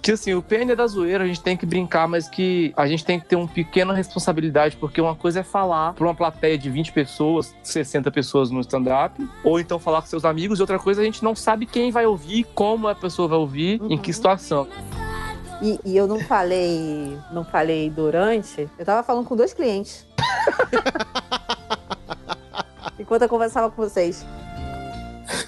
Que 0.02 0.14
assim, 0.14 0.34
o 0.34 0.42
PN 0.42 0.72
é 0.72 0.76
da 0.76 0.88
zoeira, 0.88 1.24
a 1.24 1.28
gente 1.28 1.42
tem 1.42 1.56
que 1.56 1.64
brincar, 1.64 2.08
mas 2.08 2.28
que 2.28 2.74
a 2.76 2.88
gente 2.88 3.06
tem 3.06 3.20
que 3.20 3.28
ter 3.28 3.36
uma 3.36 3.48
pequena 3.48 3.94
responsabilidade, 3.94 4.76
porque 4.78 5.00
uma 5.00 5.16
coisa 5.16 5.42
é 5.42 5.44
falar 5.44 5.94
pra 5.94 6.06
uma 6.06 6.16
plateia 6.16 6.58
de 6.58 6.72
20 6.72 6.92
pessoas, 6.92 7.54
60 7.62 8.10
pessoas 8.10 8.50
no 8.50 8.60
stand-up, 8.62 9.24
ou 9.44 9.60
então 9.60 9.78
falar 9.78 10.02
com 10.02 10.08
seus 10.08 10.26
amigos, 10.26 10.58
e 10.58 10.62
outra 10.62 10.80
coisa 10.80 11.02
a 11.02 11.06
gente 11.06 11.24
não 11.24 11.36
sabe 11.36 11.68
quem 11.68 11.92
vai 11.92 12.08
ouvir, 12.08 12.46
como 12.56 12.88
a 12.88 12.96
pessoa 12.96 13.28
vai 13.28 13.38
ouvir, 13.38 13.80
em 13.90 13.98
que 13.98 14.12
situação. 14.12 14.68
E, 15.62 15.80
e 15.86 15.96
eu 15.96 16.08
não 16.08 16.20
falei, 16.22 17.16
não 17.32 17.44
falei 17.44 17.88
durante. 17.88 18.68
Eu 18.80 18.86
tava 18.86 19.04
falando 19.04 19.28
com 19.28 19.36
dois 19.36 19.54
clientes. 19.54 20.08
Enquanto 22.98 23.22
eu 23.22 23.30
conversava 23.30 23.70
com 23.70 23.84
vocês. 23.84 24.26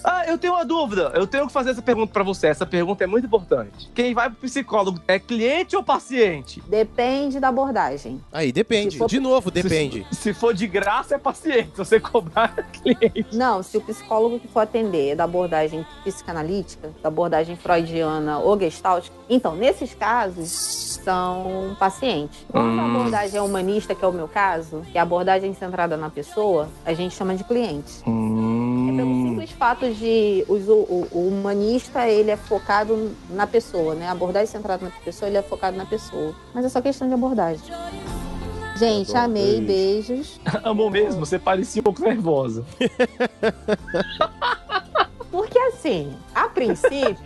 Ah, 0.04 0.26
eu 0.28 0.38
tenho 0.38 0.54
uma 0.54 0.66
dúvida. 0.66 1.12
Eu 1.16 1.26
tenho 1.28 1.48
que 1.48 1.54
fazer 1.54 1.72
essa 1.72 1.82
pergunta 1.82 2.12
pra 2.12 2.24
você. 2.24 2.48
Essa 2.48 2.66
pergunta 2.66 3.04
é 3.04 3.08
muito 3.08 3.26
importante. 3.26 3.90
Quem 3.94 4.14
vai 4.14 4.30
pro 4.30 4.40
psicólogo 4.42 5.00
é 5.08 5.18
cliente 5.20 5.76
ou 5.76 5.84
paciente? 5.84 6.62
Depende 6.68 7.40
da 7.40 7.50
abordagem. 7.50 8.22
Aí, 8.32 8.52
depende. 8.52 8.98
For- 8.98 9.08
De 9.08 9.20
novo, 9.20 9.50
depende. 9.52 10.06
Se, 10.12 10.16
se 10.16 10.34
for 10.34 10.54
de 10.54 10.68
graça, 10.68 11.16
é 11.16 11.18
paciente. 11.18 11.72
Se 11.72 11.78
você 11.78 12.00
cobrar, 12.00 12.54
é 12.58 12.64
cliente. 12.64 13.26
Não, 13.34 13.62
se 13.64 13.78
o 13.78 13.82
psicólogo 13.82 14.40
que 14.40 14.48
for 14.48 14.62
atender 14.62 15.10
é 15.12 15.16
da 15.16 15.24
abordagem 15.24 15.86
psicanalítica, 16.04 16.90
da 17.02 17.10
abordagem 17.10 17.56
freudiana 17.56 18.40
ou 18.40 18.60
gestalt, 18.60 19.08
então, 19.30 19.56
nesses 19.56 19.94
casos, 19.94 21.00
são 21.04 21.76
pacientes. 21.80 22.46
Quando 22.52 22.80
a 22.80 22.84
Hum. 22.84 22.96
abordagem 22.96 23.38
é 23.38 23.42
humanista, 23.42 23.96
que 23.96 24.04
é 24.04 24.08
o 24.08 24.12
meu 24.14 24.28
caso, 24.28 24.82
que 24.92 24.98
é 24.98 25.00
a 25.00 25.04
abordagem 25.04 25.54
centrada 25.54 25.98
na 25.98 26.10
pessoa, 26.10 26.70
a 26.86 26.94
gente 26.94 27.16
chama 27.16 27.36
de 27.36 27.44
cliente. 27.44 28.02
É 28.06 28.10
pelo 28.96 29.30
simples 29.30 29.52
fato 29.52 29.90
de 29.94 30.46
os- 30.48 30.68
o, 30.68 31.08
o- 31.12 31.28
humanista 31.28 32.08
ele 32.08 32.32
é 32.32 32.38
focado 32.38 33.12
na 33.30 33.48
pessoa, 33.48 33.96
né? 33.96 34.08
A 34.08 34.12
abordagem 34.12 34.48
centrada 34.48 34.86
na 34.86 34.92
pessoa 35.04 35.30
ele 35.30 35.38
é 35.38 35.42
focado 35.42 35.78
na 35.78 35.86
pessoa. 35.86 36.36
Mas 36.54 36.66
é 36.66 36.70
só 36.70 36.82
questão 36.82 37.08
de 37.08 37.14
abordagem. 37.14 37.64
Gente, 38.78 39.16
amei, 39.16 39.62
Beijo. 39.62 40.14
beijos. 40.14 40.40
Amor 40.64 40.90
mesmo, 40.92 41.26
você 41.26 41.38
parecia 41.38 41.80
um 41.80 41.84
pouco 41.84 42.02
nervosa. 42.02 42.66
Porque 45.32 45.58
assim, 45.60 46.12
a 46.34 46.48
princípio, 46.50 47.18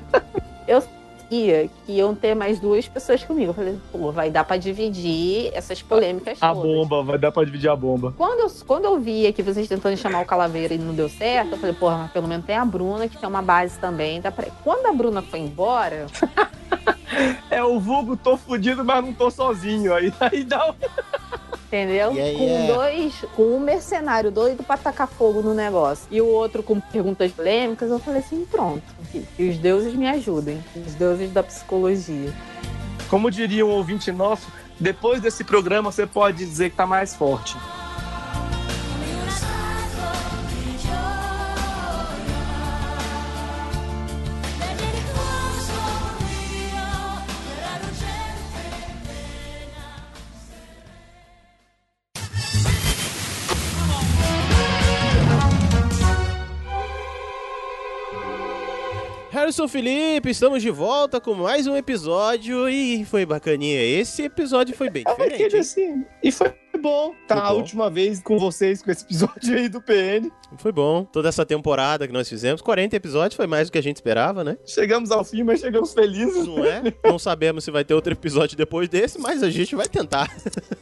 eu 0.68 0.82
que 1.30 1.70
iam 1.88 2.16
ter 2.16 2.36
mais 2.36 2.60
duas 2.60 2.88
pessoas 2.88 3.24
comigo. 3.24 3.52
Eu 3.52 3.54
falei, 3.54 3.80
pô, 3.92 4.12
vai 4.12 4.30
dar 4.30 4.44
pra 4.44 4.58
dividir 4.58 5.52
essas 5.54 5.82
polêmicas 5.82 6.38
A 6.42 6.54
todas. 6.54 6.64
bomba, 6.64 7.04
vai 7.04 7.18
dar 7.18 7.32
pra 7.32 7.44
dividir 7.44 7.70
a 7.70 7.76
bomba. 7.76 8.14
Quando 8.18 8.40
eu, 8.42 8.52
quando 8.66 8.86
eu 8.86 9.00
via 9.00 9.32
que 9.34 9.44
vocês 9.44 9.68
tentando 9.68 9.98
chamar 9.98 10.22
o 10.22 10.26
Calaveira 10.26 10.74
e 10.74 10.78
não 10.78 10.94
deu 10.94 11.10
certo, 11.10 11.54
eu 11.54 11.58
falei, 11.58 11.76
porra, 11.76 11.98
mas 11.98 12.12
pelo 12.12 12.28
menos 12.28 12.46
tem 12.46 12.56
a 12.56 12.66
Bruna, 12.66 13.08
que 13.08 13.18
tem 13.18 13.28
uma 13.28 13.42
base 13.42 13.78
também. 13.80 14.22
Dá 14.22 14.32
pra... 14.32 14.48
Quando 14.64 14.86
a 14.88 14.94
Bruna 14.94 15.22
foi 15.22 15.40
embora, 15.40 16.08
É 17.50 17.64
o 17.64 17.80
vulgo, 17.80 18.16
tô 18.16 18.38
fudido, 18.38 18.84
mas 18.84 19.04
não 19.04 19.14
tô 19.14 19.32
sozinho. 19.32 19.94
Aí, 19.94 20.14
aí 20.20 20.44
dá 20.44 20.70
um... 20.70 20.74
entendeu? 21.68 22.12
Yeah, 22.12 22.38
com 22.38 22.44
yeah. 22.46 22.74
dois, 22.74 23.26
com 23.36 23.44
um 23.44 23.60
mercenário 23.60 24.32
doido 24.32 24.64
pra 24.64 24.78
tacar 24.78 25.08
fogo 25.08 25.42
no 25.42 25.54
negócio 25.54 26.08
e 26.12 26.22
o 26.22 26.28
outro 26.28 26.62
com 26.62 26.80
perguntas 26.80 27.32
polêmicas, 27.32 27.90
eu 27.90 28.00
falei 28.00 28.20
assim, 28.22 28.46
pronto, 28.46 28.84
que, 29.12 29.26
os 29.44 29.58
deuses 29.58 29.94
me 29.94 30.08
ajudem, 30.08 30.64
os 30.76 30.94
deuses 30.96 31.32
da 31.32 31.44
psicologia. 31.44 32.34
Como 33.10 33.32
diria 33.32 33.66
um 33.66 33.70
ouvinte 33.70 34.12
nosso, 34.12 34.48
Depois 34.80 35.20
desse 35.20 35.44
programa, 35.44 35.92
você 35.92 36.06
pode 36.06 36.38
dizer 36.38 36.70
que 36.70 36.76
tá 36.76 36.86
mais 36.86 37.16
forte. 37.16 37.58
Harrison 59.58 59.68
Felipe, 59.68 60.30
estamos 60.30 60.62
de 60.62 60.70
volta 60.70 61.20
com 61.20 61.34
mais 61.34 61.66
um 61.66 61.76
episódio 61.76 62.70
e 62.70 63.04
foi 63.06 63.26
bacaninha. 63.26 63.82
Esse 63.82 64.22
episódio 64.22 64.76
foi 64.76 64.88
bem 64.88 65.04
diferente. 65.04 65.34
Aquele 65.34 65.56
hein? 65.56 65.62
assim, 65.62 66.06
e 66.24 66.32
foi 66.32 66.54
bom 66.80 67.16
tá 67.28 67.38
Foi 67.38 67.44
a 67.44 67.52
última 67.54 67.90
vez 67.90 68.22
com 68.22 68.38
vocês 68.38 68.84
com 68.84 68.92
esse 68.92 69.04
episódio 69.04 69.58
aí 69.58 69.68
do 69.68 69.82
PN. 69.82 70.30
Foi 70.60 70.72
bom. 70.72 71.04
Toda 71.06 71.28
essa 71.28 71.44
temporada 71.44 72.06
que 72.06 72.14
nós 72.14 72.30
fizemos, 72.30 72.62
40 72.62 72.96
episódios, 72.96 73.36
foi 73.36 73.48
mais 73.48 73.68
do 73.68 73.72
que 73.72 73.80
a 73.80 73.82
gente 73.82 73.96
esperava, 73.96 74.44
né? 74.44 74.60
Chegamos 74.64 75.10
ao 75.10 75.24
fim, 75.24 75.42
mas 75.42 75.60
chegamos 75.60 75.92
felizes. 75.92 76.46
Não 76.46 76.64
é? 76.64 76.84
Não 77.04 77.18
sabemos 77.18 77.64
se 77.64 77.72
vai 77.72 77.84
ter 77.84 77.96
outro 77.96 78.14
episódio 78.14 78.56
depois 78.56 78.88
desse, 78.88 79.20
mas 79.20 79.42
a 79.42 79.50
gente 79.50 79.76
vai 79.76 79.88
tentar. 79.88 80.32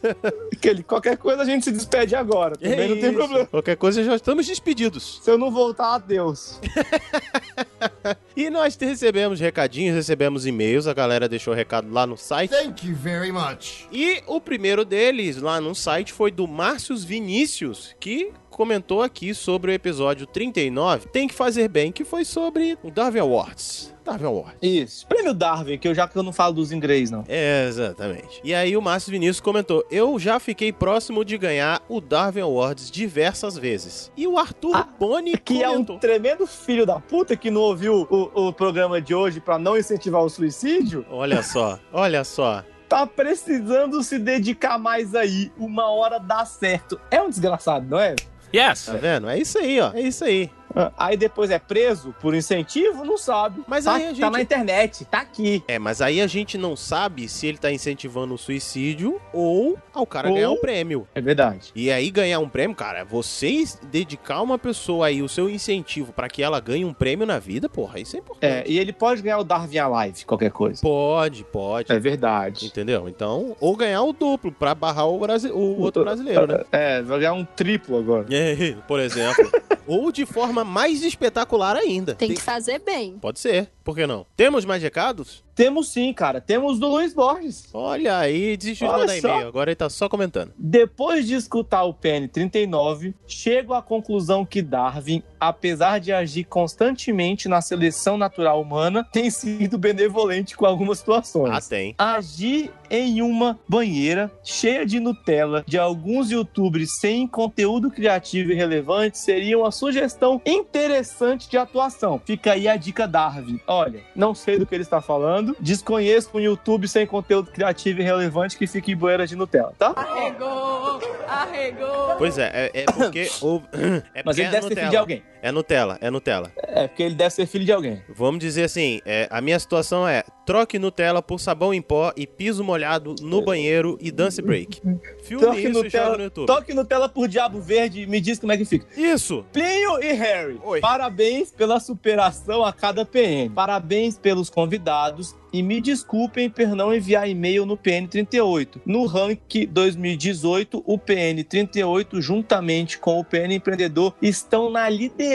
Aquele, 0.52 0.84
qualquer 0.84 1.16
coisa 1.16 1.44
a 1.44 1.46
gente 1.46 1.64
se 1.64 1.72
despede 1.72 2.14
agora. 2.14 2.58
Também 2.58 2.78
É 2.78 2.88
não 2.90 3.00
tem 3.00 3.14
problema. 3.14 3.46
Qualquer 3.46 3.78
coisa 3.78 4.04
já 4.04 4.18
estamos 4.18 4.46
despedidos. 4.46 5.22
Se 5.24 5.32
eu 5.32 5.38
não 5.38 5.50
voltar, 5.50 5.96
adeus. 5.96 6.60
E 8.36 8.50
nós 8.50 8.76
recebemos 8.76 9.40
recadinhos, 9.40 9.96
recebemos 9.96 10.46
e-mails, 10.46 10.88
a 10.88 10.94
galera 10.94 11.30
deixou 11.30 11.54
recado 11.54 11.90
lá 11.90 12.06
no 12.06 12.18
site. 12.18 12.52
Thank 12.52 12.86
you 12.86 12.94
very 12.94 13.32
much. 13.32 13.88
E 13.94 14.22
o 14.28 14.42
primeiro 14.42 14.84
deles 14.84 15.38
lá 15.38 15.62
no 15.62 15.74
site 15.74 16.12
foi 16.12 16.32
do 16.32 16.46
Márcios 16.46 17.06
Vinícius, 17.06 17.96
que 17.98 18.34
comentou 18.50 19.02
aqui 19.02 19.34
sobre 19.34 19.72
o 19.72 19.74
episódio 19.74 20.28
39, 20.28 21.08
Tem 21.08 21.30
que 21.30 21.34
Fazer 21.34 21.70
Bem, 21.70 21.94
que 21.94 22.04
foi 22.04 22.26
sobre 22.26 22.78
o 22.84 22.92
Darwin 22.92 23.20
Awards. 23.20 23.95
Darwin 24.06 24.26
Awards. 24.28 24.58
Isso. 24.62 25.08
Prêmio 25.08 25.34
Darwin, 25.34 25.78
que 25.78 25.88
eu 25.88 25.96
já 25.96 26.08
que 26.08 26.16
eu 26.18 26.24
não 26.24 26.32
falo 26.32 26.54
dos 26.54 26.72
inglês, 26.72 27.10
não. 27.12 27.24
Exatamente. 27.28 28.40
E 28.44 28.54
aí 28.54 28.78
o 28.78 28.82
Márcio 28.82 29.12
Vinícius 29.12 29.40
comentou: 29.40 29.84
Eu 29.90 30.18
já 30.20 30.40
fiquei 30.40 30.72
próximo 30.72 31.26
de 31.26 31.38
ganhar 31.38 31.82
o 31.90 32.00
Darwin 32.00 32.42
Awards 32.42 32.90
diversas 32.92 33.58
vezes. 33.58 34.12
E 34.16 34.28
o 34.28 34.38
Arthur 34.38 34.88
Boni 35.00 35.38
Que 35.38 35.64
é 35.64 35.70
um 35.70 35.74
comentou. 35.74 36.00
tremendo 36.00 36.46
filho 36.48 36.86
da 36.86 37.00
puta 37.00 37.36
que 37.36 37.50
não 37.52 37.62
ouviu 37.62 38.08
o, 38.10 38.48
o 38.48 38.54
programa 38.54 39.02
de 39.02 39.14
hoje 39.16 39.40
pra 39.40 39.58
não 39.58 39.76
incentivar 39.78 40.22
o 40.22 40.30
suicídio. 40.30 41.06
Olha 41.10 41.42
só, 41.42 41.80
olha 41.92 42.24
só. 42.24 42.64
Tá 42.88 43.08
precisando 43.08 44.04
se 44.04 44.20
dedicar 44.20 44.78
mais 44.78 45.16
aí. 45.16 45.52
Uma 45.58 45.90
hora 45.90 46.20
dá 46.20 46.46
certo. 46.46 47.00
É 47.10 47.20
um 47.22 47.30
desgraçado, 47.30 47.88
não 47.90 48.00
é? 48.00 48.16
Yes. 48.56 48.86
Tá 48.86 48.94
vendo? 48.94 49.28
É 49.28 49.40
isso 49.40 49.58
aí, 49.58 49.82
ó. 49.82 49.92
É 49.94 50.02
isso 50.02 50.24
aí. 50.24 50.50
Aí 50.98 51.16
depois 51.18 51.50
é 51.52 51.60
preso 51.60 52.14
por 52.22 52.34
incentivo? 52.36 53.04
Não 53.06 53.18
sabe. 53.18 53.62
Mas 53.68 53.86
tá, 53.86 53.94
aí 53.96 54.04
a 54.04 54.08
tá 54.10 54.14
gente- 54.14 54.30
na 54.32 54.42
internet, 54.42 55.06
tá 55.06 55.20
aqui. 55.20 55.64
É, 55.68 55.80
mas 55.80 56.02
aí 56.02 56.22
a 56.22 56.28
gente 56.28 56.58
não 56.58 56.76
sabe 56.76 57.28
se 57.28 57.48
ele 57.48 57.58
tá 57.58 57.72
incentivando 57.72 58.34
o 58.34 58.38
suicídio 58.38 59.20
ou 59.34 59.78
ao 59.94 60.06
cara 60.06 60.28
Ou- 60.30 60.36
ganhar 60.36 60.52
um 60.52 60.58
prêmio. 60.58 61.08
É 61.16 61.22
verdade. 61.22 61.72
E 61.76 61.90
aí 61.92 62.10
ganhar 62.12 62.40
um 62.40 62.50
prêmio, 62.50 62.76
cara, 62.76 63.04
vocês 63.04 63.80
dedicar 63.92 64.42
uma 64.42 64.58
pessoa 64.58 65.08
aí 65.08 65.22
o 65.22 65.30
seu 65.30 65.50
incentivo 65.50 66.12
pra 66.12 66.28
que 66.28 66.44
ela 66.44 66.60
ganhe 66.60 66.84
um 66.86 66.94
prêmio 66.94 67.26
na 67.26 67.40
vida, 67.40 67.70
porra, 67.70 68.00
isso 68.00 68.16
é 68.16 68.20
importante. 68.20 68.46
É, 68.54 68.64
e 68.68 68.78
ele 68.80 68.92
pode 68.92 69.22
ganhar 69.22 69.40
o 69.40 69.44
Darwin 69.44 69.78
Alive, 69.78 70.26
qualquer 70.26 70.52
coisa. 70.52 70.82
Pode, 70.82 71.44
pode. 71.46 71.92
É 71.92 72.00
verdade. 72.00 72.66
Entendeu? 72.66 73.08
Então, 73.08 73.56
ou 73.60 73.76
ganhar 73.76 74.04
o 74.04 74.12
duplo 74.14 74.52
pra 74.52 74.76
barrar 74.76 75.06
o, 75.08 75.20
brasi- 75.20 75.52
o 75.52 75.80
outro 75.80 76.04
brasileiro, 76.04 76.48
né? 76.48 76.64
É, 76.72 77.02
vai 77.02 77.20
ganhar 77.20 77.34
um 77.34 77.46
triplo 77.46 77.98
agora. 77.98 78.26
É, 78.36 78.76
por 78.88 79.00
exemplo. 79.00 79.50
ou 79.88 80.12
de 80.12 80.26
forma 80.26 80.64
mais 80.66 81.04
espetacular 81.04 81.76
ainda. 81.76 82.16
Tem 82.16 82.34
que 82.34 82.42
fazer 82.42 82.80
bem. 82.80 83.18
Pode 83.20 83.40
ser, 83.40 83.72
por 83.84 83.96
que 83.96 84.06
não? 84.08 84.26
Temos 84.36 84.66
mais 84.66 84.82
recados? 84.82 85.44
Temos 85.56 85.90
sim, 85.90 86.12
cara. 86.14 86.42
Temos 86.42 86.78
do 86.80 86.88
Luiz 86.88 87.14
Borges. 87.14 87.70
Olha 87.74 88.18
aí, 88.18 88.58
desistiu 88.58 88.88
de 88.88 88.94
Olha 88.94 89.02
mandar 89.02 89.18
e-mail, 89.18 89.48
agora 89.48 89.72
ele 89.72 89.76
tá 89.76 89.90
só 89.90 90.10
comentando. 90.10 90.52
Depois 90.58 91.26
de 91.26 91.34
escutar 91.36 91.84
o 91.84 91.94
PN 91.94 92.28
39, 92.28 93.16
chego 93.26 93.74
à 93.74 93.82
conclusão 93.82 94.46
que 94.46 94.62
Darwin, 94.62 95.24
apesar 95.40 96.00
de 96.00 96.12
agir 96.12 96.44
constantemente 96.44 97.48
na 97.48 97.62
seleção 97.62 98.18
natural 98.18 98.62
humana, 98.62 99.08
tem 99.14 99.30
sido 99.30 99.78
benevolente 99.78 100.58
com 100.58 100.66
algumas 100.66 101.00
situações. 101.00 101.54
Ah, 101.54 101.62
tem. 101.62 101.96
Agir 101.98 102.72
em 102.90 103.22
uma 103.22 103.60
banheira 103.68 104.32
cheia 104.44 104.86
de 104.86 105.00
Nutella 105.00 105.64
de 105.68 105.78
alguns 105.78 106.32
youtubers 106.32 107.00
sem 107.00 107.28
conteúdo 107.28 107.90
criativo 107.90 108.52
e 108.52 108.56
relevante 108.56 109.18
seria 109.18 109.58
uma 109.58 109.72
sugestão 109.72 110.42
interessante 110.46 111.50
de 111.50 111.58
atuação. 111.58 112.22
Fica 112.26 112.54
aí 112.54 112.68
a 112.68 112.76
dica 112.76 113.08
Darwin. 113.08 113.60
Olha, 113.68 114.02
não 114.16 114.36
sei 114.36 114.60
do 114.60 114.66
que 114.66 114.76
ele 114.76 114.84
está 114.84 115.02
falando, 115.02 115.45
desconheço 115.60 116.30
um 116.34 116.40
YouTube 116.40 116.88
sem 116.88 117.06
conteúdo 117.06 117.52
criativo 117.52 118.00
e 118.02 118.04
relevante 118.04 118.58
que 118.58 118.66
fica 118.66 118.90
em 118.92 118.96
banheira 118.96 119.28
de 119.28 119.36
Nutella, 119.36 119.74
tá? 119.78 119.94
Arregou, 119.96 121.00
arregou. 121.28 122.16
Pois 122.18 122.38
é, 122.38 122.72
é, 122.74 122.82
é 122.82 122.86
porque. 122.86 123.30
o- 123.42 123.62
é 124.14 124.24
Mas 124.24 124.36
porque 124.36 124.42
ele 124.42 124.48
é 124.48 124.52
deve 124.52 124.62
ser 124.68 124.70
filho 124.70 124.70
Nutella. 124.70 124.90
de 124.90 124.98
alguém. 124.98 125.24
É 125.46 125.52
Nutella, 125.52 126.00
é 126.02 126.10
Nutella. 126.10 126.52
É, 126.58 126.88
porque 126.88 127.04
ele 127.04 127.14
deve 127.14 127.30
ser 127.30 127.46
filho 127.46 127.64
de 127.64 127.72
alguém. 127.72 128.02
Vamos 128.10 128.40
dizer 128.40 128.64
assim, 128.64 129.00
é, 129.06 129.28
a 129.30 129.40
minha 129.42 129.60
situação 129.60 130.08
é 130.08 130.24
troque 130.44 130.80
Nutella 130.80 131.22
por 131.22 131.40
sabão 131.40 131.72
em 131.72 131.84
pó 131.84 132.12
e 132.18 132.26
piso 132.26 132.64
molhado 132.64 133.14
no 133.22 133.44
banheiro 133.44 133.96
e 134.02 134.12
dance 134.12 134.42
break. 134.42 134.82
Filme 135.24 135.46
Toque 135.46 135.60
isso 135.60 135.68
e 135.68 135.72
joga 135.72 135.78
no 135.78 135.84
Nutella, 135.84 136.24
YouTube. 136.24 136.48
toque 136.48 136.74
Nutella 136.74 137.08
por 137.08 137.28
Diabo 137.28 137.62
Verde 137.62 138.02
e 138.02 138.08
me 138.08 138.20
diz 138.20 138.40
como 138.40 138.54
é 138.54 138.58
que 138.58 138.66
fica. 138.66 138.88
Isso! 139.00 139.46
Plinho 139.54 140.04
e 140.04 140.14
Harry, 140.14 140.60
parabéns 140.82 141.52
pela 141.52 141.80
superação 141.80 142.66
a 142.66 142.74
cada 142.74 143.06
PN. 143.06 143.52
Parabéns 143.54 144.18
pelos 144.18 144.50
convidados 144.50 145.36
e 145.54 145.62
me 145.64 145.80
desculpem 145.80 146.50
por 146.50 146.68
não 146.70 146.94
enviar 146.94 147.30
e-mail 147.30 147.66
no 147.66 147.78
PN38. 147.78 148.82
No 148.86 149.06
rank 149.06 149.68
2018, 149.70 150.84
o 150.86 151.00
PN38, 151.00 152.20
juntamente 152.20 152.98
com 152.98 153.20
o 153.20 153.24
PN 153.24 153.56
Empreendedor, 153.56 154.14
estão 154.22 154.70
na 154.70 154.90
liderança 154.90 155.35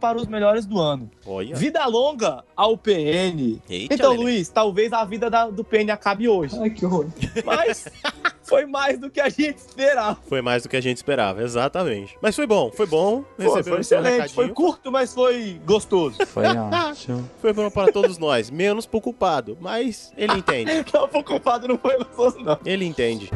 para 0.00 0.18
os 0.18 0.26
melhores 0.26 0.66
do 0.66 0.80
ano. 0.80 1.10
Olha. 1.26 1.54
Vida 1.56 1.84
longa 1.86 2.44
ao 2.56 2.76
PN. 2.76 3.60
Eita, 3.68 3.94
então. 3.94 4.14
Luiz, 4.14 4.48
talvez 4.48 4.92
a 4.92 5.04
vida 5.04 5.28
da- 5.30 5.48
do 5.50 5.64
PN 5.64 5.90
acabe 5.92 6.28
hoje. 6.28 6.56
Ai, 6.60 6.70
que 6.70 6.84
horror. 6.84 7.06
Mas 7.44 7.86
foi 8.52 8.66
mais 8.66 8.98
do 8.98 9.08
que 9.10 9.20
a 9.20 9.28
gente 9.30 9.56
esperava. 9.56 10.18
Foi 10.28 10.42
mais 10.42 10.62
do 10.62 10.68
que 10.68 10.76
a 10.76 10.80
gente 10.80 10.98
esperava, 10.98 11.42
exatamente. 11.42 12.16
Mas 12.20 12.36
foi 12.36 12.46
bom, 12.46 12.70
foi 12.70 12.86
bom. 12.86 13.22
Pô, 13.22 13.42
Recebeu 13.42 13.64
foi 13.64 13.80
excelente, 13.80 14.34
foi 14.34 14.48
curto, 14.50 14.92
mas 14.92 15.14
foi 15.14 15.58
gostoso. 15.64 16.18
Foi 16.26 16.44
ótimo. 16.46 17.28
Foi 17.40 17.52
bom 17.52 17.70
para 17.70 17.90
todos 17.90 18.18
nós, 18.18 18.50
menos 18.50 18.84
pro 18.86 19.00
culpado, 19.00 19.56
mas 19.60 20.12
ele 20.16 20.34
entende. 20.34 20.70
Não, 20.92 21.04
o 21.04 21.24
culpado 21.24 21.66
não 21.66 21.78
foi 21.78 21.96
gostoso, 21.96 22.38
não. 22.40 22.58
Ele 22.64 22.84
entende. 22.84 23.30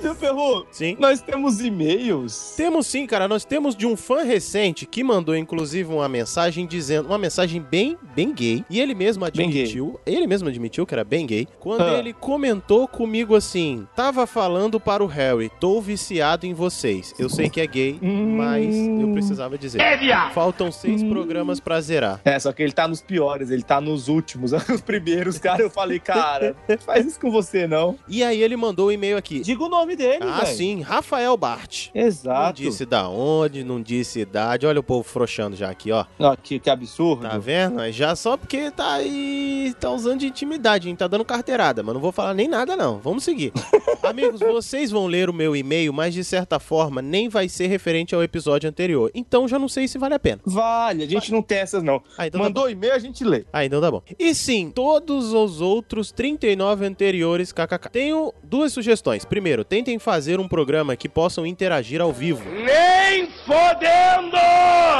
Seu 0.00 0.14
Ferru, 0.14 0.66
Sim. 0.70 0.96
nós 1.00 1.20
temos 1.22 1.60
e-mails. 1.60 2.54
Temos 2.56 2.86
sim, 2.86 3.06
cara. 3.06 3.26
Nós 3.26 3.44
temos 3.44 3.74
de 3.74 3.86
um 3.86 3.96
fã 3.96 4.22
recente 4.22 4.86
que 4.86 5.02
mandou, 5.02 5.34
inclusive, 5.34 5.92
uma 5.92 6.08
mensagem 6.08 6.66
dizendo. 6.66 7.06
Uma 7.06 7.18
mensagem 7.18 7.60
bem, 7.60 7.96
bem 8.14 8.32
gay. 8.32 8.64
E 8.70 8.78
ele 8.80 8.94
mesmo 8.94 9.24
admitiu. 9.24 9.98
Ele 10.06 10.26
mesmo 10.26 10.48
admitiu 10.48 10.86
que 10.86 10.94
era 10.94 11.02
bem 11.02 11.26
gay. 11.26 11.48
Quando 11.58 11.82
Ah. 11.82 11.98
ele 11.98 12.12
comentou 12.12 12.86
comigo 12.86 13.34
assim: 13.34 13.88
Tava 14.10 14.26
falando 14.26 14.80
para 14.80 15.04
o 15.04 15.06
Harry, 15.06 15.48
tô 15.60 15.80
viciado 15.80 16.44
em 16.44 16.52
vocês. 16.52 17.14
Eu 17.16 17.28
sei 17.28 17.48
que 17.48 17.60
é 17.60 17.66
gay, 17.68 17.96
mas 18.02 18.74
eu 18.74 19.12
precisava 19.12 19.56
dizer. 19.56 19.80
É. 19.80 20.30
Faltam 20.32 20.72
seis 20.72 21.00
programas 21.04 21.60
pra 21.60 21.80
zerar. 21.80 22.20
É, 22.24 22.36
só 22.36 22.52
que 22.52 22.60
ele 22.60 22.72
tá 22.72 22.88
nos 22.88 23.00
piores, 23.00 23.50
ele 23.52 23.62
tá 23.62 23.80
nos 23.80 24.08
últimos. 24.08 24.50
Os 24.68 24.80
primeiros, 24.80 25.38
cara, 25.38 25.62
eu 25.62 25.70
falei, 25.70 26.00
cara, 26.00 26.56
faz 26.84 27.06
isso 27.06 27.20
com 27.20 27.30
você, 27.30 27.68
não. 27.68 27.96
E 28.08 28.24
aí 28.24 28.42
ele 28.42 28.56
mandou 28.56 28.88
um 28.88 28.90
e-mail 28.90 29.16
aqui. 29.16 29.38
Diga 29.42 29.62
o 29.62 29.68
nome 29.68 29.94
dele, 29.94 30.24
Ah, 30.24 30.40
velho. 30.40 30.56
sim, 30.56 30.80
Rafael 30.80 31.36
Bart. 31.36 31.90
Não 31.94 32.02
Exato. 32.02 32.60
disse 32.60 32.84
da 32.84 33.08
onde, 33.08 33.62
não 33.62 33.80
disse 33.80 34.18
idade. 34.18 34.66
Olha 34.66 34.80
o 34.80 34.82
povo 34.82 35.04
frouxando 35.04 35.54
já 35.54 35.70
aqui, 35.70 35.92
ó. 35.92 36.04
Ó, 36.18 36.34
que, 36.34 36.58
que 36.58 36.68
absurdo. 36.68 37.28
Tá 37.28 37.38
vendo? 37.38 37.76
Mas 37.76 37.94
Já 37.94 38.16
só 38.16 38.36
porque 38.36 38.72
tá 38.72 38.94
aí. 38.94 39.72
tá 39.78 39.88
usando 39.92 40.18
de 40.18 40.26
intimidade, 40.26 40.88
hein? 40.88 40.96
Tá 40.96 41.06
dando 41.06 41.24
carteirada, 41.24 41.80
mas 41.84 41.94
não 41.94 42.00
vou 42.00 42.10
falar 42.10 42.34
nem 42.34 42.48
nada, 42.48 42.74
não. 42.74 42.98
Vamos 42.98 43.22
seguir. 43.22 43.52
Amigos, 44.02 44.40
vocês 44.40 44.90
vão 44.90 45.06
ler 45.06 45.28
o 45.28 45.32
meu 45.32 45.54
e-mail, 45.54 45.92
mas 45.92 46.14
de 46.14 46.24
certa 46.24 46.58
forma 46.58 47.02
nem 47.02 47.28
vai 47.28 47.48
ser 47.48 47.66
referente 47.66 48.14
ao 48.14 48.22
episódio 48.22 48.68
anterior. 48.68 49.10
Então 49.14 49.46
já 49.46 49.58
não 49.58 49.68
sei 49.68 49.86
se 49.86 49.98
vale 49.98 50.14
a 50.14 50.18
pena. 50.18 50.40
Vale, 50.44 51.04
a 51.04 51.06
gente 51.06 51.30
não 51.30 51.42
tem 51.42 51.58
essas, 51.58 51.82
não. 51.82 52.02
Ah, 52.16 52.26
então 52.26 52.40
tá 52.40 52.44
Mandou 52.46 52.70
e-mail, 52.70 52.94
a 52.94 52.98
gente 52.98 53.22
lê. 53.24 53.44
Ah, 53.52 53.64
então 53.64 53.80
tá 53.80 53.90
bom. 53.90 54.02
E 54.18 54.34
sim, 54.34 54.70
todos 54.74 55.32
os 55.32 55.60
outros 55.60 56.10
39 56.12 56.86
anteriores, 56.86 57.52
kkk. 57.52 57.90
Tenho 57.90 58.32
duas 58.42 58.72
sugestões. 58.72 59.24
Primeiro, 59.24 59.64
tentem 59.64 59.98
fazer 59.98 60.40
um 60.40 60.48
programa 60.48 60.96
que 60.96 61.08
possam 61.08 61.46
interagir 61.46 62.00
ao 62.00 62.12
vivo. 62.12 62.42
Nem 62.50 63.28
fodendo! 63.46 64.36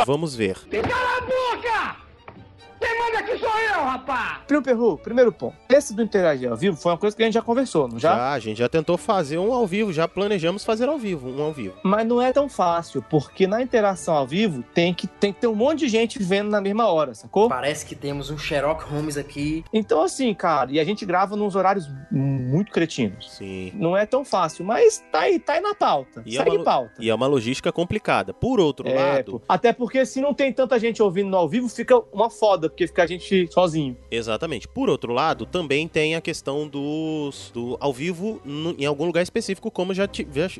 Vamos 0.06 0.34
ver. 0.34 0.56
Cala 0.68 1.18
a 1.18 1.20
boca! 1.20 1.99
Quem 2.80 2.98
manda 2.98 3.18
aqui 3.18 3.38
sou 3.38 3.48
eu! 3.48 3.70
rapá! 3.80 4.40
Primo 4.46 4.62
Perru, 4.62 4.98
primeiro 4.98 5.32
ponto. 5.32 5.56
Esse 5.68 5.94
do 5.94 6.02
interagir 6.02 6.50
ao 6.50 6.56
vivo 6.56 6.76
foi 6.76 6.92
uma 6.92 6.98
coisa 6.98 7.16
que 7.16 7.22
a 7.22 7.26
gente 7.26 7.34
já 7.34 7.42
conversou, 7.42 7.88
não 7.88 7.98
já? 7.98 8.14
Já, 8.14 8.32
a 8.32 8.38
gente 8.38 8.58
já 8.58 8.68
tentou 8.68 8.96
fazer 8.98 9.38
um 9.38 9.52
ao 9.52 9.66
vivo, 9.66 9.92
já 9.92 10.06
planejamos 10.06 10.64
fazer 10.64 10.88
ao 10.88 10.98
vivo, 10.98 11.28
um 11.30 11.42
ao 11.42 11.52
vivo. 11.52 11.74
Mas 11.82 12.06
não 12.06 12.20
é 12.20 12.32
tão 12.32 12.48
fácil, 12.48 13.02
porque 13.08 13.46
na 13.46 13.62
interação 13.62 14.14
ao 14.14 14.26
vivo 14.26 14.62
tem 14.74 14.92
que, 14.94 15.06
tem 15.06 15.32
que 15.32 15.40
ter 15.40 15.46
um 15.46 15.54
monte 15.54 15.80
de 15.80 15.88
gente 15.88 16.22
vendo 16.22 16.50
na 16.50 16.60
mesma 16.60 16.86
hora, 16.88 17.14
sacou? 17.14 17.48
Parece 17.48 17.84
que 17.86 17.94
temos 17.94 18.30
um 18.30 18.38
Sherlock 18.38 18.84
Holmes 18.84 19.16
aqui. 19.16 19.64
Então, 19.72 20.02
assim, 20.02 20.32
cara, 20.34 20.70
e 20.72 20.78
a 20.78 20.84
gente 20.84 21.04
grava 21.06 21.34
nos 21.36 21.56
horários 21.56 21.88
muito 22.10 22.70
cretinos. 22.72 23.32
Sim. 23.36 23.72
Não 23.74 23.96
é 23.96 24.04
tão 24.06 24.24
fácil, 24.24 24.64
mas 24.64 25.02
tá 25.10 25.20
aí, 25.20 25.38
tá 25.38 25.54
aí 25.54 25.60
na 25.60 25.74
pauta. 25.74 26.22
E 26.26 26.36
é, 26.36 26.44
Segue 26.44 26.56
uma, 26.56 26.64
pauta. 26.64 26.92
e 27.00 27.08
é 27.10 27.14
uma 27.14 27.26
logística 27.26 27.72
complicada. 27.72 28.32
Por 28.34 28.60
outro 28.60 28.86
É, 28.88 28.94
lado. 28.94 29.42
Até 29.48 29.72
porque 29.72 30.04
se 30.04 30.20
não 30.20 30.34
tem 30.34 30.52
tanta 30.52 30.78
gente 30.78 31.02
ouvindo 31.02 31.30
no 31.30 31.36
ao 31.36 31.48
vivo, 31.48 31.68
fica 31.68 32.00
uma 32.12 32.28
foda, 32.30 32.68
porque 32.70 32.86
fica 32.86 33.02
a 33.02 33.06
gente 33.06 33.48
sozinho. 33.52 33.96
Exatamente. 34.10 34.66
Por 34.68 34.88
outro 34.88 35.12
lado, 35.12 35.44
também 35.46 35.86
tem 35.88 36.14
a 36.14 36.20
questão 36.20 36.66
dos 36.68 37.50
do 37.52 37.76
ao 37.80 37.92
vivo 37.92 38.40
no- 38.44 38.74
em 38.78 38.84
algum 38.86 39.04
lugar 39.06 39.22
específico, 39.22 39.70
como 39.70 39.92
já, 39.94 40.08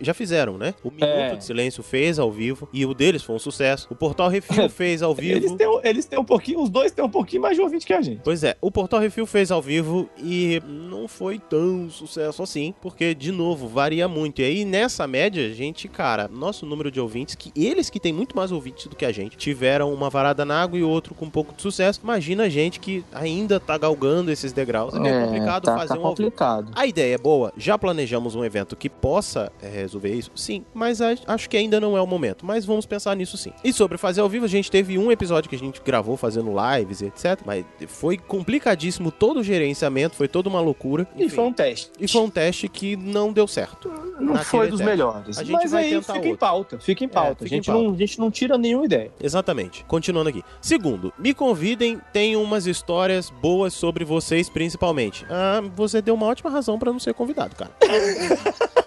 já, 0.02 0.14
fizeram, 0.14 0.58
né? 0.58 0.74
O 0.84 0.90
Minuto 0.90 1.04
É. 1.04 1.36
de 1.36 1.44
Silêncio 1.44 1.82
fez 1.82 2.18
ao 2.18 2.30
vivo 2.30 2.68
e 2.72 2.84
o 2.84 2.92
deles 2.94 3.22
foi 3.22 3.34
um 3.36 3.38
sucesso. 3.38 3.86
O 3.90 3.94
Portal 3.94 4.28
Refil 4.28 4.68
fez 4.70 5.02
ao 5.02 5.14
vivo. 5.14 5.36
Eles 5.36 5.52
têm, 5.52 5.80
eles 5.84 6.04
têm 6.06 6.18
um 6.18 6.24
pouquinho, 6.24 6.60
os 6.62 6.68
dois 6.70 6.92
têm 6.92 7.04
um 7.04 7.08
pouquinho 7.10 7.42
mais 7.42 7.56
de 7.56 7.62
ouvinte 7.62 7.86
que 7.86 7.92
a 7.92 8.00
gente. 8.02 8.20
Pois 8.22 8.42
é, 8.44 8.56
o 8.60 8.70
Portal 8.70 9.00
Refil 9.00 9.26
fez 9.26 9.50
ao 9.50 9.62
vivo 9.62 10.08
e 10.18 10.60
não 10.66 11.06
foi 11.08 11.38
tão 11.38 11.88
sucesso 11.90 12.42
assim, 12.42 12.74
porque, 12.80 13.14
de 13.14 13.32
novo, 13.32 13.68
varia 13.68 14.06
muito. 14.08 14.40
E 14.40 14.44
aí, 14.44 14.64
nessa 14.64 15.06
média, 15.06 15.46
a 15.46 15.50
gente, 15.54 15.88
cara, 15.88 16.28
nosso 16.28 16.66
número 16.66 16.90
de 16.90 17.00
ouvintes, 17.00 17.34
que 17.34 17.52
eles 17.56 17.88
que 17.90 18.00
têm 18.00 18.12
muito 18.12 18.36
mais 18.36 18.52
ouvintes 18.52 18.86
do 18.86 18.96
que 18.96 19.04
a 19.04 19.12
gente, 19.12 19.36
tiveram 19.36 19.92
uma 19.92 20.10
varada 20.10 20.44
na 20.44 20.60
água 20.62 20.78
e 20.78 20.82
outro 20.82 21.14
com 21.14 21.24
um 21.26 21.30
pouco 21.30 21.54
de 21.54 21.62
sucesso. 21.62 21.99
Imagina 22.02 22.44
a 22.44 22.48
gente 22.48 22.80
que 22.80 23.04
ainda 23.12 23.60
tá 23.60 23.76
galgando 23.76 24.30
esses 24.30 24.52
degraus. 24.52 24.94
É 24.94 24.98
meio 24.98 25.26
complicado 25.26 25.64
tá, 25.64 25.76
fazer 25.76 25.94
tá 25.94 26.00
um 26.00 26.02
complicado. 26.02 26.72
A 26.74 26.86
ideia 26.86 27.14
é 27.14 27.18
boa, 27.18 27.52
já 27.56 27.78
planejamos 27.78 28.34
um 28.34 28.44
evento 28.44 28.76
que 28.76 28.88
possa 28.88 29.50
é, 29.62 29.68
resolver 29.68 30.12
isso? 30.12 30.30
Sim, 30.34 30.64
mas 30.72 31.00
acho 31.00 31.48
que 31.48 31.56
ainda 31.56 31.80
não 31.80 31.96
é 31.96 32.00
o 32.00 32.06
momento. 32.06 32.44
Mas 32.44 32.64
vamos 32.64 32.86
pensar 32.86 33.14
nisso 33.16 33.36
sim. 33.36 33.52
E 33.62 33.72
sobre 33.72 33.98
fazer 33.98 34.20
ao 34.20 34.28
vivo, 34.28 34.44
a 34.44 34.48
gente 34.48 34.70
teve 34.70 34.98
um 34.98 35.10
episódio 35.10 35.48
que 35.48 35.56
a 35.56 35.58
gente 35.58 35.80
gravou 35.84 36.16
fazendo 36.16 36.52
lives 36.52 37.00
e 37.00 37.06
etc. 37.06 37.40
Mas 37.44 37.64
foi 37.86 38.16
complicadíssimo 38.16 39.10
todo 39.10 39.40
o 39.40 39.42
gerenciamento, 39.42 40.16
foi 40.16 40.28
toda 40.28 40.48
uma 40.48 40.60
loucura. 40.60 41.06
E 41.16 41.28
foi 41.28 41.44
um 41.44 41.52
teste. 41.52 41.90
E 41.98 42.08
foi 42.08 42.22
um 42.22 42.30
teste 42.30 42.68
que 42.68 42.96
não 42.96 43.32
deu 43.32 43.46
certo. 43.46 43.90
Não 44.18 44.36
foi 44.38 44.68
dos 44.68 44.78
teste. 44.78 44.90
melhores. 44.90 45.38
A 45.38 45.42
gente 45.42 45.52
Mas 45.52 45.70
vai 45.70 45.84
aí 45.84 45.90
tentar 45.90 46.14
fica 46.14 46.26
em 46.26 46.30
outro. 46.30 46.46
pauta, 46.46 46.78
fica 46.78 47.04
em 47.04 47.08
pauta. 47.08 47.44
fica 47.44 47.44
a, 47.44 47.48
gente 47.48 47.68
em 47.68 47.72
pauta. 47.72 47.88
Não, 47.88 47.94
a 47.94 47.98
gente 47.98 48.18
não 48.18 48.30
tira 48.30 48.58
nenhuma 48.58 48.84
ideia. 48.84 49.10
Exatamente. 49.22 49.84
Continuando 49.84 50.28
aqui. 50.28 50.42
Segundo, 50.60 51.12
me 51.18 51.32
convidem, 51.32 51.89
tenham 52.12 52.42
umas 52.42 52.66
histórias 52.66 53.30
boas 53.30 53.72
sobre 53.74 54.04
vocês, 54.04 54.48
principalmente. 54.48 55.24
Ah, 55.30 55.62
você 55.74 56.02
deu 56.02 56.14
uma 56.14 56.26
ótima 56.26 56.50
razão 56.50 56.78
pra 56.78 56.92
não 56.92 56.98
ser 56.98 57.14
convidado, 57.14 57.56
cara. 57.56 57.70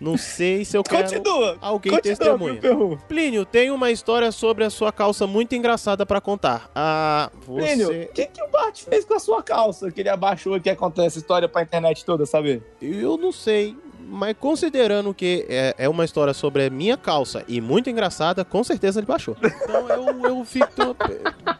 Não 0.00 0.16
sei 0.16 0.64
se 0.64 0.76
eu 0.76 0.84
quero 0.84 1.10
Continua. 1.10 1.58
alguém 1.60 1.92
Continua, 1.92 2.16
testemunha. 2.16 2.60
Plínio, 3.08 3.44
tem 3.44 3.70
uma 3.70 3.90
história 3.90 4.30
sobre 4.30 4.64
a 4.64 4.70
sua 4.70 4.92
calça 4.92 5.26
muito 5.26 5.56
engraçada 5.56 6.06
pra 6.06 6.20
contar. 6.20 6.70
Ah, 6.72 7.30
você... 7.44 7.62
Plínio, 7.62 8.02
o 8.04 8.12
que, 8.12 8.26
que 8.26 8.42
o 8.42 8.48
Bart 8.48 8.80
fez 8.84 9.04
com 9.04 9.14
a 9.14 9.18
sua 9.18 9.42
calça? 9.42 9.90
Que 9.90 10.00
ele 10.00 10.08
abaixou 10.08 10.56
e 10.56 10.60
quer 10.60 10.76
contar 10.76 11.04
essa 11.04 11.18
história 11.18 11.48
pra 11.48 11.62
internet 11.62 12.04
toda 12.04 12.24
saber? 12.26 12.62
Eu 12.80 13.16
não 13.16 13.32
sei, 13.32 13.76
mas 14.08 14.34
considerando 14.38 15.12
que 15.12 15.46
é, 15.48 15.74
é 15.78 15.88
uma 15.88 16.04
história 16.04 16.32
sobre 16.32 16.64
a 16.64 16.70
minha 16.70 16.96
calça 16.96 17.44
e 17.46 17.60
muito 17.60 17.90
engraçada, 17.90 18.44
com 18.44 18.64
certeza 18.64 19.00
ele 19.00 19.06
baixou. 19.06 19.36
Então 19.42 19.88
eu, 19.88 20.24
eu 20.24 20.44
fico 20.44 20.96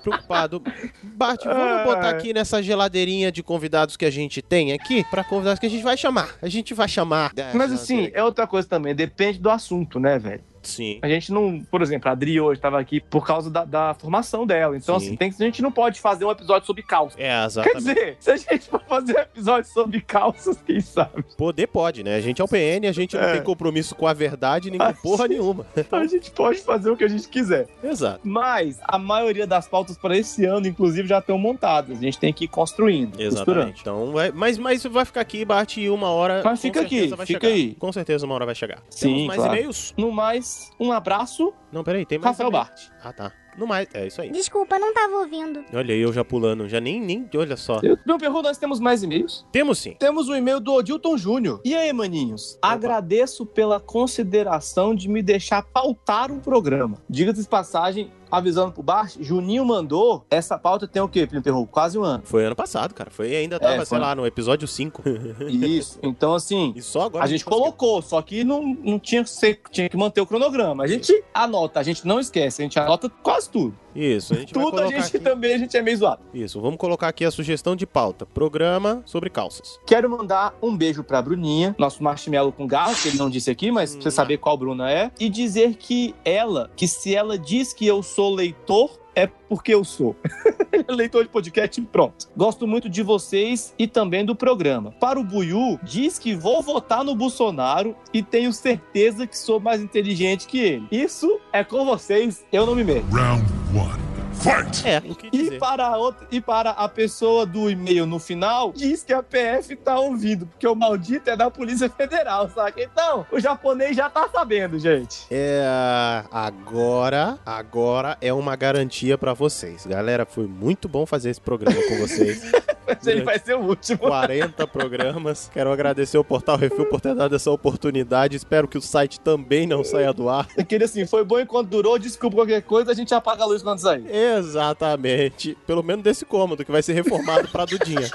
preocupado. 0.02 0.62
Bart, 1.02 1.44
vamos 1.44 1.84
botar 1.84 2.10
aqui 2.10 2.32
nessa 2.32 2.62
geladeirinha 2.62 3.30
de 3.30 3.42
convidados 3.42 3.96
que 3.96 4.04
a 4.04 4.10
gente 4.10 4.40
tem 4.40 4.72
aqui, 4.72 5.04
pra 5.10 5.22
convidados 5.22 5.58
que 5.58 5.66
a 5.66 5.70
gente 5.70 5.82
vai 5.82 5.96
chamar. 5.96 6.36
A 6.40 6.48
gente 6.48 6.72
vai 6.74 6.88
chamar. 6.88 7.32
Mas 7.54 7.72
assim, 7.72 8.10
é 8.14 8.22
outra 8.24 8.46
coisa 8.46 8.66
também, 8.66 8.94
depende 8.94 9.38
do 9.38 9.50
assunto, 9.50 10.00
né, 10.00 10.18
velho? 10.18 10.42
Sim. 10.62 10.98
A 11.02 11.08
gente 11.08 11.32
não, 11.32 11.60
por 11.70 11.82
exemplo, 11.82 12.08
a 12.08 12.12
Adri 12.12 12.40
hoje 12.40 12.58
estava 12.58 12.78
aqui 12.80 13.00
por 13.00 13.26
causa 13.26 13.50
da, 13.50 13.64
da 13.64 13.94
formação 13.94 14.46
dela. 14.46 14.76
Então, 14.76 14.98
Sim. 14.98 15.06
assim, 15.08 15.16
tem, 15.16 15.28
a 15.28 15.44
gente 15.44 15.62
não 15.62 15.70
pode 15.72 16.00
fazer 16.00 16.24
um 16.24 16.30
episódio 16.30 16.66
sobre 16.66 16.82
calça. 16.82 17.16
É, 17.20 17.28
Quer 17.28 17.44
exatamente. 17.46 17.78
dizer, 17.78 18.16
se 18.20 18.30
a 18.30 18.36
gente 18.36 18.68
for 18.68 18.82
fazer 18.88 19.16
um 19.16 19.20
episódio 19.20 19.70
sobre 19.70 20.00
calças, 20.00 20.58
quem 20.66 20.80
sabe? 20.80 21.24
Poder 21.36 21.66
pode, 21.66 22.02
né? 22.02 22.16
A 22.16 22.20
gente 22.20 22.40
é 22.40 22.44
o 22.44 22.48
PN, 22.48 22.86
a 22.88 22.92
gente 22.92 23.16
não 23.16 23.22
É. 23.24 23.32
tem 23.34 23.42
compromisso 23.42 23.94
com 23.94 24.06
a 24.06 24.12
verdade 24.12 24.70
nem 24.70 24.78
com 24.78 24.92
porra 24.94 25.28
nenhuma. 25.28 25.66
A 25.92 26.06
gente 26.06 26.30
pode 26.30 26.58
fazer 26.60 26.90
o 26.90 26.96
que 26.96 27.04
a 27.04 27.08
gente 27.08 27.28
quiser. 27.28 27.66
Exato. 27.82 28.20
Mas 28.22 28.78
a 28.82 28.98
maioria 28.98 29.46
das 29.46 29.66
pautas 29.68 29.96
para 29.96 30.16
esse 30.16 30.44
ano, 30.44 30.66
inclusive, 30.66 31.08
já 31.08 31.18
estão 31.18 31.36
montadas. 31.38 31.98
A 31.98 32.00
gente 32.00 32.18
tem 32.18 32.32
que 32.32 32.44
ir 32.44 32.48
construindo. 32.48 33.20
Exatamente. 33.20 33.80
Então, 33.80 34.12
vai, 34.12 34.30
mas, 34.32 34.56
mas 34.58 34.82
vai 34.84 35.04
ficar 35.04 35.20
aqui, 35.20 35.44
Bart, 35.44 35.76
e 35.76 35.88
uma 35.90 36.08
hora. 36.10 36.40
Mas 36.44 36.60
fica 36.60 36.80
aqui, 36.80 37.08
fica 37.08 37.26
chegar. 37.26 37.48
aí. 37.48 37.74
Com 37.74 37.92
certeza 37.92 38.24
uma 38.26 38.34
hora 38.34 38.46
vai 38.46 38.54
chegar. 38.54 38.78
Sim, 38.90 39.08
Temos 39.08 39.26
mais 39.26 39.40
claro. 39.40 39.54
e-mails? 39.56 39.94
No 39.96 40.12
mais, 40.12 40.46
um 40.78 40.92
abraço. 40.92 41.52
Não, 41.72 41.84
peraí, 41.84 42.04
tem 42.06 42.18
mais. 42.18 42.30
Rafael. 42.36 42.50
Bart. 42.50 42.88
Ah, 43.02 43.12
tá. 43.12 43.32
No 43.58 43.66
mais, 43.66 43.88
é 43.92 44.06
isso 44.06 44.22
aí. 44.22 44.30
Desculpa, 44.30 44.78
não 44.78 44.94
tava 44.94 45.16
ouvindo. 45.16 45.64
Olha 45.74 45.92
aí, 45.92 46.00
eu 46.00 46.12
já 46.12 46.24
pulando, 46.24 46.68
já 46.68 46.80
nem, 46.80 47.00
nem 47.00 47.28
olha 47.34 47.56
só. 47.56 47.80
Eu, 47.82 47.98
meu 48.06 48.16
perro, 48.16 48.40
nós 48.40 48.56
temos 48.56 48.78
mais 48.78 49.02
e-mails? 49.02 49.44
Temos 49.50 49.80
sim. 49.80 49.96
Temos 49.98 50.28
um 50.28 50.36
e-mail 50.36 50.60
do 50.60 50.72
Odilton 50.72 51.18
Júnior. 51.18 51.60
E 51.64 51.74
aí, 51.74 51.92
maninhos? 51.92 52.56
Agradeço 52.62 53.44
pela 53.44 53.80
consideração 53.80 54.94
de 54.94 55.08
me 55.08 55.20
deixar 55.22 55.64
pautar 55.64 56.30
um 56.30 56.38
programa. 56.38 57.02
Diga-se 57.10 57.42
de 57.42 57.48
passagem, 57.48 58.12
avisando 58.30 58.72
pro 58.72 58.82
Bart, 58.82 59.16
Juninho 59.20 59.64
mandou. 59.64 60.24
Essa 60.30 60.58
pauta 60.58 60.86
tem 60.86 61.00
o 61.02 61.08
quê, 61.08 61.26
Perru? 61.26 61.66
Quase 61.66 61.98
um 61.98 62.02
ano. 62.04 62.22
Foi 62.24 62.44
ano 62.44 62.56
passado, 62.56 62.94
cara. 62.94 63.10
Foi 63.10 63.34
ainda 63.34 63.58
tava, 63.58 63.74
É, 63.82 63.84
sei 63.84 63.98
lá, 63.98 64.14
no 64.14 64.26
episódio 64.26 64.66
5. 64.66 65.02
Isso. 65.48 65.98
Então, 66.02 66.34
assim. 66.34 66.72
E 66.76 66.82
só 66.82 67.02
agora 67.02 67.24
a 67.24 67.26
gente 67.28 67.44
conseguiu. 67.44 67.64
colocou, 67.64 68.02
só 68.02 68.20
que 68.22 68.44
não, 68.44 68.76
não 68.82 68.98
tinha, 68.98 69.22
que 69.24 69.30
ser, 69.30 69.60
tinha 69.70 69.88
que 69.88 69.96
manter 69.96 70.20
o 70.20 70.26
cronograma. 70.26 70.84
A 70.84 70.86
gente 70.86 71.24
anota, 71.32 71.80
a 71.80 71.82
gente 71.82 72.06
não 72.06 72.18
esquece, 72.20 72.62
a 72.62 72.64
gente 72.64 72.78
anota 72.78 73.08
quase 73.22 73.48
tudo. 73.50 73.74
Isso, 73.94 74.32
a 74.32 74.36
gente 74.36 74.52
Tudo 74.52 74.80
a 74.80 74.86
gente 74.86 75.06
aqui. 75.06 75.18
também, 75.18 75.54
a 75.54 75.58
gente 75.58 75.76
é 75.76 75.82
meio 75.82 75.96
zoado. 75.96 76.22
Isso, 76.32 76.60
vamos 76.60 76.76
colocar 76.78 77.08
aqui 77.08 77.24
a 77.24 77.30
sugestão 77.32 77.74
de 77.74 77.84
pauta. 77.84 78.24
Programa 78.26 79.02
sobre 79.04 79.28
calças. 79.28 79.80
Quero 79.84 80.08
mandar 80.08 80.56
um 80.62 80.76
beijo 80.76 81.02
pra 81.02 81.20
Bruninha, 81.20 81.74
nosso 81.78 82.02
marshmallow 82.02 82.52
com 82.52 82.64
garra, 82.66 82.94
que 82.94 83.08
ele 83.08 83.18
não 83.18 83.28
disse 83.28 83.50
aqui, 83.50 83.72
mas 83.72 83.94
pra 83.94 84.02
você 84.02 84.10
saber 84.12 84.38
qual 84.38 84.56
Bruna 84.56 84.88
é. 84.92 85.10
E 85.18 85.28
dizer 85.28 85.74
que 85.74 86.14
ela, 86.24 86.70
que 86.76 86.86
se 86.86 87.12
ela 87.14 87.36
diz 87.36 87.72
que 87.72 87.86
eu 87.86 88.00
sou 88.02 88.17
leitor, 88.26 88.98
é 89.14 89.26
porque 89.26 89.74
eu 89.74 89.84
sou. 89.84 90.14
Leitor 90.88 91.24
de 91.24 91.28
podcast 91.28 91.80
pronto. 91.82 92.28
Gosto 92.36 92.66
muito 92.66 92.88
de 92.88 93.02
vocês 93.02 93.74
e 93.78 93.86
também 93.88 94.24
do 94.24 94.36
programa. 94.36 94.92
Para 94.92 95.18
o 95.18 95.24
Buiu, 95.24 95.78
diz 95.82 96.18
que 96.18 96.36
vou 96.36 96.62
votar 96.62 97.02
no 97.02 97.16
Bolsonaro 97.16 97.96
e 98.14 98.22
tenho 98.22 98.52
certeza 98.52 99.26
que 99.26 99.36
sou 99.36 99.58
mais 99.58 99.80
inteligente 99.80 100.46
que 100.46 100.58
ele. 100.60 100.86
Isso 100.92 101.40
é 101.52 101.64
com 101.64 101.84
vocês, 101.84 102.44
eu 102.52 102.64
não 102.64 102.76
me 102.76 102.84
meto. 102.84 103.06
Round 103.10 103.44
one. 103.74 104.07
Fight! 104.38 104.88
É, 104.88 104.98
o 104.98 105.14
que 105.14 105.28
E 105.32 105.58
para, 105.58 105.86
a 105.86 105.96
outra, 105.96 106.26
e 106.30 106.40
para 106.40 106.70
a 106.70 106.88
pessoa 106.88 107.44
do 107.44 107.68
e-mail 107.68 108.06
no 108.06 108.18
final, 108.18 108.72
diz 108.72 109.02
que 109.02 109.12
a 109.12 109.22
PF 109.22 109.74
tá 109.76 109.98
ouvindo, 109.98 110.46
porque 110.46 110.66
o 110.66 110.74
maldito 110.74 111.28
é 111.28 111.36
da 111.36 111.50
Polícia 111.50 111.88
Federal, 111.90 112.48
saca? 112.48 112.80
Então, 112.80 113.26
o 113.32 113.40
japonês 113.40 113.96
já 113.96 114.08
tá 114.08 114.28
sabendo, 114.32 114.78
gente. 114.78 115.26
É, 115.30 116.24
agora, 116.30 117.38
agora 117.44 118.16
é 118.20 118.32
uma 118.32 118.54
garantia 118.54 119.18
pra 119.18 119.34
vocês. 119.34 119.84
Galera, 119.86 120.24
foi 120.24 120.46
muito 120.46 120.88
bom 120.88 121.04
fazer 121.04 121.30
esse 121.30 121.40
programa 121.40 121.80
com 121.88 121.96
vocês. 121.98 122.40
Mas 122.88 123.06
ele 123.06 123.22
vai 123.22 123.38
ser 123.38 123.54
o 123.54 123.60
último. 123.60 123.98
40 123.98 124.66
programas. 124.66 125.50
Quero 125.52 125.70
agradecer 125.70 126.16
ao 126.16 126.24
Portal 126.24 126.56
Refil 126.56 126.86
por 126.86 127.00
ter 127.00 127.14
dado 127.14 127.36
essa 127.36 127.50
oportunidade. 127.50 128.36
Espero 128.36 128.66
que 128.66 128.78
o 128.78 128.82
site 128.82 129.20
também 129.20 129.66
não 129.66 129.84
saia 129.84 130.12
do 130.12 130.28
ar. 130.28 130.48
Aquele 130.58 130.84
assim, 130.84 131.06
foi 131.06 131.24
bom 131.24 131.38
enquanto 131.38 131.68
durou, 131.68 131.98
desculpa 131.98 132.36
qualquer 132.36 132.62
coisa, 132.62 132.90
a 132.92 132.94
gente 132.94 133.14
apaga 133.14 133.42
a 133.42 133.46
luz 133.46 133.62
quando 133.62 133.78
sair. 133.78 134.04
Exatamente. 134.08 135.56
Pelo 135.66 135.82
menos 135.82 136.02
desse 136.02 136.24
cômodo, 136.24 136.64
que 136.64 136.72
vai 136.72 136.82
ser 136.82 136.94
reformado 136.94 137.48
pra 137.48 137.64
Dudinha. 137.64 138.08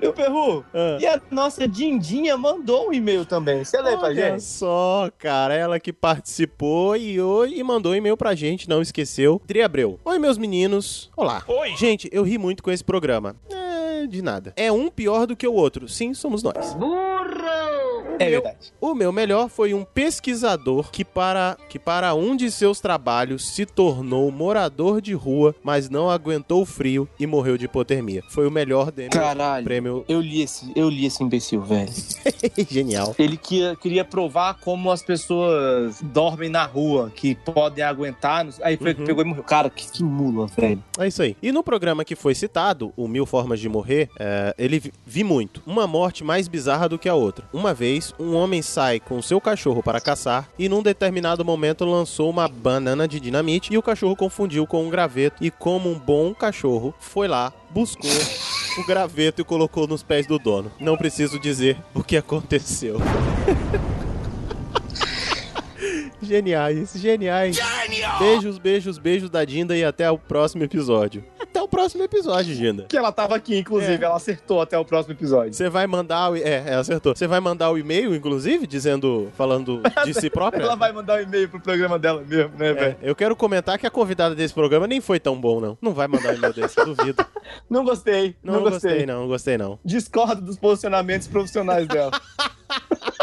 E 0.00 0.06
o 0.06 0.12
Perru? 0.12 0.64
Ah. 0.72 0.98
E 1.00 1.06
a 1.06 1.20
nossa 1.30 1.66
Dindinha 1.66 2.36
mandou 2.36 2.88
um 2.88 2.92
e-mail 2.92 3.24
também. 3.24 3.64
Você 3.64 3.80
lê 3.80 3.96
pra 3.96 4.08
Olha 4.08 4.30
gente? 4.30 4.42
só, 4.42 5.10
cara, 5.18 5.54
ela 5.54 5.80
que 5.80 5.92
participou 5.92 6.96
e, 6.96 7.16
e 7.16 7.62
mandou 7.62 7.92
um 7.92 7.94
e-mail 7.94 8.16
pra 8.16 8.34
gente, 8.34 8.68
não 8.68 8.80
esqueceu. 8.82 9.40
Tri 9.46 9.62
Abreu. 9.62 9.98
Oi, 10.04 10.18
meus 10.18 10.38
meninos. 10.38 11.10
Olá. 11.16 11.42
Oi. 11.46 11.74
Gente, 11.76 12.08
eu 12.12 12.22
ri 12.22 12.38
muito 12.38 12.62
com 12.62 12.70
esse 12.70 12.84
programa. 12.84 13.36
É, 13.50 13.63
de 14.06 14.22
nada. 14.22 14.52
É 14.56 14.70
um 14.70 14.88
pior 14.88 15.26
do 15.26 15.36
que 15.36 15.46
o 15.46 15.52
outro. 15.52 15.88
Sim, 15.88 16.14
somos 16.14 16.42
nós. 16.42 16.74
Burro! 16.74 17.73
É 18.18 18.30
meu- 18.30 18.42
verdade. 18.42 18.72
O 18.80 18.94
meu 18.94 19.12
melhor 19.12 19.48
foi 19.48 19.74
um 19.74 19.84
pesquisador 19.84 20.90
que 20.90 21.04
para, 21.04 21.56
que 21.68 21.78
para 21.78 22.14
um 22.14 22.36
de 22.36 22.50
seus 22.50 22.80
trabalhos 22.80 23.46
se 23.54 23.66
tornou 23.66 24.30
morador 24.30 25.00
de 25.00 25.12
rua, 25.14 25.54
mas 25.62 25.88
não 25.90 26.10
aguentou 26.10 26.62
o 26.62 26.66
frio 26.66 27.08
e 27.18 27.26
morreu 27.26 27.56
de 27.58 27.64
hipotermia. 27.66 28.22
Foi 28.30 28.46
o 28.46 28.50
melhor 28.50 28.90
dele. 28.90 29.10
Caralho. 29.10 29.64
Prêmio 29.64 30.04
Eu 30.08 30.20
li 30.20 30.42
esse, 30.42 30.70
eu 30.76 30.88
li 30.88 31.06
esse 31.06 31.22
imbecil, 31.22 31.60
velho. 31.62 31.90
genial. 32.70 33.14
Ele 33.18 33.36
queria, 33.36 33.76
queria 33.76 34.04
provar 34.04 34.54
como 34.54 34.90
as 34.90 35.02
pessoas 35.02 36.00
dormem 36.02 36.48
na 36.48 36.64
rua, 36.64 37.10
que 37.14 37.34
podem 37.34 37.84
aguentar. 37.84 38.46
Aí 38.62 38.76
foi, 38.76 38.94
Uhum. 38.94 39.04
pegou 39.04 39.22
e 39.24 39.26
morreu. 39.26 39.44
Cara, 39.44 39.68
que, 39.70 39.90
que 39.90 40.02
mula, 40.04 40.46
velho. 40.46 40.82
É 40.98 41.06
isso 41.06 41.22
aí. 41.22 41.36
E 41.42 41.50
no 41.52 41.62
programa 41.62 42.04
que 42.04 42.14
foi 42.16 42.34
citado, 42.34 42.92
o 42.96 43.06
Mil 43.08 43.26
Formas 43.26 43.60
de 43.60 43.68
Morrer, 43.68 44.08
é, 44.18 44.54
ele 44.58 44.78
vi, 44.78 44.92
vi 45.06 45.24
muito. 45.24 45.62
Uma 45.66 45.86
morte 45.86 46.22
mais 46.24 46.48
bizarra 46.48 46.88
do 46.88 46.98
que 46.98 47.08
a 47.08 47.14
outra. 47.14 47.44
Uma 47.52 47.74
vez, 47.74 48.03
um 48.18 48.34
homem 48.34 48.60
sai 48.60 48.98
com 49.00 49.22
seu 49.22 49.40
cachorro 49.40 49.82
para 49.82 50.00
caçar 50.00 50.48
e 50.58 50.68
num 50.68 50.82
determinado 50.82 51.44
momento 51.44 51.84
lançou 51.84 52.28
uma 52.28 52.48
banana 52.48 53.06
de 53.06 53.20
dinamite 53.20 53.72
e 53.72 53.78
o 53.78 53.82
cachorro 53.82 54.16
confundiu 54.16 54.66
com 54.66 54.84
um 54.84 54.90
graveto 54.90 55.42
e 55.42 55.50
como 55.50 55.90
um 55.90 55.98
bom 55.98 56.34
cachorro, 56.34 56.92
foi 56.98 57.28
lá, 57.28 57.52
buscou 57.70 58.10
o 58.78 58.86
graveto 58.86 59.40
e 59.40 59.44
colocou 59.44 59.86
nos 59.86 60.02
pés 60.02 60.26
do 60.26 60.38
dono. 60.38 60.70
Não 60.80 60.96
preciso 60.96 61.38
dizer 61.38 61.76
o 61.94 62.02
que 62.02 62.16
aconteceu. 62.16 62.98
Geniais, 66.24 66.92
geniais. 66.94 67.58
Beijos, 68.18 68.58
beijos, 68.58 68.98
beijos 68.98 69.30
da 69.30 69.44
Dinda 69.44 69.76
e 69.76 69.84
até 69.84 70.10
o 70.10 70.18
próximo 70.18 70.62
episódio. 70.64 71.24
Até 71.38 71.60
o 71.62 71.68
próximo 71.68 72.02
episódio, 72.02 72.54
Dinda. 72.54 72.84
Que 72.88 72.96
ela 72.96 73.12
tava 73.12 73.36
aqui, 73.36 73.56
inclusive. 73.56 74.02
É. 74.02 74.06
Ela 74.06 74.16
acertou 74.16 74.60
até 74.60 74.76
o 74.78 74.84
próximo 74.84 75.14
episódio. 75.14 75.52
Você 75.54 75.68
vai 75.68 75.86
mandar 75.86 76.32
o... 76.32 76.36
É, 76.36 76.64
ela 76.66 76.80
acertou. 76.80 77.14
Você 77.14 77.26
vai 77.26 77.38
mandar 77.40 77.70
o 77.70 77.78
e-mail, 77.78 78.14
inclusive, 78.14 78.66
dizendo, 78.66 79.30
falando 79.36 79.80
de 80.04 80.14
si 80.14 80.28
própria? 80.28 80.62
Ela 80.64 80.74
vai 80.76 80.92
mandar 80.92 81.18
um 81.18 81.22
e-mail 81.22 81.48
pro 81.48 81.60
programa 81.60 81.98
dela 81.98 82.22
mesmo, 82.26 82.52
né, 82.58 82.70
É, 82.70 82.72
velho? 82.74 82.96
eu 83.02 83.14
quero 83.14 83.36
comentar 83.36 83.78
que 83.78 83.86
a 83.86 83.90
convidada 83.90 84.34
desse 84.34 84.52
programa 84.54 84.86
nem 84.86 85.00
foi 85.00 85.20
tão 85.20 85.40
bom, 85.40 85.60
não. 85.60 85.78
Não 85.80 85.92
vai 85.92 86.08
mandar 86.08 86.32
um 86.32 86.36
e-mail 86.36 86.54
desse, 86.54 86.76
duvido. 86.84 87.24
Não 87.68 87.84
gostei. 87.84 88.34
Não, 88.42 88.54
Não, 88.54 88.60
não 88.62 88.70
gostei. 88.70 88.90
gostei, 88.90 89.06
não, 89.06 89.20
não 89.20 89.28
gostei, 89.28 89.58
não. 89.58 89.78
Discordo 89.84 90.40
dos 90.40 90.56
posicionamentos 90.58 91.28
profissionais 91.28 91.86
dela. 91.86 92.10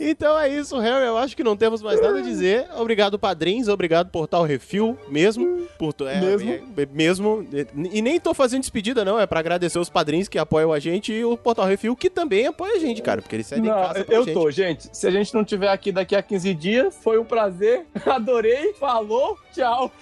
Então 0.00 0.38
é 0.38 0.48
isso, 0.48 0.78
Harry. 0.78 1.06
Eu 1.06 1.16
acho 1.16 1.36
que 1.36 1.44
não 1.44 1.56
temos 1.56 1.82
mais 1.82 2.00
nada 2.00 2.18
a 2.18 2.22
dizer. 2.22 2.66
Obrigado, 2.76 3.18
padrinhos. 3.18 3.68
Obrigado, 3.68 4.10
Portal 4.10 4.42
Refil, 4.42 4.98
mesmo. 5.08 5.66
Por, 5.78 5.94
é, 6.06 6.20
Mesmo? 6.20 6.50
é, 6.50 6.62
é, 6.76 6.86
mesmo. 6.92 7.46
E 7.92 8.02
nem 8.02 8.18
tô 8.18 8.34
fazendo 8.34 8.60
despedida, 8.60 9.04
não. 9.04 9.18
É 9.18 9.26
pra 9.26 9.40
agradecer 9.40 9.78
os 9.78 9.88
padrinhos 9.90 10.28
que 10.28 10.38
apoiam 10.38 10.72
a 10.72 10.78
gente 10.78 11.12
e 11.12 11.24
o 11.24 11.36
Portal 11.36 11.66
Refil, 11.66 11.94
que 11.94 12.10
também 12.10 12.46
apoia 12.46 12.76
a 12.76 12.78
gente, 12.78 13.02
cara. 13.02 13.20
Porque 13.22 13.36
eles 13.36 13.46
cedem 13.46 13.64
Não, 13.64 13.74
casa 13.74 14.04
eu 14.08 14.24
gente. 14.24 14.34
tô, 14.34 14.50
gente. 14.50 14.88
Se 14.92 15.06
a 15.06 15.10
gente 15.10 15.32
não 15.34 15.44
tiver 15.44 15.68
aqui 15.68 15.92
daqui 15.92 16.16
a 16.16 16.22
15 16.22 16.54
dias, 16.54 16.96
foi 17.02 17.18
um 17.18 17.24
prazer. 17.24 17.86
Adorei. 18.06 18.72
Falou. 18.74 19.38
Tchau. 19.52 19.92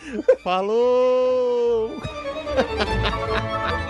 Falou! 0.42 1.90